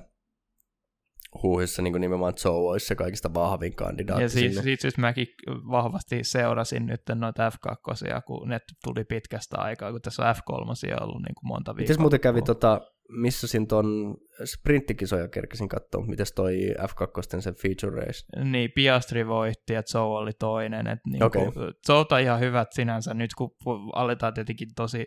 huuhissa 1.42 1.82
niin 1.82 2.00
nimenomaan 2.00 2.34
Joe 2.44 2.54
olisi 2.54 2.86
se 2.86 2.94
kaikista 2.94 3.34
vahvin 3.34 3.76
kandidaatti. 3.76 4.22
Ja 4.22 4.28
siis, 4.28 4.58
siis, 4.62 4.80
siis 4.80 4.98
mäkin 4.98 5.26
vahvasti 5.46 6.24
seurasin 6.24 6.86
nyt 6.86 7.02
noita 7.14 7.50
F2, 7.50 8.22
kun 8.26 8.48
ne 8.48 8.58
tuli 8.84 9.04
pitkästä 9.04 9.56
aikaa, 9.58 9.90
kun 9.92 10.02
tässä 10.02 10.22
on 10.22 10.34
F3 10.34 11.02
ollut 11.02 11.22
niin 11.22 11.34
kuin 11.34 11.48
monta 11.48 11.76
viikkoa. 11.76 11.92
Miten 11.92 12.02
muuten 12.02 12.20
kävi 12.20 12.42
tota, 12.42 12.80
missä 13.10 13.46
siinä 13.46 13.66
ton 13.66 14.16
sprinttikisoja 14.44 15.28
kerkesin 15.28 15.68
katsoa, 15.68 16.06
miten 16.06 16.26
toi 16.34 16.74
F2 16.78 17.40
se 17.40 17.52
feature 17.52 18.06
race? 18.06 18.44
Niin, 18.44 18.70
Piastri 18.74 19.26
voitti 19.26 19.72
ja 19.72 19.82
Joe 19.94 20.02
oli 20.02 20.32
toinen. 20.38 20.86
Et 20.86 20.98
niin 21.06 21.24
okay. 21.24 21.42
Zouta 21.86 22.18
ihan 22.18 22.40
hyvät 22.40 22.72
sinänsä, 22.72 23.14
nyt 23.14 23.30
kun 23.34 23.50
aletaan 23.92 24.34
tietenkin 24.34 24.68
tosi 24.76 25.06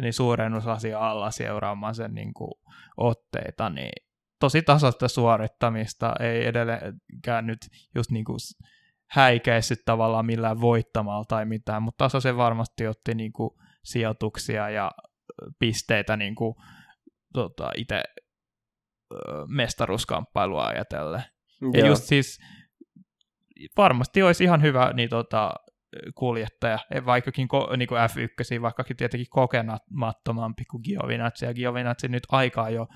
niin 0.00 0.12
suurennusasia 0.12 1.10
alla 1.10 1.30
seuraamaan 1.30 1.94
sen 1.94 2.14
niin 2.14 2.34
kuin, 2.34 2.52
otteita, 2.96 3.70
niin 3.70 3.92
tosi 4.40 4.62
tasaista 4.62 5.08
suorittamista, 5.08 6.14
ei 6.20 6.46
edelleenkään 6.46 7.46
nyt 7.46 7.58
just 7.94 8.10
niin 8.10 8.24
kuin 8.24 8.38
häikäissyt 9.10 9.78
tavallaan 9.84 10.26
millään 10.26 10.60
voittamalla 10.60 11.24
tai 11.24 11.44
mitään, 11.44 11.82
mutta 11.82 12.04
tasaisen 12.04 12.36
varmasti 12.36 12.86
otti 12.86 13.14
niin 13.14 13.32
kuin 13.32 13.50
sijoituksia 13.84 14.70
ja 14.70 14.90
pisteitä 15.58 16.16
niin 16.16 16.34
kuin 16.34 16.54
tota, 17.32 17.70
itse 17.76 18.02
mestaruuskamppailua 19.48 20.66
ajatellen. 20.66 21.22
Joo. 21.60 21.72
Ja 21.74 21.86
just 21.86 22.04
siis 22.04 22.38
varmasti 23.76 24.22
olisi 24.22 24.44
ihan 24.44 24.62
hyvä 24.62 24.92
niin 24.92 25.08
tota, 25.08 25.54
kuljettaja, 26.14 26.78
vaikkakin 27.06 27.48
niin 27.76 27.88
kuin 27.88 28.00
F1, 28.00 28.62
vaikkakin 28.62 28.96
tietenkin 28.96 29.26
kokemattomampi 29.30 30.64
kuin 30.64 30.80
Giovinazzi, 30.84 31.44
ja 31.44 31.54
Giovinazzi 31.54 32.08
nyt 32.08 32.22
aikaa 32.28 32.70
jo 32.70 32.86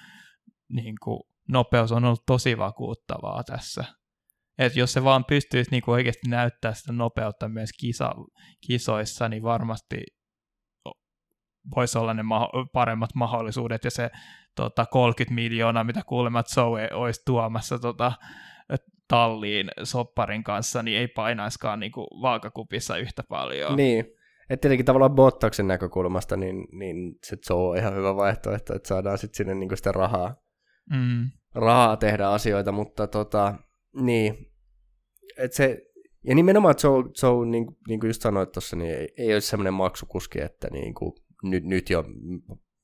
niin 0.68 0.94
kuin, 1.02 1.20
nopeus 1.48 1.92
on 1.92 2.04
ollut 2.04 2.26
tosi 2.26 2.58
vakuuttavaa 2.58 3.44
tässä. 3.44 3.84
Et 4.58 4.76
jos 4.76 4.92
se 4.92 5.04
vaan 5.04 5.24
pystyisi 5.24 5.70
niin 5.70 5.82
kuin 5.82 5.92
oikeasti 5.92 6.28
näyttää 6.28 6.74
sitä 6.74 6.92
nopeutta 6.92 7.48
myös 7.48 7.70
kisa, 7.80 8.14
kisoissa, 8.66 9.28
niin 9.28 9.42
varmasti 9.42 9.96
voisi 11.76 11.98
olla 11.98 12.14
ne 12.14 12.22
maho- 12.22 12.68
paremmat 12.72 13.10
mahdollisuudet 13.14 13.84
ja 13.84 13.90
se 13.90 14.10
tota, 14.54 14.86
30 14.86 15.34
miljoonaa, 15.34 15.84
mitä 15.84 16.02
kuulemat 16.06 16.46
Zoe 16.48 16.88
olisi 16.92 17.22
tuomassa 17.24 17.78
tota, 17.78 18.12
talliin 19.08 19.70
sopparin 19.82 20.44
kanssa, 20.44 20.82
niin 20.82 20.98
ei 20.98 21.08
painaiskaan 21.08 21.80
niin 21.80 21.92
kuin 21.92 22.06
vaakakupissa 22.22 22.96
yhtä 22.96 23.22
paljon. 23.28 23.76
Niin, 23.76 24.04
että 24.50 24.60
tietenkin 24.60 24.86
tavallaan 24.86 25.14
Bottaksen 25.14 25.68
näkökulmasta, 25.68 26.36
niin, 26.36 26.68
niin 26.72 27.18
se 27.24 27.36
Zoe 27.46 27.70
on 27.70 27.76
ihan 27.76 27.94
hyvä 27.94 28.16
vaihtoehto, 28.16 28.74
että 28.74 28.88
saadaan 28.88 29.18
sitten 29.18 29.36
sinne 29.36 29.54
niin 29.54 29.76
sitä 29.76 29.92
rahaa, 29.92 30.34
mm. 30.90 31.30
rahaa 31.54 31.96
tehdä 31.96 32.28
asioita, 32.28 32.72
mutta 32.72 33.06
tota, 33.06 33.54
niin, 34.00 34.52
että 35.38 35.56
se, 35.56 35.82
ja 36.24 36.34
nimenomaan 36.34 36.74
Joe, 36.84 37.04
Joe 37.22 37.46
niin, 37.46 37.66
niin 37.88 38.00
kuin 38.00 38.08
just 38.08 38.22
sanoit 38.22 38.52
tuossa, 38.52 38.76
niin 38.76 38.94
ei, 38.94 39.08
ei 39.18 39.32
ole 39.32 39.40
semmoinen 39.40 39.74
maksukuski, 39.74 40.40
että 40.40 40.68
niin 40.70 40.94
kuin 40.94 41.12
nyt, 41.50 41.64
nyt 41.64 41.90
jo 41.90 42.04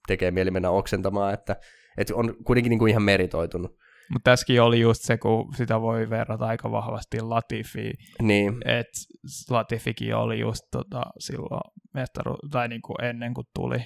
tekee 0.06 0.30
mieli 0.30 0.50
mennä 0.50 0.70
oksentamaan, 0.70 1.34
että, 1.34 1.56
että 1.98 2.14
on 2.14 2.34
kuitenkin 2.44 2.70
niin 2.70 2.78
kuin 2.78 2.90
ihan 2.90 3.02
meritoitunut. 3.02 3.76
Mutta 4.12 4.30
tässäkin 4.30 4.62
oli 4.62 4.80
just 4.80 5.02
se, 5.02 5.18
kun 5.18 5.54
sitä 5.54 5.80
voi 5.80 6.10
verrata 6.10 6.46
aika 6.46 6.70
vahvasti 6.70 7.20
Latifiin. 7.20 7.94
Niin. 8.22 8.54
Että 8.64 8.98
Latifikin 9.50 10.16
oli 10.16 10.40
just 10.40 10.62
tota, 10.70 11.02
silloin 11.18 11.72
mestaru, 11.94 12.36
tai 12.50 12.68
niin 12.68 12.82
kuin 12.82 13.04
ennen 13.04 13.34
kuin 13.34 13.46
tuli 13.54 13.78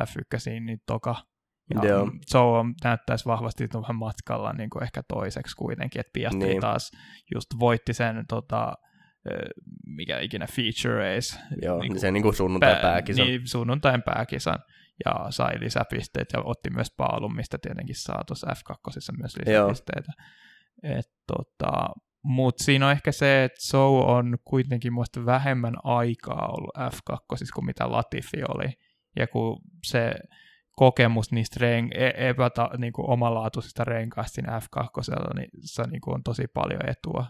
F1, 0.00 0.60
niin 0.64 0.78
toka. 0.86 1.16
Ja 1.74 1.88
Joo. 1.88 2.10
Joe 2.34 2.64
näyttäisi 2.84 3.24
vahvasti 3.24 3.68
vähän 3.74 3.96
matkalla 3.96 4.52
niin 4.52 4.70
kuin 4.70 4.82
ehkä 4.82 5.02
toiseksi 5.08 5.56
kuitenkin, 5.56 6.00
että 6.00 6.10
Piastri 6.12 6.48
niin. 6.48 6.60
taas 6.60 6.90
just 7.34 7.46
voitti 7.58 7.94
sen 7.94 8.24
tota, 8.28 8.74
mikä 9.86 10.20
ikinä 10.20 10.46
feature 10.46 11.14
race. 11.14 11.38
Joo, 11.62 11.80
niin 11.80 11.92
kuin, 11.92 12.00
se 12.00 12.10
niin 12.10 12.22
kuin 12.22 12.34
sunnuntain 12.34 12.76
pääkisan. 12.76 13.26
Niin, 13.26 13.40
sunnuntain 13.48 14.02
pääkisan. 14.02 14.58
Ja 15.04 15.26
sai 15.30 15.60
lisäpisteet 15.60 16.28
ja 16.32 16.40
otti 16.44 16.70
myös 16.70 16.94
paalun, 16.96 17.36
mistä 17.36 17.58
tietenkin 17.62 17.96
saa 17.96 18.24
tuossa 18.26 18.46
F2 18.46 19.18
myös 19.18 19.36
lisäpisteitä. 19.36 20.12
Et, 20.82 21.10
tota, 21.26 21.88
Mutta 22.22 22.64
siinä 22.64 22.86
on 22.86 22.92
ehkä 22.92 23.12
se, 23.12 23.44
että 23.44 23.58
Sou 23.60 24.10
on 24.10 24.36
kuitenkin 24.44 24.92
muista 24.92 25.26
vähemmän 25.26 25.74
aikaa 25.84 26.48
ollut 26.48 26.76
F2 26.94 27.18
kuin 27.54 27.66
mitä 27.66 27.90
Latifi 27.90 28.42
oli. 28.48 28.72
Ja 29.16 29.26
kun 29.26 29.60
se 29.84 30.14
kokemus 30.76 31.32
niistä 31.32 31.56
ren, 31.60 31.90
e, 31.94 32.28
epäta, 32.28 32.70
niin 32.78 32.92
kuin 32.92 33.10
omalaatuisista 33.10 33.84
renkaista 33.84 34.34
siinä 34.34 34.58
F2, 34.58 35.34
niin 35.34 35.48
se 35.60 35.82
niin 35.82 36.00
kuin 36.00 36.14
on 36.14 36.22
tosi 36.22 36.46
paljon 36.54 36.88
etua. 36.88 37.26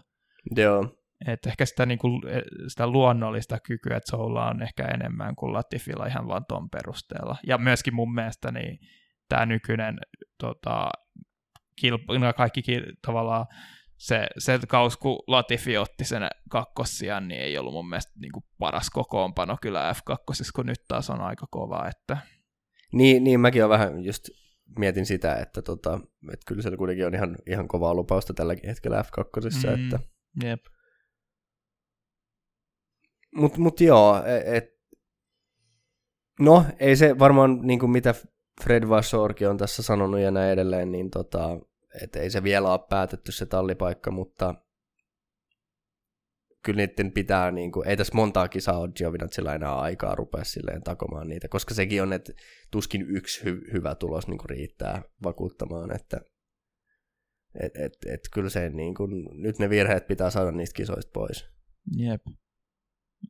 Joo. 0.55 0.95
Et 1.27 1.45
ehkä 1.45 1.65
sitä, 1.65 1.85
niin 1.85 1.99
kuin, 1.99 2.27
e, 2.27 2.41
sitä 2.67 2.87
luonnollista 2.87 3.59
kykyä, 3.59 3.97
että 3.97 4.11
Soulla 4.11 4.49
on 4.49 4.61
ehkä 4.61 4.85
enemmän 4.85 5.35
kuin 5.35 5.53
Latifilla 5.53 6.05
ihan 6.05 6.27
vaan 6.27 6.45
ton 6.47 6.69
perusteella. 6.69 7.35
Ja 7.47 7.57
myöskin 7.57 7.95
mun 7.95 8.13
mielestä 8.13 8.51
niin 8.51 8.79
tämä 9.29 9.45
nykyinen 9.45 9.97
tota, 10.39 10.89
kilp- 11.81 12.19
no 12.19 12.33
kaikki 12.33 12.61
kil- 12.61 12.95
tavallaan 13.05 13.45
se, 13.97 14.27
se 14.37 14.59
kaus, 14.67 14.97
kun 14.97 15.19
Latifi 15.27 15.77
otti 15.77 16.03
sen 16.03 16.27
kakkossian, 16.49 17.27
niin 17.27 17.41
ei 17.41 17.57
ollut 17.57 17.73
mun 17.73 17.89
mielestä 17.89 18.13
niin 18.19 18.31
kuin 18.31 18.43
paras 18.59 18.89
kokoonpano 18.89 19.57
kyllä 19.61 19.93
F2, 19.93 20.51
kun 20.55 20.65
nyt 20.65 20.81
taas 20.87 21.09
on 21.09 21.21
aika 21.21 21.45
kova. 21.51 21.87
Että... 21.87 22.17
Niin, 22.93 23.23
niin 23.23 23.39
mäkin 23.39 23.65
olen 23.65 23.79
vähän 23.79 24.03
just 24.05 24.29
mietin 24.79 25.05
sitä, 25.05 25.35
että, 25.35 25.61
tota, 25.61 25.99
että 26.33 26.43
kyllä 26.47 26.61
siellä 26.61 26.77
kuitenkin 26.77 27.05
on 27.05 27.15
ihan, 27.15 27.35
ihan 27.47 27.67
kovaa 27.67 27.93
lupausta 27.93 28.33
tälläkin 28.33 28.69
hetkellä 28.69 29.01
F2. 29.01 29.67
Mm, 29.67 29.85
että... 29.85 29.99
Jep. 30.43 30.65
Mutta 33.35 33.59
mut 33.59 33.81
joo, 33.81 34.23
e, 34.25 34.57
et, 34.57 34.65
no 36.39 36.65
ei 36.79 36.95
se 36.95 37.19
varmaan 37.19 37.59
niin 37.61 37.79
kuin 37.79 37.91
mitä 37.91 38.15
Fred 38.63 38.89
Vassorki 38.89 39.45
on 39.45 39.57
tässä 39.57 39.83
sanonut 39.83 40.19
ja 40.19 40.31
näin 40.31 40.51
edelleen, 40.51 40.91
niin 40.91 41.11
tota, 41.11 41.59
et 42.03 42.15
ei 42.15 42.29
se 42.29 42.43
vielä 42.43 42.71
ole 42.71 42.79
päätetty 42.89 43.31
se 43.31 43.45
tallipaikka, 43.45 44.11
mutta 44.11 44.55
kyllä 46.63 46.77
niiden 46.77 47.11
pitää, 47.11 47.51
niin 47.51 47.71
kuin, 47.71 47.87
ei 47.87 47.97
tässä 47.97 48.15
montaa 48.15 48.47
kisaa 48.47 48.79
ole 48.79 48.91
Giovinazzilla 48.95 49.55
enää 49.55 49.75
aikaa 49.75 50.15
rupea 50.15 50.43
silleen 50.43 50.83
takomaan 50.83 51.27
niitä, 51.27 51.47
koska 51.47 51.73
sekin 51.73 52.01
on, 52.01 52.13
että 52.13 52.33
tuskin 52.71 53.05
yksi 53.09 53.43
hy- 53.43 53.73
hyvä 53.73 53.95
tulos 53.95 54.27
niin 54.27 54.37
kuin 54.37 54.49
riittää 54.49 55.03
vakuuttamaan, 55.23 55.95
että 55.95 56.21
et, 57.59 57.75
et, 57.75 57.93
et, 58.05 58.19
kyllä 58.33 58.49
se, 58.49 58.69
niin 58.69 58.95
kuin, 58.95 59.11
nyt 59.33 59.59
ne 59.59 59.69
virheet 59.69 60.07
pitää 60.07 60.29
saada 60.29 60.51
niistä 60.51 60.77
kisoista 60.77 61.11
pois. 61.13 61.45
Jep. 61.97 62.21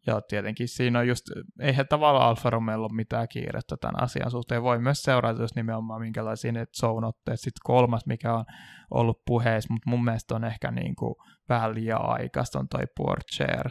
Ja 0.08 0.22
tietenkin 0.22 0.68
siinä 0.68 1.00
on 1.00 1.08
just, 1.08 1.26
eihän 1.60 1.88
tavallaan 1.88 2.30
Alfa 2.30 2.50
Romeo 2.50 2.80
ole 2.80 2.94
mitään 2.94 3.28
kiirettä 3.28 3.78
tämän 3.78 4.04
asian 4.04 4.32
suhteen. 4.32 4.64
Voi 4.64 4.80
myös 4.80 5.04
seurata 5.04 5.42
jos 5.42 5.56
nimenomaan 5.56 6.02
minkälaisia 6.02 6.52
ne 6.52 6.66
zone-otteet. 6.82 7.40
Sitten 7.40 7.62
kolmas, 7.64 8.06
mikä 8.06 8.34
on 8.34 8.46
ollut 8.92 9.22
puheessa, 9.26 9.74
mutta 9.74 9.90
mun 9.90 10.04
mielestä 10.04 10.36
on 10.36 10.44
ehkä 10.44 10.72
niin 10.72 10.96
kuin 10.96 11.16
vähän 11.50 11.76
liian 11.76 12.10
aikaista, 12.10 12.60
on 12.60 12.68
toi 12.70 12.84
Porcher, 12.98 13.70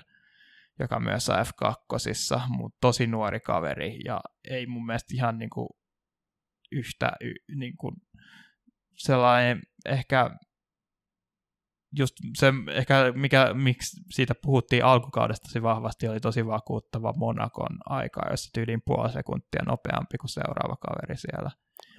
joka 0.79 1.01
myös 1.01 1.29
on 1.29 1.37
F2, 1.37 2.41
mutta 2.49 2.79
tosi 2.81 3.07
nuori 3.07 3.41
kaveri 3.41 3.99
ja 4.05 4.21
ei 4.51 4.67
mun 4.67 4.87
mielestä 4.87 5.15
ihan 5.15 5.39
niin 5.39 5.51
kuin 5.51 5.69
yhtä 6.73 7.13
niin 7.57 7.77
kuin 7.77 7.97
sellainen 8.97 9.61
ehkä 9.87 10.31
just 11.99 12.15
se 12.37 12.53
ehkä, 12.71 13.13
mikä, 13.15 13.55
miksi 13.55 14.01
siitä 14.11 14.35
puhuttiin 14.43 14.85
alkukaudesta 14.85 15.49
tosi 15.49 15.63
vahvasti, 15.63 16.09
oli 16.09 16.21
tosi 16.21 16.47
vakuuttava 16.47 17.15
Monakon 17.17 17.79
aika, 17.87 18.23
jossa 18.31 18.51
tyyliin 18.53 18.83
puoli 18.87 19.13
sekuntia 19.13 19.63
nopeampi 19.67 20.19
kuin 20.19 20.31
seuraava 20.31 20.77
kaveri 20.77 21.17
siellä. 21.17 21.51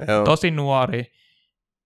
Joo. 0.07 0.25
Tosi 0.25 0.51
nuori, 0.51 1.11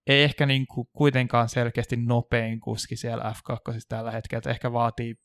ei 0.08 0.24
ehkä 0.24 0.46
niin 0.46 0.68
kuin 0.68 0.88
kuitenkaan 0.94 1.50
selkeästi 1.50 1.98
nopein 1.98 2.60
kuski 2.60 2.96
siellä 2.96 3.34
F2 3.38 3.80
tällä 3.90 4.12
hetkellä, 4.12 4.52
ehkä 4.52 4.74
vaatii 4.74 5.16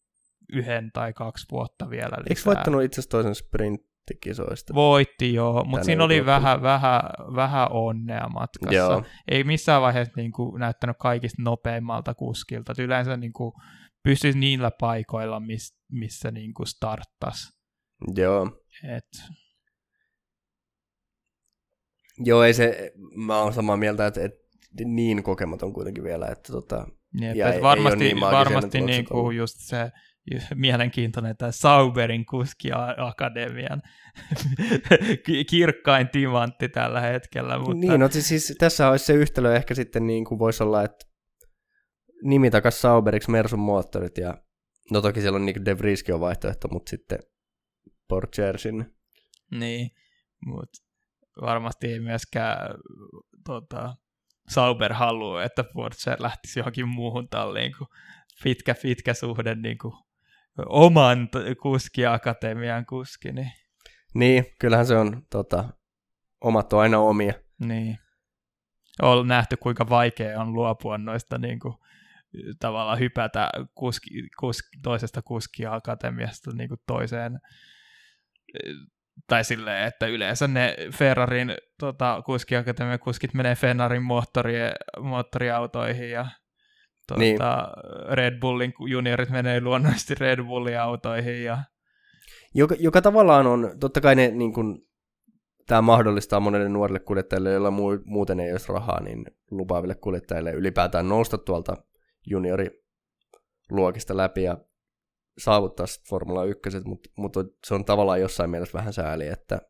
yhden 0.53 0.91
tai 0.93 1.13
kaksi 1.13 1.47
vuotta 1.51 1.91
vielä 1.91 2.17
lisää. 2.17 2.25
Eikö 2.29 2.41
voittanut 2.47 2.83
itse 2.83 3.01
asiassa 3.01 3.11
toisen 3.11 3.35
sprint 3.35 3.94
kisoista. 4.21 4.75
Voitti 4.75 5.35
joo, 5.35 5.65
mutta 5.65 5.85
siinä 5.85 6.05
oli 6.05 6.27
vähän, 6.27 6.63
vähän, 6.63 7.01
vähän 7.37 7.73
onnea 7.73 8.29
matkassa. 8.29 8.75
Joo. 8.75 9.05
Ei 9.29 9.45
missään 9.45 9.83
vaiheessa 9.83 10.13
niin 10.17 10.33
kuin, 10.33 10.61
näyttänyt 10.61 10.97
kaikista 10.99 11.43
nopeimmalta 11.43 12.15
kuskilta. 12.15 12.73
Et 12.73 12.79
yleensä 12.79 13.17
niin 13.17 13.33
kuin, 13.33 13.53
pystyisi 14.03 14.39
niillä 14.39 14.71
paikoilla, 14.81 15.41
miss, 15.41 15.77
missä 15.93 16.31
niin 16.31 16.55
kuin 16.55 16.67
starttas. 16.67 17.53
Joo. 18.17 18.63
Et... 18.97 19.09
Joo, 22.19 22.43
ei 22.43 22.55
se, 22.55 22.93
mä 23.17 23.39
oon 23.39 23.53
samaa 23.53 23.77
mieltä, 23.77 24.07
että, 24.07 24.25
että 24.25 24.39
niin 24.85 25.23
kokematon 25.23 25.73
kuitenkin 25.73 26.05
vielä, 26.05 26.29
että 26.29 26.53
tota, 26.53 26.87
Jep, 27.21 27.37
ja 27.37 27.53
et 27.53 27.63
varmasti, 27.63 28.05
ei 28.05 28.15
niin 28.15 28.21
varmasti 28.21 28.81
niin 28.81 29.05
kuin 29.05 29.37
just 29.37 29.55
se 29.59 29.91
mielenkiintoinen 30.55 31.37
tämä 31.37 31.53
Sauberin 31.53 32.27
kuski 32.27 32.69
akademian 32.97 33.83
kirkkain 35.51 36.09
timantti 36.09 36.69
tällä 36.69 37.01
hetkellä. 37.01 37.59
Mutta... 37.59 37.75
Niin, 37.75 38.01
no 38.01 38.09
siis 38.11 38.57
tässä 38.59 38.91
olisi 38.91 39.05
se 39.05 39.13
yhtälö 39.13 39.57
ehkä 39.57 39.75
sitten 39.75 40.07
niin 40.07 40.25
kuin 40.25 40.39
voisi 40.39 40.63
olla, 40.63 40.83
että 40.83 41.07
nimi 42.23 42.51
takas 42.51 42.81
Sauberiksi 42.81 43.31
Mersun 43.31 43.59
moottorit 43.59 44.19
ja 44.19 44.35
no 44.91 45.01
toki 45.01 45.21
siellä 45.21 45.37
on 45.37 45.47
niin 45.47 45.65
De 45.65 45.79
Vrieskin 45.79 46.15
on 46.15 46.21
vaihtoehto, 46.21 46.69
mutta 46.69 46.91
sitten 46.91 47.19
Porchersin. 48.09 48.95
Niin, 49.51 49.91
mutta 50.47 50.79
varmasti 51.41 51.87
ei 51.87 52.01
myöskään 52.01 52.75
tota, 53.45 53.95
Sauber 54.49 54.93
halua, 54.93 55.45
että 55.45 55.65
Porsche 55.65 56.17
lähtisi 56.19 56.59
johonkin 56.59 56.89
muuhun 56.89 57.29
talliin 57.29 57.73
kuin 57.79 57.89
pitkä, 58.45 58.75
pitkä 58.83 59.15
suhde 59.15 59.55
niin 59.55 59.79
kuin 59.79 59.95
oman 60.67 61.29
kuskiakatemian 61.63 62.87
kuski. 62.87 63.33
Niin. 63.33 63.53
niin, 64.15 64.47
kyllähän 64.61 64.87
se 64.87 64.97
on, 64.97 65.23
tota, 65.31 65.65
omat 66.41 66.73
on 66.73 66.81
aina 66.81 66.99
omia. 66.99 67.33
Niin. 67.59 67.99
On 69.03 69.29
nähty, 69.29 69.57
kuinka 69.57 69.89
vaikea 69.89 70.41
on 70.41 70.55
luopua 70.55 70.99
noista 70.99 71.39
niin 71.39 71.61
kuin, 71.61 71.75
tavallaan 72.61 72.99
hypätä 72.99 73.51
kuski, 73.75 74.11
kuski, 74.41 74.69
toisesta 74.83 75.23
kuskiakatemiasta 75.23 76.51
niin 76.55 76.69
kuin 76.69 76.81
toiseen 76.87 77.41
tai 79.27 79.45
silleen, 79.45 79.87
että 79.89 80.07
yleensä 80.07 80.49
ne 80.49 80.77
Ferrarin 80.99 81.55
tota, 81.79 82.23
kuskiakatemian 82.27 82.99
kuskit 82.99 83.35
menee 83.35 83.55
Ferrarin 83.55 84.03
moottoriautoihin 85.01 86.11
ja 86.11 86.27
tuota, 87.07 87.21
niin. 87.21 87.39
Red 88.11 88.41
Bullin 88.41 88.75
juniorit 88.89 89.31
menee 89.31 89.61
luonnollisesti 89.61 90.15
Red 90.15 90.45
Bullin 90.45 90.81
autoihin. 90.81 91.45
Ja... 91.45 91.59
Joka, 92.55 92.75
joka 92.79 93.03
tavallaan 93.03 93.47
on, 93.47 93.71
totta 93.81 94.01
kai 94.01 94.15
ne 94.15 94.29
niin 94.29 94.53
kuin, 94.53 94.79
tämä 95.67 95.83
mahdollistaa 95.83 96.41
monelle 96.41 96.69
nuorille 96.69 97.01
kuljettajille, 97.01 97.53
joilla 97.53 97.73
muuten 98.05 98.41
ei 98.41 98.53
olisi 98.53 98.73
rahaa, 98.73 99.03
niin 99.03 99.25
lupaaville 99.51 99.95
kuljettajille 99.95 100.53
ylipäätään 100.53 101.09
nousta 101.09 101.39
tuolta 101.39 101.77
junioriluokista 102.27 104.17
läpi 104.17 104.43
ja 104.43 104.59
saavuttaa 105.39 105.87
Formula 106.09 106.45
1, 106.45 106.61
mutta, 106.85 107.11
mutta 107.17 107.45
se 107.67 107.75
on 107.75 107.85
tavallaan 107.85 108.21
jossain 108.21 108.51
mielessä 108.51 108.79
vähän 108.79 108.93
sääli, 108.93 109.27
että, 109.27 109.61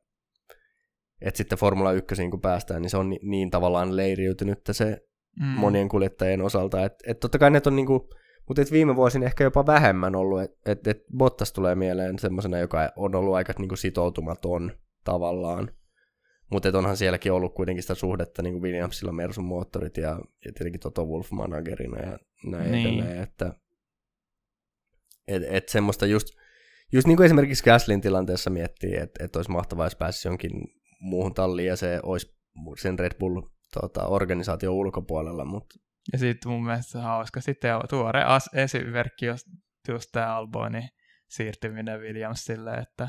että 1.20 1.38
sitten 1.38 1.58
Formula 1.58 1.92
1, 1.92 2.30
kun 2.30 2.40
päästään, 2.40 2.82
niin 2.82 2.90
se 2.90 2.96
on 2.96 3.10
niin, 3.10 3.30
niin 3.30 3.50
tavallaan 3.50 3.96
leiriytynyt 3.96 4.60
se 4.70 5.06
mm. 5.40 5.46
monien 5.46 5.88
kuljettajien 5.88 6.42
osalta. 6.42 6.84
Että 6.84 7.04
et 7.06 7.20
totta 7.20 7.38
kai 7.38 7.50
ne 7.50 7.60
on 7.66 7.76
niinku, 7.76 8.08
mutta 8.48 8.62
et 8.62 8.72
viime 8.72 8.96
vuosin 8.96 9.22
ehkä 9.22 9.44
jopa 9.44 9.66
vähemmän 9.66 10.16
ollut, 10.16 10.42
että 10.42 10.72
et, 10.72 10.86
et 10.86 11.02
Bottas 11.16 11.52
tulee 11.52 11.74
mieleen 11.74 12.18
semmoisena, 12.18 12.58
joka 12.58 12.92
on 12.96 13.14
ollut 13.14 13.34
aika 13.34 13.52
niinku 13.58 13.76
sitoutumaton 13.76 14.72
tavallaan. 15.04 15.70
Mutta 16.50 16.78
onhan 16.78 16.96
sielläkin 16.96 17.32
ollut 17.32 17.54
kuitenkin 17.54 17.82
sitä 17.82 17.94
suhdetta 17.94 18.42
niin 18.42 18.54
kuin 18.54 18.62
Williamsilla 18.62 19.12
Mersun 19.12 19.44
moottorit 19.44 19.96
ja, 19.96 20.20
ja 20.44 20.52
tietenkin 20.52 20.80
Toto 20.80 21.06
Wolf 21.06 21.30
managerina 21.30 21.98
ja 21.98 22.18
näin 22.46 22.72
niin. 22.72 22.86
edelleen. 22.86 23.22
Että, 23.22 23.52
et, 25.28 25.42
et 25.48 25.68
semmoista 25.68 26.06
just, 26.06 26.28
just 26.92 27.06
niin 27.06 27.16
kuin 27.16 27.24
esimerkiksi 27.24 27.64
Gaslin 27.64 28.00
tilanteessa 28.00 28.50
miettii, 28.50 28.96
että 28.96 29.24
et 29.24 29.36
olisi 29.36 29.50
mahtavaa, 29.50 29.86
jos 29.86 29.96
pääsisi 29.96 30.28
jonkin 30.28 30.50
muuhun 31.00 31.34
talliin 31.34 31.68
ja 31.68 31.76
se 31.76 32.00
olisi 32.02 32.36
sen 32.80 32.98
Red 32.98 33.12
Bull 33.18 33.42
tota, 33.80 34.06
organisaation 34.06 34.74
ulkopuolella. 34.74 35.44
Mutta... 35.44 35.74
Ja 36.12 36.18
sitten 36.18 36.52
mun 36.52 36.64
mielestä 36.64 37.02
hauska. 37.02 37.40
Sitten 37.40 37.70
tuore 37.88 38.24
as- 38.24 38.50
esimerkki, 38.54 39.26
just, 39.26 39.46
just 39.88 40.08
tämä 40.12 40.36
Albonin 40.36 40.88
siirtyminen 41.28 42.00
Williamsille, 42.00 42.74
että 42.74 43.08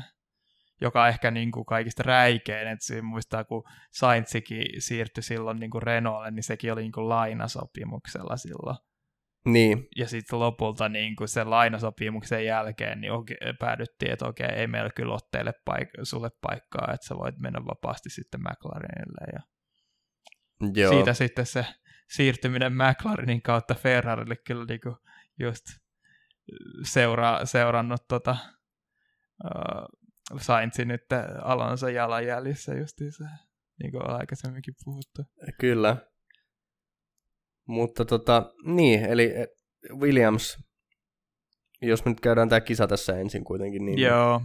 joka 0.80 1.08
ehkä 1.08 1.30
niin 1.30 1.52
kuin 1.52 1.66
kaikista 1.66 2.02
räikein, 2.02 2.68
että 2.68 2.84
siinä 2.84 3.02
muistaa, 3.02 3.44
kun 3.44 3.62
Saintsikin 3.92 4.66
siirtyi 4.78 5.22
silloin 5.22 5.58
niin 5.58 5.70
kuin 5.70 5.82
Renaultille, 5.82 6.30
niin 6.30 6.42
sekin 6.42 6.72
oli 6.72 6.82
niin 6.82 6.92
kuin 6.92 7.08
lainasopimuksella 7.08 8.36
silloin. 8.36 8.76
Niin. 9.46 9.88
Ja 9.96 10.08
sitten 10.08 10.38
lopulta 10.38 10.88
niin 10.88 11.16
kuin 11.16 11.28
sen 11.28 11.50
lainasopimuksen 11.50 12.44
jälkeen 12.44 13.00
niin 13.00 13.12
okay, 13.12 13.36
päädyttiin, 13.58 14.12
että 14.12 14.28
okei, 14.28 14.46
ei 14.46 14.66
meillä 14.66 14.90
kyllä 14.96 15.12
ole 15.12 15.20
teille 15.32 15.52
paik- 15.70 16.00
sulle 16.02 16.30
paikkaa, 16.40 16.92
että 16.94 17.06
sä 17.06 17.14
voit 17.16 17.38
mennä 17.38 17.60
vapaasti 17.66 18.10
sitten 18.10 18.40
McLarenille. 18.40 19.32
Ja 19.32 19.40
Joo. 20.74 20.92
siitä 20.92 21.14
sitten 21.14 21.46
se 21.46 21.66
siirtyminen 22.08 22.72
McLarenin 22.72 23.42
kautta 23.42 23.74
Ferrarille 23.74 24.36
kyllä 24.36 24.64
niin 24.64 24.80
kuin 24.80 24.96
just 25.38 25.64
seuraa, 26.82 27.46
seurannut 27.46 28.08
tota, 28.08 28.36
uh, 29.44 30.40
Sainzi 30.40 30.84
nyt 30.84 31.02
Alonso 31.42 31.88
jalanjäljissä 31.88 32.74
justiinsa. 32.74 33.24
niin 33.82 33.90
kuin 33.92 34.10
aikaisemminkin 34.10 34.74
puhuttu. 34.84 35.22
Kyllä. 35.60 35.96
Mutta 37.66 38.04
tota, 38.04 38.52
niin, 38.64 39.04
eli 39.04 39.34
Williams, 40.00 40.58
jos 41.82 42.04
me 42.04 42.10
nyt 42.10 42.20
käydään 42.20 42.48
tämä 42.48 42.60
kisa 42.60 42.86
tässä 42.86 43.18
ensin 43.18 43.44
kuitenkin, 43.44 43.86
niin, 43.86 43.98
Joo. 43.98 44.42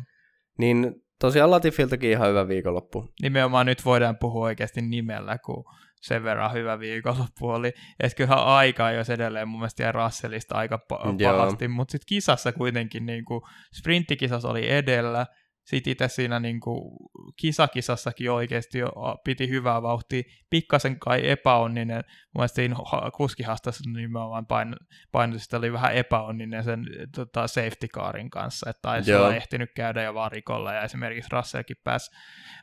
niin 0.58 1.04
tosiaan 1.22 1.52
Latifiltakin 1.52 2.12
ihan 2.12 2.30
hyvä 2.30 2.48
viikonloppu. 2.48 3.06
Nimenomaan 3.22 3.66
nyt 3.66 3.86
voidaan 3.86 4.18
puhua 4.18 4.46
oikeasti 4.46 4.82
nimellä, 4.82 5.38
kun 5.38 5.64
sen 6.02 6.24
verran 6.24 6.54
hyvä 6.54 6.80
viikonloppu 6.80 7.50
oli. 7.50 7.74
Et 8.00 8.16
kyllähän 8.16 8.46
aikaa 8.46 8.92
jos 8.92 9.10
edelleen 9.10 9.48
mun 9.48 9.60
mielestä 9.60 9.92
Russellista 9.92 10.56
aika 10.56 10.80
pa- 10.94 11.24
pahasti, 11.24 11.68
mutta 11.68 11.92
sitten 11.92 12.06
kisassa 12.08 12.52
kuitenkin 12.52 13.06
niin 13.06 13.26
kuin, 13.26 13.42
sprinttikisassa 13.74 14.50
oli 14.50 14.72
edellä, 14.72 15.26
sitten 15.72 15.92
itse 15.92 16.08
siinä 16.08 16.40
niin 16.40 16.60
kuin, 16.60 16.92
kisakisassakin 17.38 18.32
oikeasti 18.32 18.80
jo 18.80 18.92
piti 19.24 19.50
hyvää 19.50 19.82
vauhtia, 19.82 20.24
pikkasen 20.50 21.00
kai 21.00 21.30
epäonninen, 21.30 21.96
mun 21.98 22.40
mielestä 22.40 22.56
siinä 22.56 22.76
ha- 22.92 23.12
kuskihastassa 23.12 23.90
nimenomaan 23.90 24.46
pain, 24.46 24.76
painotusta 25.12 25.58
oli 25.58 25.74
vähän 25.74 25.96
epäonninen 25.96 26.64
sen 26.64 26.86
tota, 27.16 27.48
safety 27.48 27.88
carin 27.88 28.30
kanssa, 28.30 28.70
että 28.70 28.82
taisi 28.82 29.14
olla 29.14 29.36
ehtinyt 29.36 29.70
käydä 29.76 30.04
jo 30.04 30.14
varikolla, 30.14 30.74
ja 30.74 30.82
esimerkiksi 30.82 31.30
Russellkin 31.32 31.78
pääsi 31.84 32.12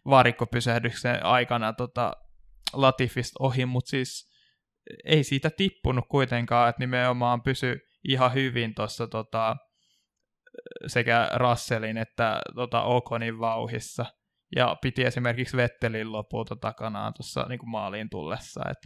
varikkopysähdyksen 0.05 1.25
aikana 1.27 1.73
tota, 1.73 2.13
Latifista 2.73 3.37
ohi, 3.41 3.67
mutta 3.67 3.91
siis 3.91 4.33
ei 5.05 5.25
siitä 5.25 5.51
tippunut 5.51 6.05
kuitenkaan, 6.09 6.69
että 6.69 6.81
nimenomaan 6.81 7.43
pysy 7.43 7.81
ihan 8.05 8.35
hyvin 8.35 8.75
tuossa 8.75 9.07
tota, 9.07 9.57
sekä 10.87 11.31
Russellin 11.37 11.97
että 11.97 12.41
tota 12.55 12.83
Okonin 12.83 13.39
vauhissa. 13.39 14.07
Ja 14.57 14.77
piti 14.83 15.05
esimerkiksi 15.05 15.57
Vettelin 15.57 16.13
lopulta 16.13 16.57
takanaan 16.57 17.15
tuossa 17.15 17.47
niin 17.49 17.71
maaliin 17.71 18.11
tullessa. 18.11 18.61
Et, 18.71 18.79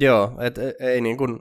Joo, 0.00 0.36
et 0.40 0.58
e- 0.58 0.74
ei 0.80 1.00
niin 1.00 1.16
kuin, 1.16 1.38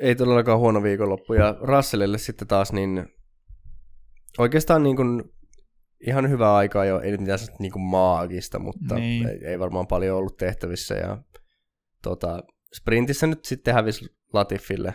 ei 0.00 0.14
todellakaan 0.14 0.58
huono 0.58 0.82
viikonloppu. 0.82 1.34
Ja 1.34 1.56
Russellille 1.60 2.18
sitten 2.18 2.48
taas 2.48 2.72
niin 2.72 3.06
oikeastaan 4.38 4.82
niin 4.82 4.96
kuin 4.96 5.22
ihan 6.06 6.30
hyvää 6.30 6.54
aikaa 6.54 6.84
jo, 6.84 7.00
ei 7.00 7.10
nyt 7.10 7.20
mitään 7.20 7.38
niin 7.58 7.72
kuin 7.72 7.82
maagista, 7.82 8.58
mutta 8.58 8.94
Niin. 8.94 9.28
ei, 9.28 9.46
ei, 9.46 9.58
varmaan 9.58 9.86
paljon 9.86 10.18
ollut 10.18 10.36
tehtävissä. 10.36 10.94
Ja 10.94 11.18
tota, 12.02 12.42
sprintissä 12.74 13.26
nyt 13.26 13.44
sitten 13.44 13.74
hävisi 13.74 14.06
Latifille. 14.32 14.94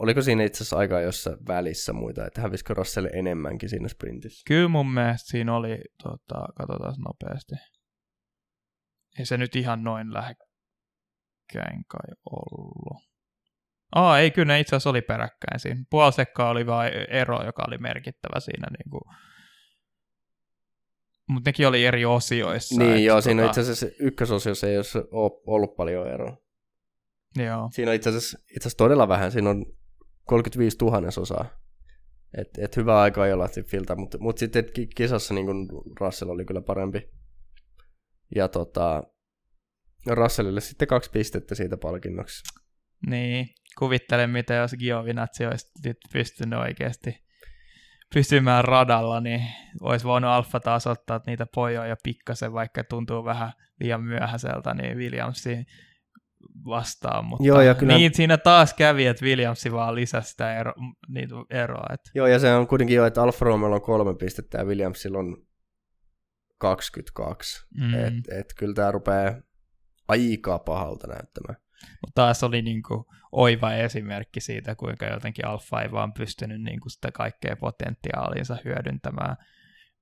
Oliko 0.00 0.22
siinä 0.22 0.44
itse 0.44 0.56
asiassa 0.56 0.76
aikaa 0.76 1.00
jossain 1.00 1.36
välissä 1.48 1.92
muita, 1.92 2.26
että 2.26 2.40
hävisikö 2.40 2.74
Russell 2.74 3.06
enemmänkin 3.12 3.68
siinä 3.68 3.88
sprintissä? 3.88 4.42
kyllä 4.46 4.68
mun 4.68 4.92
mielestä 4.92 5.30
siinä 5.30 5.56
oli, 5.56 5.78
tota, 6.02 6.46
katsotaan 6.56 6.94
nopeasti. 7.06 7.54
Ei 9.18 9.26
se 9.26 9.36
nyt 9.36 9.56
ihan 9.56 9.84
noin 9.84 10.12
lähekkäin 10.12 11.84
kai 11.88 12.14
ollut. 12.30 13.02
Aa, 13.94 14.18
ei 14.18 14.30
kyllä 14.30 14.52
ne 14.52 14.60
itse 14.60 14.76
asiassa 14.76 14.90
oli 14.90 15.02
peräkkäin 15.02 15.60
siinä. 15.60 15.84
Puolisekkaa 15.90 16.50
oli 16.50 16.66
vain 16.66 16.92
ero, 17.08 17.44
joka 17.44 17.64
oli 17.68 17.78
merkittävä 17.78 18.40
siinä. 18.40 18.66
Niin 18.78 18.90
kuin... 18.90 19.16
Mutta 21.28 21.48
nekin 21.48 21.68
oli 21.68 21.84
eri 21.84 22.04
osioissa. 22.04 22.82
Niin 22.82 23.04
joo, 23.04 23.20
siinä 23.20 23.42
tota- 23.42 23.46
itse 23.46 23.60
asiassa 23.60 23.86
ykkösosiossa 24.00 24.66
ei 24.66 24.76
ole 24.78 25.30
ollut 25.46 25.76
paljon 25.76 26.08
eroa. 26.08 26.36
Joo. 27.36 27.68
Siinä 27.72 27.90
on 27.90 27.94
itse 27.94 28.08
asiassa, 28.08 28.38
itse 28.38 28.60
asiassa 28.60 28.76
todella 28.76 29.08
vähän, 29.08 29.32
siinä 29.32 29.50
on 29.50 29.79
35 30.30 30.78
tuhannesosaa. 30.78 31.44
Et, 32.38 32.48
et 32.58 32.76
hyvä 32.76 33.00
aika 33.00 33.26
ei 33.26 33.32
olla 33.32 33.44
Latifilta, 33.44 33.96
mutta 33.96 34.18
mut 34.18 34.38
sitten 34.38 34.64
ki- 34.74 34.86
kisassa 34.86 35.34
niin 35.34 35.46
Russell 36.00 36.30
oli 36.30 36.44
kyllä 36.44 36.60
parempi. 36.60 37.10
Ja 38.34 38.48
tota, 38.48 39.02
Russellille 40.06 40.60
sitten 40.60 40.88
kaksi 40.88 41.10
pistettä 41.10 41.54
siitä 41.54 41.76
palkinnoksi. 41.76 42.42
Niin, 43.06 43.48
kuvittelen, 43.78 44.30
mitä 44.30 44.54
jos 44.54 44.74
Giovinazzi 44.78 45.46
olisi 45.46 45.70
nyt 45.84 45.96
pystynyt 46.12 46.58
oikeasti 46.58 47.14
pysymään 48.14 48.64
radalla, 48.64 49.20
niin 49.20 49.42
olisi 49.80 50.04
voinut 50.04 50.30
Alfa 50.30 50.60
taas 50.60 50.86
ottaa 50.86 51.20
niitä 51.26 51.46
pojoja 51.54 51.96
pikkasen, 52.02 52.52
vaikka 52.52 52.84
tuntuu 52.84 53.24
vähän 53.24 53.52
liian 53.80 54.04
myöhäiseltä, 54.04 54.74
niin 54.74 54.96
Williamsi 54.96 55.66
vastaan, 56.66 57.24
mutta 57.24 57.46
Joo, 57.46 57.60
ja 57.60 57.74
kyllä- 57.74 57.94
niin 57.96 58.14
siinä 58.14 58.38
taas 58.38 58.74
kävi, 58.74 59.06
että 59.06 59.24
Williamsi 59.24 59.72
vaan 59.72 59.94
lisäsi 59.94 60.30
sitä 60.30 60.56
ero, 60.58 60.72
niitä 61.08 61.34
eroa. 61.50 61.86
Että, 61.92 62.10
Joo, 62.14 62.26
ja 62.26 62.38
se 62.38 62.54
on 62.54 62.66
kuitenkin 62.66 62.96
jo, 62.96 63.06
että 63.06 63.22
Alfa 63.22 63.44
Romeo 63.44 63.70
on 63.72 63.82
kolme 63.82 64.14
pistettä 64.14 64.58
ja 64.58 64.64
Williamsilla 64.64 65.18
on 65.18 65.36
22. 66.58 67.66
mm, 67.80 67.94
Et, 67.94 68.14
et 68.40 68.46
kyllä 68.58 68.74
tämä 68.74 68.90
rupeaa 68.90 69.34
aika 70.08 70.58
pahalta 70.58 71.06
näyttämään. 71.06 71.56
mutta 72.00 72.14
taas 72.14 72.42
oli 72.44 72.62
niinku 72.62 73.06
oiva 73.32 73.72
esimerkki 73.74 74.40
siitä, 74.40 74.74
kuinka 74.74 75.06
jotenkin 75.06 75.46
Alfa 75.46 75.82
ei 75.82 75.92
vaan 75.92 76.12
pystynyt 76.12 76.62
niinku 76.62 76.88
sitä 76.88 77.12
kaikkea 77.12 77.56
potentiaalinsa 77.56 78.56
hyödyntämään. 78.64 79.36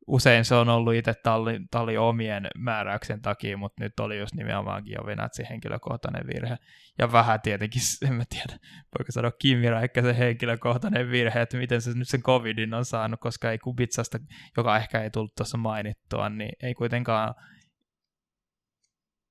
Usein 0.08 0.44
se 0.44 0.54
on 0.54 0.68
ollut 0.68 0.94
itse 0.94 1.14
talli, 1.14 1.60
talli 1.70 1.96
omien 1.96 2.48
määräyksen 2.58 3.22
takia, 3.22 3.56
mutta 3.56 3.84
nyt 3.84 4.00
oli 4.00 4.18
just 4.18 4.34
nimenomaan 4.34 4.82
Giovinazzi 4.84 5.46
henkilökohtainen 5.50 6.26
virhe. 6.26 6.56
Ja 6.98 7.12
vähän 7.12 7.40
tietenkin, 7.40 7.82
en 8.06 8.14
mä 8.14 8.24
tiedä, 8.28 8.58
voiko 8.98 9.12
sanoa 9.12 9.30
Kimi 9.38 9.70
Räikkösen 9.70 10.14
henkilökohtainen 10.14 11.10
virhe, 11.10 11.40
että 11.40 11.56
miten 11.56 11.82
se 11.82 11.90
nyt 11.94 12.08
sen 12.08 12.22
covidin 12.22 12.74
on 12.74 12.84
saanut, 12.84 13.20
koska 13.20 13.50
ei 13.50 13.58
Kubitsasta, 13.58 14.18
joka 14.56 14.76
ehkä 14.76 15.02
ei 15.02 15.10
tullut 15.10 15.34
tuossa 15.34 15.58
mainittua, 15.58 16.28
niin 16.28 16.52
ei 16.62 16.74
kuitenkaan 16.74 17.34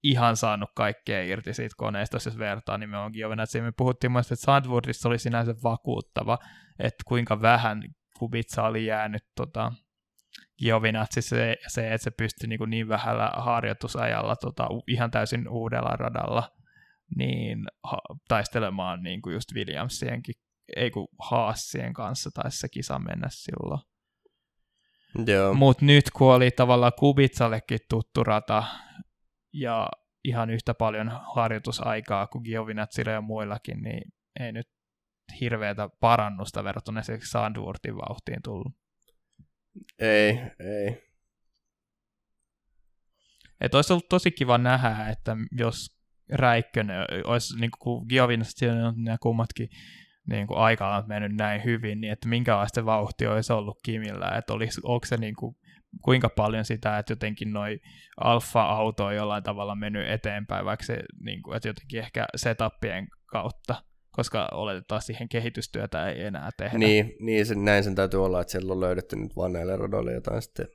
ihan 0.03 0.37
saanut 0.37 0.69
kaikkea 0.75 1.23
irti 1.23 1.53
siitä 1.53 1.75
koneesta, 1.77 2.17
jos 2.17 2.37
vertaa 2.37 2.77
nimenomaan 2.77 3.11
Giovinazzi. 3.11 3.61
Me 3.61 3.71
puhuttiin 3.77 4.11
myös, 4.11 4.31
että 4.31 4.45
Sandwoodissa 4.45 5.09
oli 5.09 5.19
sinänsä 5.19 5.55
vakuuttava, 5.63 6.37
että 6.79 7.03
kuinka 7.07 7.41
vähän 7.41 7.81
Kubitsa 8.19 8.63
oli 8.63 8.85
jäänyt 8.85 9.23
tota, 9.35 9.71
Giovinazzi 10.59 11.21
se, 11.21 11.55
se, 11.67 11.93
että 11.93 12.03
se 12.03 12.11
pystyi 12.11 12.49
niin, 12.49 12.69
niin 12.69 12.87
vähällä 12.87 13.31
harjoitusajalla 13.37 14.35
tota, 14.35 14.67
ihan 14.87 15.11
täysin 15.11 15.49
uudella 15.49 15.89
radalla 15.89 16.51
niin 17.15 17.65
ha, 17.83 17.97
taistelemaan 18.27 19.03
niin 19.03 19.21
kuin 19.21 19.33
just 19.33 19.53
Williamsienkin, 19.55 20.35
ei 20.75 20.91
kun 20.91 21.07
Haassien 21.19 21.93
kanssa 21.93 22.29
taisi 22.33 22.57
se 22.57 22.69
kisa 22.69 22.99
mennä 22.99 23.27
silloin. 23.29 23.81
Joo. 25.27 25.53
Mutta 25.53 25.85
nyt 25.85 26.05
kun 26.11 26.33
oli 26.33 26.51
tavallaan 26.51 26.91
Kubitsallekin 26.99 27.79
tuttu 27.89 28.23
rata 28.23 28.63
ja 29.53 29.89
ihan 30.23 30.49
yhtä 30.49 30.73
paljon 30.73 31.11
harjoitusaikaa 31.35 32.27
kuin 32.27 32.43
Giovinazzille 32.43 33.11
ja 33.11 33.21
muillakin, 33.21 33.81
niin 33.81 34.13
ei 34.39 34.51
nyt 34.51 34.67
hirveätä 35.41 35.89
parannusta 35.99 36.63
verrattuna 36.63 36.99
esimerkiksi 36.99 37.31
Sandwortin 37.31 37.95
vauhtiin 37.95 38.41
tullut. 38.43 38.73
Ei, 39.99 40.41
ei. 40.59 41.07
Et 43.61 43.75
olisi 43.75 43.93
ollut 43.93 44.09
tosi 44.09 44.31
kiva 44.31 44.57
nähdä, 44.57 45.09
että 45.09 45.37
jos 45.51 45.97
Räikkönen 46.31 47.05
olisi, 47.25 47.59
niin 47.59 47.71
kuin 47.79 48.05
Giovinazzi 48.09 48.65
ja 48.65 49.17
kummatkin 49.21 49.69
niin 50.29 50.47
kuin 50.47 50.59
aikaan 50.59 51.03
mennyt 51.07 51.35
näin 51.35 51.63
hyvin, 51.63 52.01
niin 52.01 52.13
että 52.13 52.29
minkälaista 52.29 52.85
vauhti 52.85 53.27
olisi 53.27 53.53
ollut 53.53 53.79
Kimillä, 53.83 54.29
että 54.37 54.53
olisi, 54.53 54.81
onko 54.83 55.05
se 55.05 55.17
niin 55.17 55.35
kuin, 55.35 55.55
kuinka 56.03 56.29
paljon 56.29 56.65
sitä, 56.65 56.97
että 56.97 57.11
jotenkin 57.11 57.53
noi 57.53 57.79
alfa-auto 58.17 59.05
on 59.05 59.15
jollain 59.15 59.43
tavalla 59.43 59.75
mennyt 59.75 60.09
eteenpäin, 60.09 60.65
vaikka 60.65 60.85
se, 60.85 60.99
niin 61.19 61.41
kuin, 61.41 61.57
että 61.57 61.69
jotenkin 61.69 61.99
ehkä 61.99 62.25
setupien 62.35 63.07
kautta, 63.25 63.75
koska 64.17 64.49
oletetaan 64.51 65.01
siihen 65.01 65.29
kehitystyötä 65.29 66.09
ei 66.09 66.23
enää 66.23 66.49
tehdä. 66.57 66.77
Niin, 66.77 67.15
niin 67.19 67.45
sen, 67.45 67.65
näin 67.65 67.83
sen 67.83 67.95
täytyy 67.95 68.25
olla, 68.25 68.41
että 68.41 68.51
siellä 68.51 68.73
on 68.73 68.79
löydetty 68.79 69.15
nyt 69.15 69.35
vaan 69.35 69.53
näille 69.53 69.75
radoille 69.75 70.13
jotain 70.13 70.41
sitten 70.41 70.67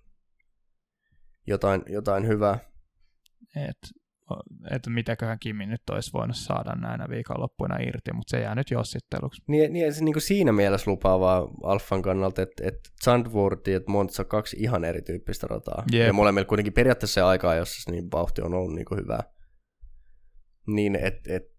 jotain, 1.47 1.83
jotain 1.89 2.27
hyvää. 2.27 2.59
että 3.57 3.89
et 4.71 4.83
mitäköhän 4.87 5.39
Kimi 5.39 5.67
nyt 5.67 5.91
olisi 5.91 6.11
voinut 6.13 6.37
saada 6.37 6.75
näinä 6.75 7.09
viikonloppuina 7.09 7.77
irti, 7.77 8.13
mutta 8.13 8.31
se 8.31 8.41
jää 8.41 8.55
nyt 8.55 8.71
jossitteluksi. 8.71 9.43
Niin, 9.49 9.73
niin 9.73 9.95
se 9.95 10.05
niin 10.05 10.13
kuin 10.13 10.23
siinä 10.23 10.53
mielessä 10.53 10.91
lupaavaa 10.91 11.49
Alfan 11.63 12.03
kannalta, 12.03 12.43
että, 12.43 12.69
että 12.69 12.91
Zandvoort 13.05 13.67
ja 13.67 13.81
Monza 13.89 14.23
on 14.23 14.29
kaksi 14.29 14.57
ihan 14.61 14.85
erityyppistä 14.85 15.47
rataa. 15.47 15.85
Jep. 15.93 16.07
Ja 16.07 16.13
molemmilla 16.13 16.49
kuitenkin 16.49 16.73
periaatteessa 16.73 17.15
se 17.15 17.23
aikaa, 17.23 17.55
jossa 17.55 17.91
niin 17.91 18.11
vauhti 18.13 18.43
on 18.43 18.55
ollut 18.55 18.75
niin 18.75 18.85
kuin 18.87 19.01
hyvää. 19.01 19.23
Niin, 20.67 20.97
että 20.97 21.37
et, 21.37 21.52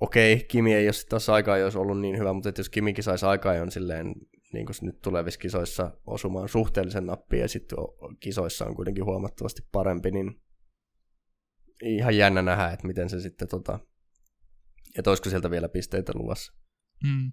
okei, 0.00 0.44
Kimi 0.48 0.74
ei 0.74 0.86
ole 0.86 0.92
sit 0.92 1.08
taas 1.08 1.28
aikaa, 1.28 1.58
jos 1.58 1.76
ollut 1.76 2.00
niin 2.00 2.18
hyvä, 2.18 2.32
mutta 2.32 2.48
että 2.48 2.60
jos 2.60 2.70
Kimikin 2.70 3.04
saisi 3.04 3.26
aikaa, 3.26 3.62
on 3.62 3.70
silleen, 3.70 4.14
niin 4.52 4.66
kuin 4.66 4.74
se 4.74 4.86
nyt 4.86 5.00
tulevissa 5.00 5.40
kisoissa 5.40 5.92
osumaan 6.06 6.48
suhteellisen 6.48 7.06
nappiin 7.06 7.42
ja 7.42 7.48
sitten 7.48 7.78
kisoissa 8.20 8.64
on 8.64 8.74
kuitenkin 8.76 9.04
huomattavasti 9.04 9.62
parempi, 9.72 10.10
niin 10.10 10.40
ihan 11.82 12.16
jännä 12.16 12.42
nähdä, 12.42 12.70
että 12.70 12.86
miten 12.86 13.10
se 13.10 13.20
sitten 13.20 13.48
tota, 13.48 13.78
että 14.98 15.10
olisiko 15.10 15.30
sieltä 15.30 15.50
vielä 15.50 15.68
pisteitä 15.68 16.12
luvassa. 16.14 16.52
Mm. 17.04 17.32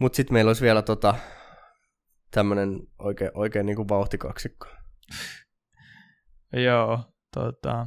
Mutta 0.00 0.16
sitten 0.16 0.34
meillä 0.34 0.48
olisi 0.48 0.62
vielä 0.62 0.82
tota, 0.82 1.14
tämmöinen 2.30 2.80
oikein, 2.98 3.30
oikein 3.34 3.66
niin 3.66 3.76
kuin 3.76 3.88
vauhtikaksikko. 3.88 4.66
Joo, 6.66 7.12
tota... 7.34 7.86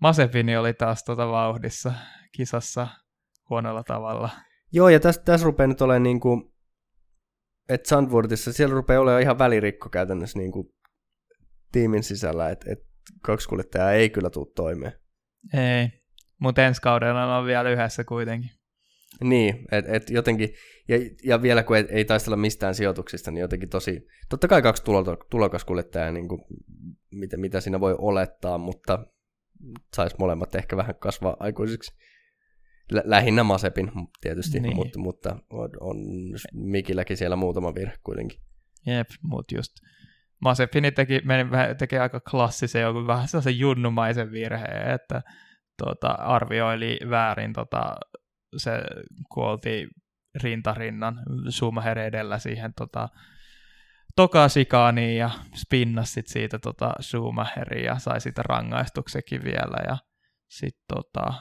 Masepini 0.00 0.56
oli 0.56 0.74
taas 0.74 1.04
tota 1.04 1.28
vauhdissa 1.28 1.92
kisassa 2.32 2.88
huonolla 3.50 3.82
tavalla. 3.82 4.30
Joo, 4.72 4.88
ja 4.88 5.00
tässä, 5.00 5.22
tässä 5.24 5.44
rupeaa 5.44 5.66
nyt 5.66 5.82
olemaan 5.82 6.02
niin 6.02 6.20
kuin, 6.20 6.52
että 7.68 7.88
Sandworthissa 7.88 8.52
siellä 8.52 8.74
rupeaa 8.74 9.00
olemaan 9.00 9.22
ihan 9.22 9.38
välirikko 9.38 9.88
käytännössä 9.88 10.38
niin 10.38 10.52
kuin 10.52 10.68
tiimin 11.72 12.02
sisällä, 12.02 12.50
että, 12.50 12.72
että 12.72 12.84
kaksi 13.22 13.48
kuljettajaa 13.48 13.92
ei 13.92 14.10
kyllä 14.10 14.30
tule 14.30 14.52
toimeen. 14.56 14.92
Ei, 15.54 15.88
mutta 16.40 16.66
ensi 16.66 16.82
kaudella 16.82 17.38
on 17.38 17.46
vielä 17.46 17.70
yhdessä 17.70 18.04
kuitenkin. 18.04 18.50
Niin, 19.24 19.66
että 19.72 19.92
et 19.92 20.10
jotenkin, 20.10 20.48
ja, 20.88 20.96
ja 21.24 21.42
vielä 21.42 21.62
kun 21.62 21.76
ei, 21.76 21.86
ei 21.88 22.04
taistella 22.04 22.36
mistään 22.36 22.74
sijoituksista, 22.74 23.30
niin 23.30 23.40
jotenkin 23.40 23.68
tosi, 23.68 24.06
totta 24.28 24.48
kai 24.48 24.62
kaksi 24.62 24.84
tulokaskuljettajaa, 25.30 26.12
niin 26.12 26.28
kuin, 26.28 26.40
mitä, 27.10 27.36
mitä 27.36 27.60
siinä 27.60 27.80
voi 27.80 27.94
olettaa, 27.98 28.58
mutta 28.58 29.06
saisi 29.96 30.16
molemmat 30.18 30.54
ehkä 30.54 30.76
vähän 30.76 30.94
kasvaa 30.94 31.36
aikuisiksi. 31.40 31.94
Lä- 32.92 33.02
lähinnä 33.04 33.44
Masepin 33.44 33.92
tietysti, 34.20 34.60
niin. 34.60 34.76
mutta, 34.76 34.98
mutta 34.98 35.36
on, 35.50 35.70
on 35.80 35.96
Mikilläkin 36.52 37.16
siellä 37.16 37.36
muutama 37.36 37.74
virhe 37.74 37.94
kuitenkin. 38.04 38.40
Jep, 38.86 39.08
mutta 39.22 39.54
just 39.54 39.72
Masepini 40.40 40.92
teki, 40.92 41.20
meni, 41.24 41.50
teki 41.78 41.98
aika 41.98 42.20
klassisen, 42.20 42.82
joku 42.82 43.06
vähän 43.06 43.28
sellaisen 43.28 43.58
junnumaisen 43.58 44.32
virheen, 44.32 44.90
että 44.90 45.22
tuota, 45.78 46.08
arvioili 46.08 46.98
väärin 47.10 47.52
tota, 47.52 47.96
se 48.56 48.72
kuolti 49.32 49.88
rintarinnan 50.42 51.22
Schumacher 51.50 51.98
edellä 51.98 52.38
siihen 52.38 52.72
tota, 52.76 53.08
toka 54.16 54.48
sikaaniin 54.48 55.16
ja 55.16 55.30
spinnas 55.54 56.14
sit 56.14 56.26
siitä 56.26 56.58
tota 56.58 56.92
Schumacheria 57.00 57.92
ja 57.92 57.98
sai 57.98 58.20
sitä 58.20 58.42
rangaistuksekin 58.42 59.44
vielä 59.44 59.76
ja 59.88 59.98
sitten 60.48 60.84
tota, 60.94 61.34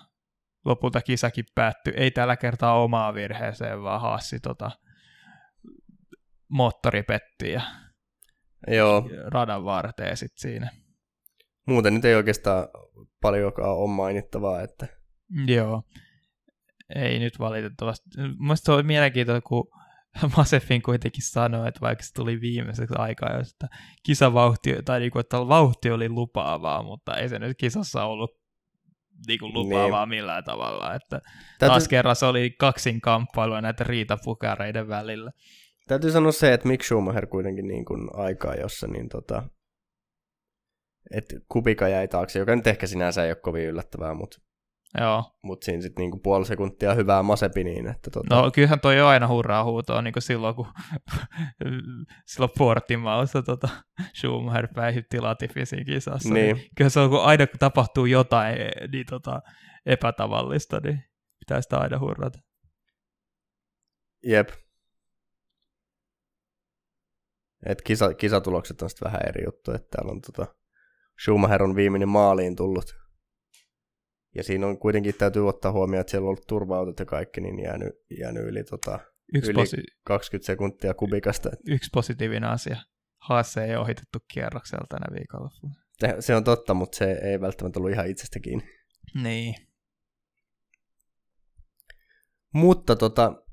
lopulta 0.65 1.01
kisakin 1.01 1.45
päättyi, 1.55 1.93
ei 1.97 2.11
tällä 2.11 2.37
kertaa 2.37 2.83
omaa 2.83 3.13
virheeseen, 3.13 3.83
vaan 3.83 4.01
Haassi 4.01 4.39
tota, 4.39 4.71
moottori 6.49 7.03
petti 7.03 7.51
ja 7.51 7.61
Joo. 8.67 9.09
radan 9.25 9.65
varteen 9.65 10.17
sit 10.17 10.37
siinä. 10.37 10.69
Muuten 11.67 11.93
nyt 11.93 12.05
ei 12.05 12.15
oikeastaan 12.15 12.67
paljonkaan 13.21 13.77
ole 13.77 13.89
mainittavaa, 13.89 14.61
että... 14.61 14.87
Joo, 15.47 15.83
ei 16.95 17.19
nyt 17.19 17.39
valitettavasti. 17.39 18.09
Mielestäni 18.39 18.65
se 18.65 18.71
oli 18.71 18.83
mielenkiintoista, 18.83 19.47
kun 19.47 19.67
Masefin 20.37 20.81
kuitenkin 20.81 21.23
sanoi, 21.23 21.67
että 21.67 21.81
vaikka 21.81 22.03
se 22.03 22.13
tuli 22.13 22.41
viimeiseksi 22.41 22.95
aikaa, 22.97 23.39
että 23.39 23.67
kisavauhti, 24.05 24.75
tai 24.85 24.99
niin 24.99 25.11
kuin, 25.11 25.19
että 25.19 25.37
vauhti 25.37 25.91
oli 25.91 26.09
lupaavaa, 26.09 26.83
mutta 26.83 27.17
ei 27.17 27.29
se 27.29 27.39
nyt 27.39 27.57
kisassa 27.57 28.03
ollut 28.03 28.39
niin 29.27 29.39
kuin 29.39 29.53
lupaavaa 29.53 30.05
niin. 30.05 30.09
millään 30.09 30.43
tavalla. 30.43 30.93
Että 30.95 31.19
Täytyy... 31.19 31.67
taas 31.67 31.87
kerran 31.87 32.15
se 32.15 32.25
oli 32.25 32.55
kaksin 32.59 33.01
kamppailua 33.01 33.61
näiden 33.61 33.85
riitapukareiden 33.85 34.87
välillä. 34.87 35.31
Täytyy 35.87 36.11
sanoa 36.11 36.31
se, 36.31 36.53
että 36.53 36.67
Mick 36.67 36.83
Schumacher 36.83 37.27
kuitenkin 37.27 37.67
niin 37.67 37.85
kuin 37.85 38.09
aikaa, 38.13 38.55
jossa 38.55 38.87
niin 38.87 39.09
tota, 39.09 39.43
että 41.11 41.35
Kubika 41.47 41.87
jäi 41.87 42.07
taakse, 42.07 42.39
joka 42.39 42.55
nyt 42.55 42.67
ehkä 42.67 42.87
sinänsä 42.87 43.23
ei 43.23 43.31
ole 43.31 43.35
kovin 43.35 43.65
yllättävää, 43.65 44.13
mutta 44.13 44.41
Joo. 44.97 45.23
Mutta 45.43 45.65
siinä 45.65 45.81
sitten 45.81 46.01
niinku 46.01 46.19
puoli 46.19 46.45
sekuntia 46.45 46.93
hyvää 46.93 47.23
Masepiniin. 47.23 47.87
Että 47.87 48.11
tota... 48.11 48.35
No 48.35 48.51
kyllähän 48.51 48.79
toi 48.79 49.01
on 49.01 49.07
aina 49.07 49.27
hurraa 49.27 49.63
huutoa 49.63 50.01
niin 50.01 50.13
silloin, 50.19 50.55
kun 50.55 50.67
silloin 52.31 52.51
Portimaussa 52.57 53.41
tota, 53.41 53.69
Schumacher 54.19 54.67
päihitti 54.75 55.19
Latifin 55.19 55.85
kisassa. 55.85 56.33
Niin. 56.33 56.55
niin. 56.55 56.69
Kyllä 56.77 56.89
se 56.89 56.99
on, 56.99 57.09
kun 57.09 57.23
aina 57.23 57.47
kun 57.47 57.59
tapahtuu 57.59 58.05
jotain 58.05 58.55
niin 58.91 59.05
tota, 59.09 59.41
epätavallista, 59.85 60.79
niin 60.83 61.03
pitää 61.39 61.61
sitä 61.61 61.77
aina 61.77 61.99
hurrata. 61.99 62.39
Jep. 64.25 64.49
Et 67.65 67.81
kisa, 67.81 68.13
kisatulokset 68.13 68.81
on 68.81 68.89
sitten 68.89 69.05
vähän 69.05 69.21
eri 69.27 69.45
juttu, 69.45 69.71
että 69.71 69.87
täällä 69.91 70.11
on 70.11 70.21
tota, 70.21 70.55
Schumacher 71.23 71.63
on 71.63 71.75
viimeinen 71.75 72.09
maaliin 72.09 72.55
tullut 72.55 72.95
ja 74.35 74.43
siinä 74.43 74.67
on 74.67 74.79
kuitenkin 74.79 75.13
täytyy 75.17 75.47
ottaa 75.49 75.71
huomioon, 75.71 76.01
että 76.01 76.11
siellä 76.11 76.25
on 76.25 76.29
ollut 76.29 76.47
turva 76.47 76.77
ja 76.99 77.05
kaikki, 77.05 77.41
niin 77.41 77.59
jäänyt, 77.59 77.93
jäänyt 78.19 78.43
yli, 78.43 78.63
tota, 78.63 78.99
yksi 79.33 79.51
yli 79.51 79.61
posi- 79.61 79.83
20 80.03 80.45
sekuntia 80.45 80.93
kubikasta. 80.93 81.49
Yksi 81.67 81.89
positiivinen 81.93 82.49
asia. 82.49 82.77
Haase 83.21 83.65
ei 83.65 83.75
ohitettu 83.75 84.19
kierroksella 84.33 84.85
tänä 84.89 85.05
viikolla. 85.13 85.49
Se 86.19 86.35
on 86.35 86.43
totta, 86.43 86.73
mutta 86.73 86.97
se 86.97 87.19
ei 87.23 87.41
välttämättä 87.41 87.79
ollut 87.79 87.91
ihan 87.91 88.07
itsestä 88.07 88.39
kiinni. 88.39 88.65
Niin. 89.23 89.55
Mutta 92.53 92.95
tota, 92.95 93.43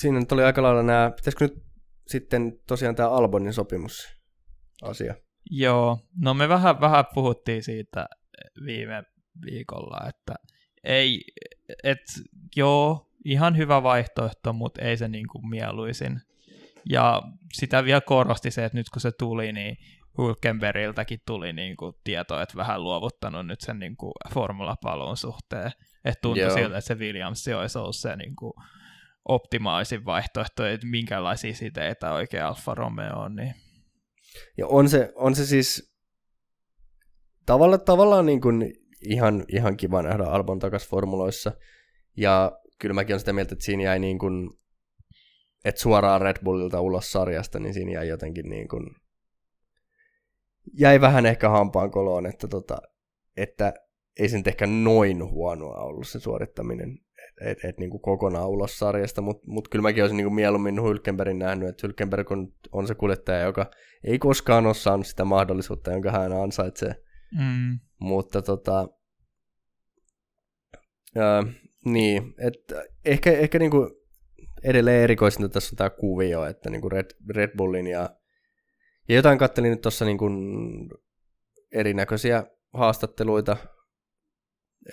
siinä 0.00 0.20
nyt 0.20 0.32
oli 0.32 0.42
aika 0.42 0.62
lailla 0.62 0.82
nämä, 0.82 1.12
pitäisikö 1.16 1.44
nyt 1.44 1.64
sitten 2.06 2.60
tosiaan 2.66 2.94
tämä 2.94 3.10
Albonin 3.10 3.52
sopimus 3.52 4.08
asia? 4.82 5.14
Joo, 5.50 5.98
no 6.16 6.34
me 6.34 6.48
vähän, 6.48 6.80
vähän 6.80 7.04
puhuttiin 7.14 7.62
siitä 7.62 8.06
viime 8.66 9.02
viikolla, 9.46 10.08
että 10.08 10.34
ei, 10.84 11.24
et 11.84 12.02
joo, 12.56 13.10
ihan 13.24 13.56
hyvä 13.56 13.82
vaihtoehto, 13.82 14.52
mutta 14.52 14.82
ei 14.82 14.96
se 14.96 15.08
niin 15.08 15.28
kuin 15.28 15.48
mieluisin. 15.48 16.20
Ja 16.90 17.22
sitä 17.52 17.84
vielä 17.84 18.00
korosti 18.00 18.50
se, 18.50 18.64
että 18.64 18.78
nyt 18.78 18.90
kun 18.90 19.00
se 19.00 19.12
tuli, 19.12 19.52
niin 19.52 19.76
Hulkenbergiltäkin 20.18 21.20
tuli 21.26 21.52
niin 21.52 21.76
kuin 21.76 21.94
tieto, 22.04 22.40
että 22.40 22.56
vähän 22.56 22.84
luovuttanut 22.84 23.46
nyt 23.46 23.60
sen 23.60 23.78
niin 23.78 23.96
kuin 23.96 24.12
formulapaluun 24.34 25.16
suhteen. 25.16 25.72
Että 26.04 26.20
tuntui 26.22 26.42
Joo. 26.42 26.54
siltä, 26.54 26.78
että 26.78 26.88
se 26.88 26.94
Williams 26.94 27.48
olisi 27.48 27.78
ollut 27.78 27.96
se 27.96 28.16
niin 28.16 28.36
kuin 28.36 28.52
optimaalisin 29.28 30.04
vaihtoehto, 30.04 30.66
että 30.66 30.86
minkälaisia 30.86 31.54
siteitä 31.54 32.12
oikein 32.12 32.44
Alfa 32.44 32.74
Romeo 32.74 33.16
on. 33.16 33.36
Niin. 33.36 33.54
Ja 34.58 34.66
on 34.66 34.88
se, 34.88 35.12
on 35.14 35.34
se 35.34 35.46
siis 35.46 35.94
tavalla, 37.46 37.78
tavallaan 37.78 38.26
niin 38.26 38.40
kuin 38.40 38.72
ihan, 39.08 39.44
ihan 39.48 39.76
kiva 39.76 40.02
nähdä 40.02 40.24
Albon 40.24 40.58
takaisin 40.58 40.90
formuloissa. 40.90 41.52
Ja 42.16 42.52
kyllä 42.78 42.94
mäkin 42.94 43.12
olen 43.12 43.20
sitä 43.20 43.32
mieltä, 43.32 43.54
että 43.54 43.64
siinä 43.64 43.82
jäi 43.82 43.98
niin 43.98 44.18
kuin, 44.18 44.50
että 45.64 45.80
suoraan 45.80 46.20
Red 46.20 46.36
Bullilta 46.44 46.80
ulos 46.80 47.12
sarjasta, 47.12 47.58
niin 47.58 47.74
siinä 47.74 47.92
jäi 47.92 48.08
jotenkin 48.08 48.48
niin 48.48 48.68
kuin, 48.68 48.86
jäi 50.78 51.00
vähän 51.00 51.26
ehkä 51.26 51.48
hampaan 51.48 51.90
koloon, 51.90 52.26
että, 52.26 52.48
tota, 52.48 52.78
että 53.36 53.74
ei 54.18 54.28
se 54.28 54.36
nyt 54.36 54.46
ehkä 54.46 54.66
noin 54.66 55.30
huonoa 55.30 55.84
ollut 55.84 56.08
se 56.08 56.20
suorittaminen, 56.20 56.98
että 57.28 57.50
et, 57.50 57.64
et, 57.64 57.78
niin 57.78 57.90
kuin 57.90 58.00
kokonaan 58.00 58.48
ulos 58.48 58.78
sarjasta, 58.78 59.22
mutta 59.22 59.44
mut 59.46 59.68
kyllä 59.68 59.82
mäkin 59.82 60.02
olisin 60.02 60.16
niin 60.16 60.24
kuin 60.24 60.34
mieluummin 60.34 60.82
Hylkenbergin 60.82 61.38
nähnyt, 61.38 61.68
että 61.68 61.86
Hylkenberg 61.86 62.32
on, 62.32 62.52
on 62.72 62.86
se 62.86 62.94
kuljettaja, 62.94 63.40
joka 63.40 63.70
ei 64.04 64.18
koskaan 64.18 64.66
ole 64.66 64.74
saanut 64.74 65.06
sitä 65.06 65.24
mahdollisuutta, 65.24 65.92
jonka 65.92 66.10
hän 66.10 66.32
ansaitsee 66.32 67.04
Mm. 67.38 67.78
Mutta 67.98 68.42
tota, 68.42 68.88
ää, 71.16 71.42
niin, 71.84 72.34
että 72.38 72.84
ehkä, 73.04 73.32
ehkä 73.32 73.58
niinku 73.58 73.90
edelleen 74.64 75.02
erikoisinta 75.02 75.48
tässä 75.48 75.74
on 75.74 75.76
tämä 75.76 75.90
kuvio, 75.90 76.44
että 76.44 76.70
niinku 76.70 76.88
Red, 76.88 77.10
Red 77.34 77.56
Bullin 77.56 77.86
ja, 77.86 78.10
ja 79.08 79.14
jotain 79.14 79.38
kattelin 79.38 79.70
nyt 79.70 79.80
tuossa 79.80 80.04
niinku 80.04 80.30
erinäköisiä 81.72 82.46
haastatteluita, 82.72 83.56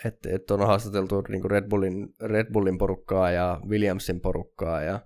että 0.05 0.29
et 0.35 0.51
on 0.51 0.59
haastateltu 0.59 1.21
niinku 1.21 1.47
Red, 1.47 1.69
Bullin, 1.69 2.15
Red 2.21 2.51
Bullin 2.53 2.77
porukkaa 2.77 3.31
ja 3.31 3.61
Williamsin 3.69 4.21
porukkaa 4.21 4.81
ja 4.81 4.99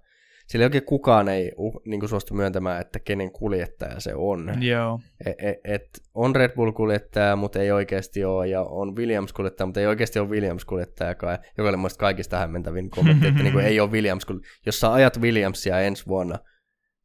sillä 0.48 0.66
oikein 0.66 0.86
kukaan 0.86 1.30
ei 1.30 1.52
uh, 1.58 1.82
niin 1.86 2.00
kuin 2.00 2.10
suostu 2.10 2.34
myöntämään, 2.34 2.82
että 2.82 3.00
kenen 3.00 3.32
kuljettaja 3.32 4.00
se 4.00 4.16
on. 4.16 4.64
Joo. 4.64 5.00
Et, 5.26 5.36
et, 5.40 5.58
et 5.64 6.02
on 6.14 6.36
Red 6.36 6.52
Bull-kuljettaja, 6.56 7.36
mutta 7.36 7.62
ei 7.62 7.72
oikeasti 7.72 8.26
ole, 8.26 8.48
ja 8.48 8.62
on 8.62 8.96
Williams-kuljettaja, 8.96 9.66
mutta 9.66 9.80
ei 9.80 9.88
oikeasti 9.88 10.20
ole 10.20 10.30
Williams-kuljettajakaan, 10.30 11.38
joka 11.58 11.70
oli 11.70 11.78
mielestäni 11.78 12.00
kaikista 12.00 12.38
hämmentävin 12.38 12.90
kommentti, 12.90 13.28
että 13.28 13.44
niin 13.44 13.54
kuin 13.54 13.66
ei 13.70 13.80
ole 13.80 13.92
Williams, 13.92 14.26
jos 14.66 14.80
sä 14.80 14.94
ajat 14.94 15.22
Williamsia 15.22 15.80
ensi 15.80 16.06
vuonna, 16.08 16.40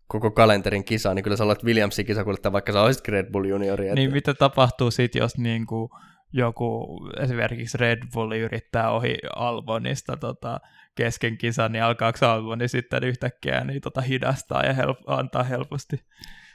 koko 0.06 0.30
kalenterin 0.30 0.84
kisa, 0.84 1.14
niin 1.14 1.22
kyllä 1.22 1.36
sä 1.36 1.44
olet 1.44 1.64
Williamsin 1.64 2.06
kisakuljettaja, 2.06 2.52
vaikka 2.52 2.72
sä 2.72 2.82
olisit 2.82 3.08
Red 3.08 3.30
Bull 3.32 3.44
juniori. 3.44 3.88
Että... 3.88 3.94
Niin 3.94 4.12
mitä 4.12 4.34
tapahtuu 4.34 4.90
sitten, 4.90 5.20
jos 5.20 5.38
niin 5.38 5.66
kuin 5.66 5.90
joku 6.32 6.86
esimerkiksi 7.20 7.78
Red 7.78 7.98
Bull 8.14 8.32
yrittää 8.32 8.90
ohi 8.90 9.16
Albonista 9.36 10.16
tota, 10.16 10.60
kesken 10.94 11.38
kisan, 11.38 11.72
niin 11.72 11.82
alkaako 11.82 12.26
Alboni 12.26 12.68
sitten 12.68 13.04
yhtäkkiä 13.04 13.64
niin 13.64 13.80
tota, 13.80 14.00
hidastaa 14.00 14.62
ja 14.62 14.72
help- 14.72 15.04
antaa 15.06 15.42
helposti. 15.42 15.96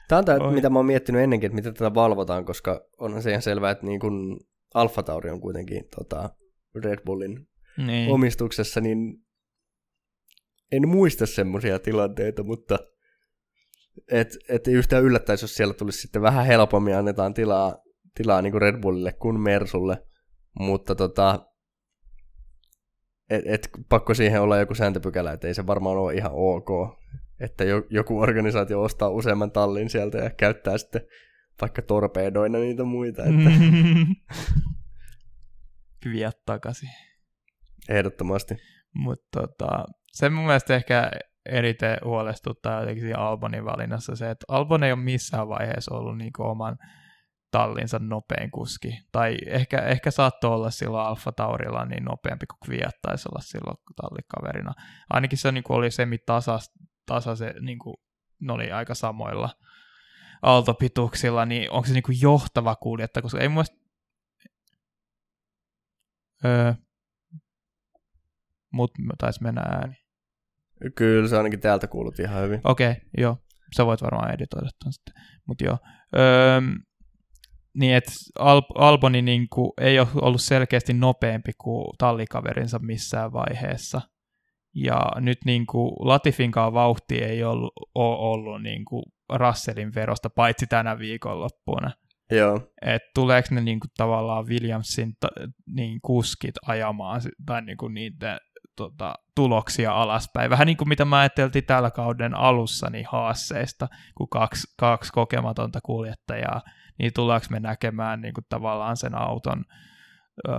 Tämä 0.07 0.19
on 0.19 0.26
tämä, 0.26 0.52
mitä 0.52 0.69
mä 0.69 0.80
oon 0.80 0.85
miettinyt 0.85 1.22
ennenkin, 1.22 1.47
että 1.47 1.56
miten 1.56 1.73
tätä 1.73 1.93
valvotaan, 1.93 2.45
koska 2.45 2.88
on 2.99 3.22
se 3.22 3.30
ihan 3.30 3.41
selvää, 3.41 3.72
että 3.72 3.85
niin 3.85 3.99
kun 3.99 4.39
Alfa 4.73 5.03
Tauri 5.03 5.30
on 5.30 5.41
kuitenkin 5.41 5.84
tota, 5.95 6.30
Red 6.84 6.99
Bullin 7.06 7.47
niin. 7.77 8.11
omistuksessa, 8.11 8.81
niin 8.81 9.26
en 10.72 10.88
muista 10.88 11.26
semmoisia 11.26 11.80
tilanteita, 11.80 12.43
mutta 12.43 12.80
että 14.11 14.38
et 14.49 14.68
ei 14.68 14.73
yhtään 14.73 15.03
yllättäisi, 15.03 15.43
jos 15.43 15.56
siellä 15.56 15.73
tulisi 15.73 16.02
sitten 16.02 16.22
vähän 16.22 16.45
helpommin 16.45 16.95
annetaan 16.95 17.34
tilaa, 17.34 17.84
tilaa 18.15 18.41
niin 18.41 18.51
kuin 18.51 18.61
Red 18.61 18.81
Bullille 18.81 19.13
kuin 19.13 19.39
Mersulle. 19.39 20.05
Mutta 20.59 20.95
tota, 20.95 21.45
et, 23.29 23.43
et, 23.45 23.69
pakko 23.89 24.13
siihen 24.13 24.41
olla 24.41 24.57
joku 24.57 24.75
sääntöpykälä, 24.75 25.31
että 25.31 25.47
ei 25.47 25.53
se 25.53 25.67
varmaan 25.67 25.97
ole 25.97 26.13
ihan 26.13 26.31
ok, 26.33 26.99
että 27.39 27.63
jo, 27.63 27.83
joku 27.89 28.19
organisaatio 28.19 28.81
ostaa 28.81 29.09
useamman 29.09 29.51
tallin 29.51 29.89
sieltä 29.89 30.17
ja 30.17 30.29
käyttää 30.29 30.77
sitten 30.77 31.01
vaikka 31.61 31.81
torpedoina 31.81 32.59
niitä 32.59 32.83
muita. 32.83 33.23
Että... 33.23 33.49
Viet 36.11 36.45
takaisin. 36.45 36.89
Ehdottomasti. 37.89 38.55
Mutta 38.95 39.39
tota, 39.39 39.85
se 40.11 40.29
mun 40.29 40.45
mielestä 40.45 40.75
ehkä 40.75 41.11
eriten 41.45 41.97
huolestuttaa 42.03 42.79
jotenkin 42.79 43.03
siinä 43.03 43.19
Albonin 43.19 43.65
valinnassa 43.65 44.15
se, 44.15 44.29
että 44.29 44.45
Albon 44.47 44.83
ei 44.83 44.91
ole 44.91 45.03
missään 45.03 45.47
vaiheessa 45.47 45.95
ollut 45.95 46.17
niin 46.17 46.31
oman 46.39 46.77
tallinsa 47.56 47.99
nopein 47.99 48.52
kuski. 48.52 48.88
Tai 49.11 49.38
ehkä, 49.48 49.77
ehkä 49.77 50.11
saattoi 50.11 50.52
olla 50.52 50.72
silloin 50.72 51.07
Alfa 51.07 51.32
Taurilla 51.32 51.86
niin 51.86 52.03
nopeampi 52.03 52.45
kuin 52.45 52.60
Kviat 52.65 52.95
taisi 53.02 53.30
olla 53.32 53.41
silloin 53.41 53.77
tallikaverina. 53.95 54.73
Ainakin 55.10 55.38
se 55.38 55.52
niin 55.52 55.64
kuin 55.64 55.77
oli 55.77 55.91
semi 55.91 56.18
tasa, 56.18 56.60
tasa 57.06 57.36
se, 57.36 57.53
niin 57.61 57.80
kuin, 57.80 57.95
ne 58.41 58.53
oli 58.53 58.72
aika 58.72 58.95
samoilla 58.95 59.49
aaltopituksilla, 60.41 61.45
niin 61.45 61.72
onko 61.72 61.88
se 61.88 61.94
niin 61.94 62.03
kuin 62.03 62.22
johtava 62.22 62.76
kuljettaja, 62.76 63.22
koska 63.22 63.40
ei 63.40 63.48
mun 63.48 63.53
mielestä... 63.53 63.76
Öö, 66.45 66.73
mut 68.73 68.91
taisi 69.18 69.44
mennä 69.44 69.61
ääni. 69.61 69.95
Kyllä, 70.95 71.27
se 71.27 71.38
ainakin 71.38 71.60
täältä 71.60 71.88
kuulut 71.88 72.19
ihan 72.19 72.44
hyvin. 72.44 72.61
Okei, 72.64 72.91
okay, 72.91 73.02
joo. 73.18 73.38
Sä 73.77 73.86
voit 73.86 74.02
varmaan 74.02 74.34
editoida 74.34 74.69
ton 74.84 74.94
sitten. 74.94 75.14
Mut 75.48 75.61
joo. 75.61 75.77
Öö, 76.15 76.61
niin, 77.76 77.95
että 77.95 78.11
Al- 78.39 78.61
Alboni 78.76 79.22
niin 79.22 79.47
kuin, 79.49 79.72
ei 79.81 79.99
ole 79.99 80.07
ollut 80.15 80.41
selkeästi 80.41 80.93
nopeampi 80.93 81.52
kuin 81.57 81.85
tallikaverinsa 81.97 82.80
missään 82.80 83.34
vaiheessa. 83.34 84.02
Ja 84.76 85.11
nyt 85.15 85.38
niin 85.45 85.65
kuin, 85.65 85.91
Latifinkaan 85.99 86.73
vauhti 86.73 87.18
ei 87.18 87.43
ollut, 87.43 87.73
ole 87.95 88.18
ollut 88.18 88.61
niin 88.61 88.85
kuin, 88.85 89.03
Russellin 89.34 89.95
verosta, 89.95 90.30
paitsi 90.30 90.68
tänä 90.68 90.99
viikonloppuna. 90.99 91.91
Joo. 92.31 92.60
Et 92.81 93.02
tuleeko 93.15 93.47
ne 93.52 93.61
niin 93.61 93.80
kuin, 93.80 93.91
tavallaan 93.97 94.47
Williamsin 94.47 95.14
ta, 95.19 95.27
niin, 95.68 95.99
kuskit 96.02 96.56
ajamaan 96.68 97.22
tai 97.45 97.61
niin 97.61 97.77
kuin, 97.77 97.93
niiden 97.93 98.38
tota, 98.76 99.15
tuloksia 99.35 99.93
alaspäin. 99.93 100.49
Vähän 100.49 100.68
niin 100.68 100.77
kuin 100.77 100.89
mitä 100.89 101.06
mä 101.06 101.19
ajattelin 101.19 101.65
tällä 101.68 101.91
kauden 101.91 102.34
alussa 102.34 102.89
niin 102.89 103.06
haasseista, 103.10 103.88
kun 104.18 104.30
kaksi, 104.30 104.68
kaksi 104.80 105.14
kokematonta 105.14 105.80
kuljettajaa 105.84 106.61
niin 106.99 107.13
tullaanko 107.13 107.47
me 107.49 107.59
näkemään 107.59 108.22
niin 108.22 108.34
kuin 108.34 108.45
tavallaan 108.49 108.97
sen 108.97 109.15
auton 109.15 109.65
ö, 110.47 110.51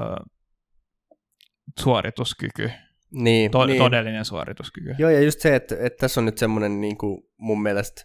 suorituskyky, 1.80 2.70
niin, 3.10 3.50
to- 3.50 3.66
niin. 3.66 3.78
todellinen 3.78 4.24
suorituskyky. 4.24 4.94
Joo, 4.98 5.10
ja 5.10 5.20
just 5.20 5.40
se, 5.40 5.56
että, 5.56 5.76
että 5.80 6.00
tässä 6.00 6.20
on 6.20 6.24
nyt 6.24 6.38
semmoinen 6.38 6.80
niin 6.80 6.98
kuin 6.98 7.22
mun 7.36 7.62
mielestä 7.62 8.02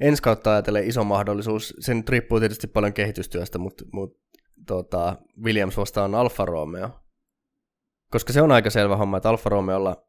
ensi 0.00 0.22
kautta 0.22 0.52
ajatellen 0.52 0.88
iso 0.88 1.04
mahdollisuus. 1.04 1.74
Se 1.80 1.94
nyt 1.94 2.08
riippuu 2.08 2.40
tietysti 2.40 2.66
paljon 2.66 2.92
kehitystyöstä, 2.92 3.58
mutta, 3.58 3.84
mutta 3.92 4.18
tota, 4.66 5.16
Williams 5.44 5.76
vastaan 5.76 6.14
Alfa 6.14 6.44
Romeo. 6.44 6.90
Koska 8.10 8.32
se 8.32 8.42
on 8.42 8.52
aika 8.52 8.70
selvä 8.70 8.96
homma, 8.96 9.16
että 9.16 9.28
Alfa 9.28 9.50
Romeolla 9.50 10.08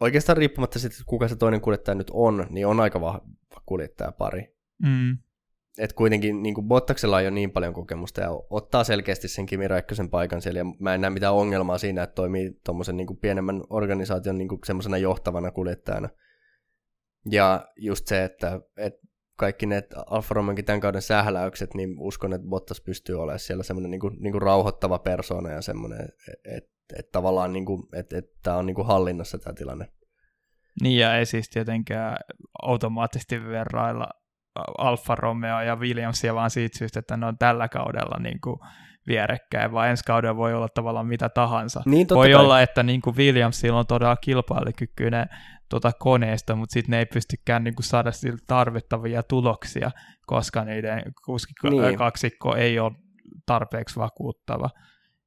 oikeastaan 0.00 0.36
riippumatta 0.36 0.78
siitä, 0.78 0.96
kuka 1.06 1.28
se 1.28 1.36
toinen 1.36 1.60
kuljettaja 1.60 1.94
nyt 1.94 2.10
on, 2.12 2.46
niin 2.50 2.66
on 2.66 2.80
aika 2.80 3.00
vahva 3.00 3.20
kuljettaja 3.66 4.12
pari. 4.12 4.56
Mm 4.82 5.18
että 5.78 5.96
kuitenkin 5.96 6.42
niin 6.42 6.54
kuin 6.54 6.68
Bottaksella 6.68 7.16
on 7.16 7.24
jo 7.24 7.30
niin 7.30 7.50
paljon 7.50 7.74
kokemusta 7.74 8.20
ja 8.20 8.30
ottaa 8.50 8.84
selkeästi 8.84 9.28
sen 9.28 9.46
Kimi 9.46 9.68
Räikkösen 9.68 10.10
paikan 10.10 10.42
siellä 10.42 10.58
ja 10.58 10.64
mä 10.78 10.94
en 10.94 11.00
näe 11.00 11.10
mitään 11.10 11.34
ongelmaa 11.34 11.78
siinä, 11.78 12.02
että 12.02 12.14
toimii 12.14 12.60
tuommoisen 12.64 12.96
niin 12.96 13.06
kuin 13.06 13.16
pienemmän 13.16 13.62
organisaation 13.70 14.38
niin 14.38 14.48
kuin 14.48 14.60
semmoisena 14.64 14.98
johtavana 14.98 15.50
kuljettajana. 15.50 16.08
Ja 17.30 17.68
just 17.76 18.06
se, 18.06 18.24
että, 18.24 18.60
että 18.76 19.08
kaikki 19.36 19.66
ne 19.66 19.82
Alfa 20.06 20.34
Romeonkin 20.34 20.64
tämän 20.64 20.80
kauden 20.80 21.02
sähläykset, 21.02 21.74
niin 21.74 21.94
uskon, 21.98 22.32
että 22.32 22.48
Bottas 22.48 22.80
pystyy 22.80 23.20
olemaan 23.20 23.38
siellä 23.38 23.62
semmoinen 23.62 23.90
niin 23.90 24.00
kuin, 24.00 24.16
niin 24.20 24.42
rauhoittava 24.42 24.98
persona 24.98 25.50
ja 25.50 25.62
semmoinen, 25.62 26.00
että 26.00 26.56
et, 26.56 26.64
et 26.98 27.10
tavallaan 27.10 27.52
niin 27.52 27.64
kuin, 27.64 27.82
että, 27.94 28.18
että 28.18 28.38
tämä 28.42 28.56
on 28.56 28.66
niin 28.66 28.74
kuin 28.74 28.86
hallinnassa 28.86 29.38
tämä 29.38 29.54
tilanne. 29.54 29.88
Niin 30.82 31.00
ja 31.00 31.16
ei 31.16 31.26
siis 31.26 31.50
tietenkään 31.50 32.16
automaattisesti 32.62 33.44
verrailla 33.44 34.08
Alfa 34.78 35.14
Romeo 35.14 35.60
ja 35.60 35.76
Williamsia 35.76 36.34
vaan 36.34 36.50
siitä 36.50 36.78
syystä, 36.78 36.98
että 36.98 37.16
ne 37.16 37.26
on 37.26 37.38
tällä 37.38 37.68
kaudella 37.68 38.18
niin 38.22 38.40
kuin 38.40 38.56
vierekkäin, 39.06 39.72
vaan 39.72 39.88
ensi 39.88 40.04
kaudella 40.04 40.36
voi 40.36 40.54
olla 40.54 40.68
tavallaan 40.68 41.06
mitä 41.06 41.28
tahansa. 41.28 41.82
Niin, 41.86 42.06
voi 42.10 42.26
kai. 42.26 42.34
olla, 42.34 42.62
että 42.62 42.82
niin 42.82 43.00
kuin 43.00 43.16
Williamsilla 43.16 43.78
on 43.78 43.86
todella 43.86 44.16
kilpailukykyinen 44.16 45.26
tuota 45.70 45.92
koneesta, 45.98 46.56
mutta 46.56 46.72
sitten 46.72 46.90
ne 46.90 46.98
ei 46.98 47.06
pystykään 47.06 47.64
niin 47.64 47.74
kuin 47.74 47.84
saada 47.84 48.12
siltä 48.12 48.44
tarvittavia 48.46 49.22
tuloksia, 49.22 49.90
koska 50.26 50.64
niiden 50.64 51.02
kuskikko, 51.24 51.70
niin. 51.70 51.98
kaksikko 51.98 52.56
ei 52.56 52.78
ole 52.78 52.92
tarpeeksi 53.46 53.96
vakuuttava. 53.96 54.70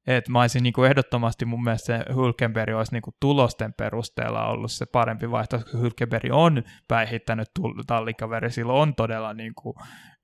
Et 0.06 0.28
mä 0.28 0.40
olisin 0.40 0.62
niin 0.62 0.72
kuin 0.72 0.90
ehdottomasti 0.90 1.44
mun 1.44 1.64
mielestä 1.64 1.86
se 1.86 2.12
Hülkenberg 2.12 2.74
olisi 2.76 2.92
niin 2.92 3.02
kuin 3.02 3.14
tulosten 3.20 3.72
perusteella 3.72 4.48
ollut 4.48 4.72
se 4.72 4.86
parempi 4.86 5.30
vaihtoehto, 5.30 5.70
koska 5.70 5.78
Hülkenberg 5.78 6.32
on 6.32 6.62
päihittänyt 6.88 7.48
tallikaveri, 7.86 8.50
sillä 8.50 8.72
on 8.72 8.94
todella 8.94 9.34
niin 9.34 9.52
kuin 9.54 9.74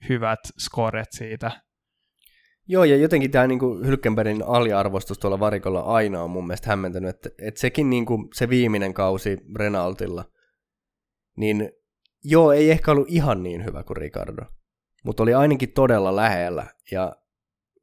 hyvät 0.09 0.41
skoret 0.59 1.09
siitä. 1.11 1.51
Joo, 2.71 2.85
ja 2.85 2.97
jotenkin 2.97 3.31
tämä 3.31 3.47
niin 3.47 3.87
Hylkenbergin 3.87 4.45
aliarvostus 4.47 5.19
tuolla 5.19 5.41
varikolla 5.41 5.81
aina 5.81 6.23
on 6.23 6.31
mun 6.31 6.47
mielestä 6.47 6.71
hämmentänyt, 6.71 7.11
että, 7.11 7.31
että 7.39 7.61
sekin 7.61 7.91
niin 7.91 8.07
kuin 8.07 8.29
se 8.35 8.49
viimeinen 8.49 8.95
kausi 8.95 9.39
Renaultilla, 9.57 10.25
niin 11.37 11.71
joo, 12.25 12.53
ei 12.53 12.71
ehkä 12.71 12.91
ollut 12.91 13.09
ihan 13.11 13.43
niin 13.43 13.65
hyvä 13.65 13.83
kuin 13.83 13.97
Ricardo, 13.97 14.43
mutta 15.05 15.23
oli 15.23 15.35
ainakin 15.35 15.73
todella 15.73 16.17
lähellä, 16.17 16.67
ja 16.91 17.17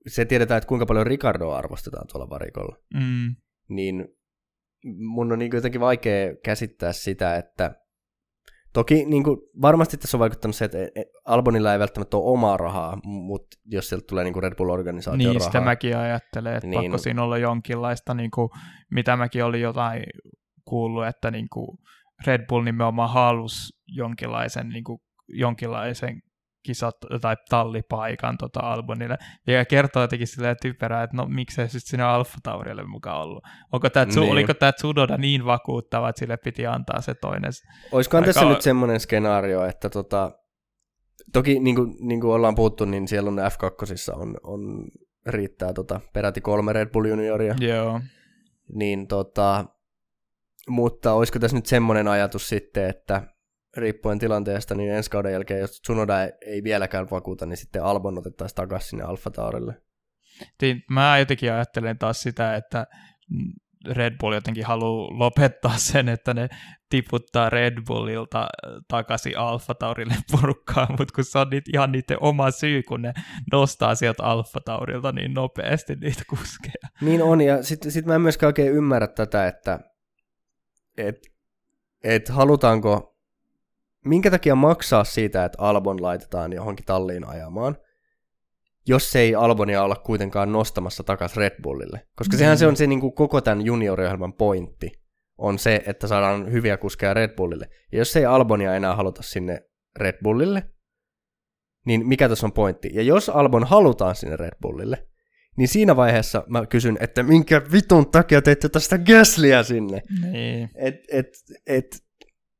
se 0.07 0.26
tiedetään, 0.26 0.57
että 0.57 0.68
kuinka 0.68 0.86
paljon 0.86 1.07
Ricardoa 1.07 1.57
arvostetaan 1.57 2.07
tuolla 2.11 2.30
varikolla. 2.30 2.77
Mm. 2.94 3.36
Niin 3.69 4.07
mun 4.98 5.32
on 5.32 5.40
niin 5.40 5.52
jotenkin 5.53 5.82
vaikea 5.82 6.36
käsittää 6.44 6.94
sitä, 6.94 7.36
että 7.36 7.76
toki 8.73 9.06
niin 9.06 9.23
kuin, 9.23 9.38
varmasti 9.61 9.98
tässä 9.98 10.18
on 10.18 10.19
vaikuttanut 10.19 10.56
se, 10.56 10.65
että 10.65 10.77
Albonilla 11.26 11.73
ei 11.73 11.80
välttämättä 11.80 12.18
ole 12.18 12.32
omaa 12.32 12.57
rahaa, 12.57 12.98
mutta 13.03 13.57
jos 13.65 13.90
sieltä 13.90 14.06
tulee 14.10 14.23
niin 14.23 14.34
kuin 14.34 14.44
Red 14.44 14.53
Bull-organisaation 14.53 15.18
niin, 15.18 15.27
rahaa. 15.27 15.40
Niin, 15.40 15.41
sitä 15.41 15.61
mäkin 15.61 15.98
ajattelen, 15.98 16.56
että 16.56 16.68
niin, 16.68 16.82
pakko 16.82 16.98
siinä 16.98 17.23
olla 17.23 17.38
jonkinlaista, 17.38 18.14
niin 18.14 18.32
kuin, 18.32 18.49
mitä 18.91 19.18
mäkin 19.18 19.44
oli 19.44 19.61
jotain 19.61 20.03
kuullut, 20.65 21.07
että 21.07 21.32
niin 21.32 21.48
kuin 21.53 21.77
Red 22.27 22.45
Bull 22.48 22.64
nimenomaan 22.64 23.10
halusi 23.10 23.73
jonkinlaisen, 23.88 24.69
niin 24.69 24.84
kuin, 24.84 24.99
jonkinlaisen 25.27 26.22
kisat 26.66 26.96
tai 27.22 27.36
tallipaikan 27.50 28.38
tota 28.38 28.60
Albonille. 28.60 29.18
Ja 29.48 29.66
kertoo 29.66 30.02
jotenkin 30.02 30.28
silleen 30.28 30.56
typerää, 30.62 31.04
että 31.04 31.18
no 31.18 31.26
miksei 31.26 31.70
sitten 31.70 31.90
sinne 31.90 32.04
Alfa 32.04 32.38
Taurille 32.44 32.84
mukaan 32.84 33.22
ollut. 33.22 33.44
Onko 33.72 33.90
tää, 33.90 34.06
niin. 34.06 34.32
Oliko 34.32 34.54
tämä 34.54 34.72
Tsunoda 34.72 35.18
niin 35.18 35.46
vakuuttava, 35.46 36.10
että 36.10 36.20
sille 36.20 36.38
piti 36.38 36.68
antaa 36.68 37.02
se 37.02 37.14
toinen? 37.14 37.52
Olisikohan 37.92 38.24
aika... 38.24 38.34
tässä 38.34 38.50
nyt 38.50 38.62
semmoinen 38.62 39.00
skenaario, 39.00 39.66
että 39.66 39.90
tota, 39.90 40.32
toki 41.34 41.60
niin 41.60 41.76
kuin, 41.76 41.96
niin 42.00 42.22
kuin 42.22 42.34
ollaan 42.34 42.56
puhuttu, 42.56 42.86
niin 42.86 43.08
siellä 43.08 43.30
on 43.30 43.38
F2 43.38 44.22
on, 44.22 44.38
on 44.44 44.88
riittää 45.26 45.74
tota, 45.74 46.00
peräti 46.14 46.42
kolme 46.42 46.74
Red 46.74 46.90
Bull 46.90 47.06
junioria. 47.06 47.56
Joo. 47.60 48.02
Niin 48.74 49.08
tota, 49.08 49.66
mutta 50.70 51.14
olisiko 51.14 51.40
tässä 51.40 51.58
nyt 51.58 51.66
semmoinen 51.66 52.08
ajatus 52.08 52.50
sitten, 52.50 52.90
että 52.90 53.35
riippuen 53.78 54.20
tilanteesta, 54.20 54.76
niin 54.76 54.92
ensi 54.92 55.10
kauden 55.10 55.32
jälkeen, 55.32 55.60
jos 55.60 55.82
Tsunoda 55.82 56.16
ei 56.46 56.64
vieläkään 56.64 57.08
vakuuta, 57.12 57.46
niin 57.46 57.58
sitten 57.58 57.84
Albon 57.84 58.18
otettaisiin 58.18 58.56
takaisin 58.56 58.90
sinne 58.90 59.04
Alfa 59.04 59.32
Taurille. 59.32 59.82
Niin, 60.62 60.84
mä 60.90 61.18
jotenkin 61.20 61.54
ajattelen 61.54 61.98
taas 61.98 62.22
sitä, 62.22 62.56
että 62.56 62.88
Red 63.92 64.16
Bull 64.20 64.34
jotenkin 64.34 64.66
haluaa 64.66 65.20
lopettaa 65.20 65.78
sen, 65.78 66.10
että 66.10 66.34
ne 66.34 66.50
tiputtaa 66.90 67.50
Red 67.50 67.78
Bullilta 67.88 68.48
takaisin 68.88 69.38
Alfa 69.38 69.76
Taurille 69.76 70.16
purkkaan, 70.32 70.88
mutta 71.00 71.14
kun 71.16 71.24
se 71.24 71.40
on 71.40 71.50
niitä, 71.50 71.72
ihan 71.74 71.92
niiden 71.92 72.18
oma 72.20 72.52
syy, 72.52 72.84
kun 72.84 73.02
ne 73.02 73.14
nostaa 73.52 73.96
sieltä 73.96 74.24
Alfa 74.24 74.60
Taurilta 74.66 75.12
niin 75.12 75.34
nopeasti 75.34 75.96
niitä 75.96 76.24
kuskeja. 76.30 76.90
Niin 77.02 77.24
on, 77.24 77.42
ja 77.42 77.64
sitten 77.64 77.92
sit 77.92 78.06
mä 78.06 78.16
en 78.16 78.22
myöskään 78.22 78.48
oikein 78.48 78.74
ymmärrä 78.74 79.08
tätä, 79.08 79.48
että 79.48 79.80
et, 80.98 81.16
et 82.04 82.30
halutaanko 82.30 83.15
minkä 84.06 84.32
takia 84.32 84.56
maksaa 84.56 85.03
siitä, 85.03 85.45
että 85.45 85.61
Albon 85.61 86.02
laitetaan 86.02 86.53
johonkin 86.53 86.86
talliin 86.86 87.27
ajamaan, 87.27 87.77
jos 88.88 89.15
ei 89.15 89.36
Albonia 89.36 89.84
olla 89.84 89.95
kuitenkaan 89.95 90.52
nostamassa 90.52 91.03
takaisin 91.03 91.38
Red 91.38 91.61
Bullille. 91.61 92.07
Koska 92.15 92.38
sehän 92.38 92.56
mm. 92.56 92.60
se 92.60 92.68
on 92.68 92.76
se 92.76 92.88
niin 92.88 92.99
kuin 92.99 93.14
koko 93.14 93.41
tämän 93.41 93.65
junioriohjelman 93.65 94.34
pointti, 94.34 94.91
on 95.38 95.60
se, 95.60 95.84
että 95.86 96.07
saadaan 96.07 96.52
hyviä 96.52 96.77
kuskeja 96.77 97.14
Red 97.14 97.36
Bullille. 97.36 97.69
Ja 97.91 97.98
jos 97.98 98.15
ei 98.15 98.26
Albonia 98.26 98.76
enää 98.76 98.95
haluta 98.95 99.23
sinne 99.23 99.61
Red 99.99 100.15
Bullille, 100.23 100.64
niin 101.86 102.07
mikä 102.07 102.30
tässä 102.30 102.45
on 102.45 102.52
pointti? 102.52 102.90
Ja 102.94 103.02
jos 103.02 103.30
Albon 103.30 103.64
halutaan 103.64 104.15
sinne 104.15 104.36
Red 104.36 104.53
Bullille, 104.61 105.07
niin 105.57 105.68
siinä 105.68 105.95
vaiheessa 105.95 106.44
mä 106.48 106.65
kysyn, 106.65 106.98
että 106.99 107.23
minkä 107.23 107.61
vitun 107.72 108.11
takia 108.11 108.41
teitte 108.41 108.69
tästä 108.69 108.98
Gaslyä 108.98 109.64
sinne? 109.64 110.02
Niin. 110.32 110.69
Et, 110.76 110.95
et, 111.11 111.27
et, 111.68 112.05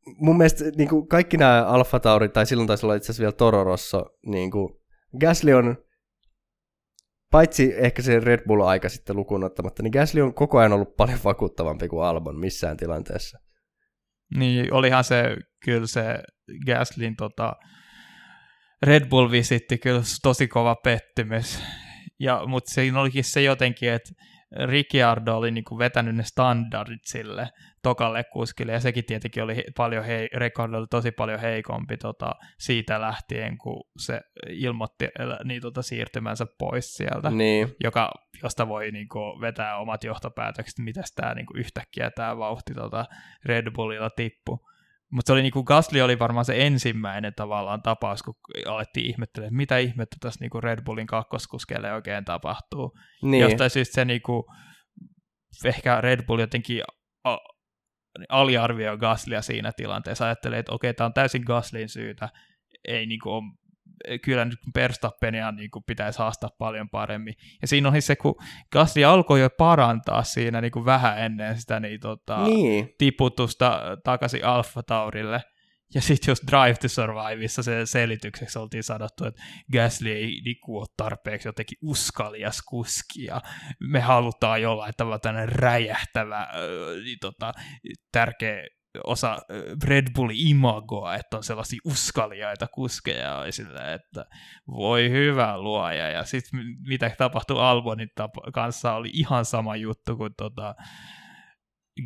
mun 0.06 0.38
mielestä 0.38 0.64
niin 0.78 0.90
kuin 0.90 1.08
kaikki 1.08 1.38
nämä 1.38 1.66
Alfa 1.66 2.00
Tauri, 2.00 2.30
tai 2.30 2.46
silloin 2.46 2.68
taisi 2.68 2.86
olla 2.86 2.96
itse 2.96 3.06
asiassa 3.06 3.22
vielä 3.22 3.32
Toro 3.32 3.64
Rosso, 3.64 4.06
niin 4.26 4.52
kuin 4.52 4.70
Gasly 5.20 5.54
on, 5.54 5.78
paitsi 7.32 7.74
ehkä 7.78 8.02
se 8.02 8.20
Red 8.20 8.40
Bull-aika 8.48 8.90
sitten 8.90 9.16
lukuun 9.16 9.44
ottamatta, 9.44 9.84
niin 9.84 9.92
Gasly 9.92 10.22
on 10.22 10.34
koko 10.34 10.58
ajan 10.58 10.74
ollut 10.74 10.96
paljon 10.96 11.20
vakuuttavampi 11.24 11.88
kuin 11.88 12.06
Albon 12.06 12.40
missään 12.40 12.78
tilanteessa. 12.78 13.40
Niin, 14.38 14.74
olihan 14.74 15.04
se 15.04 15.38
kyllä 15.66 15.88
se 15.88 16.04
Gaslin 16.66 17.16
tota, 17.16 17.56
Red 18.84 19.10
Bull-visitti 19.10 19.78
kyllä 19.78 20.02
tosi 20.22 20.48
kova 20.48 20.76
pettymys. 20.76 21.60
Ja, 22.20 22.42
mutta 22.48 22.72
siinä 22.72 23.02
olikin 23.02 23.24
se 23.24 23.42
jotenkin, 23.42 23.90
että 23.90 24.10
Ricciardo 24.66 25.38
oli 25.38 25.52
niinku 25.52 25.78
vetänyt 25.78 26.16
ne 26.16 26.24
standardit 26.24 27.06
sille 27.06 27.50
tokalle 27.84 28.24
kuskille, 28.24 28.72
ja 28.72 28.80
sekin 28.80 29.06
tietenkin 29.06 29.44
oli 29.44 29.64
paljon 29.78 30.06
hei, 30.06 30.30
Ricardo 30.36 30.78
oli 30.78 30.88
tosi 30.90 31.12
paljon 31.12 31.40
heikompi 31.40 31.98
tota, 31.98 32.32
siitä 32.60 33.02
lähtien, 33.02 33.58
kun 33.58 33.84
se 33.98 34.22
ilmoitti 34.50 35.08
niin, 35.44 35.62
tota, 35.62 35.82
siirtymänsä 35.82 36.46
pois 36.60 36.96
sieltä, 36.96 37.32
Niin, 37.32 37.76
joka, 37.84 38.12
josta 38.44 38.68
voi 38.68 38.92
niinku, 38.92 39.20
vetää 39.42 39.78
omat 39.78 40.04
johtopäätökset, 40.04 40.80
mitä 40.80 41.02
tämä 41.16 41.34
niinku, 41.34 41.54
yhtäkkiä 41.58 42.12
tämä 42.12 42.38
vauhti 42.38 42.74
tota, 42.74 43.06
Red 43.46 43.72
Bullilla 43.72 44.10
tippu. 44.10 44.66
Mutta 45.16 45.30
se 45.30 45.34
oli 45.34 45.42
niinku, 45.42 45.64
Gasly 45.64 46.02
oli 46.02 46.20
varmaan 46.20 46.46
se 46.46 46.66
ensimmäinen 46.66 47.34
tavallaan 47.36 47.82
tapaus, 47.82 48.24
kun 48.24 48.36
alettiin 48.66 49.06
ihmettelemään, 49.06 49.48
että 49.48 49.58
mitä 49.58 49.78
ihmettä 49.78 50.18
tässä 50.20 50.38
niinku 50.42 50.62
Red 50.62 50.84
Bullin 50.86 51.08
kakkoskuskeelle 51.08 51.94
oikein 51.94 52.26
tapahtuu. 52.26 52.92
niin. 53.24 53.42
Jostain 53.42 53.70
syystä 53.70 53.94
se 53.96 54.06
niinku, 54.06 54.46
ehkä 55.66 56.02
Red 56.02 56.26
Bull 56.26 56.40
jotenkin 56.40 56.82
a- 57.24 57.38
aliarvioi 58.30 58.98
Gaslia 58.98 59.42
siinä 59.42 59.72
tilanteessa. 59.78 60.26
Ajattelee, 60.26 60.60
että 60.60 60.72
okei, 60.72 60.94
tämä 60.94 61.06
on 61.06 61.14
täysin 61.14 61.44
Gaslin 61.46 61.90
syytä. 61.90 62.30
Ei 62.88 63.06
niinku 63.06 63.30
ole, 63.30 63.44
kyllä 64.22 64.46
nyt 64.46 64.60
Verstappenia 64.76 65.52
niinku 65.52 65.82
pitäisi 65.82 66.20
haastaa 66.20 66.50
paljon 66.58 66.90
paremmin. 66.90 67.34
Ja 67.62 67.68
siinä 67.68 67.90
oli 67.90 68.02
se, 68.02 68.16
kun 68.16 68.36
Gasly 68.72 69.04
alkoi 69.04 69.42
jo 69.42 69.50
parantaa 69.50 70.24
siinä 70.24 70.62
niinku 70.62 70.86
vähän 70.86 71.20
ennen 71.20 71.60
sitä 71.60 71.80
niin, 71.80 72.00
tota, 72.00 72.44
niin. 72.44 72.90
tiputusta 72.98 73.82
takaisin 74.04 74.46
Alfa 74.46 74.84
Taurille. 74.84 75.42
Ja 75.96 76.02
sitten 76.02 76.32
jos 76.32 76.42
Drive 76.52 76.76
to 76.82 76.88
Surviveissa 76.88 77.64
se 77.64 77.86
selitykseksi 77.86 78.60
oltiin 78.60 78.84
sanottu, 78.84 79.26
että 79.26 79.42
Gasly 79.74 80.12
ei 80.12 80.42
niinku 80.46 80.78
ole 80.78 80.86
tarpeeksi 80.98 81.48
jotenkin 81.48 81.78
uskalias 81.82 82.62
kuski 82.62 83.24
ja 83.24 83.42
me 83.80 84.00
halutaan 84.00 84.62
jollain 84.62 84.94
tavalla 84.98 85.20
tämmöinen 85.20 85.50
räjähtävä 85.50 86.40
äh, 86.40 86.50
niin 87.04 87.18
tota, 87.22 87.52
tärkeä 88.12 88.64
osa 89.04 89.38
Red 89.84 90.08
Bull 90.16 90.30
imagoa, 90.34 91.16
että 91.16 91.38
on 91.38 91.44
sellaisia 91.44 91.80
uskaliaita 91.86 92.68
kuskeja 92.68 93.46
sillä, 93.50 93.94
että 93.94 94.26
voi 94.68 95.10
hyvä 95.10 95.58
luoja. 95.58 96.10
Ja 96.10 96.24
sitten 96.24 96.60
mitä 96.88 97.12
tapahtui 97.18 97.60
Albonin 97.60 98.10
tapa- 98.16 98.52
kanssa 98.54 98.94
oli 98.94 99.10
ihan 99.14 99.46
sama 99.46 99.76
juttu 99.76 100.18
kuin 100.18 100.34
tota, 100.38 100.76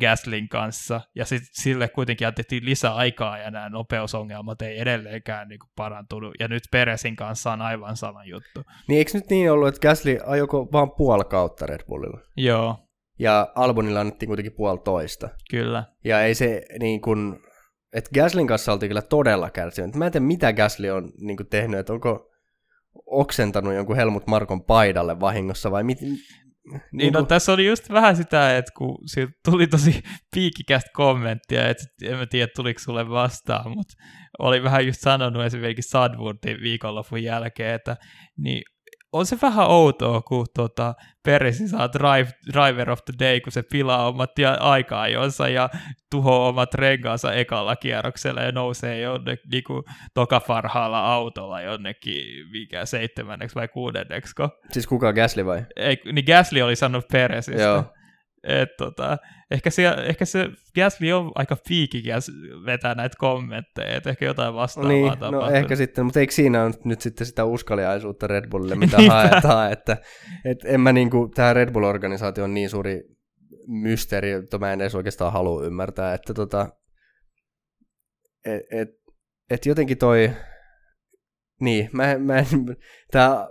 Gaslin 0.00 0.48
kanssa, 0.48 1.00
ja 1.14 1.24
sitten 1.24 1.48
sille 1.52 1.88
kuitenkin 1.88 2.24
jätettiin 2.24 2.64
lisää 2.64 2.94
aikaa, 2.94 3.38
ja 3.38 3.50
nämä 3.50 3.68
nopeusongelmat 3.68 4.62
ei 4.62 4.80
edelleenkään 4.80 5.48
niin 5.48 5.58
kuin 5.58 5.70
parantunut, 5.76 6.34
ja 6.40 6.48
nyt 6.48 6.62
Peresin 6.70 7.16
kanssa 7.16 7.52
on 7.52 7.62
aivan 7.62 7.96
sama 7.96 8.24
juttu. 8.24 8.62
Niin 8.88 8.98
eikö 8.98 9.10
nyt 9.14 9.30
niin 9.30 9.52
ollut, 9.52 9.68
että 9.68 9.88
Gasly 9.88 10.18
ajoko 10.26 10.68
vaan 10.72 10.90
puoli 10.90 11.24
kautta 11.24 11.66
Red 11.66 11.84
Bullilla? 11.86 12.20
Joo, 12.36 12.89
Ja 13.20 13.52
Albonilla 13.54 14.00
annettiin 14.00 14.26
kuitenkin 14.26 14.52
puoli 14.52 14.78
toista. 14.78 15.28
kyllä. 15.50 15.84
Ja 16.04 16.22
ei 16.22 16.34
se 16.34 16.62
niin 16.80 17.00
kuin, 17.00 17.36
että 17.92 18.10
Gaslin 18.14 18.46
kanssa 18.46 18.72
oltiin 18.72 18.90
kyllä 18.90 19.02
todella 19.02 19.50
kärsinyt. 19.50 19.96
Mä 19.96 20.06
en 20.06 20.12
tiedä, 20.12 20.26
mitä 20.26 20.52
Gasly 20.52 20.90
on 20.90 21.12
niin 21.20 21.36
kuin 21.36 21.48
tehnyt, 21.48 21.80
että 21.80 21.92
onko 21.92 22.30
oksentanut 23.06 23.74
jonkun 23.74 23.96
Helmut 23.96 24.26
Markon 24.26 24.64
paidalle 24.64 25.20
vahingossa 25.20 25.70
vai 25.70 25.84
mit, 25.84 25.98
Niin, 26.92 27.12
no, 27.12 27.22
tässä 27.22 27.52
oli 27.52 27.66
just 27.66 27.90
vähän 27.90 28.16
sitä, 28.16 28.56
että 28.56 28.72
kun 28.76 28.98
siitä 29.06 29.32
tuli 29.44 29.66
tosi 29.66 30.02
piikikästä 30.34 30.90
kommenttia, 30.94 31.68
että 31.68 31.84
en 32.02 32.18
mä 32.18 32.26
tiedä 32.26 32.52
tuliko 32.56 32.80
sulle 32.80 33.08
vastaan, 33.08 33.70
mutta 33.70 33.94
oli 34.38 34.62
vähän 34.62 34.86
just 34.86 35.00
sanonut 35.00 35.44
esimerkiksi 35.44 35.90
Sadwoodin 35.90 36.60
viikonlopun 36.62 37.22
jälkeen, 37.22 37.74
että 37.74 37.96
niin 38.38 38.62
on 39.12 39.26
se 39.26 39.38
vähän 39.42 39.66
outoa, 39.66 40.22
kun 40.22 40.46
tota, 40.54 40.94
Peresi 41.24 41.68
saa 41.68 41.92
drive, 41.92 42.30
driver 42.52 42.90
of 42.90 42.98
the 43.04 43.14
day, 43.18 43.40
kun 43.40 43.52
se 43.52 43.62
pilaa 43.62 44.08
omat 44.08 44.38
ja 44.38 44.54
aika-ajonsa 44.60 45.48
ja 45.48 45.68
tuhoaa 46.10 46.48
omat 46.48 46.74
renkaansa 46.74 47.32
ekalla 47.32 47.76
kierroksella 47.76 48.42
ja 48.42 48.52
nousee 48.52 49.00
jonnekin 49.00 49.50
niin 49.50 49.64
kuin, 49.64 49.82
tokafarhaalla 50.14 51.12
autolla 51.12 51.60
jonnekin, 51.60 52.50
mikä 52.50 52.86
seitsemänneksi 52.86 53.54
vai 53.54 53.68
kuudenneksi. 53.68 54.34
Siis 54.70 54.86
kuka 54.86 55.12
Gasly 55.12 55.46
vai? 55.46 55.62
Ei, 55.76 56.02
niin 56.12 56.24
Gasly 56.24 56.60
oli 56.60 56.76
sanonut 56.76 57.08
Peresistä. 57.12 57.62
Joo. 57.62 57.84
Et, 58.44 58.68
tota, 58.78 59.18
ehkä, 59.50 59.70
se, 59.70 59.88
ehkä 59.88 60.24
se 60.24 60.48
Gasly 60.74 61.12
on 61.12 61.32
aika 61.34 61.56
piikikäs 61.68 62.30
vetää 62.66 62.94
näitä 62.94 63.16
kommentteja, 63.18 63.96
että 63.96 64.10
ehkä 64.10 64.24
jotain 64.24 64.54
vastaavaa 64.54 64.92
niin, 64.92 65.06
no 65.06 65.16
tapahtunut. 65.16 65.54
ehkä 65.54 65.76
sitten, 65.76 66.04
mutta 66.04 66.20
eikö 66.20 66.32
siinä 66.32 66.64
ole 66.64 66.74
nyt 66.84 67.00
sitten 67.00 67.26
sitä 67.26 67.44
uskaliaisuutta 67.44 68.26
Red 68.26 68.50
Bullille, 68.50 68.74
mitä 68.74 68.96
Niinpä. 68.98 69.14
haetaan, 69.14 69.72
että 69.72 69.96
et 70.44 70.58
en 70.64 70.80
mä 70.80 70.92
niinku, 70.92 71.30
tämä 71.34 71.52
Red 71.52 71.68
Bull-organisaatio 71.70 72.44
on 72.44 72.54
niin 72.54 72.70
suuri 72.70 73.02
mysteeri, 73.66 74.30
että 74.30 74.58
mä 74.58 74.72
en 74.72 74.80
edes 74.80 74.94
oikeastaan 74.94 75.32
halua 75.32 75.64
ymmärtää, 75.64 76.14
että 76.14 76.34
tota, 76.34 76.68
et, 78.44 78.62
et, 78.72 78.88
et 79.50 79.66
jotenkin 79.66 79.98
toi, 79.98 80.30
niin, 81.60 81.90
mä, 81.92 82.18
mä 82.18 82.38
en, 82.38 82.46
tää 83.12 83.48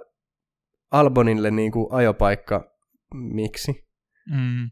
Albonille 0.91 1.51
niinku 1.51 1.89
ajopaikka, 1.91 2.71
miksi? 3.13 3.89
Mm. 4.31 4.69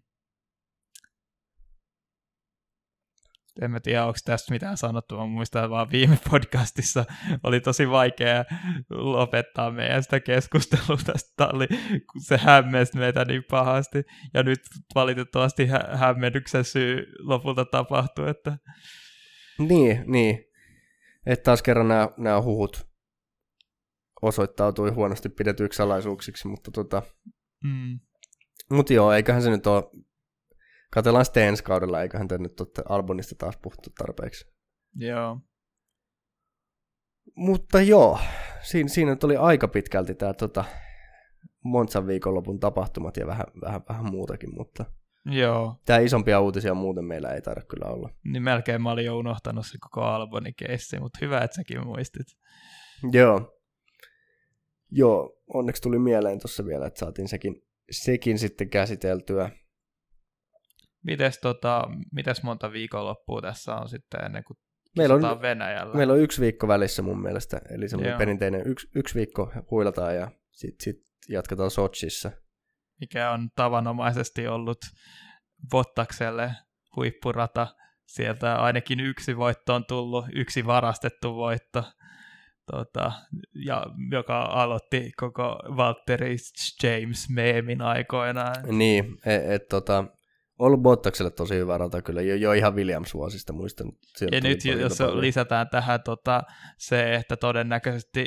En 3.62 3.72
mä 3.72 3.80
tiedä, 3.80 4.06
onko 4.06 4.20
tästä 4.26 4.54
mitään 4.54 4.78
sanottu. 4.78 5.18
Mä 5.18 5.26
muistan 5.26 5.70
vaan 5.70 5.92
viime 5.92 6.18
podcastissa 6.32 7.06
oli 7.44 7.60
tosi 7.60 7.90
vaikea 7.90 8.46
lopettaa 8.90 9.72
meidän 9.72 10.04
sitä 10.04 10.20
keskustelua 10.20 10.98
tästä 11.06 11.34
talli, 11.38 11.68
kun 12.12 12.22
se 12.22 12.38
hämmensi 12.38 12.98
meitä 12.98 13.26
niin 13.26 13.44
pahasti. 13.50 14.04
Ja 14.34 14.44
nyt 14.44 14.60
valitettavasti 14.96 15.66
hä- 15.66 15.90
hämmennyksen 15.94 16.64
syy 16.64 17.06
lopulta 17.20 17.66
tapahtui, 17.66 18.30
että 18.30 18.58
Niin, 19.60 20.04
niin. 20.08 20.44
Että 21.26 21.44
taas 21.44 21.62
kerran 21.62 21.88
nämä, 21.88 22.10
nämä 22.18 22.42
huhut 22.42 22.88
osoittautui 24.22 24.92
huonosti 24.92 25.30
pidetyiksi 25.30 25.78
salaisuuksiksi, 25.78 26.48
mutta 26.48 26.72
tota, 26.72 27.02
mm, 27.64 28.00
mut 28.70 28.90
joo, 28.90 29.12
eiköhän 29.12 29.42
se 29.42 29.50
nyt 29.50 29.68
ole, 29.68 29.84
katsellaan 30.94 31.26
sitten 31.26 31.44
ensi 31.44 31.64
kaudella, 31.64 32.02
eiköhän 32.02 32.28
te 32.28 32.38
nyt 32.38 32.62
ole 32.62 32.70
Albonista 32.90 33.36
taas 33.36 33.58
puhuttu 33.62 33.90
tarpeeksi. 33.98 34.46
joo. 34.96 35.40
Mutta 37.36 37.82
joo, 37.82 38.20
siinä, 38.62 38.90
siinä 38.90 39.12
nyt 39.12 39.24
oli 39.24 39.36
aika 39.36 39.68
pitkälti 39.68 40.16
tämä 40.16 40.34
tota, 40.34 40.66
Monzan 41.64 42.08
viikonlopun 42.08 42.60
tapahtumat 42.60 43.18
ja 43.18 43.28
vähän, 43.28 43.46
vähän, 43.62 43.82
vähän 43.90 44.12
muutakin, 44.12 44.56
mutta 44.56 44.86
Joo, 45.26 45.76
tämä 45.86 46.00
isompia 46.00 46.40
uutisia 46.40 46.74
muuten 46.74 47.06
meillä 47.06 47.30
ei 47.30 47.42
taida 47.42 47.62
kyllä 47.62 47.86
olla. 47.86 48.10
niin 48.24 48.44
melkein 48.44 48.82
mä 48.82 48.92
olin 48.92 49.06
jo 49.06 49.18
unohtanut 49.18 49.66
se 49.66 49.78
koko 49.82 50.02
Albonin 50.02 50.54
keissi, 50.56 51.00
mutta 51.00 51.20
hyvä, 51.22 51.42
että 51.42 51.56
säkin 51.56 51.88
muistit. 51.88 52.28
Joo. 53.12 53.54
Joo, 54.92 55.38
onneksi 55.54 55.82
tuli 55.82 56.00
mieleen 56.00 56.40
tuossa 56.40 56.66
vielä, 56.66 56.88
että 56.88 57.00
saatiin 57.00 57.28
sekin, 57.28 57.62
sekin 57.92 58.40
sitten 58.40 58.70
käsiteltyä. 58.70 59.50
Mites, 61.08 61.40
tota, 61.40 61.84
mites 62.12 62.44
monta 62.44 62.72
viikonloppua 62.72 63.42
tässä 63.42 63.76
on 63.76 63.90
sitten 63.90 64.26
ennen 64.26 64.44
kuin 64.44 64.58
Meillä 64.98 65.16
on, 65.16 65.42
Venäjällä? 65.42 65.94
meillä 65.96 66.14
on 66.14 66.20
yksi 66.20 66.42
viikko 66.42 66.68
välissä 66.68 67.02
mun 67.02 67.22
mielestä, 67.22 67.62
eli 67.70 67.90
semmoinen 67.90 68.12
Joo. 68.12 68.18
perinteinen 68.18 68.62
yksi, 68.68 68.88
yksi 68.96 69.16
viikko 69.16 69.52
huilataan 69.72 70.16
ja 70.16 70.32
sitten 70.52 70.84
sit 70.84 70.96
jatketaan 71.30 71.72
Sochissa. 71.72 72.32
mikä 73.00 73.32
on 73.32 73.50
tavanomaisesti 73.56 74.48
ollut 74.48 74.78
Bottakselle 75.70 76.52
huippurata. 76.96 77.68
Sieltä 78.06 78.56
ainakin 78.56 79.00
yksi 79.00 79.38
voitto 79.38 79.76
on 79.76 79.86
tullut, 79.86 80.26
yksi 80.36 80.66
varastettu 80.66 81.36
voitto, 81.36 81.84
tota, 82.72 83.12
ja, 83.66 83.86
joka 84.12 84.42
aloitti 84.42 85.12
koko 85.18 85.60
Valtteri 85.78 86.36
James 86.84 87.30
meemin 87.30 87.82
aikoinaan. 87.82 88.56
Niin, 88.78 89.18
että 89.26 89.54
et, 89.54 89.68
tota, 89.68 90.06
ollut 90.60 90.82
Bottakselle 90.82 91.32
tosi 91.32 91.56
hyvä 91.56 91.78
rata 91.78 92.02
kyllä, 92.02 92.22
jo, 92.22 92.36
jo 92.36 92.52
ihan 92.52 92.76
Williams-vuosista 92.76 93.54
muistan. 93.54 93.92
Ja 94.32 94.42
nyt 94.42 94.66
jos 94.66 94.98
paljon. 94.98 95.22
lisätään 95.22 95.70
tähän 95.70 96.00
tota, 96.06 96.44
se, 96.78 97.16
että 97.16 97.38
todennäköisesti 97.38 98.26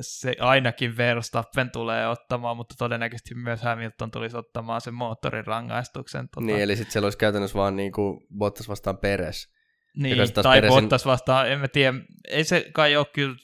se 0.00 0.34
ainakin 0.40 0.96
Verstappen 0.96 1.70
tulee 1.70 2.08
ottamaan, 2.08 2.56
mutta 2.56 2.74
todennäköisesti 2.78 3.34
myös 3.34 3.62
Hamilton 3.62 4.10
tulisi 4.10 4.36
ottamaan 4.36 4.80
sen 4.80 4.94
moottorin 4.94 5.46
rangaistuksen. 5.46 6.28
Tota. 6.28 6.46
Niin, 6.46 6.60
eli 6.60 6.76
sitten 6.76 6.92
siellä 6.92 7.06
olisi 7.06 7.18
käytännössä 7.18 7.58
vaan 7.58 7.76
niin 7.76 7.92
kuin 7.92 8.20
Bottas 8.38 8.68
vastaan 8.68 8.98
Peres. 8.98 9.54
Niin, 9.96 10.32
tai 10.42 10.56
Peresin... 10.56 10.82
Bottas 10.82 11.06
vastaan, 11.06 11.50
en 11.50 11.60
mä 11.60 11.68
tiedä, 11.68 11.98
ei 12.28 12.44
se 12.44 12.70
kai 12.72 12.96
ole 12.96 13.06
kyllä 13.12 13.36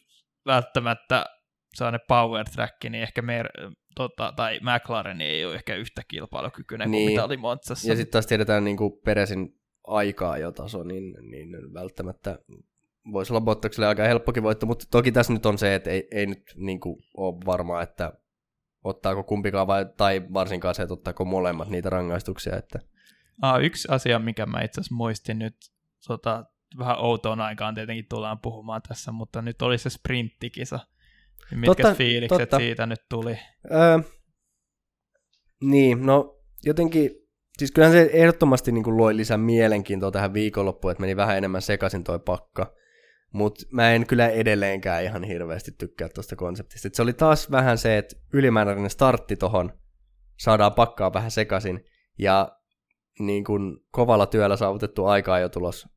välttämättä 0.46 1.26
sellainen 1.74 2.00
power 2.08 2.46
track, 2.48 2.84
niin 2.84 3.02
ehkä 3.02 3.22
mer, 3.22 3.48
tota, 3.94 4.32
tai 4.36 4.60
McLaren 4.62 5.20
ei 5.20 5.44
ole 5.44 5.54
ehkä 5.54 5.76
yhtä 5.76 6.02
kilpailukykyinen 6.08 6.90
niin. 6.90 7.06
kuin 7.06 7.12
mitä 7.12 7.24
oli 7.24 7.36
Montsassa. 7.36 7.88
Ja 7.88 7.96
sitten 7.96 8.12
taas 8.12 8.26
tiedetään 8.26 8.64
niin 8.64 8.76
kuin 8.76 8.92
Peresin 9.04 9.60
aikaa 9.86 10.38
jo 10.38 10.52
taso, 10.52 10.82
niin, 10.82 11.16
niin 11.30 11.74
välttämättä 11.74 12.38
voisi 13.12 13.32
olla 13.32 13.40
Bottakselle 13.40 13.86
aika 13.86 14.02
helppokin 14.02 14.42
voitto, 14.42 14.66
mutta 14.66 14.84
toki 14.90 15.12
tässä 15.12 15.32
nyt 15.32 15.46
on 15.46 15.58
se, 15.58 15.74
että 15.74 15.90
ei, 15.90 16.08
ei 16.10 16.26
nyt 16.26 16.42
niin 16.56 16.80
kuin 16.80 16.96
ole 17.16 17.46
varmaa, 17.46 17.82
että 17.82 18.12
ottaako 18.84 19.24
kumpikaan 19.24 19.66
vai, 19.66 19.86
tai 19.96 20.22
varsinkaan 20.32 20.74
se, 20.74 20.82
että 20.82 20.94
ottaako 20.94 21.24
molemmat 21.24 21.68
niitä 21.68 21.90
rangaistuksia. 21.90 22.56
Että... 22.56 22.78
Ah, 23.42 23.62
yksi 23.62 23.88
asia, 23.90 24.18
mikä 24.18 24.46
mä 24.46 24.62
itse 24.62 24.80
asiassa 24.80 24.94
muistin 24.94 25.38
nyt, 25.38 25.56
tota, 26.06 26.44
vähän 26.78 26.98
outoon 26.98 27.40
aikaan 27.40 27.74
tietenkin 27.74 28.06
tullaan 28.08 28.38
puhumaan 28.38 28.82
tässä, 28.88 29.12
mutta 29.12 29.42
nyt 29.42 29.62
oli 29.62 29.78
se 29.78 29.90
sprinttikisa, 29.90 30.78
mitkä 31.54 31.82
totta, 31.82 31.94
fiilikset 31.94 32.38
totta. 32.38 32.58
siitä 32.58 32.86
nyt 32.86 33.00
tuli? 33.08 33.38
Öö, 33.72 33.98
niin, 35.64 36.06
no 36.06 36.40
jotenkin, 36.64 37.10
siis 37.58 37.72
kyllähän 37.72 37.96
se 37.96 38.10
ehdottomasti 38.12 38.72
niin 38.72 38.84
kuin 38.84 38.96
loi 38.96 39.16
lisää 39.16 39.38
mielenkiintoa 39.38 40.10
tähän 40.10 40.34
viikonloppuun, 40.34 40.92
että 40.92 41.00
meni 41.00 41.16
vähän 41.16 41.38
enemmän 41.38 41.62
sekaisin 41.62 42.04
toi 42.04 42.18
pakka. 42.18 42.74
Mutta 43.32 43.64
mä 43.72 43.92
en 43.92 44.06
kyllä 44.06 44.28
edelleenkään 44.28 45.04
ihan 45.04 45.24
hirveästi 45.24 45.70
tykkää 45.78 46.08
tuosta 46.08 46.36
konseptista. 46.36 46.88
Et 46.88 46.94
se 46.94 47.02
oli 47.02 47.12
taas 47.12 47.50
vähän 47.50 47.78
se, 47.78 47.98
että 47.98 48.16
ylimääräinen 48.32 48.90
startti 48.90 49.36
tohon, 49.36 49.72
saadaan 50.38 50.74
pakkaa 50.74 51.12
vähän 51.12 51.30
sekaisin, 51.30 51.84
ja 52.18 52.56
niin 53.18 53.44
kun 53.44 53.84
kovalla 53.90 54.26
työllä 54.26 54.56
saavutettu 54.56 55.06
aikaa 55.06 55.38
jo 55.38 55.48
tulos. 55.48 55.88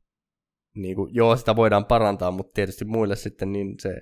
Niin 0.74 0.96
kun, 0.96 1.14
joo, 1.14 1.36
sitä 1.36 1.56
voidaan 1.56 1.84
parantaa, 1.84 2.30
mutta 2.30 2.52
tietysti 2.54 2.84
muille 2.84 3.16
sitten 3.16 3.52
niin 3.52 3.74
se 3.80 3.94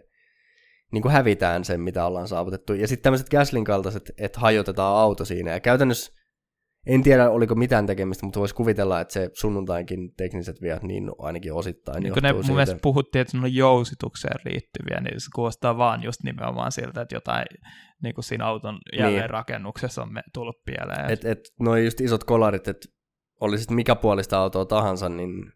niin 0.93 1.03
kuin 1.03 1.13
hävitään 1.13 1.65
sen, 1.65 1.81
mitä 1.81 2.07
ollaan 2.07 2.29
saavutettu. 2.29 2.75
Ja 2.75 2.89
sitten 2.89 3.03
tämmöiset 3.03 3.29
Gaslin 3.29 3.65
kaltaiset, 3.65 4.13
että 4.19 4.41
hajotetaan 4.41 4.97
auto 4.97 5.25
siinä. 5.25 5.51
Ja 5.51 5.61
käytännössä 5.61 6.13
en 6.87 7.03
tiedä, 7.03 7.31
oliko 7.31 7.55
mitään 7.55 7.87
tekemistä, 7.87 8.27
mutta 8.27 8.41
voisi 8.41 8.55
kuvitella, 8.55 9.01
että 9.01 9.15
se 9.15 9.31
sunnuntainkin 9.33 10.15
tekniset 10.17 10.63
viat 10.63 10.83
niin 10.83 11.11
ainakin 11.19 11.53
osittain 11.53 12.03
niin 12.03 12.13
kun 12.13 12.23
ne 12.23 12.33
mun 12.33 12.43
siitä. 12.43 12.55
mielestä 12.55 12.79
puhuttiin, 12.83 13.21
että 13.23 13.37
ne 13.37 13.45
on 13.45 13.55
jousitukseen 13.55 14.41
liittyviä, 14.45 15.01
niin 15.01 15.21
se 15.21 15.27
kuulostaa 15.35 15.79
vaan 15.79 16.03
just 16.03 16.23
nimenomaan 16.23 16.73
siltä, 16.73 17.01
että 17.01 17.17
jotain 17.17 17.45
niin 18.03 18.15
kuin 18.15 18.25
siinä 18.25 18.47
auton 18.47 18.79
jälleenrakennuksessa 18.99 20.05
niin. 20.05 20.19
on 20.19 20.23
tullut 20.35 20.65
pieleen. 20.65 21.11
Että 21.11 21.31
et, 21.31 21.39
noin 21.61 21.85
just 21.85 22.01
isot 22.01 22.25
kolarit, 22.25 22.69
että 22.69 22.89
oli 23.41 23.59
sitten 23.59 23.77
mikä 23.77 23.95
puolista 23.95 24.39
autoa 24.39 24.65
tahansa, 24.65 25.09
niin 25.09 25.53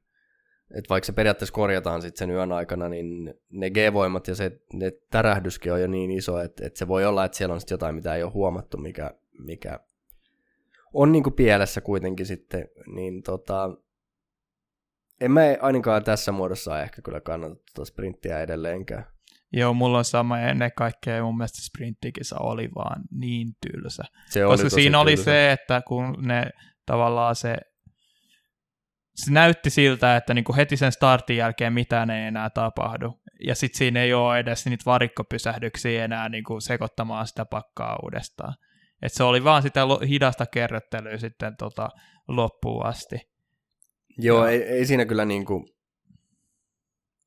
että 0.71 0.89
vaikka 0.89 1.07
se 1.07 1.13
periaatteessa 1.13 1.53
korjataan 1.53 2.03
sitten 2.03 2.19
sen 2.19 2.31
yön 2.31 2.53
aikana, 2.53 2.89
niin 2.89 3.35
ne 3.51 3.71
G-voimat 3.71 4.29
ja 4.29 4.35
se 4.35 4.61
ne 4.73 4.93
tärähdyskin 5.11 5.73
on 5.73 5.81
jo 5.81 5.87
niin 5.87 6.11
iso, 6.11 6.41
että, 6.41 6.67
että 6.67 6.79
se 6.79 6.89
voi 6.89 7.05
olla, 7.05 7.25
että 7.25 7.39
siellä 7.39 7.53
on 7.53 7.61
sitten 7.61 7.75
jotain, 7.75 7.95
mitä 7.95 8.15
ei 8.15 8.23
ole 8.23 8.33
huomattu, 8.33 8.79
mikä, 8.79 9.15
mikä 9.39 9.81
on 10.93 11.13
niin 11.13 11.23
kuin 11.23 11.35
pielessä 11.35 11.81
kuitenkin 11.81 12.27
sitten, 12.27 12.69
niin 12.87 13.23
tota, 13.23 13.71
en 15.21 15.31
mä 15.31 15.41
ainakaan 15.61 16.05
tässä 16.05 16.33
muodossa 16.33 16.83
ehkä 16.83 17.03
kyllä 17.03 17.21
kannata 17.21 17.55
tuota 17.75 17.89
sprinttiä 17.89 18.41
edelleenkään. 18.41 19.07
Joo, 19.53 19.75
mulla 19.75 19.99
on 19.99 20.05
sama 20.05 20.41
ennen 20.41 20.71
kaikkea 20.77 21.23
mun 21.23 21.37
mielestä 21.37 21.63
sprinttikisa 21.63 22.37
oli 22.39 22.69
vaan 22.75 23.03
niin 23.11 23.49
tylsä. 23.61 24.03
Se 24.31 24.45
Koska 24.45 24.71
siinä 24.71 24.85
tylsä. 24.85 24.99
oli 24.99 25.17
se, 25.17 25.53
että 25.53 25.83
kun 25.89 26.17
ne 26.19 26.51
tavallaan 26.87 27.37
se 27.37 27.57
se 29.27 29.33
näytti 29.33 29.71
siltä, 29.71 30.17
että 30.17 30.35
niinku 30.35 30.57
heti 30.57 30.77
sen 30.77 30.93
startin 30.93 31.37
jälkeen 31.37 31.73
mitään 31.73 32.11
ei 32.11 32.27
enää 32.27 32.51
tapahdu. 32.51 33.21
Ja 33.47 33.55
sitten 33.55 33.79
siinä 33.79 34.03
ei 34.03 34.15
ole 34.15 34.39
edes 34.39 34.67
niitä 34.67 34.83
varikkopysähdyksiä 34.87 36.05
enää 36.05 36.29
niinku 36.29 36.61
sekoittamaan 36.61 37.27
sitä 37.27 37.45
pakkaa 37.45 37.99
uudestaan. 38.03 38.55
Et 39.03 39.13
se 39.13 39.25
oli 39.25 39.45
vaan 39.45 39.63
sitä 39.63 39.81
hidasta 40.09 40.47
kerrottelyä 40.47 41.19
sitten 41.19 41.57
tota 41.57 41.89
loppuun 42.29 42.87
asti. 42.87 43.17
Joo, 44.19 44.45
ja... 44.45 44.51
ei, 44.51 44.63
ei 44.63 44.87
siinä 44.87 45.05
kyllä 45.05 45.25
niinku 45.25 45.65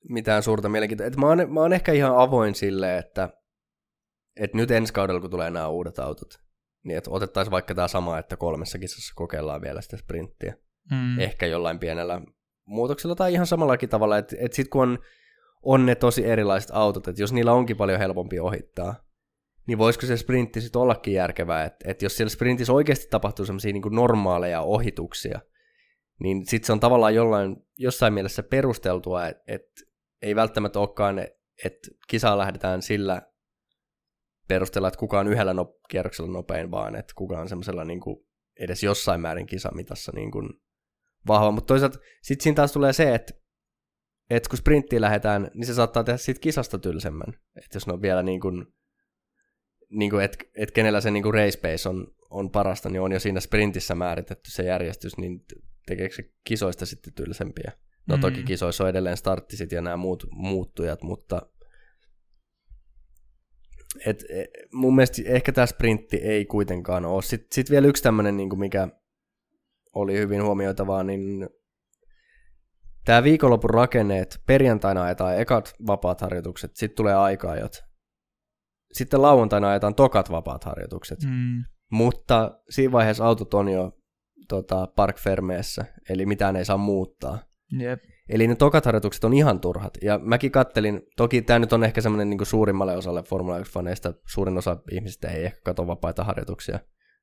mitään 0.09 0.43
suurta 0.43 0.69
mielenkiintoa. 0.69 1.07
Et 1.07 1.17
mä, 1.17 1.27
oon, 1.27 1.53
mä 1.53 1.59
oon 1.59 1.73
ehkä 1.73 1.91
ihan 1.91 2.17
avoin 2.17 2.55
sille, 2.55 2.97
että, 2.97 3.29
että 4.39 4.57
nyt 4.57 4.71
ensi 4.71 4.93
kaudella, 4.93 5.21
kun 5.21 5.29
tulee 5.29 5.49
nämä 5.49 5.67
uudet 5.67 5.99
autot, 5.99 6.33
niin 6.83 6.97
että 6.97 7.11
otettaisiin 7.11 7.51
vaikka 7.51 7.75
tämä 7.75 7.87
sama, 7.87 8.17
että 8.17 8.37
kolmessa 8.37 8.79
kisassa 8.79 9.13
kokeillaan 9.15 9.61
vielä 9.61 9.81
sitä 9.81 9.97
sprinttiä 9.97 10.55
mm. 10.91 11.19
ehkä 11.19 11.45
jollain 11.45 11.79
pienellä 11.79 12.21
muutoksella 12.65 13.15
tai 13.15 13.33
ihan 13.33 13.47
samallakin 13.47 13.89
tavalla, 13.89 14.17
että, 14.17 14.35
että 14.39 14.55
sitten 14.55 14.69
kun 14.69 14.81
on, 14.81 14.99
on 15.63 15.85
ne 15.85 15.95
tosi 15.95 16.25
erilaiset 16.25 16.71
autot, 16.73 17.07
että 17.07 17.21
jos 17.21 17.33
niillä 17.33 17.53
onkin 17.53 17.77
paljon 17.77 17.99
helpompi 17.99 18.39
ohittaa, 18.39 18.95
niin 19.67 19.77
voisiko 19.77 20.05
se 20.05 20.17
sprintti 20.17 20.61
sitten 20.61 20.81
ollakin 20.81 21.13
järkevää, 21.13 21.65
että, 21.65 21.91
että 21.91 22.05
jos 22.05 22.17
siellä 22.17 22.29
sprintissä 22.29 22.73
oikeasti 22.73 23.07
tapahtuu 23.09 23.45
semmoisia 23.45 23.73
niin 23.73 23.83
normaaleja 23.91 24.61
ohituksia, 24.61 25.39
niin 26.19 26.45
sitten 26.45 26.65
se 26.65 26.73
on 26.73 26.79
tavallaan 26.79 27.15
jollain, 27.15 27.55
jossain 27.77 28.13
mielessä 28.13 28.43
perusteltua, 28.43 29.27
että, 29.27 29.43
että 29.47 29.81
ei 30.21 30.35
välttämättä 30.35 30.79
olekaan, 30.79 31.19
että 31.65 31.89
kisaan 32.07 32.37
lähdetään 32.37 32.81
sillä 32.81 33.21
perusteella, 34.47 34.87
että 34.87 34.99
kuka 34.99 35.19
on 35.19 35.27
yhdellä 35.27 35.53
no, 35.53 35.73
kierroksella 35.89 36.31
nopein, 36.31 36.71
vaan 36.71 36.95
että 36.95 37.13
kuka 37.15 37.39
on 37.39 37.49
semmoisella 37.49 37.85
niin 37.85 38.01
edes 38.59 38.83
jossain 38.83 39.21
määrin 39.21 39.45
kisamitassa 39.45 40.11
niin 40.15 40.31
kuin 40.31 40.49
vahva, 41.27 41.51
mutta 41.51 41.67
toisaalta 41.67 41.99
sitten 42.21 42.43
siinä 42.43 42.55
taas 42.55 42.71
tulee 42.71 42.93
se, 42.93 43.15
että 43.15 43.33
et 44.29 44.47
kun 44.47 44.57
sprinttiin 44.57 45.01
lähdetään, 45.01 45.51
niin 45.53 45.65
se 45.65 45.73
saattaa 45.73 46.03
tehdä 46.03 46.17
siitä 46.17 46.39
kisasta 46.39 46.79
tylsemmän. 46.79 47.33
Että 47.55 47.75
jos 47.75 47.87
ne 47.87 47.93
on 47.93 48.01
vielä 48.01 48.23
niin 48.23 48.41
kuin, 48.41 48.65
niin 49.89 50.11
kuin 50.11 50.23
että 50.23 50.37
et 50.55 50.71
kenellä 50.71 51.01
se 51.01 51.11
niin 51.11 51.23
kuin 51.23 51.33
race 51.33 51.59
pace 51.59 51.89
on, 51.89 52.07
on 52.29 52.49
parasta, 52.49 52.89
niin 52.89 53.01
on 53.01 53.11
jo 53.11 53.19
siinä 53.19 53.39
sprintissä 53.39 53.95
määritetty 53.95 54.51
se 54.51 54.63
järjestys, 54.63 55.17
niin 55.17 55.45
tekeekö 55.85 56.15
se 56.15 56.23
kisoista 56.43 56.85
sitten 56.85 57.13
tylsempiä? 57.13 57.71
No 58.07 58.15
mm. 58.15 58.21
toki 58.21 58.43
kisoissa 58.43 58.83
on 58.83 58.89
edelleen 58.89 59.17
starttisit 59.17 59.71
ja 59.71 59.81
nämä 59.81 59.97
muut 59.97 60.27
muuttujat, 60.31 61.03
mutta 61.03 61.41
et, 64.05 64.23
et, 64.29 64.49
mun 64.73 64.95
mielestä 64.95 65.21
ehkä 65.25 65.51
tämä 65.51 65.65
sprintti 65.65 66.17
ei 66.17 66.45
kuitenkaan 66.45 67.05
ole. 67.05 67.21
Sitten 67.21 67.47
sit 67.51 67.69
vielä 67.69 67.87
yksi 67.87 68.03
tämmöinen, 68.03 68.37
niin 68.37 68.59
mikä 68.59 68.87
oli 69.95 70.17
hyvin 70.17 70.43
huomioitavaa, 70.43 71.03
niin 71.03 71.49
tämä 73.05 73.23
viikonlopun 73.23 73.69
rakenne, 73.69 74.19
että 74.19 74.39
perjantaina 74.47 75.03
ajetaan 75.03 75.39
ekat 75.39 75.73
vapaat 75.87 76.21
harjoitukset, 76.21 76.71
sitten 76.75 76.95
tulee 76.95 77.15
aikaajot. 77.15 77.83
Sitten 78.93 79.21
lauantaina 79.21 79.69
ajetaan 79.69 79.95
tokat 79.95 80.31
vapaat 80.31 80.63
harjoitukset. 80.63 81.19
Mm. 81.23 81.63
Mutta 81.91 82.59
siinä 82.69 82.91
vaiheessa 82.91 83.25
autot 83.25 83.53
on 83.53 83.69
jo 83.69 83.91
tota, 84.47 84.87
Park 84.95 85.19
Fermeessä, 85.19 85.85
eli 86.09 86.25
mitään 86.25 86.55
ei 86.55 86.65
saa 86.65 86.77
muuttaa. 86.77 87.39
Yep. 87.81 88.03
Eli 88.29 88.47
ne 88.47 88.55
tokat 88.55 88.85
harjoitukset 88.85 89.23
on 89.23 89.33
ihan 89.33 89.59
turhat. 89.59 89.97
Ja 90.01 90.19
mäkin 90.23 90.51
kattelin, 90.51 91.01
toki 91.17 91.41
tämä 91.41 91.59
nyt 91.59 91.73
on 91.73 91.83
ehkä 91.83 92.01
semmoinen 92.01 92.29
niin 92.29 92.45
suurimmalle 92.45 92.97
osalle 92.97 93.23
Formula 93.23 93.59
1-faneista, 93.59 94.13
suurin 94.27 94.57
osa 94.57 94.77
ihmisistä 94.91 95.27
ei 95.27 95.45
ehkä 95.45 95.59
katso 95.63 95.87
vapaita 95.87 96.23
harjoituksia. 96.23 96.79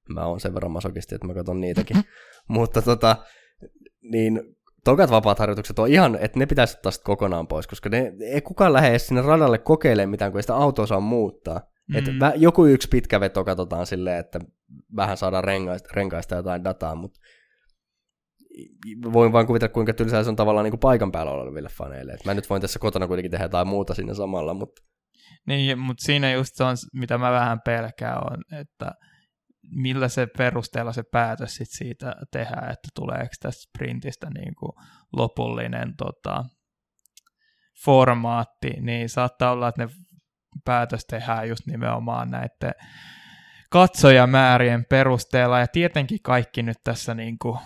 Mä 0.08 0.26
oon 0.26 0.40
sen 0.40 0.54
verran 0.54 0.72
masokisti, 0.72 1.14
että 1.14 1.26
mä 1.26 1.34
katson 1.34 1.60
niitäkin. 1.60 1.96
Mutta 2.48 2.82
tota, 2.82 3.16
niin 4.02 4.56
tokat 4.84 5.10
vapaat 5.10 5.38
harjoitukset 5.38 5.78
on 5.78 5.88
ihan, 5.88 6.18
että 6.20 6.38
ne 6.38 6.46
pitäisi 6.46 6.76
ottaa 6.76 6.92
kokonaan 7.04 7.46
pois, 7.46 7.66
koska 7.66 7.88
ne, 7.88 8.12
ei 8.20 8.40
kukaan 8.40 8.72
lähde 8.72 8.88
edes 8.88 9.06
sinne 9.06 9.22
radalle 9.22 9.58
kokeilemaan 9.58 10.10
mitään, 10.10 10.32
kun 10.32 10.38
ei 10.38 10.42
sitä 10.42 10.56
autoa 10.56 10.86
saa 10.86 11.00
muuttaa. 11.00 11.60
Mm. 11.88 11.96
Että 11.96 12.32
joku 12.36 12.66
yksi 12.66 12.88
pitkä 12.88 13.20
veto 13.20 13.44
katsotaan 13.44 13.86
silleen, 13.86 14.18
että 14.18 14.40
vähän 14.96 15.16
saadaan 15.16 15.44
renkaista, 15.44 15.88
renkaista 15.92 16.34
jotain 16.34 16.64
dataa, 16.64 16.94
mutta 16.94 17.20
voin 19.12 19.32
vain 19.32 19.46
kuvitella, 19.46 19.72
kuinka 19.72 19.92
tylsää 19.92 20.22
se 20.24 20.30
on 20.30 20.36
tavallaan 20.36 20.64
niin 20.64 20.72
kuin 20.72 20.80
paikan 20.80 21.12
päällä 21.12 21.32
oleville 21.32 21.68
faneille. 21.68 22.12
Et 22.12 22.24
mä 22.24 22.34
nyt 22.34 22.50
voin 22.50 22.62
tässä 22.62 22.78
kotona 22.78 23.06
kuitenkin 23.06 23.30
tehdä 23.30 23.44
jotain 23.44 23.68
muuta 23.68 23.94
sinne 23.94 24.14
samalla, 24.14 24.54
mutta... 24.54 24.82
Niin, 25.46 25.78
mutta 25.78 26.04
siinä 26.04 26.32
just 26.32 26.54
se 26.54 26.64
on, 26.64 26.76
mitä 26.92 27.18
mä 27.18 27.32
vähän 27.32 27.60
pelkään, 27.64 28.18
on, 28.18 28.58
että 28.60 28.92
millä 29.70 30.08
se 30.08 30.26
perusteella 30.26 30.92
se 30.92 31.02
päätös 31.02 31.56
sit 31.56 31.70
siitä 31.70 32.16
tehdään, 32.32 32.70
että 32.70 32.88
tuleeko 32.94 33.34
tästä 33.40 33.62
sprintistä 33.62 34.30
niin 34.30 34.54
kuin 34.54 34.72
lopullinen 35.12 35.96
tota, 35.96 36.44
formaatti, 37.84 38.70
niin 38.80 39.08
saattaa 39.08 39.52
olla, 39.52 39.68
että 39.68 39.84
ne 39.84 39.92
päätös 40.64 41.04
tehdään 41.06 41.48
just 41.48 41.66
nimenomaan 41.66 42.30
näiden 42.30 42.74
katsojamäärien 43.70 44.84
perusteella, 44.90 45.58
ja 45.60 45.66
tietenkin 45.66 46.18
kaikki 46.22 46.62
nyt 46.62 46.78
tässä 46.84 47.14
niin 47.14 47.38
kuin 47.38 47.58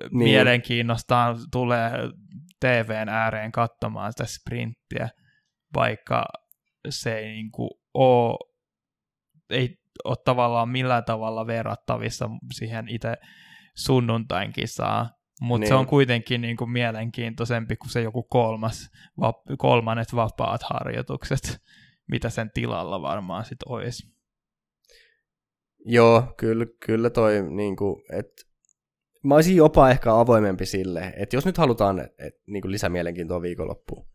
Niin. 0.00 0.18
mielenkiinnostaan 0.18 1.36
tulee 1.52 1.90
TVn 2.60 3.08
ääreen 3.08 3.52
katsomaan 3.52 4.12
sitä 4.12 4.24
sprinttiä, 4.26 5.08
vaikka 5.74 6.24
se 6.88 7.18
ei 7.18 7.28
niin 7.28 7.50
kuin 7.50 7.70
ole, 7.94 8.38
ei 9.50 9.76
ole 10.04 10.16
tavallaan 10.24 10.68
millään 10.68 11.04
tavalla 11.04 11.46
verrattavissa 11.46 12.30
siihen 12.52 12.88
itse 12.88 13.16
sunnuntain 13.76 14.52
kisaan, 14.52 15.10
mutta 15.40 15.60
niin. 15.60 15.68
se 15.68 15.74
Niin. 15.74 15.80
on 15.80 15.86
kuitenkin 15.86 16.40
niin 16.40 16.56
kuin 16.56 16.70
mielenkiintoisempi 16.70 17.76
kuin 17.76 17.90
se 17.90 18.02
joku 18.02 18.22
kolmas, 18.22 18.90
vap, 19.20 19.36
kolmannet 19.58 20.14
vapaat 20.14 20.60
harjoitukset, 20.62 21.58
mitä 22.10 22.30
sen 22.30 22.50
tilalla 22.54 23.02
varmaan 23.02 23.44
sitten 23.44 23.72
olisi. 23.72 24.16
Joo, 25.84 26.34
kyllä, 26.36 26.66
kyllä 26.86 27.10
toi, 27.10 27.42
niin 27.50 27.76
kuin, 27.76 28.02
että 28.18 28.42
mä 29.24 29.34
olisin 29.34 29.56
jopa 29.56 29.90
ehkä 29.90 30.18
avoimempi 30.18 30.66
sille, 30.66 31.12
että 31.16 31.36
jos 31.36 31.46
nyt 31.46 31.58
halutaan 31.58 31.98
et, 31.98 32.10
et, 32.18 32.34
niin 32.46 32.62
kuin 32.62 32.72
lisämielenkiintoa 32.72 33.42
viikonloppuun, 33.42 34.06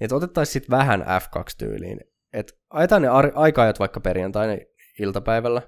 että 0.00 0.16
otettaisiin 0.16 0.52
sitten 0.52 0.78
vähän 0.78 1.00
F2-tyyliin, 1.00 2.00
että 2.32 2.52
ajetaan 2.70 3.02
ne 3.02 3.08
ar- 3.08 3.32
aika-ajat 3.34 3.78
vaikka 3.78 4.00
perjantaina 4.00 4.52
iltapäivällä, 4.98 5.62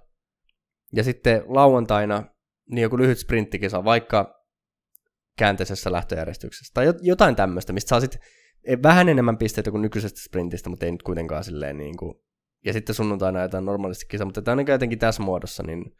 ja 0.92 1.04
sitten 1.04 1.42
lauantaina 1.46 2.24
niin 2.70 2.82
joku 2.82 2.98
lyhyt 2.98 3.18
sprinttikisa, 3.18 3.84
vaikka 3.84 4.44
käänteisessä 5.38 5.92
lähtöjärjestyksessä, 5.92 6.74
tai 6.74 6.86
jot- 6.90 7.00
jotain 7.02 7.36
tämmöistä, 7.36 7.72
mistä 7.72 7.88
saa 7.88 8.00
sitten 8.00 8.20
vähän 8.82 9.08
enemmän 9.08 9.38
pisteitä 9.38 9.70
kuin 9.70 9.82
nykyisestä 9.82 10.20
sprintistä, 10.20 10.70
mutta 10.70 10.86
ei 10.86 10.92
nyt 10.92 11.02
kuitenkaan 11.02 11.44
silleen 11.44 11.78
niin 11.78 11.96
kuin, 11.96 12.14
ja 12.64 12.72
sitten 12.72 12.94
sunnuntaina 12.94 13.38
ajetaan 13.38 13.64
normaalisti 13.64 14.06
kisa, 14.08 14.24
mutta 14.24 14.42
tämä 14.42 14.60
on 14.60 14.66
jotenkin 14.68 14.98
tässä 14.98 15.22
muodossa, 15.22 15.62
niin 15.62 15.96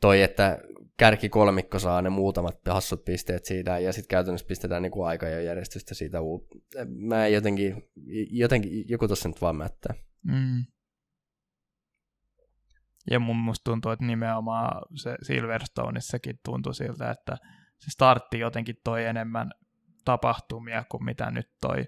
toi, 0.00 0.22
että 0.22 0.58
kärki 0.96 1.28
kolmikko 1.28 1.78
saa 1.78 2.02
ne 2.02 2.10
muutamat 2.10 2.58
hassut 2.68 3.04
pisteet 3.04 3.44
siitä, 3.44 3.78
ja 3.78 3.92
sitten 3.92 4.08
käytännössä 4.08 4.46
pistetään 4.46 4.82
niinku 4.82 5.02
aika 5.02 5.28
ja 5.28 5.42
järjestystä 5.42 5.94
siitä 5.94 6.20
uut. 6.20 6.46
Mä 6.88 7.26
en 7.26 7.32
jotenkin, 7.32 7.82
jotenkin, 8.30 8.88
joku 8.88 9.06
tuossa 9.06 9.28
nyt 9.28 9.40
vaan 9.40 9.56
mättää. 9.56 9.94
Mm. 10.22 10.64
Ja 13.10 13.20
mun 13.20 13.36
musta 13.36 13.64
tuntuu, 13.64 13.92
että 13.92 14.04
nimenomaan 14.04 14.82
se 14.94 15.16
Silverstoneissakin 15.22 16.40
tuntui 16.44 16.74
siltä, 16.74 17.10
että 17.10 17.36
se 17.78 17.90
startti 17.90 18.38
jotenkin 18.38 18.76
toi 18.84 19.04
enemmän 19.04 19.50
tapahtumia 20.04 20.84
kuin 20.88 21.04
mitä 21.04 21.30
nyt 21.30 21.50
toi 21.60 21.84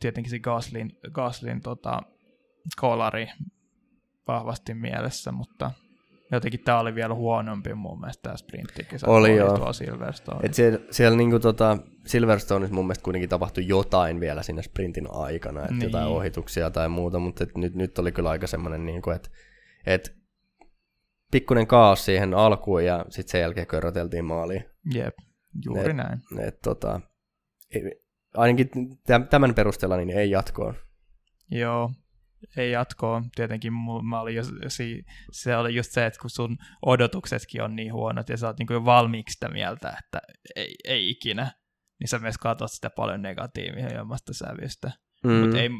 tietenkin 0.00 0.30
se 0.30 0.38
Gaslin, 0.38 0.92
Gaslin 1.12 1.60
tota, 1.60 2.02
kolari 2.80 3.28
vahvasti 4.28 4.74
mielessä, 4.74 5.32
mutta 5.32 5.70
jotenkin 6.32 6.60
tämä 6.64 6.80
oli 6.80 6.94
vielä 6.94 7.14
huonompi 7.14 7.74
mun 7.74 8.00
mielestä 8.00 8.22
tämä 8.22 8.36
sprinttikisa. 8.36 9.06
Oli 9.06 9.36
joo. 9.36 9.58
Tuo 9.58 9.72
Silverstone. 9.72 10.40
Et 10.42 10.54
siellä, 10.54 10.78
siellä 10.90 11.16
niinku 11.16 11.38
tota 11.38 11.78
Silverstoneissa 12.06 12.74
mun 12.74 12.84
mielestä 12.86 13.04
kuitenkin 13.04 13.28
tapahtui 13.28 13.68
jotain 13.68 14.20
vielä 14.20 14.42
siinä 14.42 14.62
sprintin 14.62 15.08
aikana, 15.10 15.60
että 15.60 15.72
Niin. 15.72 15.78
niin. 15.78 15.86
jotain 15.88 16.06
ohituksia 16.06 16.70
tai 16.70 16.88
muuta, 16.88 17.18
mutta 17.18 17.44
et 17.44 17.56
nyt, 17.56 17.74
nyt 17.74 17.98
oli 17.98 18.12
kyllä 18.12 18.30
aika 18.30 18.46
semmoinen, 18.46 18.86
niinku, 18.86 19.10
että 19.10 19.30
et 19.86 20.17
pikkuinen 21.30 21.66
kaos 21.66 22.04
siihen 22.04 22.34
alkuun 22.34 22.84
ja 22.84 23.04
sitten 23.08 23.30
sen 23.30 23.40
jälkeen 23.40 23.66
körröteltiin 23.66 24.24
maaliin. 24.24 24.64
Jep, 24.94 25.14
juuri 25.64 25.90
Et- 25.90 25.96
näin. 25.96 26.18
Et, 26.48 26.60
tota, 26.60 27.00
ei- 27.74 28.00
ainakin 28.36 28.68
täm- 29.12 29.26
tämän 29.30 29.54
perusteella 29.54 29.96
niin 29.96 30.10
ei 30.10 30.30
jatkoon. 30.30 30.74
Joo, 31.50 31.92
ei 32.56 32.70
jatkoa. 32.70 33.22
Tietenkin 33.34 33.72
mä 34.08 34.20
olin 34.20 34.34
jo, 34.34 34.42
se 35.32 35.56
oli 35.56 35.74
just 35.74 35.92
se, 35.92 36.06
että 36.06 36.20
kun 36.20 36.30
sun 36.30 36.56
odotuksetkin 36.86 37.62
on 37.62 37.76
niin 37.76 37.92
huonot 37.92 38.28
ja 38.28 38.36
sä 38.36 38.46
oot 38.46 38.58
niin 38.58 38.66
jo 38.70 38.84
valmiiksi 38.84 39.32
sitä 39.32 39.48
mieltä, 39.48 39.96
että 40.04 40.20
ei, 40.56 40.74
ei 40.84 41.10
ikinä, 41.10 41.52
niin 42.00 42.08
sä 42.08 42.18
myös 42.18 42.38
katsot 42.38 42.72
sitä 42.72 42.90
paljon 42.90 43.22
negatiivisemmasta 43.22 44.34
sävystä. 44.34 44.90
Mm. 45.24 45.32
Mutta 45.32 45.58
ei, 45.58 45.70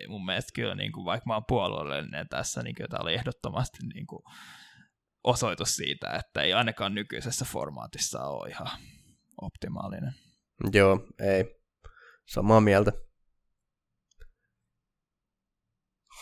ei 0.00 0.08
mun 0.08 0.24
mielestä 0.24 0.50
kyllä, 0.54 0.74
niin 0.74 0.92
kuin, 0.92 1.04
vaikka 1.04 1.24
mä 1.26 1.34
oon 1.34 1.44
puolueellinen 1.48 2.28
tässä, 2.28 2.62
niin 2.62 2.74
kyllä 2.74 2.88
tämä 2.88 3.02
oli 3.02 3.14
ehdottomasti 3.14 3.78
niin 3.94 4.06
kuin, 4.06 4.22
osoitus 5.28 5.76
siitä, 5.76 6.10
että 6.10 6.42
ei 6.42 6.52
ainakaan 6.52 6.94
nykyisessä 6.94 7.44
formaatissa 7.44 8.20
ole 8.24 8.48
ihan 8.48 8.66
optimaalinen. 9.42 10.12
Joo, 10.72 11.06
ei. 11.20 11.44
Samaa 12.28 12.60
mieltä. 12.60 12.92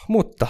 Mutta 0.08 0.46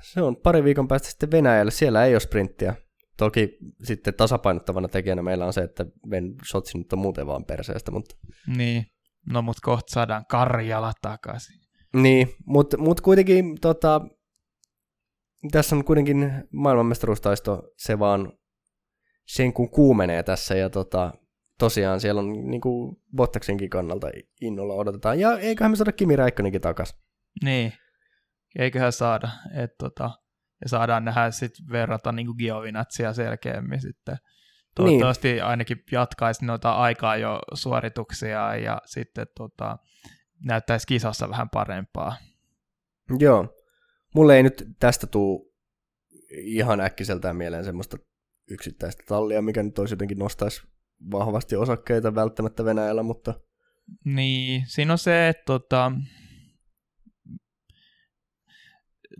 se 0.00 0.22
on 0.22 0.36
pari 0.36 0.64
viikon 0.64 0.88
päästä 0.88 1.08
sitten 1.08 1.30
Venäjällä. 1.30 1.70
Siellä 1.70 2.04
ei 2.04 2.14
ole 2.14 2.20
sprinttiä. 2.20 2.74
Toki 3.16 3.58
sitten 3.84 4.14
tasapainottavana 4.14 4.88
tekijänä 4.88 5.22
meillä 5.22 5.46
on 5.46 5.52
se, 5.52 5.60
että 5.60 5.86
Ben 6.08 6.34
Sotsi 6.44 6.78
nyt 6.78 6.92
on 6.92 6.98
muuten 6.98 7.26
vaan 7.26 7.44
perseestä. 7.44 7.90
Mutta... 7.90 8.16
Niin, 8.56 8.86
no 9.32 9.42
mut 9.42 9.60
kohta 9.62 9.92
saadaan 9.92 10.26
Karjala 10.26 10.92
takaisin. 11.02 11.60
Niin, 11.94 12.34
mutta 12.46 12.78
mut 12.78 13.00
kuitenkin 13.00 13.60
tota, 13.60 14.00
tässä 15.52 15.76
on 15.76 15.84
kuitenkin 15.84 16.48
maailmanmestaruustaisto, 16.52 17.72
se 17.76 17.98
vaan 17.98 18.32
sen 19.26 19.52
kun 19.52 19.70
kuumenee 19.70 20.22
tässä 20.22 20.54
ja 20.54 20.70
tota, 20.70 21.12
tosiaan 21.58 22.00
siellä 22.00 22.20
on 22.20 22.50
niin 22.50 22.60
kuin 22.60 22.96
Bottaksenkin 23.16 23.70
kannalta 23.70 24.06
innolla 24.40 24.74
odotetaan. 24.74 25.20
Ja 25.20 25.38
eiköhän 25.38 25.70
me 25.70 25.76
saada 25.76 25.92
Kimi 25.92 26.16
Räikkönenkin 26.16 26.60
takas. 26.60 26.96
Niin, 27.44 27.72
eiköhän 28.58 28.92
saada. 28.92 29.28
Et 29.54 29.70
tota, 29.78 30.10
ja 30.62 30.68
saadaan 30.68 31.04
nähdä 31.04 31.30
sitten 31.30 31.66
verrata 31.72 32.12
niin 32.12 32.34
Giovinazia 32.38 33.12
selkeämmin 33.12 33.80
sitten. 33.80 34.16
Toivottavasti 34.74 35.32
niin. 35.32 35.44
ainakin 35.44 35.84
jatkaisi 35.92 36.44
noita 36.44 36.72
aikaa 36.72 37.16
jo 37.16 37.38
suorituksia 37.54 38.56
ja 38.56 38.82
sitten 38.84 39.26
tota, 39.36 39.78
näyttäisi 40.44 40.86
kisassa 40.86 41.30
vähän 41.30 41.50
parempaa. 41.50 42.16
Joo. 43.18 43.57
Mulle 44.14 44.36
ei 44.36 44.42
nyt 44.42 44.64
tästä 44.80 45.06
tuu 45.06 45.54
ihan 46.30 46.80
äkkiseltään 46.80 47.36
mieleen 47.36 47.64
semmoista 47.64 47.96
yksittäistä 48.50 49.02
tallia, 49.08 49.42
mikä 49.42 49.62
nyt 49.62 49.78
olisi 49.78 49.92
jotenkin 49.92 50.18
nostaisi 50.18 50.62
vahvasti 51.10 51.56
osakkeita 51.56 52.14
välttämättä 52.14 52.64
Venäjällä, 52.64 53.02
mutta 53.02 53.40
Niin, 54.04 54.62
siinä 54.66 54.92
on 54.92 54.98
se, 54.98 55.28
että 55.28 55.42
tota, 55.46 55.92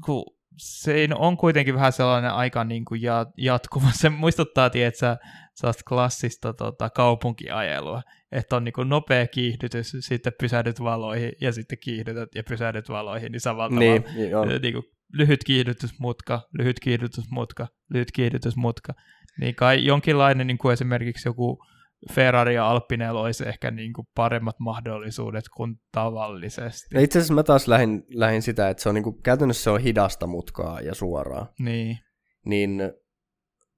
kun 0.05 0.38
siinä 0.59 1.17
on 1.17 1.37
kuitenkin 1.37 1.75
vähän 1.75 1.93
sellainen 1.93 2.33
aika 2.33 2.65
niin 2.65 2.85
kuin 2.85 3.03
ja, 3.03 3.27
jatkuva. 3.37 3.87
Se 3.93 4.09
muistuttaa, 4.09 4.71
tietsä, 4.71 5.17
sellaista 5.55 5.83
klassista 5.89 6.53
tota, 6.53 6.91
kaupunkiajelua, 6.91 8.03
että 8.33 8.57
on 8.57 8.65
niin 8.65 8.73
kuin 8.73 8.89
nopea 8.89 9.27
kiihdytys, 9.27 9.97
sitten 10.01 10.33
pysähdyt 10.41 10.81
valoihin 10.81 11.33
ja 11.41 11.53
sitten 11.53 11.79
kiihdytät 11.79 12.29
ja 12.35 12.43
pysähdyt 12.45 12.89
valoihin, 12.89 13.33
niin 13.33 13.41
samalla 13.41 13.79
niin, 13.79 14.03
tavalla 14.03 14.47
niin 14.47 14.63
niin 14.63 14.75
kuin 14.75 14.85
lyhyt 15.13 15.45
kiihdytysmutka, 15.45 16.41
lyhyt 16.59 16.81
kiihdytysmutka, 16.81 17.67
lyhyt 17.91 18.13
kiihdytysmutka. 18.13 18.95
Niin 19.41 19.55
kai 19.55 19.85
jonkinlainen 19.85 20.47
niin 20.47 20.59
kuin 20.59 20.73
esimerkiksi 20.73 21.29
joku 21.29 21.65
Ferrari 22.13 22.55
ja 22.55 22.71
Alpinella 22.71 23.21
olisi 23.21 23.49
ehkä 23.49 23.71
niin 23.71 23.93
kuin 23.93 24.07
paremmat 24.15 24.61
mahdollisuudet 24.61 25.45
kuin 25.57 25.75
tavallisesti. 25.93 26.95
Ja 26.95 27.01
itse 27.01 27.19
asiassa 27.19 27.35
mä 27.35 27.43
taas 27.43 27.69
lähdin, 27.69 28.05
lähdin 28.09 28.43
sitä, 28.43 28.69
että 28.69 28.83
se 28.83 28.89
on 28.89 28.95
niinku, 28.95 29.13
käytännössä 29.13 29.63
se 29.63 29.71
on 29.71 29.81
hidasta 29.81 30.27
mutkaa 30.27 30.81
ja 30.81 30.95
suoraa. 30.95 31.53
Niin, 31.59 31.99
Niin 32.47 32.93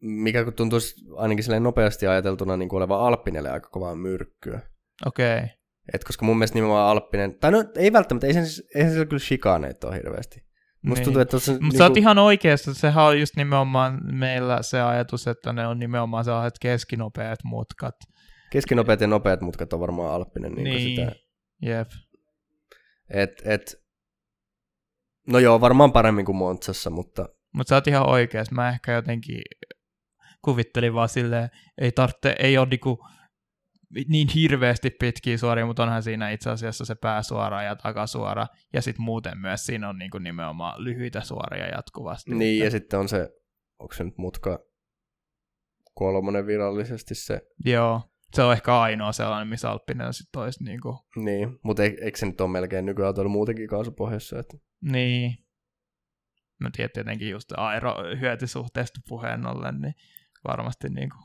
mikä 0.01 0.52
tuntuisi 0.52 0.94
ainakin 1.16 1.44
silleen 1.44 1.62
nopeasti 1.62 2.06
ajateltuna 2.06 2.56
niin 2.56 2.74
olevan 2.74 3.01
Alppinelle 3.01 3.51
aika 3.51 3.68
kovaa 3.68 3.94
myrkkyä. 3.94 4.60
okei. 5.06 5.36
Okay. 5.36 5.48
Et 5.94 6.05
koska 6.05 6.26
mun 6.26 6.38
mielestä 6.38 6.55
nimenomaan 6.55 6.90
Alppinen, 6.90 7.38
tai 7.38 7.51
no 7.51 7.64
ei 7.76 7.92
välttämättä, 7.92 8.26
ei 8.26 8.32
sen, 8.32 8.44
eihän 8.74 8.92
siellä 8.92 9.06
kyllä 9.06 9.20
shikaaneet 9.20 9.84
ole 9.84 9.97
hirveästi. 9.97 10.49
Musta 10.82 10.98
Niin. 11.01 11.05
tuntuu, 11.05 11.23
että 11.23 11.31
tuossa... 11.31 11.52
Mutta 11.61 11.85
oot 11.85 11.97
ihan 11.97 12.19
oikeassa, 12.19 12.74
sehän 12.74 13.05
on 13.05 13.20
just 13.20 13.36
nimenomaan 13.36 14.01
meillä 14.16 14.62
se 14.62 14.81
ajatus, 14.81 15.27
että 15.27 15.52
ne 15.52 15.66
on 15.66 15.78
nimenomaan 15.78 16.24
sellaiset 16.24 16.59
keskinopeat 16.61 17.39
mutkat. 17.44 17.94
Keskinopeat 18.52 19.01
ja 19.01 19.07
nopeat 19.07 19.40
mutkat 19.40 19.73
on 19.73 19.81
varmaan 19.81 20.15
Alppinen. 20.15 20.52
Niin, 20.52 20.65
Niin, 20.65 20.97
Sitä, 20.97 21.12
jep. 21.62 21.89
et, 23.11 23.31
et, 23.44 23.74
no 25.28 25.39
joo, 25.39 25.61
varmaan 25.61 25.93
paremmin 25.93 26.24
kuin 26.24 26.36
Montsassa, 26.36 26.90
mutta 26.90 27.28
Mutta 27.55 27.69
sä 27.69 27.74
oot 27.74 27.86
ihan 27.86 28.09
oikeassa, 28.09 28.55
mä 28.55 28.69
ehkä 28.69 28.93
jotenkin 28.93 29.40
kuvittelin 30.43 30.94
vaan 30.94 31.09
silleen, 31.09 31.48
ei 31.81 31.93
tarvitse, 31.93 32.36
ei 32.39 32.59
ole 32.59 32.69
niinku 32.69 32.98
niin 34.08 34.28
hirveästi 34.34 34.90
pitkiä 34.90 35.38
suoria, 35.38 35.66
mutta 35.66 35.82
onhan 35.82 36.02
siinä 36.02 36.30
itse 36.30 36.50
asiassa 36.50 36.84
se 36.84 36.94
pääsuora 36.94 37.62
ja 37.62 37.76
takasuora, 37.76 38.46
ja 38.72 38.82
sitten 38.82 39.02
muuten 39.04 39.38
myös 39.38 39.66
siinä 39.66 39.88
on 39.88 39.98
niinku 39.98 40.18
nimenomaan 40.18 40.84
lyhyitä 40.84 41.20
suoria 41.20 41.66
jatkuvasti. 41.66 42.34
niin, 42.34 42.58
ja 42.58 42.64
Että- 42.66 42.78
sitten 42.78 42.98
on 42.98 43.08
se, 43.08 43.28
onko 43.78 43.94
se 43.94 44.04
nyt 44.04 44.18
mutka 44.18 44.58
kolmonen 45.94 46.46
virallisesti 46.46 47.14
se, 47.14 47.40
Joo, 47.64 48.00
se 48.34 48.42
on 48.42 48.52
ehkä 48.52 48.80
ainoa 48.80 49.12
sellainen, 49.12 49.48
missä 49.48 49.70
Alppinen 49.70 50.12
sitten 50.14 50.42
olisi 50.42 50.64
niinku, 50.64 50.98
niin, 51.16 51.58
mutta 51.62 51.82
eikö 51.82 52.18
se 52.18 52.26
nyt 52.26 52.40
ole 52.40 52.50
melkein 52.50 52.86
nykyautoilu 52.86 53.28
muutenkin 53.28 53.68
kaasupohjassa, 53.68 54.38
että 54.38 54.56
niin, 54.80 55.34
mä 56.60 56.70
tiedän 56.76 56.90
tietenkin 56.94 57.30
just 57.30 57.52
aero 57.56 57.94
hyötysuhteesta 58.20 59.00
puheen 59.08 59.46
ollen, 59.46 59.80
niin 59.80 59.94
varmasti 60.48 60.88
niinku 60.88 61.16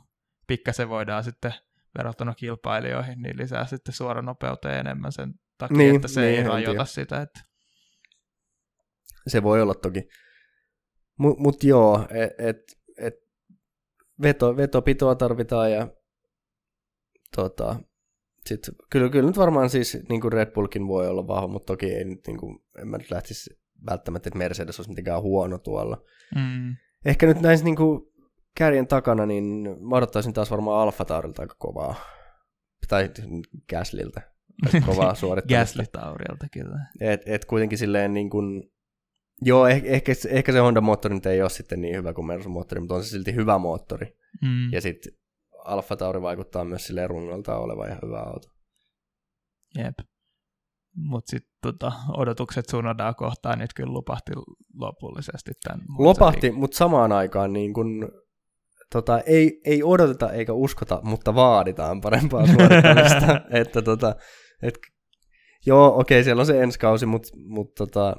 pikkasen 0.48 0.90
voidaan 0.90 1.24
sitten 1.24 1.54
verrattuna 1.98 2.34
kilpailijoihin, 2.36 3.22
niin 3.22 3.38
lisää 3.38 3.66
sitten 3.66 3.94
suoranopeuteen 3.94 4.80
enemmän 4.80 5.12
sen 5.12 5.34
takia, 5.58 5.78
Niin, 5.78 5.96
että 5.96 6.08
se 6.08 6.22
niin, 6.22 6.38
ei 6.38 6.44
rajoita 6.44 6.72
tiedä. 6.72 6.86
sitä. 6.86 7.22
Että... 7.22 7.40
Se 9.28 9.44
voi 9.44 9.62
olla 9.62 9.74
toki. 9.74 10.08
Mutta 11.20 11.42
mut 11.42 11.64
joo, 11.64 12.08
että 12.10 12.44
et, 12.44 12.58
et 12.98 13.14
veto, 14.22 14.58
vetopitoa 14.58 15.16
tarvitaan 15.16 15.72
ja 15.72 15.88
tota, 17.36 17.80
sit, 18.46 18.60
kyllä, 18.90 19.10
kyllä 19.10 19.28
nyt 19.28 19.38
varmaan 19.38 19.70
siis 19.70 19.98
niin 20.10 20.22
kuin 20.22 20.34
Red 20.34 20.52
Bullkin 20.52 20.88
voi 20.88 21.08
olla 21.08 21.28
vahva, 21.28 21.48
mutta 21.48 21.74
toki 21.74 21.86
ei 21.86 22.06
nyt, 22.06 22.28
niin 22.28 22.38
kuin, 22.38 22.60
en 22.82 22.88
mä 22.88 22.98
nyt 22.98 23.12
lähtisi 23.12 23.60
välttämättä, 23.90 24.30
että 24.30 24.38
Mercedes 24.38 24.80
olisi 24.80 24.90
mitenkään 24.90 25.22
huono 25.22 25.58
tuolla. 25.58 26.04
Mm. 26.36 26.76
Ehkä 27.06 27.26
nyt 27.26 27.42
näissä 27.42 27.64
niin 27.66 27.76
kuin 27.76 28.02
kärjen 28.58 28.88
takana, 28.88 29.26
niin 29.26 29.68
mä 29.80 29.96
odottaisin 29.96 30.34
taas 30.34 30.52
varmaan 30.52 30.82
Alfa 30.82 31.06
Taurilta 31.06 31.42
aika 31.42 31.56
kovaa. 31.60 31.96
Tai 32.88 33.10
Gaslilta 33.70 34.22
kovaa 34.86 35.16
suorittamista. 35.22 35.80
Gasly-taurilta 35.80 36.48
kyllä. 36.52 36.80
Et, 37.00 37.22
et 37.26 37.46
kuitenkin 37.46 37.78
silleen 37.78 38.14
niin 38.14 38.30
kuin, 38.30 38.72
joo, 39.42 39.68
eh, 39.68 39.82
ehkä, 39.86 40.12
ehkä 40.30 40.52
se 40.52 40.60
Honda-moottori 40.60 41.14
nyt 41.14 41.26
ei 41.26 41.42
ole 41.42 41.50
sitten 41.50 41.82
niin 41.82 41.96
hyvä 41.96 42.14
kuin 42.14 42.28
Mersu-moottori, 42.28 42.80
mutta 42.80 42.96
on 42.96 43.04
se 43.04 43.10
silti 43.10 43.36
hyvä 43.36 43.58
moottori. 43.58 44.18
Mm. 44.42 44.72
Ja 44.72 44.82
sitten 44.82 45.14
Alfa 45.66 45.96
Tauri 45.96 46.22
vaikuttaa 46.22 46.66
myös 46.66 46.88
silleen 46.88 47.10
rungolta 47.10 47.58
olevan 47.58 47.88
ihan 47.88 48.00
hyvä 48.06 48.20
auto. 48.20 48.48
Jep. 49.78 50.00
Mutta 50.96 51.30
sitten 51.30 51.52
tota, 51.62 51.92
odotukset 52.18 52.70
Sunodaa 52.70 53.14
kohtaan 53.14 53.60
nyt 53.60 53.74
kyllä 53.74 53.94
lupahti 53.94 54.32
lopullisesti 54.74 55.52
tämän. 55.64 55.86
Lopahti, 55.98 56.52
mutta 56.52 56.78
samaan 56.78 57.12
aikaan 57.12 57.54
niin 57.54 57.74
kun, 57.74 58.12
tota, 58.92 59.20
ei, 59.20 59.62
ei 59.66 59.84
odoteta 59.84 60.32
eikä 60.32 60.54
uskota, 60.54 61.00
mutta 61.04 61.36
vaaditaan 61.36 62.02
parempaa 62.02 62.48
suorittamista. 62.48 63.42
että 63.62 63.82
tota, 63.82 64.16
et, 64.62 64.74
joo, 65.66 66.00
okei, 66.00 66.24
siellä 66.24 66.40
on 66.40 66.46
se 66.46 66.64
ensi 66.64 66.80
kausi, 66.80 67.06
mutta 67.06 67.30
mut, 67.48 67.76
tota, 67.78 68.16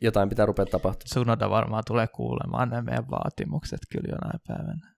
jotain 0.00 0.28
pitää 0.28 0.46
rupea 0.46 0.66
tapahtumaan. 0.66 1.14
Sunoda 1.14 1.50
varmaan 1.50 1.82
tulee 1.86 2.06
kuulemaan 2.14 2.68
ne 2.68 2.82
meidän 2.82 3.10
vaatimukset 3.10 3.80
kyllä 3.92 4.08
jonain 4.08 4.40
päivänä. 4.48 4.94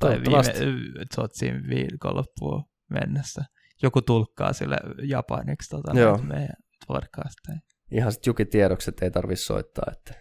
Tai 0.00 0.20
viime. 0.20 1.04
Sotsiin 1.14 1.54
viikonloppuun 1.68 2.64
mennessä. 2.90 3.44
Joku 3.82 4.02
tulkkaa 4.02 4.52
sille 4.52 4.76
japaniksi 5.02 5.70
tota, 5.70 5.94
meidän 6.22 6.56
podcasteja. 6.86 7.58
Ihan 7.90 8.12
sitten 8.12 8.30
Juki 8.30 8.44
tiedokset 8.44 9.02
ei 9.02 9.10
tarvitse 9.10 9.44
soittaa, 9.44 9.84
että 9.92 10.14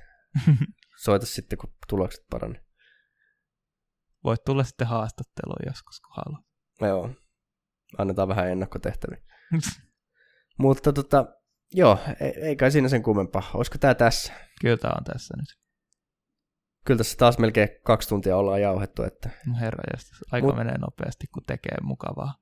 soita 1.04 1.26
sitten, 1.26 1.58
kun 1.60 1.74
tulokset 1.88 2.26
paranee. 2.30 2.62
Voit 4.24 4.44
tulla 4.44 4.64
sitten 4.64 4.88
haastatteluun 4.88 5.66
joskus, 5.66 6.00
kun 6.00 6.14
haluat. 6.16 6.46
Joo, 6.82 7.10
annetaan 7.98 8.28
vähän 8.28 8.50
ennakkotehtäviä. 8.50 9.22
Mutta 10.60 10.94
tota, 10.94 11.26
joo, 11.74 12.00
ei, 12.20 12.34
ei 12.42 12.56
kai 12.56 12.72
siinä 12.72 12.90
sen 12.90 13.04
kummempaa. 13.04 13.52
Olisiko 13.54 13.78
tämä 13.78 13.96
tässä? 13.96 14.34
Kyllä 14.62 14.78
tämä 14.78 14.94
on 14.98 15.04
tässä 15.04 15.38
nyt. 15.38 15.62
Kyllä 16.86 16.98
tässä 16.98 17.18
taas 17.18 17.38
melkein 17.38 17.70
kaksi 17.84 18.10
tuntia 18.10 18.38
ollaan 18.38 18.62
jauhettu, 18.62 19.04
että 19.04 19.30
No 19.48 19.54
herra 19.60 19.84
aika 20.32 20.48
Mut- 20.48 20.56
menee 20.56 20.78
nopeasti, 20.78 21.28
kun 21.28 21.44
tekee 21.48 21.78
mukavaa. 21.82 22.34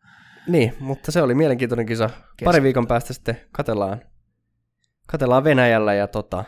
Niin, 0.47 0.73
mutta 0.79 1.11
se 1.11 1.21
oli 1.21 1.35
mielenkiintoinen 1.35 1.85
kisa. 1.85 2.09
Pari 2.43 2.63
viikon 2.63 2.87
päästä 2.87 3.13
sitten 3.13 3.41
katellaan, 3.51 4.01
katellaan 5.07 5.43
Venäjällä 5.43 5.93
ja 5.93 6.07
tota, 6.07 6.43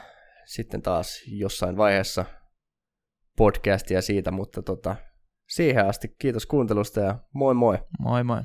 sitten 0.46 0.82
taas 0.82 1.24
jossain 1.28 1.78
vaiheessa 1.78 2.26
podcastia 3.38 4.02
siitä, 4.02 4.32
mutta 4.32 4.62
tota, 4.62 4.96
siihen 5.50 5.86
asti 5.86 6.16
kiitos 6.20 6.46
kuuntelusta 6.46 7.00
ja 7.00 7.20
moi 7.34 7.54
moi. 7.54 7.78
Moi 8.00 8.24
moi. 8.24 8.42